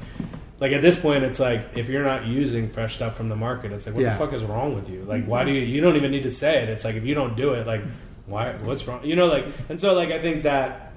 Like 0.62 0.74
at 0.74 0.82
this 0.82 1.00
point, 1.00 1.24
it's 1.24 1.40
like 1.40 1.78
if 1.78 1.88
you're 1.88 2.04
not 2.04 2.26
using 2.26 2.70
fresh 2.70 2.96
stuff 2.96 3.16
from 3.16 3.30
the 3.30 3.36
market, 3.38 3.72
it's 3.72 3.86
like 3.86 3.96
what 3.96 4.04
Yeah. 4.04 4.10
the 4.10 4.20
fuck 4.20 4.34
is 4.34 4.44
wrong 4.44 4.76
with 4.76 4.90
you? 4.90 5.06
Like 5.06 5.24
why 5.24 5.46
do 5.46 5.52
mm-hmm. 5.52 5.56
you? 5.56 5.76
You 5.76 5.80
don't 5.80 5.96
even 5.96 6.12
need 6.12 6.24
to 6.24 6.32
say 6.32 6.62
it. 6.62 6.68
It's 6.68 6.84
like 6.84 6.96
if 6.96 7.06
you 7.06 7.16
don't 7.16 7.38
do 7.38 7.54
it, 7.54 7.66
like 7.66 7.82
why? 8.26 8.52
What's 8.56 8.86
wrong? 8.86 9.02
You 9.06 9.16
know, 9.16 9.28
like 9.28 9.46
and 9.70 9.80
so 9.80 9.94
like 9.94 10.10
I 10.10 10.22
think 10.22 10.44
that 10.44 10.89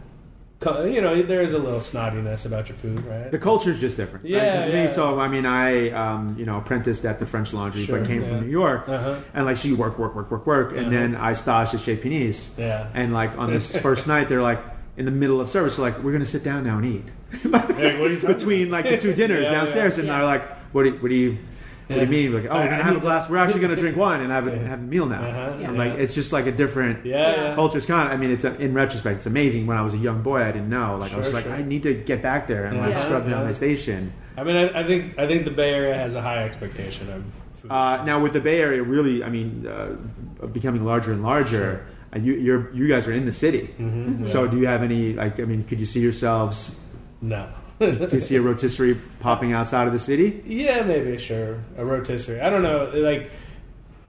you 0.65 1.01
know 1.01 1.23
there 1.23 1.43
is 1.43 1.53
a 1.55 1.59
little 1.59 1.81
snottiness 1.81 2.47
about 2.47 2.69
your 2.69 2.77
food, 2.77 3.03
right? 3.03 3.31
The 3.31 3.39
culture's 3.39 3.81
just 3.81 3.97
different. 3.97 4.25
right? 4.25 4.33
Yeah, 4.33 4.69
me, 4.87 4.89
so 4.89 5.19
I 5.21 5.29
mean, 5.29 5.47
I 5.47 5.91
um, 5.91 6.37
you 6.39 6.45
know 6.47 6.59
apprenticed 6.59 7.05
at 7.05 7.19
the 7.19 7.27
French 7.27 7.53
Laundry, 7.53 7.85
Sure, 7.85 7.99
but 7.99 8.07
came 8.07 8.23
yeah. 8.23 8.29
from 8.29 8.41
New 8.43 8.51
York, 8.51 8.89
Uh-huh. 8.89 9.17
and 9.35 9.45
like 9.47 9.57
so 9.57 9.69
you 9.69 9.77
work, 9.77 9.99
work, 9.99 10.15
work, 10.15 10.31
work, 10.31 10.47
work, 10.47 10.71
and 10.73 10.81
Uh-huh. 10.83 10.91
then 10.91 11.17
I 11.17 11.33
stashed 11.35 11.75
at 11.75 11.81
Chez 11.81 11.97
Panisse. 11.97 12.51
Yeah. 12.57 12.89
And 12.95 13.13
like 13.13 13.37
on 13.39 13.51
this 13.51 13.77
first 13.89 14.07
night, 14.07 14.29
they're 14.29 14.43
like 14.43 14.61
in 14.97 15.05
the 15.07 15.11
middle 15.11 15.41
of 15.41 15.49
service, 15.49 15.77
they're 15.77 15.85
like, 15.87 16.03
"We're 16.03 16.13
gonna 16.13 16.25
sit 16.25 16.45
down 16.45 16.65
now 16.65 16.79
and 16.79 16.87
eat." 16.87 17.05
Like, 17.45 17.69
what 17.69 17.81
are 17.81 18.09
you 18.13 18.21
talking 18.21 18.37
Between 18.39 18.71
like 18.71 18.85
the 18.85 18.99
two 18.99 19.15
dinners 19.15 19.45
Yeah, 19.47 19.53
downstairs, 19.53 19.95
yeah. 19.97 20.01
and 20.01 20.09
they're 20.11 20.25
like, 20.25 20.43
"What 20.75 20.83
do 20.85 20.91
you, 20.91 20.95
what 20.97 21.09
do 21.09 21.15
you?" 21.15 21.39
What 21.93 22.09
do 22.09 22.17
you 22.17 22.31
mean? 22.31 22.33
Like, 22.43 22.51
oh, 22.51 22.55
I- 22.55 22.65
we're 22.65 22.71
gonna 22.71 22.83
have 22.85 22.97
a 22.97 23.01
glass. 23.01 23.29
We're 23.31 23.37
actually 23.39 23.61
gonna 23.61 23.77
drink 23.77 23.97
wine 24.05 24.21
and 24.21 24.31
have 24.31 24.47
a, 24.47 24.59
have 24.59 24.79
a 24.81 24.83
meal 24.83 25.07
now. 25.07 25.23
Uh-huh, 25.23 25.65
I'm 25.67 25.77
like, 25.77 25.93
it's 25.95 26.15
just 26.15 26.33
like 26.33 26.47
a 26.47 26.53
different 26.53 27.05
Yeah, 27.07 27.35
yeah. 27.49 27.55
culture. 27.55 27.77
It's 27.79 27.87
kind 27.87 28.09
of. 28.09 28.15
I 28.15 28.17
mean, 28.17 28.31
it's 28.31 28.45
a, 28.45 28.55
in 28.57 28.75
retrospect, 28.75 29.19
it's 29.19 29.27
amazing. 29.27 29.67
When 29.67 29.77
I 29.77 29.83
was 29.83 29.95
a 29.95 29.99
young 29.99 30.23
boy, 30.23 30.43
I 30.43 30.53
didn't 30.53 30.71
know. 30.71 30.97
Like, 30.99 31.13
I 31.13 31.17
was 31.19 31.27
Sure, 31.27 31.35
like, 31.35 31.45
sure. 31.45 31.55
I 31.55 31.63
need 31.63 31.83
to 31.85 31.95
get 31.95 32.23
back 32.23 32.47
there 32.47 32.65
and 32.67 32.79
like 32.79 32.91
Yeah. 32.95 33.05
scrub 33.05 33.23
down 33.29 33.41
Yeah. 33.41 33.45
my 33.47 33.53
station. 33.53 34.13
I 34.37 34.45
mean, 34.45 34.57
I, 34.57 34.81
I 34.81 34.87
think 34.87 35.19
I 35.19 35.27
think 35.27 35.45
the 35.45 35.51
Bay 35.51 35.73
Area 35.75 35.95
has 35.95 36.15
a 36.15 36.23
high 36.23 36.43
expectation 36.45 37.11
of 37.13 37.23
food. 37.61 37.71
Uh, 37.71 38.03
now 38.05 38.21
with 38.21 38.33
the 38.33 38.41
Bay 38.41 38.61
Area, 38.61 38.83
really, 38.83 39.23
I 39.23 39.29
mean, 39.29 39.67
uh, 39.67 40.47
becoming 40.47 40.85
larger 40.85 41.13
and 41.13 41.23
larger. 41.23 41.85
Uh, 42.15 42.19
you, 42.19 42.35
you're 42.35 42.73
you 42.75 42.89
guys 42.89 43.07
are 43.07 43.13
in 43.13 43.25
the 43.27 43.33
city. 43.33 43.75
Mhm, 43.79 44.27
So 44.29 44.47
do 44.47 44.59
you 44.59 44.67
have 44.67 44.83
any 44.83 45.13
like? 45.15 45.39
I 45.41 45.45
mean, 45.45 45.63
could 45.65 45.81
you 45.81 45.87
see 45.87 46.01
yourselves? 46.01 46.75
no. 47.21 47.47
Do 48.09 48.09
you 48.13 48.21
see 48.21 48.37
a 48.37 48.41
rotisserie 48.43 48.95
popping 49.21 49.53
outside 49.53 49.87
of 49.87 49.93
the 49.93 49.99
city? 49.99 50.43
Yeah, 50.47 50.83
maybe 50.83 51.19
sure 51.19 51.59
a 51.77 51.85
rotisserie. 51.85 52.41
I 52.41 52.49
don't 52.51 52.63
know. 52.63 52.91
Like 52.95 53.31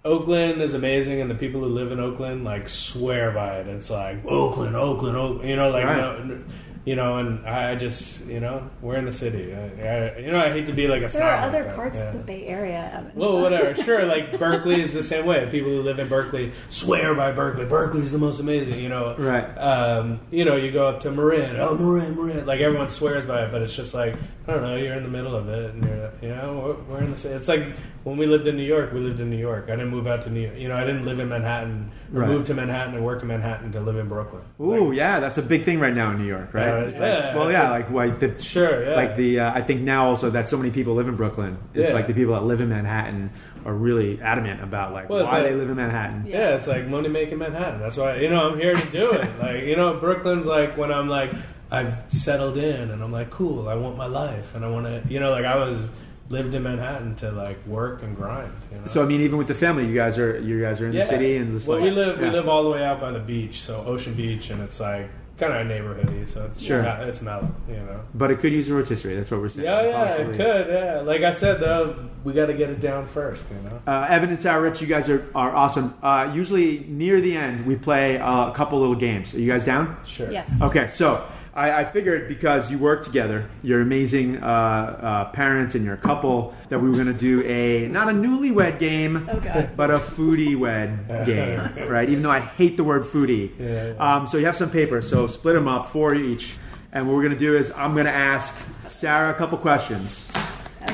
Oakland 0.06 0.62
is 0.62 0.74
amazing, 0.74 1.22
and 1.22 1.32
the 1.32 1.36
people 1.36 1.62
who 1.62 1.68
live 1.68 1.92
in 1.92 2.00
Oakland 2.00 2.44
like 2.44 2.68
swear 2.70 3.32
by 3.32 3.58
it. 3.60 3.68
It's 3.68 3.90
like 3.90 4.26
Oakland, 4.26 4.76
Oakland, 4.76 5.16
Oakland. 5.18 5.50
You 5.50 5.56
know, 5.56 5.70
like 5.70 5.86
Right. 5.86 5.98
no, 6.26 6.40
you 6.86 6.96
know, 6.96 7.18
and 7.18 7.46
I 7.48 7.76
just 7.76 8.26
you 8.26 8.40
know 8.40 8.70
we're 8.82 8.96
in 8.98 9.06
the 9.06 9.14
city. 9.14 9.54
I, 9.56 10.16
I, 10.16 10.18
you 10.20 10.32
know, 10.32 10.40
I 10.40 10.52
hate 10.52 10.68
to 10.68 10.74
be 10.74 10.88
like 10.88 10.98
a 10.98 11.02
There 11.02 11.10
snob 11.10 11.24
are 11.24 11.36
other 11.38 11.64
that. 11.64 11.76
parts 11.76 11.98
Yeah. 11.98 12.08
of 12.10 12.14
the 12.14 12.20
Bay 12.20 12.46
Area. 12.48 12.92
Evan. 12.94 13.12
Well, 13.16 13.40
whatever. 13.42 13.74
Sure, 13.84 14.06
like 14.06 14.38
Berkeley 14.38 14.82
is 14.82 14.94
the 14.94 15.04
same 15.04 15.26
way. 15.26 15.48
People 15.52 15.70
who 15.72 15.82
live 15.82 16.00
in 16.00 16.08
Berkeley 16.10 16.52
swear 16.70 17.16
by 17.16 17.32
Berkeley. 17.32 17.66
Berkeley's 17.66 18.12
the 18.12 18.18
most 18.18 18.40
amazing. 18.40 18.80
You 18.80 18.90
know, 18.90 19.16
Right. 19.18 19.46
Um, 19.58 20.20
you 20.32 20.46
know, 20.46 20.56
you 20.56 20.72
go 20.72 20.88
up 20.90 21.00
to 21.02 21.12
Marin. 21.12 21.56
Oh, 21.58 21.76
Marin, 21.78 22.16
Marin. 22.16 22.46
Like 22.46 22.60
everyone 22.60 22.90
swears 22.90 23.26
by 23.26 23.46
it, 23.46 23.52
but 23.52 23.62
it's 23.62 23.76
just 23.76 23.94
like 23.94 24.16
I 24.48 24.52
don't 24.52 24.62
know. 24.64 24.76
You're 24.76 24.96
in 24.96 25.04
the 25.04 25.10
middle 25.10 25.36
of 25.36 25.48
it, 25.48 25.74
and 25.74 25.86
you're, 25.86 26.12
you 26.22 26.30
know, 26.36 26.76
we're, 26.88 26.96
we're 26.98 27.04
in 27.04 27.12
the 27.12 27.18
same. 27.18 27.38
It's 27.38 27.48
like 27.48 27.78
when 28.04 28.18
we 28.18 28.26
lived 28.26 28.46
in 28.48 28.58
New 28.58 28.64
York. 28.64 28.92
We 28.92 29.00
lived 29.00 29.22
in 29.22 29.30
New 29.30 29.38
York. 29.38 29.66
I 29.70 29.72
didn't 29.78 29.88
move 29.92 30.06
out 30.06 30.22
to 30.24 30.30
New. 30.30 30.42
York. 30.42 30.58
You 30.58 30.68
know, 30.68 30.76
I 30.76 30.84
didn't 30.84 31.06
live 31.06 31.20
in 31.20 31.30
Manhattan. 31.30 31.92
or 32.14 32.20
Right. 32.20 32.30
Move 32.30 32.46
to 32.48 32.54
Manhattan 32.54 32.94
and 32.96 33.04
work 33.06 33.22
in 33.22 33.28
Manhattan 33.30 33.72
to 33.72 33.80
live 33.80 33.96
in 33.96 34.08
Brooklyn. 34.10 34.42
It's 34.44 34.60
Ooh, 34.62 34.90
like- 34.90 34.98
yeah, 34.98 35.20
that's 35.22 35.38
a 35.38 35.42
big 35.42 35.64
thing 35.64 35.80
right 35.80 35.96
now 35.96 36.12
in 36.12 36.18
New 36.20 36.28
York, 36.28 36.54
right? 36.54 36.68
Yeah, 36.82 36.88
It's 36.88 36.98
yeah, 36.98 37.28
like- 37.28 37.36
well, 37.36 37.52
yeah, 37.52 37.70
a- 37.70 37.72
like 37.72 37.90
like 37.92 38.20
the 38.20 38.42
Sure, 38.42 38.84
yeah. 38.90 38.96
like 38.96 39.16
the 39.16 39.40
uh, 39.40 39.54
I 39.54 39.62
think 39.62 39.82
now 39.82 40.08
also 40.10 40.30
that 40.32 40.50
so 40.50 40.58
many 40.58 40.72
people 40.72 40.96
live 40.96 41.08
in 41.08 41.16
Brooklyn. 41.16 41.58
It's 41.74 41.90
Yeah. 41.90 41.96
like 41.96 42.08
the 42.08 42.14
people 42.14 42.34
that 42.34 42.44
live 42.44 42.62
in 42.62 42.70
Manhattan 42.70 43.32
are 43.66 43.74
really 43.74 44.20
adamant 44.22 44.62
about 44.62 44.94
like 44.94 45.10
Well, 45.10 45.20
it's 45.20 45.32
why 45.32 45.40
like- 45.40 45.50
they 45.50 45.56
live 45.56 45.70
in 45.70 45.76
Manhattan. 45.78 46.26
Yeah, 46.28 46.56
it's 46.56 46.68
like 46.68 46.88
money 46.88 47.10
making 47.10 47.38
Manhattan. 47.38 47.80
That's 47.80 47.98
why 47.98 48.18
you 48.18 48.30
know 48.30 48.50
I'm 48.50 48.60
here 48.60 48.76
to 48.76 48.88
do 48.88 49.12
it. 49.12 49.30
like 49.42 49.64
you 49.64 49.76
know, 49.76 49.96
Brooklyn's 50.00 50.46
like 50.46 50.78
when 50.78 50.92
I'm 50.92 51.08
like 51.10 51.32
I've 51.72 51.94
settled 52.10 52.58
in 52.58 52.92
and 52.92 53.02
I'm 53.04 53.12
like 53.12 53.30
cool. 53.32 53.68
I 53.68 53.76
want 53.76 53.98
my 53.98 54.06
life 54.06 54.54
and 54.56 54.64
I 54.64 54.70
want 54.70 54.86
to 54.86 55.02
you 55.12 55.20
know 55.20 55.32
like 55.32 55.46
I 55.46 55.56
was 55.56 55.90
lived 56.30 56.54
in 56.56 56.64
Manhattan 56.64 57.16
to 57.16 57.32
like 57.32 57.66
work 57.68 58.02
and 58.02 58.16
grind. 58.16 58.52
You 58.72 58.80
know? 58.80 58.88
So 58.88 59.04
I 59.04 59.06
mean, 59.06 59.22
even 59.22 59.38
with 59.38 59.48
the 59.48 59.56
family, 59.56 59.86
you 59.88 59.94
guys 59.96 60.18
are 60.18 60.40
you 60.40 60.62
guys 60.62 60.82
are 60.82 60.88
in 60.88 60.94
yeah. 60.94 61.02
the 61.02 61.08
city 61.08 61.38
and 61.38 61.54
just 61.54 61.68
well, 61.68 61.80
like 61.80 61.90
we 61.90 61.92
live 61.92 62.18
yeah. 62.20 62.24
we 62.24 62.30
live 62.32 62.48
all 62.48 62.64
the 62.64 62.70
way 62.70 62.84
out 62.84 63.00
by 63.02 63.12
the 63.12 63.20
beach, 63.20 63.62
so 63.62 63.84
Ocean 63.86 64.14
Beach, 64.14 64.50
and 64.50 64.62
it's 64.62 64.80
like 64.80 65.10
kind 65.48 65.72
of 65.72 65.78
neighborhoody, 65.78 66.28
so 66.28 66.46
it's 66.46 66.62
Sure. 66.62 66.84
yeah, 66.84 67.04
it's 67.04 67.22
mellow, 67.22 67.54
you 67.68 67.76
know. 67.76 68.02
But 68.14 68.32
it 68.32 68.40
could 68.40 68.52
use 68.54 68.70
a 68.70 68.74
rotisserie. 68.74 69.16
That's 69.16 69.30
what 69.32 69.40
we're 69.42 69.50
saying. 69.50 69.66
Yeah, 69.66 69.82
yeah, 69.88 70.08
possibly. 70.08 70.34
it 70.34 70.38
could. 70.38 70.68
Yeah, 70.74 71.02
like 71.02 71.22
I 71.22 71.32
said 71.32 71.60
though, 71.60 72.10
we 72.24 72.34
got 72.34 72.48
to 72.48 72.54
get 72.54 72.70
it 72.70 72.80
down 72.80 73.08
first, 73.08 73.46
you 73.50 73.70
know. 73.70 73.82
Uh, 73.86 74.08
Evan 74.10 74.30
and 74.30 74.40
Sarah 74.40 74.62
Rich, 74.62 74.82
you 74.82 74.88
guys 74.88 75.10
are, 75.10 75.28
are 75.36 75.56
awesome. 75.56 75.94
Uh, 76.02 76.32
usually 76.34 76.86
near 76.88 77.20
the 77.22 77.36
end, 77.36 77.66
we 77.66 77.76
play 77.76 78.18
uh, 78.20 78.50
a 78.50 78.54
couple 78.54 78.80
little 78.80 78.96
games. 78.96 79.34
Are 79.34 79.40
you 79.40 79.50
guys 79.52 79.66
down? 79.66 79.98
Sure. 80.06 80.32
Yes. 80.32 80.52
Okay, 80.62 80.88
so 80.90 81.26
I, 81.56 81.82
I 81.82 81.86
figured 81.86 82.28
because 82.28 82.72
you 82.72 82.80
work 82.80 83.04
together, 83.04 83.48
you're 83.62 83.82
amazing 83.82 84.42
uh, 84.42 84.46
uh, 84.48 85.26
parents 85.32 85.76
and 85.76 85.86
you're 85.86 85.94
a 85.94 85.98
couple, 85.98 86.56
that 86.70 86.80
we 86.82 86.90
were 86.90 86.96
going 86.96 87.08
to 87.08 87.14
do 87.14 87.44
a 87.44 87.88
not 87.88 88.10
a 88.10 88.12
newlywed 88.12 88.80
game, 88.80 89.30
Oh, 89.32 89.68
but 89.76 89.92
a 89.92 90.00
foodie 90.00 90.58
wed 90.58 91.26
game, 91.26 91.88
right? 91.90 92.10
Even 92.10 92.24
though 92.24 92.32
I 92.32 92.40
hate 92.40 92.76
the 92.78 92.84
word 92.84 93.04
foodie. 93.04 93.52
Yeah, 93.60 93.94
yeah. 93.94 94.16
Um, 94.16 94.28
so 94.28 94.38
you 94.38 94.46
have 94.48 94.56
some 94.56 94.72
paper, 94.72 95.02
so 95.02 95.28
split 95.28 95.54
them 95.56 95.68
up, 95.68 95.92
four 95.92 96.16
each. 96.16 96.56
And 96.92 97.08
what 97.08 97.16
we're 97.16 97.24
going 97.24 97.34
to 97.34 97.40
do 97.40 97.56
is 97.56 97.72
I'm 97.72 97.94
going 97.94 98.06
to 98.06 98.12
ask 98.12 98.56
Sarah 98.88 99.32
a 99.32 99.34
couple 99.36 99.58
questions. 99.60 100.28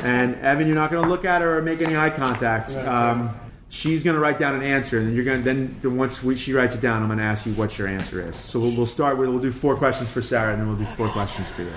And 0.03 0.35
Evan, 0.35 0.67
you're 0.67 0.75
not 0.75 0.91
going 0.91 1.03
to 1.03 1.09
look 1.09 1.25
at 1.25 1.41
her 1.41 1.57
or 1.57 1.61
make 1.61 1.81
any 1.81 1.95
eye 1.97 2.09
contact. 2.09 2.71
Okay. 2.71 2.85
Um, 2.85 3.37
she's 3.69 4.03
going 4.03 4.15
to 4.15 4.19
write 4.19 4.39
down 4.39 4.55
an 4.55 4.63
answer, 4.63 4.97
and 4.97 5.07
then 5.07 5.15
you're 5.15 5.23
going 5.25 5.39
to 5.39 5.43
then, 5.43 5.75
then 5.81 5.95
once 5.97 6.21
we, 6.23 6.35
she 6.35 6.53
writes 6.53 6.75
it 6.75 6.81
down, 6.81 7.01
I'm 7.01 7.07
going 7.07 7.19
to 7.19 7.23
ask 7.23 7.45
you 7.45 7.53
what 7.53 7.77
your 7.77 7.87
answer 7.87 8.27
is. 8.27 8.35
So 8.35 8.59
we'll, 8.59 8.75
we'll 8.75 8.85
start 8.85 9.17
with 9.17 9.29
we'll 9.29 9.39
do 9.39 9.51
four 9.51 9.75
questions 9.75 10.09
for 10.09 10.21
Sarah, 10.21 10.51
and 10.53 10.61
then 10.61 10.67
we'll 10.67 10.77
do 10.77 10.85
four 10.95 11.09
questions 11.09 11.47
for 11.49 11.61
you. 11.63 11.71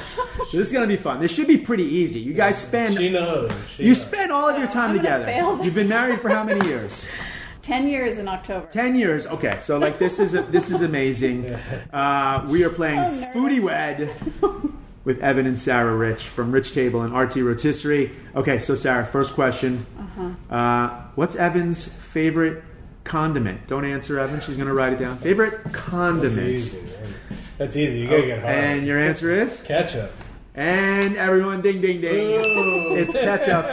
So 0.51 0.57
this 0.59 0.67
is 0.69 0.73
going 0.73 0.89
to 0.89 0.97
be 0.97 1.01
fun. 1.01 1.21
This 1.21 1.31
should 1.33 1.47
be 1.47 1.59
pretty 1.59 1.85
easy. 1.85 2.19
You 2.21 2.33
guys 2.35 2.57
spend 2.59 2.97
She 2.97 3.09
knows. 3.11 3.53
She 3.69 3.83
you 3.85 3.89
knows. 3.91 4.03
spend 4.03 4.33
all 4.33 4.49
of 4.49 4.59
your 4.59 4.69
time 4.69 4.91
I'm 4.93 4.97
together. 4.97 5.25
fail. 5.25 5.65
You've 5.65 5.75
been 5.75 5.89
married 5.89 6.21
for 6.21 6.29
how 6.31 6.45
many 6.45 6.67
years? 6.69 7.05
Ten 7.63 7.87
years 7.87 8.19
in 8.19 8.27
October. 8.27 8.67
Ten 8.73 8.97
years. 8.97 9.25
Okay, 9.29 9.59
so 9.63 9.79
like 9.79 10.01
this 10.01 10.19
is 10.19 10.33
this 10.33 10.71
is 10.71 10.83
amazing. 10.83 11.57
Uh, 11.93 12.45
we 12.49 12.65
are 12.65 12.71
playing 12.71 12.99
Oh. 12.99 13.31
Foodie 13.35 13.61
Wed 13.63 14.11
with 15.05 15.19
Evan 15.21 15.47
and 15.47 15.59
Sarah 15.59 15.95
Rich 15.97 16.25
from 16.25 16.53
Rich 16.53 16.75
Table 16.75 17.03
and 17.03 17.13
RT 17.17 17.37
Rotisserie. 17.37 18.13
Okay, 18.35 18.59
so 18.59 18.75
Sarah, 18.75 19.05
first 19.07 19.35
question. 19.35 19.87
Uh-huh. 19.99 20.55
Uh, 20.55 21.03
what's 21.15 21.35
Evan's 21.37 21.87
favorite 21.89 22.63
condiment? 23.05 23.67
Don't 23.67 23.85
answer, 23.85 24.19
Evan. 24.19 24.41
She's 24.41 24.57
going 24.57 24.69
to 24.69 24.75
write 24.75 24.93
it 24.93 24.99
down. 25.01 25.19
Favorite 25.19 25.73
condiment. 25.73 26.35
That's 26.37 26.49
easy. 26.49 26.81
man. 26.83 27.15
That's 27.59 27.77
easy. 27.77 27.99
You 28.01 28.09
gotta 28.09 28.27
get 28.27 28.41
hard. 28.43 28.55
And 28.55 28.87
your 28.87 28.99
answer 28.99 29.31
is? 29.31 29.63
ketchup. 29.63 30.13
And 30.55 31.17
everyone, 31.17 31.63
ding, 31.63 31.81
ding, 31.81 32.03
ding. 32.03 32.13
Ooh. 32.15 32.95
It's 32.95 33.15
ketchup. 33.15 33.65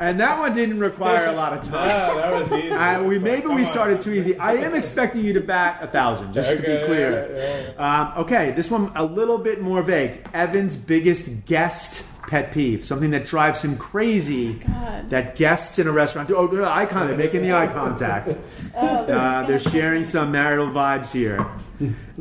and 0.00 0.18
that 0.20 0.38
one 0.38 0.54
didn't 0.54 0.78
require 0.78 1.26
a 1.26 1.32
lot 1.32 1.52
of 1.52 1.64
No, 1.70 1.76
time. 1.76 2.16
that 2.16 2.32
was 2.32 2.50
easy. 2.52 2.72
I, 2.72 3.00
we 3.02 3.16
It's 3.16 3.22
like, 3.24 3.32
maybe 3.32 3.46
come 3.46 3.54
we 3.56 3.64
on. 3.66 3.70
started 3.72 4.00
too 4.00 4.12
easy. 4.12 4.38
I 4.38 4.54
am 4.54 4.74
expecting 4.74 5.22
you 5.22 5.34
to 5.34 5.40
bat 5.42 5.80
a 5.82 5.86
thousand, 5.86 6.32
just 6.32 6.48
to 6.50 6.56
be 6.56 6.62
clear. 6.86 7.28
yeah, 7.36 7.72
yeah, 7.76 8.12
Um, 8.14 8.22
okay, 8.24 8.52
this 8.52 8.70
one 8.70 8.90
a 8.96 9.04
little 9.04 9.36
bit 9.36 9.60
more 9.60 9.82
vague. 9.82 10.26
Evan's 10.32 10.76
biggest 10.76 11.28
guest 11.44 12.04
pet 12.26 12.52
peeve, 12.52 12.84
something 12.84 13.10
that 13.10 13.24
drives 13.26 13.62
him 13.62 13.76
crazy. 13.76 14.54
God. 14.54 15.10
That 15.10 15.36
guests 15.36 15.78
in 15.78 15.86
a 15.86 15.92
restaurant 15.92 16.28
do. 16.28 16.36
Oh, 16.36 16.46
no, 16.46 16.64
eye 16.64 16.86
contact. 16.86 17.08
They're 17.08 17.26
making 17.26 17.42
the 17.42 17.52
eye 17.52 17.66
contact. 17.68 18.34
Uh, 18.74 19.46
they're 19.46 19.60
sharing 19.60 20.02
some 20.02 20.32
marital 20.32 20.66
vibes 20.66 21.12
here. 21.12 21.46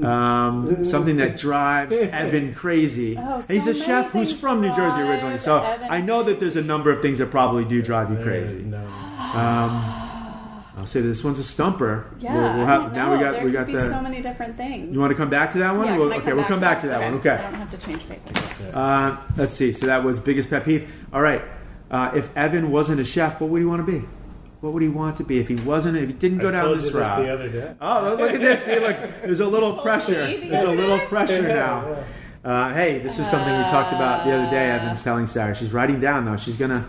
Um, 0.05 0.85
something 0.85 1.17
that 1.17 1.35
drives 1.35 1.93
Evan 1.93 2.53
crazy. 2.53 3.17
Oh, 3.17 3.35
And 3.47 3.49
he's 3.49 3.65
a 3.65 3.73
chef 3.73 4.11
who's 4.11 4.31
from 4.35 4.61
New 4.61 4.73
Jersey 4.75 5.01
originally, 5.01 5.39
so 5.39 5.63
Evan 5.63 5.87
I 5.89 6.01
know 6.01 6.21
that 6.23 6.39
there's 6.39 6.55
a 6.55 6.61
number 6.61 6.91
of 6.91 7.01
things 7.01 7.17
that 7.19 7.31
probably 7.31 7.65
do 7.65 7.81
drive 7.81 8.11
you 8.11 8.17
Uh, 8.17 8.23
crazy. 8.23 8.59
No. 8.61 8.77
Um, 8.85 10.02
I'll 10.83 10.87
say 10.87 10.99
this 10.99 11.23
one's 11.23 11.39
a 11.39 11.45
stumper. 11.45 12.05
Yeah, 12.19 12.33
We'll- 12.33 12.57
we'll 12.57 12.65
have- 12.65 12.81
don't 12.81 12.93
now 12.93 13.11
we 13.13 13.17
know. 13.17 13.23
got 13.23 13.31
there 13.35 13.45
we 13.45 13.51
got 13.51 13.67
be 13.67 13.73
the. 13.73 13.87
so 13.89 14.01
many 14.01 14.21
different 14.21 14.57
things. 14.57 14.93
you 14.93 14.99
want 14.99 15.11
to 15.11 15.15
come 15.15 15.29
back 15.29 15.53
to 15.53 15.59
that 15.59 15.77
one? 15.77 15.85
Yeah, 15.85 15.97
We'll- 15.97 16.09
can 16.09 16.19
I 16.19 16.21
okay, 16.23 16.33
we'll 16.33 16.43
come 16.43 16.59
back 16.59 16.81
to 16.81 16.87
that 16.87 16.99
one. 17.01 17.13
Okay. 17.15 17.29
I 17.29 17.41
don't 17.41 17.53
have 17.53 17.71
to 17.71 17.77
change 17.77 18.01
papers. 18.09 18.75
Uh, 18.75 19.15
let's 19.37 19.53
see. 19.53 19.71
So 19.71 19.85
that 19.85 20.03
was 20.03 20.19
biggest 20.19 20.49
pet 20.49 20.65
peeve. 20.65 20.89
All 21.13 21.21
right. 21.21 21.41
Uh, 21.89 22.11
if 22.15 22.29
Evan 22.35 22.69
wasn't 22.69 22.99
a 22.99 23.05
chef, 23.05 23.39
what 23.39 23.49
would 23.49 23.59
he 23.59 23.65
want 23.65 23.85
to 23.85 23.89
be? 23.89 24.05
What 24.59 24.73
would 24.73 24.83
he 24.83 24.89
want 24.89 25.15
to 25.17 25.23
be 25.23 25.39
if 25.39 25.47
he 25.47 25.55
wasn't? 25.55 25.95
If 25.97 26.07
he 26.07 26.13
didn't 26.13 26.39
go 26.39 26.49
I 26.49 26.51
down 26.51 26.65
told 26.65 26.77
this 26.79 26.85
you 26.87 26.91
this 26.91 27.01
route? 27.01 27.25
the 27.25 27.33
other 27.33 27.47
day. 27.47 27.71
Oh, 27.79 28.15
look 28.19 28.31
at 28.33 28.41
this! 28.41 28.61
See, 28.65 28.77
look, 28.77 28.97
there's 29.21 29.39
a 29.39 29.47
little 29.47 29.77
pressure. 29.83 30.27
the 30.27 30.47
There's 30.49 30.67
a 30.67 30.71
little 30.71 30.97
day? 30.97 31.05
pressure 31.07 31.47
now. 31.47 32.03
Uh, 32.45 32.73
hey, 32.73 32.99
this 32.99 33.17
is 33.17 33.25
something 33.31 33.57
we 33.57 33.63
talked 33.71 33.93
about 33.93 34.25
the 34.25 34.31
other 34.33 34.49
day. 34.51 34.69
Uh. 34.69 34.75
Evan's 34.75 35.01
telling 35.01 35.27
Sarah. 35.27 35.55
She's 35.55 35.71
writing 35.71 36.01
down 36.01 36.25
though. 36.25 36.35
She's 36.35 36.57
gonna. 36.57 36.85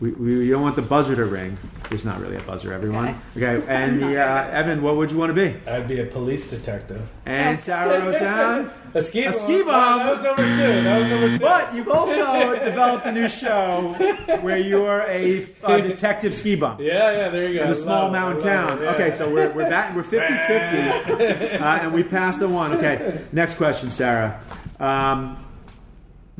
We, 0.00 0.12
we 0.12 0.48
don't 0.48 0.62
want 0.62 0.76
the 0.76 0.82
buzzer 0.82 1.14
to 1.14 1.26
ring. 1.26 1.58
There's 1.90 2.06
not 2.06 2.20
really 2.20 2.36
a 2.36 2.40
buzzer, 2.40 2.72
everyone. 2.72 3.20
Okay, 3.36 3.62
and 3.68 4.02
the, 4.02 4.18
uh, 4.18 4.48
Evan, 4.48 4.80
what 4.80 4.96
would 4.96 5.10
you 5.10 5.18
want 5.18 5.28
to 5.28 5.34
be? 5.34 5.54
I'd 5.68 5.88
be 5.88 6.00
a 6.00 6.06
police 6.06 6.48
detective. 6.48 7.06
And 7.26 7.60
Sarah 7.60 8.00
wrote 8.00 8.12
down. 8.12 8.72
A 8.92 9.00
ski 9.00 9.22
A 9.24 9.32
ski 9.32 9.62
bomb. 9.62 10.00
That 10.00 10.10
was 10.10 10.22
number 10.22 10.42
two. 10.42 10.82
That 10.82 10.98
was 10.98 11.08
number 11.08 11.28
two. 11.28 11.38
But 11.38 11.74
you've 11.76 11.88
also 11.88 12.58
developed 12.58 13.06
a 13.06 13.12
new 13.12 13.28
show 13.28 13.94
where 14.40 14.58
you 14.58 14.84
are 14.84 15.02
a 15.02 15.46
uh, 15.62 15.76
detective 15.78 16.34
ski 16.34 16.56
bum. 16.56 16.80
Yeah, 16.80 17.12
yeah. 17.12 17.28
There 17.28 17.48
you 17.48 17.58
go. 17.60 17.66
in 17.66 17.70
a 17.70 17.74
small 17.76 18.10
love 18.10 18.12
mountain 18.12 18.44
love 18.44 18.68
town. 18.68 18.78
it, 18.78 18.82
yeah. 18.82 18.90
Okay, 18.94 19.10
so 19.12 19.32
we're 19.32 19.52
we're 19.52 19.70
back, 19.70 19.94
we're 19.94 20.02
50-50, 20.02 21.60
uh, 21.60 21.64
and 21.64 21.92
we 21.92 22.02
passed 22.02 22.40
the 22.40 22.48
one. 22.48 22.72
Okay, 22.72 23.24
next 23.30 23.54
question, 23.54 23.90
Sarah. 23.92 24.42
Um, 24.80 25.36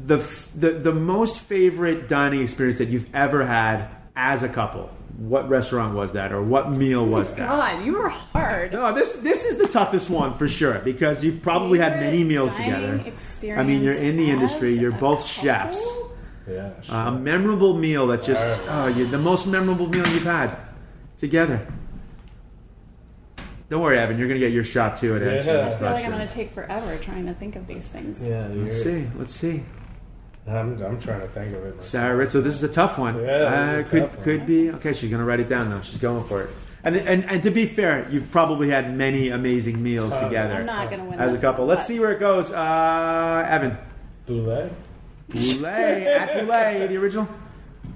the, 0.06 0.26
the 0.54 0.70
the 0.70 0.92
most 0.92 1.40
favorite 1.40 2.08
dining 2.08 2.42
experience 2.42 2.78
that 2.78 2.88
you've 2.88 3.12
ever 3.14 3.44
had 3.44 3.88
as 4.16 4.42
a 4.42 4.48
couple. 4.48 4.90
What 5.18 5.48
restaurant 5.50 5.94
was 5.94 6.12
that, 6.12 6.32
or 6.32 6.40
what 6.42 6.70
meal 6.70 7.04
was 7.04 7.34
that? 7.34 7.48
God, 7.48 7.84
you 7.84 7.92
were 7.98 8.08
hard. 8.08 8.72
No, 8.72 8.94
this 8.94 9.12
this 9.16 9.44
is 9.44 9.58
the 9.58 9.68
toughest 9.68 10.08
one 10.08 10.36
for 10.38 10.48
sure 10.48 10.78
because 10.78 11.22
you've 11.22 11.42
probably 11.42 11.78
had 11.78 12.00
many 12.00 12.18
Favorite 12.18 12.28
meals 12.28 12.52
dining 12.56 12.74
together. 12.74 13.02
experience 13.08 13.60
I 13.60 13.64
mean, 13.64 13.82
you're 13.82 13.94
in 13.94 14.16
the 14.16 14.30
industry. 14.30 14.72
You're 14.78 14.92
both 14.92 15.18
couple? 15.18 15.26
chefs. 15.42 15.86
Yeah. 16.48 16.80
Sure. 16.80 16.94
Uh, 16.94 17.08
a 17.08 17.18
memorable 17.18 17.76
meal 17.76 18.06
that 18.08 18.22
just 18.22 18.40
oh, 18.68 18.86
you, 18.86 19.06
the 19.06 19.18
most 19.18 19.46
memorable 19.46 19.88
meal 19.88 20.06
you've 20.08 20.24
had 20.24 20.56
together. 21.18 21.66
Don't 23.68 23.82
worry, 23.82 23.98
Evan. 23.98 24.18
You're 24.18 24.26
gonna 24.26 24.40
get 24.40 24.52
your 24.52 24.64
shot 24.64 24.96
too 24.96 25.14
at 25.16 25.22
answering 25.22 25.56
Yeah. 25.56 25.64
these 25.68 25.74
I 25.74 25.78
feel 25.78 25.90
like 25.92 26.04
I'm 26.06 26.10
going 26.12 26.26
to 26.26 26.32
take 26.34 26.50
forever 26.50 26.96
trying 26.98 27.26
to 27.26 27.34
think 27.34 27.54
of 27.56 27.66
these 27.68 27.86
things. 27.86 28.20
yeah. 28.26 28.48
Let's 28.50 28.82
see. 28.82 29.06
Let's 29.16 29.34
see. 29.34 29.62
I'm, 30.50 30.82
I'm 30.82 31.00
trying 31.00 31.20
to 31.20 31.28
think 31.28 31.54
of 31.54 31.64
it. 31.64 31.76
Myself. 31.76 31.84
Sarah 31.84 32.16
Ritz. 32.16 32.32
So 32.32 32.40
this 32.40 32.54
is 32.54 32.62
a 32.62 32.68
tough 32.68 32.98
one. 32.98 33.22
Yeah, 33.22 33.30
uh, 33.30 33.80
a 33.80 33.84
could 33.84 34.00
tough 34.02 34.14
one. 34.16 34.24
could 34.24 34.46
be 34.46 34.70
okay. 34.72 34.92
She's 34.94 35.10
gonna 35.10 35.24
write 35.24 35.40
it 35.40 35.48
down 35.48 35.70
though. 35.70 35.82
She's 35.82 36.00
going 36.00 36.24
for 36.24 36.42
it. 36.42 36.50
And 36.82 36.96
and 36.96 37.24
and 37.28 37.42
to 37.42 37.50
be 37.50 37.66
fair, 37.66 38.08
you've 38.10 38.30
probably 38.30 38.70
had 38.70 38.96
many 38.96 39.28
amazing 39.28 39.82
meals 39.82 40.10
Tough. 40.10 40.24
together 40.24 40.54
I'm 40.54 40.66
not 40.66 40.88
going 40.88 41.02
to 41.02 41.10
win 41.10 41.20
as 41.20 41.34
a 41.34 41.38
couple. 41.38 41.66
Let's 41.66 41.86
see 41.86 42.00
where 42.00 42.12
it 42.12 42.20
goes. 42.20 42.50
Uh, 42.50 43.46
Evan. 43.48 43.76
Bouley. 44.26 44.70
Bouley 45.28 46.06
at 46.06 46.30
Bouley, 46.30 46.88
the 46.88 46.96
original. 46.96 47.28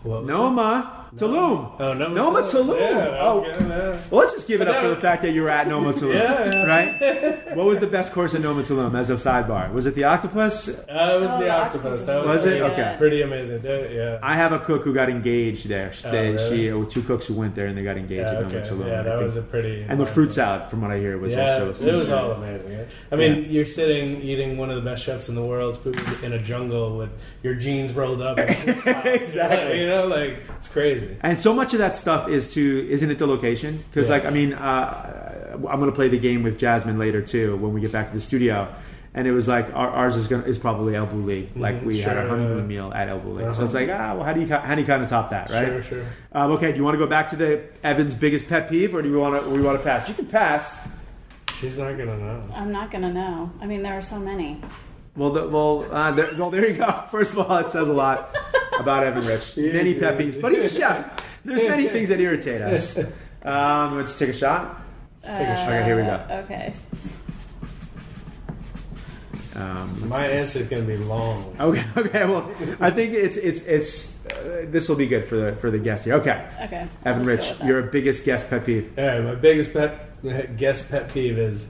What 0.03 0.21
was 0.21 0.29
Noma 0.29 1.04
Tulum. 1.16 1.77
Oh, 1.78 1.93
Noma 1.93 2.15
Noma 2.15 2.43
Tulum. 2.43 2.51
Tulum. 2.77 2.81
Yeah, 2.81 3.19
oh, 3.20 3.41
good, 3.43 3.69
yeah. 3.69 4.01
well, 4.11 4.20
let's 4.23 4.35
just 4.35 4.49
give 4.49 4.61
it 4.61 4.69
up 4.69 4.82
for 4.82 4.89
the 4.89 4.97
fact 5.01 5.23
that 5.23 5.31
you 5.32 5.43
were 5.43 5.49
at 5.49 5.69
Noma 5.69 5.93
Tulum. 5.93 6.15
Yeah, 6.15 6.51
yeah. 6.53 6.65
Right? 6.66 7.41
What 7.55 7.66
was 7.66 7.78
the 7.78 7.86
best 7.86 8.12
course 8.12 8.35
at 8.35 8.41
Noma 8.41 8.62
Tulum 8.65 8.99
as 8.99 9.11
a 9.11 9.15
sidebar? 9.15 9.73
Was 9.73 9.86
it 9.86 9.95
the 9.95 10.03
octopus? 10.05 10.69
Uh, 10.69 10.73
it 10.73 11.20
was 11.20 11.31
Oh, 11.31 11.39
the 11.39 11.45
the 11.45 11.51
octopus. 11.51 12.01
octopus 12.01 12.03
That 12.03 12.24
was, 12.24 12.32
Was 12.35 12.47
it? 12.47 12.62
Okay. 12.62 12.95
pretty 12.99 13.23
amazing. 13.23 13.62
Yeah. 13.65 14.19
I 14.23 14.35
have 14.35 14.53
a 14.53 14.59
cook 14.59 14.82
who 14.82 14.93
got 14.93 15.09
engaged 15.09 15.69
there. 15.69 15.93
Oh, 16.05 16.11
They- 16.11 16.32
really? 16.32 16.57
She, 16.57 16.73
uh, 16.73 16.85
two 16.86 17.03
cooks 17.03 17.27
who 17.28 17.35
went 17.35 17.55
there 17.55 17.66
and 17.69 17.78
they 17.78 17.85
got 17.85 17.97
engaged 17.97 18.23
yeah, 18.23 18.39
at 18.39 18.43
Noma 18.43 18.57
okay. 18.57 18.69
Tulum. 18.69 18.86
yeah, 18.89 19.03
that 19.03 19.23
was 19.23 19.36
a 19.36 19.43
pretty. 19.43 19.86
and 19.89 20.01
the 20.01 20.07
fruit 20.07 20.32
salad, 20.32 20.69
from 20.69 20.81
what 20.81 20.91
I 20.91 20.99
hear, 20.99 21.16
was 21.16 21.32
yeah, 21.32 21.61
also. 21.65 21.86
it 21.86 21.95
was 21.95 22.11
all 22.11 22.32
amazing. 22.32 22.86
I 23.12 23.16
mean, 23.16 23.47
you're 23.51 23.65
sitting 23.66 24.20
eating 24.20 24.57
one 24.59 24.70
of 24.70 24.82
the 24.82 24.91
best 24.91 25.05
chefs 25.05 25.28
in 25.28 25.36
the 25.36 25.45
world's 25.45 25.78
food 25.78 25.97
in 26.24 26.32
a 26.32 26.43
jungle 26.43 26.99
with 26.99 27.11
your 27.45 27.55
jeans 27.55 27.93
rolled 27.93 28.20
up. 28.20 28.36
Exactly. 29.05 29.81
You 29.81 29.89
know, 29.89 30.07
like 30.07 30.39
it's 30.59 30.69
crazy. 30.69 31.04
And 31.23 31.39
so 31.41 31.53
much 31.55 31.73
of 31.73 31.79
that 31.79 31.97
stuff 31.97 32.29
is 32.29 32.53
to, 32.55 32.89
isn't 32.91 33.11
it 33.11 33.19
the 33.19 33.27
location? 33.27 33.83
Because, 33.91 34.09
Yeah. 34.09 34.15
like, 34.17 34.25
I 34.27 34.31
mean, 34.31 34.53
uh, 34.55 35.59
I'm 35.69 35.79
going 35.81 35.91
to 35.91 35.93
play 35.93 36.09
the 36.09 36.19
game 36.19 36.43
with 36.43 36.59
Jasmine 36.59 36.99
later 36.99 37.23
too 37.23 37.57
when 37.57 37.73
we 37.73 37.81
get 37.81 37.93
back 37.93 38.09
to 38.09 38.15
the 38.15 38.21
studio. 38.21 38.69
And 39.17 39.29
it 39.29 39.33
was 39.33 39.47
like 39.47 39.67
our, 39.75 39.89
ours 39.91 40.17
is 40.17 40.27
gonna 40.27 40.43
is 40.43 40.59
probably 40.59 40.97
El 40.97 41.07
Bulli. 41.07 41.47
Like 41.55 41.85
we 41.85 42.01
had 42.01 42.15
sure, 42.15 42.21
our 42.21 42.27
honeymoon 42.29 42.67
meal 42.67 42.91
at 42.93 43.09
El 43.09 43.21
Bulli. 43.21 43.43
So 43.43 43.49
Uh-huh. 43.49 43.65
it's 43.67 43.75
like 43.75 43.89
ah, 43.89 44.13
well, 44.15 44.25
how 44.25 44.33
do 44.33 44.41
you 44.41 44.49
how 44.49 44.75
do 44.75 44.81
you 44.81 44.87
kind 44.89 45.05
of 45.05 45.09
top 45.09 45.31
that, 45.31 45.51
right? 45.51 45.67
Sure, 45.69 45.83
sure. 45.85 46.05
Um, 46.33 46.51
okay, 46.55 46.73
do 46.73 46.79
you 46.79 46.83
want 46.83 46.95
to 46.95 46.99
go 46.99 47.07
back 47.07 47.29
to 47.29 47.37
the 47.37 47.61
Evan's 47.85 48.13
biggest 48.13 48.49
pet 48.49 48.69
peeve, 48.69 48.93
or 48.93 49.03
do 49.03 49.09
you 49.09 49.17
want 49.21 49.41
to 49.41 49.49
we 49.49 49.61
want 49.63 49.79
to 49.79 49.85
pass? 49.85 50.09
You 50.09 50.15
can 50.15 50.27
pass. 50.27 50.77
She's 51.61 51.79
not 51.79 51.97
gonna 51.97 52.19
know. 52.19 52.43
I'm 52.57 52.73
not 52.73 52.91
going 52.91 53.03
to 53.03 53.13
know. 53.13 53.53
I 53.61 53.67
mean, 53.67 53.85
there 53.85 53.95
are 53.97 54.03
so 54.03 54.19
many. 54.19 54.61
Well, 55.16 55.31
the, 55.32 55.47
well, 55.49 55.86
uh, 55.93 56.11
there, 56.12 56.31
well, 56.36 56.51
there 56.51 56.66
you 56.69 56.77
go. 56.77 57.05
First 57.11 57.32
of 57.35 57.39
all, 57.51 57.59
it 57.59 57.70
says 57.70 57.89
a 57.89 57.93
lot 57.93 58.35
about 58.78 59.05
Evan 59.05 59.24
Rich. 59.27 59.57
Many 59.57 59.95
pet 59.95 60.19
peeves, 60.19 60.41
but 60.41 60.53
he's 60.53 60.65
a 60.65 60.69
chef. 60.70 61.24
There's 61.45 61.62
many 61.69 61.86
things 61.89 62.09
that 62.09 62.20
irritate 62.20 62.61
us. 62.62 62.99
Um, 63.45 63.99
let's 63.99 64.19
take 64.19 64.31
a 64.31 64.32
shot. 64.32 64.81
Let's 65.23 65.36
take 65.39 65.49
a 65.49 65.57
shot. 65.57 65.69
Okay, 65.69 65.85
here 65.85 65.97
we 65.99 66.03
go. 66.05 66.27
Okay. 66.45 66.73
Um, 69.55 70.09
My 70.09 70.27
answer 70.27 70.61
is 70.61 70.66
gonna 70.66 70.82
be 70.82 70.97
long. 70.97 71.55
okay, 71.61 71.85
okay. 71.97 72.24
Well, 72.24 72.51
I 72.81 72.91
think 72.91 73.12
it's 73.12 73.36
it's 73.36 73.61
it's 73.66 74.27
uh, 74.27 74.65
this 74.70 74.89
will 74.89 74.97
be 74.97 75.07
good 75.07 75.28
for 75.28 75.36
the 75.36 75.57
for 75.57 75.70
the 75.70 75.78
guest 75.78 76.07
here. 76.07 76.15
Okay, 76.15 76.45
Okay. 76.62 76.89
Evan 77.05 77.23
just 77.23 77.27
go 77.28 77.31
Rich, 77.36 77.49
with 77.51 77.59
that. 77.59 77.66
your 77.69 77.82
biggest 77.82 78.24
guest 78.24 78.49
pet 78.49 78.65
peeve. 78.65 78.91
All 78.99 79.05
right, 79.07 79.23
my 79.23 79.35
biggest 79.35 79.74
pet 79.74 80.57
guest 80.57 80.89
pet 80.89 81.12
peeve 81.12 81.39
is 81.39 81.66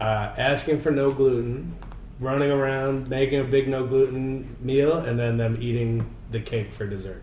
uh, 0.00 0.04
asking 0.38 0.80
for 0.80 0.90
no 0.90 1.10
gluten, 1.10 1.72
running 2.20 2.50
around 2.50 3.08
making 3.08 3.40
a 3.40 3.44
big 3.44 3.68
no 3.68 3.86
gluten 3.86 4.56
meal, 4.60 4.98
and 4.98 5.18
then 5.18 5.36
them 5.36 5.58
eating 5.60 6.14
the 6.30 6.40
cake 6.40 6.72
for 6.72 6.86
dessert. 6.86 7.22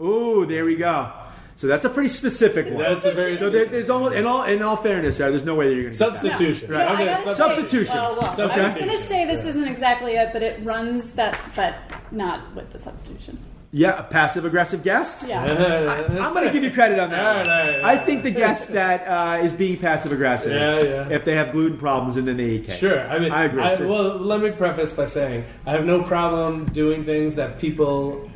Ooh, 0.00 0.46
there 0.46 0.64
we 0.64 0.76
go. 0.76 1.12
So 1.56 1.66
that's 1.66 1.84
a 1.84 1.90
pretty 1.90 2.08
specific 2.08 2.66
one. 2.72 2.78
That's 2.78 3.04
a 3.04 3.12
very 3.12 3.36
so 3.36 3.50
there, 3.50 3.66
there's 3.66 3.90
almost 3.90 4.14
in 4.14 4.26
all 4.26 4.44
in 4.44 4.62
all 4.62 4.76
fairness, 4.76 5.18
Sarah, 5.18 5.30
there's 5.30 5.44
no 5.44 5.54
way 5.54 5.68
that 5.68 5.74
you're 5.74 5.82
going 5.82 5.92
to 5.92 5.98
substitution. 5.98 6.70
No, 6.70 6.76
Right. 6.78 6.88
I 6.88 6.94
Okay, 6.94 7.04
gotta 7.04 7.22
say- 7.22 7.34
Substitutions. 7.34 7.90
Uh, 7.90 8.16
well, 8.18 8.34
well, 8.38 8.50
I 8.50 8.66
was 8.68 8.76
going 8.76 8.88
to 8.88 9.06
say 9.06 9.26
this 9.26 9.42
yeah. 9.44 9.50
isn't 9.50 9.68
exactly 9.68 10.12
it, 10.14 10.30
but 10.32 10.42
it 10.42 10.64
runs 10.64 11.12
that, 11.12 11.38
but 11.54 11.74
not 12.10 12.54
with 12.56 12.72
the 12.72 12.78
substitution. 12.78 13.38
Yeah, 13.72 14.00
a 14.00 14.02
passive 14.02 14.44
aggressive 14.44 14.82
guest. 14.82 15.24
Yeah. 15.28 15.44
I, 15.44 16.04
I'm 16.04 16.34
going 16.34 16.46
to 16.46 16.52
give 16.52 16.64
you 16.64 16.72
credit 16.72 16.98
on 16.98 17.10
that. 17.10 17.24
All 17.24 17.36
one. 17.36 17.46
right, 17.46 17.48
all 17.48 17.66
right, 17.66 17.80
all 17.80 17.86
I 17.86 18.04
think 18.04 18.24
the 18.24 18.32
guest 18.32 18.68
that 18.72 19.06
uh, 19.06 19.44
is 19.44 19.52
being 19.52 19.78
passive 19.78 20.10
aggressive. 20.10 20.52
Yeah, 20.52 20.82
yeah. 20.82 21.08
If 21.08 21.24
they 21.24 21.36
have 21.36 21.52
gluten 21.52 21.78
problems 21.78 22.16
and 22.16 22.26
then 22.26 22.36
they 22.36 22.50
eat 22.50 22.66
cake. 22.66 22.80
Sure. 22.80 23.00
I 23.08 23.20
mean, 23.20 23.30
I 23.30 23.44
agree. 23.44 23.76
sure. 23.76 23.86
well, 23.86 24.18
let 24.18 24.40
me 24.40 24.50
preface 24.50 24.92
by 24.92 25.06
saying 25.06 25.44
I 25.66 25.70
have 25.70 25.84
no 25.84 26.02
problem 26.02 26.64
doing 26.72 27.04
things 27.04 27.34
that 27.34 27.60
people, 27.60 28.28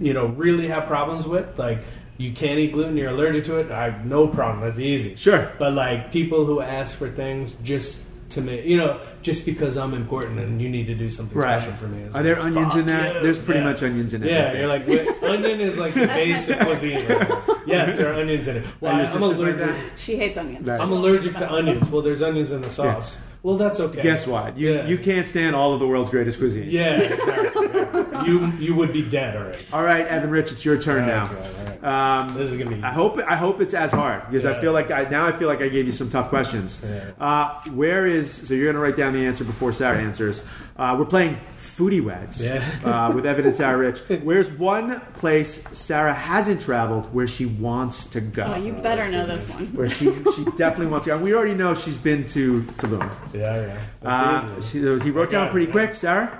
you 0.00 0.14
know, 0.14 0.26
really 0.26 0.66
have 0.66 0.88
problems 0.88 1.26
with. 1.26 1.56
Like, 1.56 1.78
you 2.18 2.32
can't 2.32 2.58
eat 2.58 2.72
gluten, 2.72 2.96
you're 2.96 3.10
allergic 3.10 3.44
to 3.44 3.58
it. 3.58 3.70
I 3.70 3.84
have 3.84 4.04
no 4.04 4.26
problem. 4.26 4.66
That's 4.66 4.80
easy. 4.80 5.14
Sure. 5.14 5.52
But 5.58 5.74
like 5.74 6.12
people 6.12 6.44
who 6.44 6.60
ask 6.60 6.96
for 6.96 7.08
things 7.08 7.54
just 7.62 8.02
to 8.30 8.40
make, 8.40 8.64
you 8.64 8.78
know, 8.78 9.00
just 9.22 9.46
because 9.46 9.76
I'm 9.76 9.94
important 9.94 10.38
and 10.40 10.60
you 10.60 10.68
need 10.68 10.86
to 10.88 10.94
do 10.94 11.10
something 11.10 11.36
Right. 11.38 11.60
special 11.60 11.76
for 11.76 11.86
me. 11.86 12.02
It's 12.02 12.14
Are 12.16 12.22
there 12.22 12.34
like, 12.36 12.44
onions 12.46 12.68
fuck 12.72 12.76
in 12.80 12.86
that? 12.86 13.14
you. 13.14 13.22
There's 13.22 13.38
pretty 13.38 13.60
Yeah. 13.60 13.66
much 13.66 13.82
onions 13.82 14.14
in 14.14 14.22
it. 14.22 14.30
Yeah, 14.30 14.52
you're 14.52 14.66
like 14.66 14.86
wait, 14.88 15.08
onion 15.22 15.60
is 15.60 15.78
like 15.78 15.94
the 15.94 16.00
That's 16.00 16.10
my 16.12 16.16
basic 16.16 16.46
sister. 16.58 16.64
cuisine. 16.64 17.06
yes, 17.66 17.96
there 17.96 18.12
are 18.12 18.20
onions 18.20 18.48
in 18.48 18.56
it. 18.58 18.66
Well, 18.80 18.92
Are 18.92 18.96
your 18.98 19.06
I'm 19.06 19.12
sisters 19.12 19.22
like 19.22 19.36
allergic. 19.38 19.58
that? 19.76 19.98
She 19.98 20.16
hates 20.16 20.36
onions. 20.36 20.68
Right. 20.68 20.80
I'm 20.80 20.92
allergic 20.92 21.36
to 21.38 21.52
onions. 21.52 21.90
Well, 21.90 22.02
there's 22.02 22.22
onions 22.22 22.50
in 22.50 22.60
the 22.62 22.70
sauce. 22.70 23.18
Well, 23.44 23.56
that's 23.56 23.80
okay. 23.80 24.02
Guess 24.02 24.26
what? 24.28 24.56
You 24.56 24.72
Yeah. 24.74 24.86
you 24.86 24.98
can't 24.98 25.26
stand 25.26 25.56
all 25.56 25.72
of 25.74 25.80
the 25.80 25.86
world's 25.86 26.10
greatest 26.10 26.38
cuisines. 26.40 26.70
Yeah, 26.70 27.00
exactly. 27.00 27.68
yeah. 27.74 28.24
you 28.24 28.52
you 28.58 28.74
would 28.74 28.92
be 28.92 29.02
dead 29.02 29.36
already. 29.36 29.58
All 29.72 29.82
right, 29.82 30.06
Evan 30.06 30.30
Rich, 30.30 30.52
it's 30.52 30.64
your 30.64 30.80
turn 30.80 31.06
now. 31.08 31.22
All 31.22 31.28
right, 31.28 31.36
all 31.36 31.42
right. 31.42 31.61
Um, 31.82 32.34
This 32.34 32.50
is 32.52 32.58
gonna 32.58 32.76
be. 32.76 32.82
I 32.82 32.90
hope 32.92 33.18
I 33.26 33.34
hope 33.36 33.60
it's 33.60 33.74
as 33.74 33.90
hard 33.92 34.22
because 34.30 34.46
I 34.46 34.60
feel 34.60 34.72
like 34.72 34.90
I 34.90 35.04
now 35.10 35.26
I 35.26 35.32
feel 35.32 35.48
like 35.48 35.60
I 35.60 35.68
gave 35.68 35.86
you 35.86 35.92
some 35.92 36.08
tough 36.10 36.28
questions. 36.28 36.80
Yeah. 36.84 37.10
Uh, 37.20 37.60
where 37.72 38.06
is 38.06 38.30
so 38.30 38.54
you're 38.54 38.72
gonna 38.72 38.82
write 38.82 38.96
down 38.96 39.12
the 39.14 39.26
answer 39.26 39.44
before 39.44 39.72
Sarah 39.72 39.98
answers. 39.98 40.44
Uh, 40.78 40.96
we're 40.98 41.04
playing 41.04 41.38
Foodie 41.76 42.02
Weds 42.02 42.40
Yeah. 42.42 42.64
uh, 42.84 43.12
with 43.12 43.26
Evan 43.26 43.44
and 43.46 43.54
Sarah 43.54 43.76
Rich. 43.76 43.98
Where's 44.22 44.50
one 44.50 45.00
place 45.18 45.62
Sarah 45.72 46.14
hasn't 46.14 46.62
traveled 46.62 47.12
where 47.12 47.26
she 47.26 47.46
wants 47.46 48.06
to 48.06 48.20
go? 48.20 48.44
Oh, 48.48 48.56
you 48.56 48.72
better 48.72 49.10
know 49.10 49.26
this 49.26 49.46
one. 49.48 49.66
where 49.74 49.90
she 49.90 50.06
she 50.36 50.44
definitely 50.56 50.86
wants 50.86 51.04
to 51.04 51.10
go. 51.10 51.14
And 51.16 51.24
we 51.24 51.34
already 51.34 51.54
know 51.54 51.74
she's 51.74 51.98
been 51.98 52.26
to 52.28 52.62
Tulum. 52.78 53.10
Yeah, 53.34 53.56
yeah. 53.56 53.78
That's 54.00 54.44
Uh, 54.44 54.48
easy. 54.60 54.70
she- 54.98 55.04
he 55.04 55.10
wrote 55.10 55.30
down 55.30 55.48
it, 55.48 55.50
pretty 55.50 55.70
quick, 55.70 55.94
Sarah. 55.94 56.30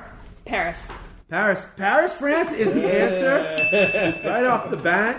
Paris. 0.44 0.88
Paris, 1.32 1.66
Paris, 1.78 2.12
France 2.12 2.52
is 2.52 2.74
the 2.74 2.84
answer 2.86 4.20
right 4.28 4.44
off 4.44 4.68
the 4.68 4.76
bat. 4.76 5.18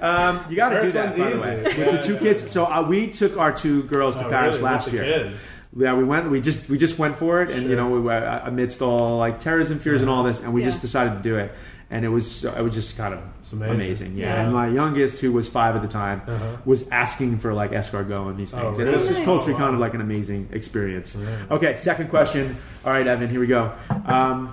Um, 0.00 0.44
you 0.48 0.54
got 0.54 0.68
to 0.68 0.82
do 0.82 0.92
that, 0.92 1.06
one's 1.08 1.18
by 1.18 1.30
the 1.30 1.40
way, 1.40 1.62
with 1.64 1.76
Yeah, 1.78 1.90
the 1.96 2.02
two 2.02 2.16
kids. 2.18 2.52
So 2.52 2.64
uh, 2.64 2.86
we 2.86 3.08
took 3.10 3.36
our 3.36 3.52
two 3.52 3.82
girls 3.82 4.14
to 4.14 4.24
Oh, 4.26 4.30
Paris 4.30 4.58
really? 4.58 4.62
last 4.62 4.92
year. 4.92 5.02
kids? 5.02 5.44
Yeah, 5.76 5.94
we 5.94 6.04
went. 6.04 6.30
We 6.30 6.40
just 6.40 6.68
we 6.68 6.78
just 6.78 6.96
went 7.00 7.18
for 7.18 7.42
it, 7.42 7.50
and 7.50 7.68
you 7.68 7.74
know, 7.74 7.90
we 7.90 7.98
were, 7.98 8.12
uh, 8.12 8.42
amidst 8.46 8.82
all 8.82 9.18
like 9.18 9.40
terrorism 9.40 9.80
fears 9.80 10.00
and 10.00 10.08
all 10.08 10.22
this, 10.22 10.40
and 10.40 10.54
we 10.54 10.62
just 10.62 10.80
decided 10.80 11.14
to 11.16 11.22
do 11.28 11.36
it. 11.38 11.50
And 11.90 12.04
it 12.04 12.08
was 12.08 12.44
it 12.44 12.62
was 12.62 12.72
just 12.72 12.96
kind 12.96 13.14
of 13.14 13.20
amazing. 13.52 13.74
amazing. 13.74 14.16
Yeah. 14.16 14.26
Yeah. 14.26 14.42
And 14.44 14.52
my 14.54 14.68
youngest, 14.68 15.18
who 15.18 15.32
was 15.32 15.48
five 15.48 15.74
at 15.74 15.82
the 15.82 15.88
time, 15.88 16.22
Uh-huh. 16.28 16.56
was 16.66 16.88
asking 16.90 17.40
for 17.40 17.52
like 17.52 17.72
escargot 17.72 18.28
and 18.30 18.38
these 18.38 18.54
Oh, 18.54 18.60
things. 18.60 18.78
And 18.78 18.88
it 18.88 18.94
was 18.94 19.08
just 19.08 19.24
culturally 19.24 19.54
Oh, 19.54 19.58
kind 19.58 19.74
of 19.74 19.80
like 19.80 19.94
an 19.94 20.00
amazing 20.02 20.50
experience. 20.52 21.16
Yeah. 21.18 21.46
Okay, 21.50 21.76
second 21.78 22.10
question. 22.10 22.56
All 22.84 22.92
right, 22.92 23.06
Evan, 23.06 23.28
here 23.28 23.40
we 23.40 23.48
go. 23.48 23.72
Um, 24.06 24.52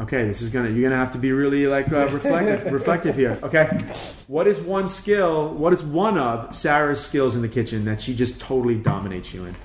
okay, 0.00 0.26
this 0.26 0.42
is 0.42 0.50
gonna 0.50 0.70
you're 0.70 0.88
gonna 0.88 1.02
have 1.02 1.12
to 1.12 1.18
be 1.18 1.32
really 1.32 1.66
like 1.66 1.92
uh, 1.92 2.08
reflective, 2.08 2.72
reflective 2.72 3.16
here. 3.16 3.38
Okay, 3.42 3.66
what 4.26 4.46
is 4.46 4.60
one 4.60 4.88
skill? 4.88 5.48
What 5.50 5.72
is 5.72 5.82
one 5.82 6.18
of 6.18 6.54
Sarah's 6.54 7.00
skills 7.00 7.34
in 7.34 7.42
the 7.42 7.48
kitchen 7.48 7.84
that 7.84 8.00
she 8.00 8.14
just 8.14 8.40
totally 8.40 8.76
dominates 8.76 9.32
you 9.32 9.44
in? 9.44 9.56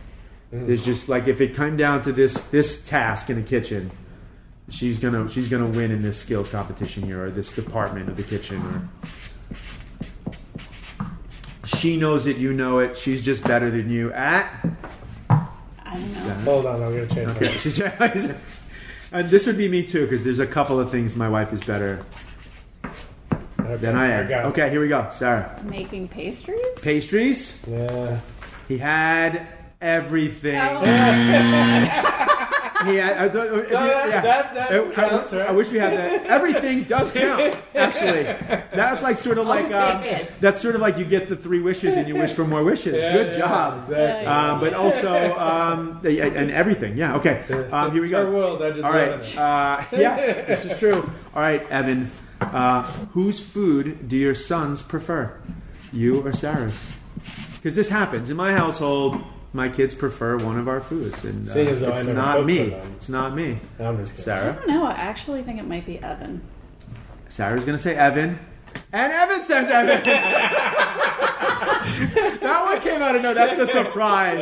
There's 0.51 0.83
just 0.83 1.09
like 1.09 1.27
if 1.27 1.41
it 1.41 1.55
came 1.55 1.77
down 1.77 2.01
to 2.03 2.11
this 2.11 2.33
this 2.49 2.83
task 2.85 3.29
in 3.29 3.35
the 3.35 3.47
kitchen, 3.47 3.91
she's 4.69 4.97
gonna 4.97 5.29
she's 5.29 5.49
gonna 5.49 5.67
win 5.67 5.91
in 5.91 6.01
this 6.01 6.17
skills 6.17 6.49
competition 6.49 7.03
here 7.03 7.25
or 7.25 7.31
this 7.31 7.51
department 7.53 8.09
of 8.09 8.17
the 8.17 8.23
kitchen 8.23 8.57
or. 8.57 8.89
She 11.77 11.97
knows 11.97 12.25
it, 12.25 12.37
you 12.37 12.51
know 12.51 12.79
it. 12.79 12.97
She's 12.97 13.23
just 13.23 13.43
better 13.43 13.69
than 13.69 13.91
you 13.91 14.11
at. 14.11 14.49
I 15.29 15.95
don't 15.95 16.13
know. 16.13 16.33
Hold 16.45 16.65
on, 16.65 16.81
I'm 16.81 17.07
gonna 17.07 17.07
change. 17.07 17.79
Okay, 17.79 18.35
she's, 19.09 19.19
and 19.19 19.29
this 19.29 19.45
would 19.45 19.57
be 19.57 19.67
me 19.69 19.83
too, 19.83 20.01
because 20.07 20.23
there's 20.23 20.39
a 20.39 20.47
couple 20.47 20.79
of 20.79 20.91
things 20.91 21.15
my 21.15 21.29
wife 21.29 21.51
is 21.53 21.61
better 21.63 22.03
Okay, 23.59 23.75
than 23.77 23.95
I 23.95 24.07
am. 24.11 24.27
got. 24.27 24.45
Okay, 24.45 24.69
here 24.69 24.81
we 24.81 24.87
go. 24.87 25.07
Sarah, 25.13 25.59
Making 25.63 26.07
pastries? 26.07 26.59
pastries. 26.81 27.63
Yeah. 27.67 28.19
He 28.67 28.77
had 28.79 29.47
everything. 29.81 30.55
Oh. 30.59 32.35
He 32.85 32.95
had, 32.95 33.17
I 33.17 33.27
don't- 33.27 33.59
if 33.59 33.67
you- 33.69 33.75
that- 33.75 34.23
that- 34.23 34.53
that 34.53 34.71
I- 34.71 34.91
counts, 34.91 35.33
I, 35.33 35.39
right? 35.39 35.49
I 35.49 35.51
wish 35.51 35.69
we 35.69 35.79
had 35.79 35.93
that. 35.97 36.25
Everything 36.27 36.83
does 36.83 37.11
count. 37.11 37.55
Actually, 37.75 38.23
that's 38.73 39.01
like 39.03 39.17
sort 39.17 39.37
of 39.37 39.47
like 39.47 39.65
um, 39.73 40.03
that's 40.39 40.61
sort 40.61 40.75
of 40.75 40.81
like 40.81 40.97
you 40.97 41.03
get 41.05 41.27
the 41.29 41.35
three 41.35 41.59
wishes 41.59 41.95
and 41.97 42.07
you 42.07 42.15
wish 42.15 42.31
for 42.31 42.45
more 42.45 42.63
wishes. 42.63 42.93
Yeah, 42.95 43.11
Good 43.13 43.33
yeah, 43.33 43.37
job. 43.39 43.83
Exactly. 43.89 44.25
Um, 44.27 44.59
but 44.61 44.73
also, 44.73 45.37
um, 45.37 45.99
and 46.05 46.51
everything. 46.51 46.95
Yeah. 46.97 47.15
Okay. 47.15 47.43
Um, 47.71 47.91
here 47.91 48.01
we 48.01 48.07
It's 48.07 48.11
go. 48.11 48.25
our 48.25 48.31
world. 48.31 48.61
I 48.61 48.71
just 48.71 48.83
All 48.83 48.91
live 48.93 49.03
in 49.07 49.19
right. 49.19 49.29
it. 49.33 49.37
Uh, 49.37 49.97
yes, 49.97 50.47
this 50.47 50.65
is 50.65 50.79
true. 50.79 51.09
All 51.35 51.41
right, 51.41 51.69
Evan. 51.69 52.09
Uh, 52.41 52.83
whose 53.13 53.39
food 53.41 54.07
do 54.07 54.15
your 54.15 54.33
sons 54.35 54.81
prefer, 54.81 55.33
you 55.91 56.21
or 56.25 56.31
Sarah's? 56.31 56.93
Because 57.55 57.75
this 57.75 57.89
happens 57.89 58.29
in 58.29 58.37
my 58.37 58.53
household. 58.53 59.21
My 59.51 59.67
kids 59.69 59.95
prefer 59.95 60.37
one 60.37 60.59
of 60.59 60.67
our 60.67 60.79
foods, 60.79 61.23
and 61.25 61.49
uh, 61.49 61.53
Seeing 61.53 61.67
as 61.69 61.81
though 61.81 61.91
I 61.91 61.97
it's 61.99 62.07
not 62.07 62.45
me. 62.45 62.73
It's 62.97 63.09
not 63.09 63.35
me. 63.35 63.57
I'm 63.79 63.97
just 63.97 64.15
kidding. 64.17 64.31
I 64.31 64.37
Sarah. 64.37 64.53
don't 64.53 64.67
know. 64.67 64.85
I 64.85 64.91
actually 64.91 65.41
think 65.41 65.59
it 65.59 65.67
might 65.67 65.85
be 65.85 65.97
Evan. 65.99 66.41
Sarah's 67.29 67.65
gonna 67.65 67.77
say 67.79 67.95
Evan, 67.95 68.37
and 68.93 69.11
Evan 69.11 69.43
says 69.45 69.69
Evan. 69.69 70.03
that 72.41 72.63
one 72.65 72.79
came 72.81 73.01
out 73.01 73.15
of 73.15 73.21
no. 73.23 73.33
That's 73.33 73.57
the 73.57 73.67
surprise 73.67 74.39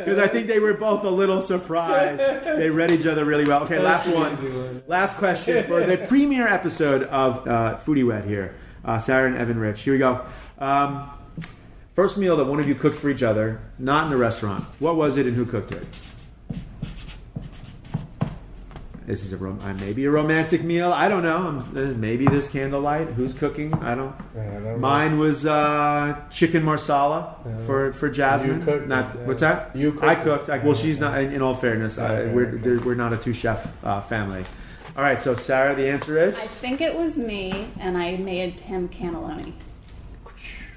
because 0.00 0.18
I 0.18 0.26
think 0.26 0.46
they 0.48 0.58
were 0.58 0.74
both 0.74 1.04
a 1.04 1.10
little 1.10 1.40
surprised. 1.40 2.20
They 2.20 2.70
read 2.70 2.90
each 2.90 3.06
other 3.06 3.24
really 3.24 3.46
well. 3.46 3.62
Okay, 3.64 3.78
last 3.78 4.08
one. 4.08 4.82
Last 4.88 5.16
question 5.16 5.64
for 5.66 5.84
the 5.84 5.96
premiere 5.96 6.48
episode 6.48 7.04
of 7.04 7.46
uh, 7.46 7.78
Foodie 7.84 8.06
Wed 8.06 8.24
here. 8.24 8.56
Uh, 8.84 8.98
Sarah 8.98 9.28
and 9.28 9.36
Evan 9.36 9.58
Rich. 9.58 9.82
Here 9.82 9.92
we 9.92 9.98
go. 9.98 10.24
Um, 10.58 11.10
first 11.94 12.16
meal 12.16 12.36
that 12.36 12.44
one 12.46 12.60
of 12.60 12.68
you 12.68 12.74
cooked 12.74 12.96
for 12.96 13.10
each 13.10 13.22
other, 13.22 13.60
not 13.78 14.06
in 14.06 14.12
a 14.12 14.16
restaurant. 14.16 14.64
What 14.78 14.96
was 14.96 15.16
it 15.16 15.26
and 15.26 15.36
who 15.36 15.44
cooked 15.44 15.72
it? 15.72 15.86
This 19.06 19.24
is 19.24 19.32
a 19.32 19.36
rom- 19.36 19.58
uh, 19.60 19.74
maybe 19.74 20.04
a 20.04 20.10
romantic 20.10 20.62
meal. 20.62 20.92
I 20.92 21.08
don't 21.08 21.24
know. 21.24 21.36
I'm, 21.36 21.58
uh, 21.58 21.94
maybe 21.96 22.26
there's 22.26 22.46
candlelight. 22.46 23.08
Who's 23.08 23.32
cooking? 23.32 23.74
I 23.74 23.96
don't. 23.96 24.14
I 24.38 24.44
don't 24.44 24.62
know. 24.62 24.78
Mine 24.78 25.18
was 25.18 25.44
uh, 25.44 26.16
chicken 26.30 26.62
marsala 26.62 27.34
for 27.66 27.92
for 27.92 28.08
Jasmine. 28.08 28.60
You 28.60 28.64
cooked 28.64 28.86
not 28.86 29.16
it, 29.16 29.18
yeah. 29.20 29.26
what's 29.26 29.40
that? 29.40 29.74
You 29.74 29.90
cooked 29.92 30.04
I 30.04 30.14
cooked. 30.14 30.48
I, 30.48 30.58
well, 30.58 30.76
she's 30.76 31.00
not. 31.00 31.20
In, 31.20 31.32
in 31.32 31.42
all 31.42 31.56
fairness, 31.56 31.98
uh, 31.98 32.04
Okay, 32.04 32.32
we're 32.32 32.48
okay. 32.50 32.76
we're 32.84 32.94
not 32.94 33.12
a 33.12 33.16
two 33.16 33.32
chef 33.32 33.66
uh, 33.84 34.00
family. 34.02 34.44
All 34.96 35.02
right. 35.02 35.20
So 35.20 35.34
Sarah, 35.34 35.74
the 35.74 35.88
answer 35.88 36.16
is 36.16 36.36
I 36.38 36.46
think 36.46 36.80
it 36.80 36.94
was 36.94 37.18
me, 37.18 37.68
and 37.80 37.98
I 37.98 38.16
made 38.16 38.60
him 38.60 38.88
cannelloni. 38.88 39.54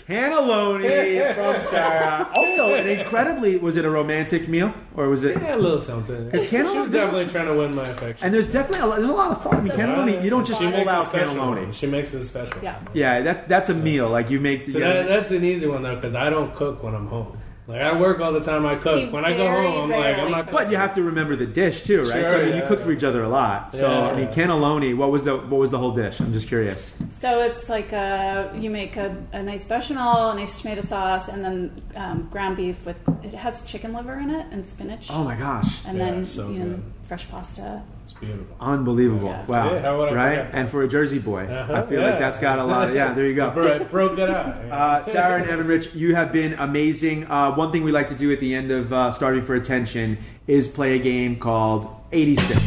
Cannelloni 0.08 1.34
from 1.36 1.62
Sarah. 1.70 2.30
Also, 2.36 2.74
an 2.74 2.88
incredibly 2.88 3.58
was 3.58 3.78
it 3.78 3.86
a 3.86 3.90
romantic 3.90 4.48
meal 4.48 4.74
or 4.96 5.10
was 5.10 5.24
it? 5.24 5.42
Yeah, 5.42 5.56
a 5.56 5.58
little 5.58 5.82
something. 5.82 6.30
'Cause 6.32 6.44
She 6.44 6.48
cannelloni- 6.50 6.82
was 6.82 6.90
definitely 6.92 7.28
trying 7.28 7.48
to 7.48 7.54
win 7.54 7.76
my 7.76 7.84
affection. 7.84 8.26
And 8.26 8.34
there's 8.34 8.48
definitely 8.48 8.82
a 8.82 8.86
lot, 8.88 8.98
there's 9.00 9.10
a 9.10 9.14
lot 9.14 9.32
of 9.32 9.42
thought. 9.44 9.56
I 9.56 9.62
mean, 9.62 9.72
cannelloni. 9.74 10.24
You 10.24 10.30
don't 10.30 10.46
just 10.46 10.60
she 10.60 10.66
pull 10.68 10.78
makes 10.78 10.90
out 10.90 11.04
a 11.04 11.06
special 11.08 11.36
cannelloni. 11.36 11.64
one. 11.66 11.72
She 11.74 11.88
makes 11.88 12.14
it 12.14 12.24
special. 12.26 12.58
Yeah. 12.62 12.76
Yeah, 12.94 13.22
that 13.22 13.48
that's 13.50 13.70
a 13.70 13.74
meal. 13.74 14.10
Like 14.10 14.30
you 14.30 14.40
make. 14.40 14.68
So 14.70 14.78
you 14.78 14.84
that, 14.84 15.08
that's 15.08 15.32
an 15.32 15.44
easy 15.44 15.68
one 15.68 15.84
though, 15.84 15.96
because 15.96 16.16
I 16.16 16.30
don't 16.30 16.54
cook 16.54 16.84
when 16.84 16.96
I'm 16.96 17.08
home. 17.08 17.38
Like 17.66 17.82
I 17.82 17.98
work 17.98 18.20
all 18.20 18.34
the 18.34 18.42
time. 18.42 18.66
I 18.66 18.76
He 18.76 18.82
cook. 18.82 19.14
When 19.14 19.24
I 19.24 19.38
go 19.38 19.48
home, 19.50 19.92
I'm 19.92 20.00
like, 20.00 20.18
I'm 20.18 20.32
not. 20.32 20.52
But 20.52 20.70
you 20.70 20.78
have 20.78 20.94
to 20.96 21.04
remember 21.04 21.36
the 21.36 21.46
dish 21.46 21.84
too, 21.84 22.02
right? 22.02 22.22
Sure, 22.22 22.30
so 22.30 22.40
I 22.40 22.46
mean, 22.46 22.56
you 22.56 22.62
yeah. 22.62 22.68
cook 22.68 22.82
for 22.82 22.92
each 22.92 23.04
other 23.04 23.24
a 23.24 23.30
lot. 23.30 23.74
So 23.74 23.90
Yeah. 23.90 24.12
I 24.12 24.16
mean, 24.16 24.28
cannelloni. 24.30 24.96
What 24.98 25.12
was 25.12 25.24
the 25.24 25.38
what 25.38 25.60
was 25.60 25.72
the 25.72 25.78
whole 25.78 25.92
dish? 25.92 26.20
I'm 26.20 26.34
just 26.34 26.48
curious. 26.50 26.94
So 27.14 27.42
it's 27.42 27.70
like 27.70 27.94
a, 27.94 28.52
you 28.60 28.70
make 28.70 28.98
a, 28.98 29.16
a 29.32 29.42
nice 29.42 29.66
bechamel, 29.66 30.32
a 30.32 30.36
nice 30.36 30.60
tomato 30.62 30.82
sauce, 30.82 31.30
and 31.30 31.44
then 31.44 31.82
um, 31.96 32.28
ground 32.30 32.58
beef 32.58 32.86
with 32.86 32.98
it 33.24 33.34
has 33.34 33.62
chicken 33.64 33.94
liver 33.94 34.20
in 34.20 34.30
it 34.30 34.46
and 34.52 34.68
spinach, 34.68 35.08
Oh 35.10 35.24
my 35.24 35.36
gosh, 35.36 35.86
and 35.86 35.98
Yeah, 35.98 36.06
then 36.12 36.26
so 36.26 36.50
you 36.50 36.60
know, 36.60 36.80
fresh 37.04 37.30
pasta. 37.30 37.82
It's 38.24 38.36
beautiful. 38.36 38.58
unbelievable! 38.60 39.28
Yeah. 39.30 39.46
Wow, 39.46 39.70
See, 39.78 39.82
how 39.82 40.14
right? 40.14 40.40
And 40.54 40.70
for 40.70 40.84
a 40.84 40.88
Jersey 40.88 41.20
boy, 41.20 41.46
Uh-huh, 41.46 41.74
I 41.74 41.86
feel 41.86 42.00
yeah. 42.02 42.10
like 42.12 42.20
that's 42.20 42.40
got 42.40 42.60
a 42.60 42.64
lot. 42.64 42.90
Of, 42.90 42.96
yeah, 42.96 43.14
there 43.14 43.26
you 43.28 43.36
go. 43.36 43.52
Bro, 43.54 43.84
broke 43.86 44.18
it 44.20 44.30
out. 44.30 44.48
Uh, 44.72 45.04
Sarah 45.04 45.42
and 45.42 45.50
Evan 45.50 45.68
Rich, 45.68 45.94
you 45.96 46.16
have 46.16 46.32
been 46.32 46.54
amazing. 46.54 47.26
Uh, 47.30 47.54
one 47.54 47.72
thing 47.72 47.84
we 47.84 47.92
like 47.92 48.10
to 48.10 48.16
do 48.16 48.32
at 48.32 48.40
the 48.40 48.54
end 48.56 48.72
of 48.72 48.92
uh, 48.94 49.12
Starving 49.12 49.44
for 49.44 49.56
Attention 49.56 50.18
is 50.48 50.68
play 50.68 50.96
a 50.96 51.00
game 51.00 51.38
called 51.40 51.88
86. 52.12 52.60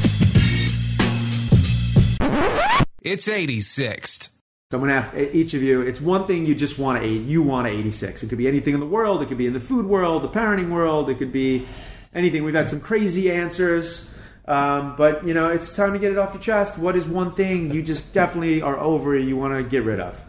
It's 3.03 3.29
86th. 3.29 4.31
So 4.73 4.79
I'm 4.79 4.85
going 4.85 4.89
to 4.91 4.97
ask 4.97 5.17
each 5.35 5.55
of 5.55 5.63
you, 5.63 5.83
it's 5.83 6.01
one 6.01 6.27
thing 6.27 6.45
you 6.45 6.55
just 6.57 6.77
want 6.77 7.01
to 7.01 7.09
eat. 7.09 7.23
You 7.29 7.41
want 7.41 7.69
to 7.69 7.73
86. 7.73 8.25
It 8.25 8.29
could 8.29 8.39
be 8.39 8.49
anything 8.49 8.75
in 8.75 8.81
the 8.81 8.87
world. 8.87 9.23
It 9.23 9.27
could 9.27 9.39
be 9.39 9.47
in 9.47 9.53
the 9.53 9.61
food 9.61 9.87
world, 9.87 10.25
the 10.25 10.29
parenting 10.29 10.71
world. 10.71 11.09
It 11.09 11.19
could 11.19 11.31
be 11.33 11.67
anything. 12.13 12.43
We've 12.43 12.55
had 12.55 12.69
some 12.69 12.81
crazy 12.81 13.31
answers. 13.31 14.09
Um, 14.49 14.95
but, 14.97 15.27
you 15.27 15.35
know, 15.35 15.49
it's 15.51 15.75
time 15.75 15.93
to 15.93 15.99
get 15.99 16.13
it 16.13 16.19
off 16.19 16.33
your 16.33 16.43
chest. 16.43 16.79
What 16.79 16.95
is 16.97 17.05
one 17.07 17.35
thing 17.35 17.73
you 17.75 17.83
just 17.83 18.13
definitely 18.15 18.63
are 18.63 18.79
over, 18.79 19.19
you 19.19 19.37
want 19.37 19.55
to 19.55 19.63
get 19.69 19.83
rid 19.85 19.99
of? 20.01 20.21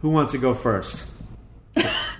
Who 0.00 0.10
wants 0.10 0.32
to 0.32 0.38
go 0.38 0.52
first? 0.54 1.04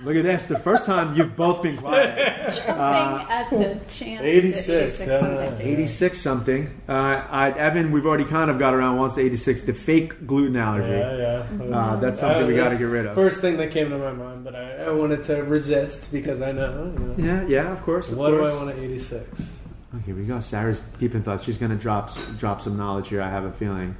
Look 0.03 0.15
at 0.15 0.23
this. 0.23 0.43
The 0.43 0.59
first 0.59 0.85
time 0.85 1.17
you've 1.17 1.35
both 1.35 1.63
been 1.63 1.77
quiet. 1.77 2.53
Jumping 2.53 2.75
Uh, 2.75 3.25
at 3.27 3.49
the 3.49 3.79
chance. 3.87 4.21
86, 4.21 4.69
86 4.69 4.99
yeah. 5.07 5.19
something. 5.19 5.67
86 5.67 6.21
something. 6.21 6.81
Uh, 6.87 6.91
I, 6.91 7.51
Evan, 7.51 7.91
we've 7.91 8.05
already 8.05 8.25
kind 8.25 8.51
of 8.51 8.59
got 8.59 8.75
around 8.75 8.97
once 8.97 9.15
to 9.15 9.21
86. 9.21 9.63
The 9.63 9.73
fake 9.73 10.27
gluten 10.27 10.55
allergy. 10.57 10.89
Yeah, 10.91 11.45
yeah. 11.59 11.75
Uh, 11.75 11.95
that's 11.95 12.19
something 12.19 12.45
we 12.45 12.55
got 12.55 12.69
to 12.69 12.77
get 12.77 12.83
rid 12.83 13.07
of. 13.07 13.15
First 13.15 13.41
thing 13.41 13.57
that 13.57 13.71
came 13.71 13.89
to 13.89 13.97
my 13.97 14.11
mind, 14.11 14.43
but 14.43 14.55
I, 14.55 14.83
I 14.83 14.91
wanted 14.91 15.23
to 15.25 15.41
resist 15.43 16.11
because 16.11 16.41
I 16.41 16.51
know. 16.51 16.93
You 16.93 17.05
know. 17.05 17.15
Yeah, 17.17 17.45
yeah, 17.47 17.71
of 17.73 17.81
course. 17.81 18.11
Of 18.11 18.17
What 18.19 18.33
course. 18.33 18.51
do 18.51 18.55
I 18.57 18.63
want 18.63 18.77
at 18.77 18.83
86? 18.83 19.56
Oh, 19.93 19.99
here 19.99 20.15
we 20.15 20.25
go. 20.25 20.39
Sarah's 20.41 20.81
deep 20.99 21.15
in 21.15 21.23
thought. 21.23 21.43
She's 21.43 21.57
going 21.57 21.71
to 21.71 21.77
drop 21.77 22.11
drop 22.37 22.61
some 22.61 22.77
knowledge 22.77 23.07
here. 23.09 23.21
I 23.21 23.29
have 23.29 23.45
a 23.45 23.51
feeling. 23.53 23.95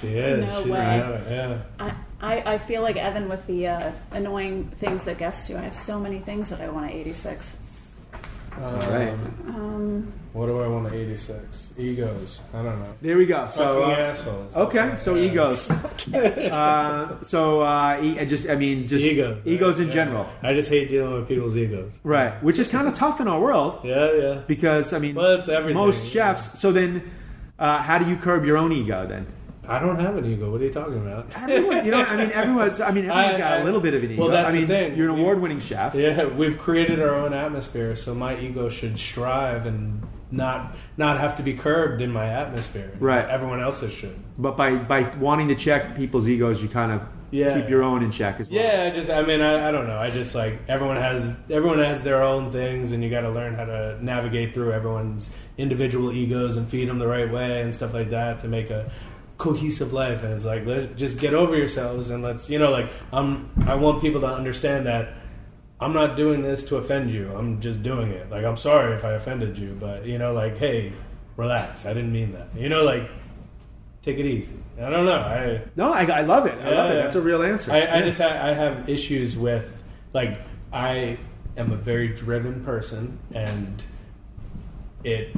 She 0.00 0.08
is. 0.08 0.44
No 0.44 0.62
She's 0.62 0.72
way. 0.72 0.78
got 1.00 1.12
it, 1.12 1.26
yeah. 1.30 1.62
I, 1.78 1.94
I, 2.20 2.54
I 2.54 2.58
feel 2.58 2.82
like 2.82 2.96
Evan 2.96 3.28
with 3.28 3.46
the 3.46 3.68
uh, 3.68 3.92
annoying 4.10 4.68
things 4.78 5.04
that 5.04 5.18
guests 5.18 5.46
do. 5.46 5.56
I 5.56 5.60
have 5.60 5.76
so 5.76 6.00
many 6.00 6.18
things 6.18 6.48
that 6.50 6.60
I 6.60 6.68
want 6.68 6.90
at 6.90 6.96
86. 6.96 7.56
Um, 8.56 8.74
right. 8.90 9.12
Um, 9.48 10.12
What 10.32 10.46
do 10.46 10.60
I 10.60 10.66
want 10.68 10.88
to 10.88 10.94
86? 10.94 11.70
Egos. 11.78 12.40
I 12.54 12.62
don't 12.62 12.78
know. 12.78 12.94
There 13.02 13.16
we 13.16 13.26
go. 13.26 13.48
So 13.52 13.80
Fucking 13.80 13.94
uh, 14.04 14.08
assholes. 14.10 14.56
okay, 14.56 14.94
so 14.96 15.16
egos. 15.16 15.68
uh, 16.14 17.22
so 17.22 17.60
uh, 17.62 17.98
e- 18.02 18.18
I 18.18 18.24
just 18.24 18.48
I 18.48 18.54
mean 18.54 18.86
just 18.86 19.04
Egos. 19.04 19.36
right? 19.38 19.46
egos 19.46 19.78
in 19.80 19.88
Yeah. 19.88 19.94
general, 19.94 20.26
I 20.42 20.54
just 20.54 20.68
hate 20.68 20.88
dealing 20.88 21.14
with 21.14 21.28
people's 21.28 21.56
egos. 21.56 21.92
right? 22.04 22.40
Which 22.42 22.58
is 22.58 22.68
kind 22.68 22.86
of 22.86 22.94
tough 22.94 23.20
in 23.20 23.28
our 23.28 23.40
world 23.40 23.80
Yeah, 23.84 24.12
yeah. 24.12 24.34
because 24.46 24.92
I 24.92 24.98
mean 24.98 25.14
Well, 25.16 25.34
it's 25.38 25.48
everything, 25.48 25.76
most 25.76 26.14
yeah. 26.14 26.34
chefs. 26.34 26.60
So 26.60 26.70
then, 26.72 27.02
uh, 27.58 27.78
how 27.82 27.98
do 27.98 28.08
you 28.08 28.16
curb 28.16 28.44
your 28.44 28.56
own 28.56 28.72
ego 28.72 29.06
then? 29.06 29.26
I 29.70 29.78
don't 29.78 29.98
have 30.00 30.16
an 30.16 30.26
ego. 30.26 30.50
What 30.50 30.60
are 30.60 30.64
you 30.64 30.72
talking 30.72 30.94
about? 31.06 31.26
Everyone, 31.36 31.84
you 31.84 31.90
know, 31.92 32.02
I 32.02 32.16
mean, 32.16 32.32
everyone's. 32.32 32.80
I 32.80 32.90
mean, 32.90 33.04
everyone's 33.08 33.34
I- 33.36 33.38
got 33.38 33.52
I- 33.52 33.56
a 33.58 33.64
little 33.64 33.80
bit 33.80 33.94
of 33.94 34.02
an 34.02 34.10
ego. 34.10 34.22
well, 34.22 34.30
that's 34.30 34.48
I 34.48 34.52
mean, 34.52 34.62
the 34.62 34.74
thing. 34.74 34.96
you're 34.96 35.10
an 35.10 35.18
award-winning 35.20 35.60
chef. 35.60 35.94
Yeah, 35.94 36.24
we've 36.26 36.58
created 36.58 37.00
our 37.00 37.14
own 37.14 37.32
atmosphere, 37.32 37.94
so 37.94 38.14
my 38.14 38.38
ego 38.38 38.68
should 38.68 38.98
strive 38.98 39.66
and 39.66 40.02
not 40.32 40.76
not 40.96 41.18
have 41.18 41.36
to 41.36 41.42
be 41.42 41.54
curbed 41.54 42.02
in 42.02 42.10
my 42.10 42.26
atmosphere. 42.28 42.92
Right. 43.00 43.24
Everyone 43.28 43.60
else's 43.60 43.92
should. 43.92 44.18
But 44.38 44.56
by 44.56 44.74
by 44.76 45.02
wanting 45.16 45.48
to 45.48 45.54
check 45.54 45.96
people's 45.96 46.28
egos, 46.28 46.62
you 46.62 46.68
kind 46.68 46.92
of 46.92 47.02
Yeah. 47.32 47.54
keep 47.60 47.68
your 47.68 47.82
own 47.82 48.02
in 48.02 48.10
check 48.12 48.38
as 48.40 48.48
well. 48.48 48.60
Yeah, 48.62 48.90
I 48.92 48.94
just 48.94 49.10
I 49.10 49.22
mean 49.22 49.40
I, 49.40 49.68
I 49.68 49.72
don't 49.72 49.86
know. 49.88 49.98
I 49.98 50.10
just 50.10 50.34
like 50.34 50.60
everyone 50.68 50.96
has 50.96 51.32
everyone 51.48 51.78
has 51.80 52.02
their 52.02 52.22
own 52.22 52.50
things, 52.52 52.92
and 52.92 53.02
you 53.04 53.10
got 53.10 53.22
to 53.22 53.30
learn 53.30 53.54
how 53.54 53.64
to 53.64 53.98
navigate 54.04 54.52
through 54.54 54.72
everyone's 54.72 55.30
individual 55.58 56.12
egos 56.12 56.56
and 56.56 56.68
feed 56.68 56.88
them 56.88 56.98
the 56.98 57.06
right 57.08 57.30
way 57.30 57.60
and 57.62 57.74
stuff 57.74 57.92
like 57.92 58.10
that 58.10 58.40
to 58.40 58.48
make 58.48 58.70
a 58.70 58.90
cohesive 59.40 59.92
life. 59.92 60.22
And 60.22 60.32
it's 60.32 60.44
like 60.44 60.64
let 60.66 60.96
just 60.96 61.18
get 61.18 61.34
over 61.34 61.56
yourselves 61.56 62.10
and 62.10 62.22
let's 62.22 62.48
you 62.48 62.58
know 62.58 62.70
like 62.70 62.90
I'm 63.12 63.50
I 63.66 63.74
want 63.74 64.00
people 64.00 64.20
to 64.20 64.28
understand 64.28 64.86
that. 64.86 65.14
I'm 65.82 65.94
not 65.94 66.14
doing 66.14 66.42
this 66.42 66.62
to 66.64 66.76
offend 66.76 67.10
you. 67.10 67.32
I'm 67.34 67.58
just 67.60 67.82
doing 67.82 68.10
it. 68.10 68.30
Like 68.30 68.44
I'm 68.44 68.58
sorry 68.58 68.94
if 68.94 69.04
I 69.04 69.12
offended 69.12 69.58
you, 69.58 69.76
but 69.80 70.04
you 70.04 70.18
know, 70.18 70.34
like, 70.34 70.58
hey, 70.58 70.92
relax. 71.36 71.86
I 71.86 71.94
didn't 71.94 72.12
mean 72.12 72.32
that. 72.32 72.48
You 72.54 72.68
know, 72.68 72.84
like, 72.84 73.10
take 74.02 74.18
it 74.18 74.26
easy. 74.26 74.56
I 74.78 74.90
don't 74.90 75.06
know. 75.06 75.12
I 75.12 75.62
No, 75.76 75.90
I, 75.90 76.04
I 76.04 76.20
love 76.20 76.44
it. 76.44 76.58
I 76.58 76.70
love 76.70 76.90
it. 76.90 77.02
That's 77.02 77.14
a 77.14 77.20
real 77.22 77.42
answer. 77.42 77.72
I, 77.72 77.98
I 77.98 78.02
just 78.02 78.20
ha- 78.20 78.40
I 78.42 78.52
have 78.52 78.90
issues 78.90 79.38
with 79.38 79.82
like 80.12 80.38
I 80.70 81.18
am 81.56 81.72
a 81.72 81.76
very 81.76 82.08
driven 82.08 82.62
person, 82.62 83.18
and 83.34 83.82
it 85.02 85.34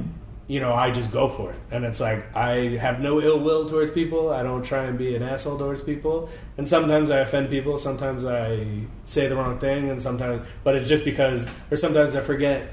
you 0.47 0.59
know 0.59 0.73
I 0.73 0.91
just 0.91 1.11
go 1.11 1.29
for 1.29 1.51
it, 1.51 1.59
and 1.71 1.85
it's 1.85 1.99
like 1.99 2.35
I 2.35 2.75
have 2.77 2.99
no 2.99 3.21
ill 3.21 3.39
will 3.39 3.67
towards 3.67 3.91
people. 3.91 4.29
I 4.31 4.43
don't 4.43 4.63
try 4.63 4.83
and 4.83 4.97
be 4.97 5.15
an 5.15 5.23
asshole 5.23 5.57
towards 5.57 5.81
people, 5.81 6.29
and 6.57 6.67
sometimes 6.67 7.11
I 7.11 7.19
offend 7.19 7.49
people. 7.49 7.77
Sometimes 7.77 8.25
I 8.25 8.65
say 9.05 9.27
the 9.27 9.35
wrong 9.35 9.57
thing, 9.59 9.89
and 9.89 10.01
sometimes, 10.01 10.45
but 10.63 10.75
it's 10.75 10.87
just 10.89 11.05
because, 11.05 11.47
or 11.71 11.77
sometimes 11.77 12.15
I 12.15 12.21
forget 12.21 12.69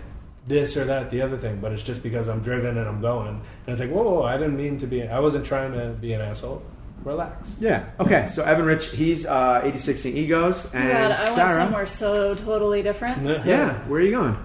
this 0.49 0.77
or 0.77 0.85
that, 0.87 1.11
the 1.11 1.23
other 1.23 1.37
thing, 1.37 1.61
but 1.61 1.71
it's 1.71 1.83
just 1.83 2.03
because 2.03 2.27
I'm 2.29 2.41
driven 2.41 2.77
and 2.79 2.89
I'm 2.89 3.01
going, 3.01 3.29
and 3.29 3.43
it's 3.69 3.81
like, 3.81 3.91
whoa, 3.91 4.03
whoa, 4.03 4.23
I 4.25 4.37
didn't 4.37 4.57
mean 4.57 4.79
to 4.79 4.87
be. 4.87 5.07
I 5.07 5.21
wasn't 5.21 5.45
trying 5.47 5.73
to 5.73 5.91
be 6.01 6.13
an 6.13 6.21
asshole. 6.21 6.63
Relax. 7.05 7.57
Yeah. 7.61 7.87
Okay. 7.99 8.29
So 8.31 8.43
Evan 8.43 8.67
Rich, 8.67 8.89
he's 8.91 9.25
uh, 9.25 9.63
86ing 9.65 10.17
egos, 10.17 10.67
oh 10.67 10.71
and 10.75 10.85
my 10.85 10.93
God, 10.93 11.13
I 11.13 11.25
went 11.25 11.35
Sarah. 11.37 11.63
somewhere 11.65 11.87
so 11.87 12.35
totally 12.35 12.83
different. 12.83 13.23
Yeah. 13.47 13.79
Where 13.89 14.01
are 14.01 14.05
you 14.05 14.11
going? 14.11 14.37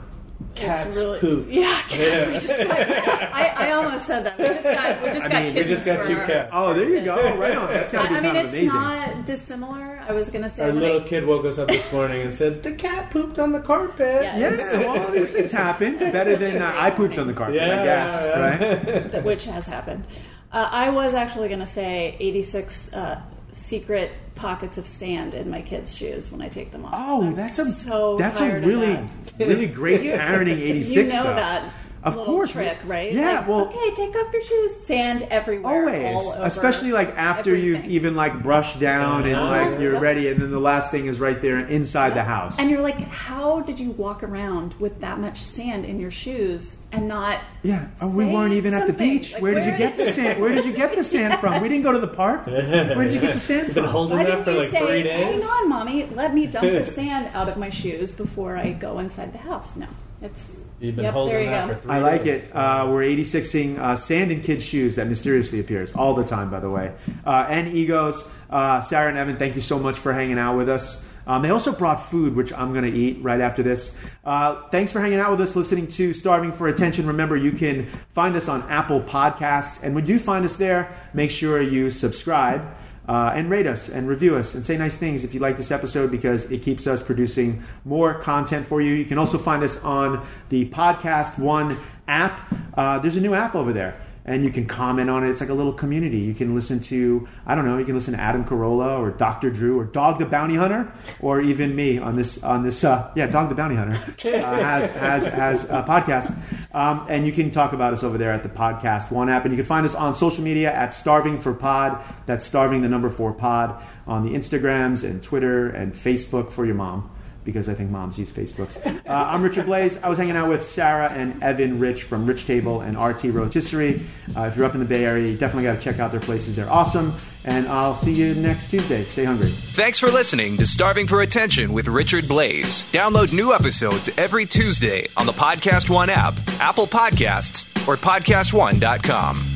Cats 0.55 0.95
really, 0.95 1.19
poop. 1.19 1.47
Yeah, 1.49 1.81
cat, 1.89 2.27
we 2.29 2.33
just 2.39 2.47
got, 2.47 2.71
I, 2.71 3.53
I 3.67 3.71
almost 3.73 4.05
said 4.07 4.25
that. 4.25 4.37
We 4.37 4.45
just 4.45 4.63
got, 4.63 5.05
we 5.05 5.11
just 5.11 5.25
I 5.25 5.29
got 5.29 5.43
mean, 5.43 5.45
we 5.47 5.51
kittens 5.61 5.69
just 5.69 5.85
got 5.85 6.01
for 6.01 6.07
two 6.07 6.15
cats. 6.15 6.49
Oh, 6.53 6.73
there 6.73 6.89
you 6.89 7.03
go. 7.03 7.15
Right 7.37 7.55
on. 7.57 7.67
That's 7.67 7.91
got 7.91 8.03
to 8.03 8.09
be 8.09 8.15
I, 8.15 8.17
I 8.17 8.21
mean, 8.21 8.33
kind 8.33 8.37
of 8.37 8.45
it's 8.45 8.53
amazing. 8.53 8.67
not 8.67 9.25
dissimilar. 9.25 10.03
I 10.07 10.11
was 10.13 10.29
gonna 10.29 10.49
say 10.49 10.63
Our 10.65 10.71
little 10.71 11.01
I- 11.01 11.07
kid 11.07 11.25
woke 11.25 11.45
us 11.45 11.57
up 11.59 11.67
this 11.67 11.91
morning 11.91 12.21
and 12.21 12.33
said, 12.33 12.63
"The 12.63 12.71
cat 12.73 13.11
pooped 13.11 13.37
on 13.39 13.51
the 13.51 13.59
carpet." 13.59 14.23
Yeah. 14.23 14.37
yeah. 14.37 14.79
Well, 14.79 15.11
these 15.11 15.29
things 15.29 15.51
happen. 15.63 15.97
Better 15.99 16.35
than 16.37 16.61
uh, 16.61 16.71
I 16.75 16.89
pooped 16.91 17.17
on 17.17 17.27
the 17.27 17.33
carpet. 17.33 17.61
I 17.61 17.65
Yeah, 17.65 17.83
guess. 17.83 18.23
yeah. 18.23 19.07
Right. 19.15 19.23
which 19.23 19.43
has 19.45 19.65
happened. 19.65 20.05
Uh, 20.51 20.69
I 20.71 20.89
was 20.89 21.13
actually 21.13 21.49
going 21.49 21.59
to 21.59 21.65
say 21.67 22.15
86 22.19 22.93
uh, 22.93 23.21
secret 23.55 24.11
pockets 24.35 24.77
of 24.77 24.87
sand 24.87 25.33
in 25.33 25.49
my 25.49 25.61
kids' 25.61 25.95
shoes 25.95 26.31
when 26.31 26.41
I 26.41 26.49
take 26.49 26.71
them 26.71 26.85
off. 26.85 26.93
Oh, 26.95 27.23
I'm 27.23 27.35
that's 27.35 27.57
a 27.57 27.71
so 27.71 28.17
that's 28.17 28.39
a 28.41 28.59
really 28.59 28.99
really 29.39 29.67
great 29.67 30.01
parenting. 30.19 30.59
86. 30.59 30.95
You 30.95 31.17
know 31.17 31.23
though. 31.23 31.35
that. 31.35 31.73
Of 32.05 32.15
little 32.15 32.33
course. 32.35 32.51
trick, 32.51 32.77
right? 32.85 33.11
Yeah, 33.11 33.39
Like, 33.39 33.47
well- 33.47 33.67
okay, 33.67 33.93
take 33.95 34.15
off 34.15 34.31
your 34.31 34.43
shoes. 34.43 34.71
Sand 34.85 35.27
everywhere, 35.31 35.73
all 36.07 36.17
Always, 36.19 36.35
over 36.37 36.45
especially 36.45 36.91
like 36.91 37.17
after 37.17 37.55
you've 37.55 37.83
even 37.85 38.15
like 38.15 38.43
brushed 38.43 38.79
down 38.79 39.25
and 39.25 39.35
Uh-huh. 39.35 39.45
like 39.71 39.79
you're 39.79 39.93
Yep. 39.93 40.01
ready, 40.01 40.27
and 40.29 40.39
then 40.39 40.51
the 40.51 40.59
last 40.59 40.91
thing 40.91 41.07
is 41.07 41.19
right 41.19 41.41
there 41.41 41.57
inside 41.57 42.13
the 42.13 42.23
house. 42.23 42.59
And 42.59 42.69
you're 42.69 42.81
like, 42.81 43.01
how 43.09 43.61
did 43.61 43.79
you 43.79 43.89
walk 43.91 44.21
around 44.23 44.75
with 44.79 45.01
that 45.01 45.19
much 45.19 45.41
sand 45.41 45.83
in 45.85 45.99
your 45.99 46.11
shoes 46.11 46.77
and 46.91 47.07
not? 47.07 47.39
yeah, 47.63 47.85
oh, 48.01 48.15
we 48.15 48.25
weren't 48.25 48.53
even 48.53 48.73
at 48.75 48.85
the 48.85 48.93
beach. 48.93 49.33
Like, 49.33 49.41
where 49.41 49.55
did 49.55 49.65
you 49.65 49.75
get 49.77 49.97
the 49.97 50.11
sand? 50.13 50.39
Where 50.39 50.53
did 50.53 50.65
you 50.65 50.73
get 50.75 50.95
the 50.95 51.03
sand 51.03 51.39
from? 51.39 51.59
We 51.61 51.69
didn't 51.69 51.83
go 51.83 51.91
to 51.91 51.99
the 51.99 52.07
park. 52.07 52.45
Where 52.45 53.03
did 53.05 53.13
you 53.15 53.19
get 53.19 53.33
the 53.33 53.39
sand 53.39 53.65
You've 53.67 53.75
been 53.75 53.83
from? 53.85 53.91
holding 53.93 54.17
Why 54.17 54.23
that 54.25 54.29
didn't 54.29 54.43
for 54.45 54.53
like 54.53 54.69
say, 54.69 54.85
three 54.85 55.03
days. 55.03 55.41
"Hang 55.43 55.43
on, 55.43 55.69
mommy, 55.69 56.07
let 56.13 56.35
me 56.35 56.45
dump 56.45 56.69
the 56.71 56.85
sand 56.99 57.29
out 57.33 57.49
of 57.49 57.57
my 57.57 57.69
shoes 57.71 58.11
before 58.11 58.55
I 58.57 58.73
go 58.73 58.99
inside 58.99 59.33
the 59.33 59.39
house"? 59.39 59.75
No, 59.75 59.87
it's 60.21 60.57
You've 60.79 60.95
been 60.95 61.05
yep, 61.05 61.13
holding 61.13 61.33
there 61.33 61.43
you 61.43 61.49
that 61.49 61.67
go. 61.67 61.73
for 61.75 61.81
three 61.81 61.91
I 61.91 61.99
like 61.99 62.23
days. 62.23 62.43
it. 62.43 62.55
Uh, 62.55 62.87
we're 62.89 63.03
86ing 63.03 63.79
uh, 63.79 63.95
sand 63.95 64.31
in 64.31 64.41
kids' 64.41 64.63
shoes 64.65 64.95
that 64.95 65.07
mysteriously 65.07 65.59
appears 65.59 65.93
all 65.93 66.13
the 66.13 66.25
time, 66.25 66.49
by 66.49 66.59
the 66.59 66.69
way. 66.69 66.93
Uh, 67.25 67.45
and 67.49 67.75
egos. 67.75 68.27
Uh, 68.49 68.81
Sarah 68.81 69.09
and 69.09 69.17
Evan, 69.17 69.37
thank 69.37 69.55
you 69.55 69.61
so 69.61 69.79
much 69.79 69.97
for 69.97 70.11
hanging 70.13 70.37
out 70.37 70.57
with 70.57 70.69
us. 70.69 71.03
Um, 71.27 71.41
they 71.41 71.49
also 71.49 71.71
brought 71.71 72.09
food, 72.09 72.35
which 72.35 72.53
I'm 72.53 72.71
going 72.73 72.91
to 72.91 72.95
eat 72.95 73.23
right 73.23 73.41
after 73.41 73.63
this. 73.63 73.95
Uh, 74.23 74.61
thanks 74.69 74.91
for 74.91 74.99
hanging 74.99 75.17
out 75.19 75.31
with 75.31 75.41
us, 75.41 75.55
listening 75.55 75.87
to 75.87 76.13
Starving 76.13 76.51
for 76.51 76.67
Attention. 76.67 77.07
Remember, 77.07 77.35
you 77.35 77.51
can 77.51 77.89
find 78.13 78.35
us 78.35 78.47
on 78.47 78.61
Apple 78.69 79.01
Podcasts. 79.01 79.81
And 79.81 79.95
when 79.95 80.05
you 80.05 80.19
find 80.19 80.45
us 80.45 80.55
there, 80.55 80.95
make 81.13 81.31
sure 81.31 81.61
you 81.61 81.89
subscribe. 81.89 82.63
Uh, 83.07 83.31
and 83.35 83.51
rate 83.51 83.67
us 83.67 83.87
and 83.87 84.07
review 84.07 84.35
us 84.35 84.55
and 84.55 84.65
say 84.65 84.77
nice 84.77 84.95
things 84.95 85.23
if 85.23 85.33
you 85.33 85.39
like 85.39 85.57
this 85.57 85.69
episode 85.69 86.09
because 86.09 86.49
it 86.51 86.63
keeps 86.63 86.87
us 86.87 87.03
producing 87.03 87.63
more 87.83 88.15
content 88.15 88.67
for 88.67 88.81
you. 88.81 88.93
You 88.93 89.05
can 89.05 89.19
also 89.19 89.37
find 89.37 89.63
us 89.63 89.81
on 89.83 90.25
the 90.49 90.67
Podcast 90.69 91.37
One 91.37 91.77
app. 92.07 92.51
Uh, 92.75 92.99
there's 92.99 93.15
a 93.15 93.21
new 93.21 93.35
app 93.35 93.53
over 93.53 93.73
there. 93.73 94.01
And 94.27 94.43
you 94.43 94.49
can 94.49 94.65
comment 94.65 95.09
on 95.09 95.23
it. 95.23 95.29
It's 95.29 95.39
like 95.39 95.51
a 95.51 95.53
little 95.53 95.71
community. 95.71 96.17
You 96.17 96.33
can 96.33 96.55
listen 96.55 96.79
to, 96.81 97.27
I 97.45 97.53
don't 97.53 97.63
know, 97.63 97.77
you 97.77 97.85
can 97.85 97.93
listen 97.93 98.15
to 98.15 98.19
Adam 98.19 98.43
Carolla 98.43 98.99
or 98.99 99.11
Dr. 99.11 99.51
Drew 99.51 99.79
or 99.79 99.85
Dog 99.85 100.17
the 100.17 100.25
Bounty 100.25 100.55
Hunter 100.55 100.91
or 101.19 101.41
even 101.41 101.75
me 101.75 101.99
on 101.99 102.15
this, 102.15 102.43
on 102.43 102.63
this, 102.63 102.83
uh, 102.83 103.11
yeah, 103.15 103.27
Dog 103.27 103.49
the 103.49 103.55
Bounty 103.55 103.75
Hunter 103.75 103.93
uh, 104.25 104.55
has, 104.55 104.89
has, 104.91 105.25
has 105.27 105.63
a 105.65 105.85
podcast. 105.87 106.35
Um, 106.73 107.05
and 107.07 107.25
you 107.25 107.31
can 107.31 107.51
talk 107.51 107.73
about 107.73 107.93
us 107.93 108.03
over 108.03 108.17
there 108.17 108.31
at 108.31 108.41
the 108.41 108.49
Podcast 108.49 109.11
One 109.11 109.29
app. 109.29 109.45
And 109.45 109.53
you 109.53 109.57
can 109.57 109.67
find 109.67 109.85
us 109.85 109.93
on 109.93 110.15
social 110.15 110.43
media 110.43 110.73
at 110.73 110.95
Starving 110.95 111.39
for 111.39 111.53
Pod. 111.53 112.03
That's 112.25 112.45
Starving 112.45 112.81
the 112.81 112.89
number 112.89 113.09
four 113.09 113.31
pod 113.31 113.81
on 114.07 114.25
the 114.25 114.37
Instagrams 114.37 115.03
and 115.03 115.21
Twitter 115.21 115.69
and 115.69 115.93
Facebook 115.93 116.51
for 116.51 116.65
your 116.65 116.75
mom 116.75 117.14
because 117.45 117.69
I 117.69 117.75
think 117.75 117.91
moms 117.91 118.17
use 118.17 118.29
Facebooks. 118.29 118.83
Uh, 118.85 119.11
I'm 119.13 119.43
Richard 119.43 119.67
Blais. 119.67 120.01
I 120.03 120.09
was 120.09 120.17
hanging 120.17 120.35
out 120.35 120.49
with 120.49 120.67
Sarah 120.67 121.09
and 121.11 121.41
Evan 121.43 121.79
Rich 121.79 122.03
from 122.03 122.25
Rich 122.25 122.47
Table 122.47 122.81
and 122.81 122.97
RT 122.97 123.25
Rotisserie. 123.25 124.05
Uh, 124.35 124.45
if 124.45 124.57
you're 124.57 124.65
up 124.65 124.73
in 124.73 124.79
the 124.79 124.85
Bay 124.85 125.05
Area, 125.05 125.27
you 125.27 125.37
definitely 125.37 125.63
got 125.63 125.75
to 125.75 125.81
check 125.81 125.99
out 125.99 126.11
their 126.11 126.19
places. 126.19 126.55
They're 126.55 126.71
awesome. 126.71 127.15
And 127.43 127.67
I'll 127.67 127.93
see 127.93 128.11
you 128.11 128.33
next 128.33 128.71
Tuesday. 128.71 129.05
Stay 129.05 129.23
hungry. 129.23 129.53
Thanks 129.73 129.99
for 129.99 130.07
listening 130.09 130.57
to 130.57 130.65
Starving 130.65 131.07
for 131.07 131.21
Attention 131.21 131.71
with 131.71 131.87
Richard 131.87 132.23
Blais. 132.23 132.83
Download 132.91 133.31
new 133.31 133.53
episodes 133.53 134.09
every 134.17 134.47
Tuesday 134.47 135.07
on 135.15 135.27
the 135.27 135.33
Podcast 135.33 135.89
One 135.89 136.09
app, 136.09 136.33
Apple 136.59 136.87
Podcasts, 136.87 137.67
or 137.87 137.95
PodcastOne.com. 137.95 139.54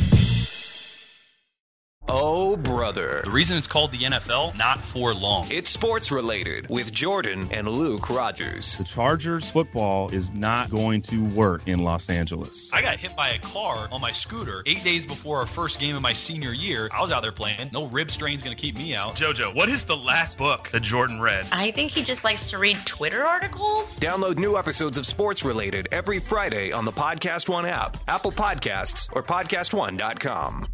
Oh, 2.11 2.57
brother. 2.57 3.21
The 3.23 3.29
reason 3.31 3.57
it's 3.57 3.67
called 3.67 3.91
the 3.91 3.99
NFL, 3.99 4.57
not 4.57 4.79
for 4.79 5.13
long. 5.13 5.47
It's 5.51 5.69
sports 5.69 6.11
related 6.11 6.67
with 6.67 6.91
Jordan 6.91 7.47
and 7.51 7.67
Luke 7.67 8.09
Rodgers. 8.09 8.75
The 8.77 8.83
Chargers 8.83 9.49
football 9.49 10.09
is 10.09 10.33
not 10.33 10.71
going 10.71 11.01
to 11.03 11.23
work 11.25 11.61
in 11.67 11.83
Los 11.83 12.09
Angeles. 12.09 12.71
I 12.73 12.81
got 12.81 12.99
hit 12.99 13.15
by 13.15 13.29
a 13.29 13.39
car 13.39 13.87
on 13.91 14.01
my 14.01 14.11
scooter 14.11 14.63
eight 14.65 14.83
days 14.83 15.05
before 15.05 15.37
our 15.37 15.45
first 15.45 15.79
game 15.79 15.95
of 15.95 16.01
my 16.01 16.13
senior 16.13 16.51
year. 16.51 16.89
I 16.91 17.01
was 17.01 17.11
out 17.11 17.21
there 17.21 17.31
playing. 17.31 17.69
No 17.71 17.85
rib 17.87 18.09
strain's 18.09 18.41
going 18.43 18.55
to 18.55 18.61
keep 18.61 18.75
me 18.75 18.95
out. 18.95 19.15
JoJo, 19.15 19.53
what 19.53 19.69
is 19.69 19.85
the 19.85 19.95
last 19.97 20.37
book 20.39 20.69
that 20.71 20.81
Jordan 20.81 21.21
read? 21.21 21.45
I 21.51 21.69
think 21.71 21.91
he 21.91 22.03
just 22.03 22.23
likes 22.23 22.49
to 22.49 22.57
read 22.57 22.77
Twitter 22.85 23.23
articles. 23.23 23.99
Download 23.99 24.37
new 24.37 24.57
episodes 24.57 24.97
of 24.97 25.05
Sports 25.05 25.45
Related 25.45 25.87
every 25.91 26.19
Friday 26.19 26.71
on 26.71 26.85
the 26.85 26.91
Podcast 26.91 27.47
One 27.49 27.65
app, 27.67 27.97
Apple 28.07 28.31
Podcasts, 28.31 29.07
or 29.11 29.21
PodcastOne.com. 29.21 30.67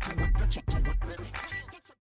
Thank 1.34 1.54
you. 1.54 1.65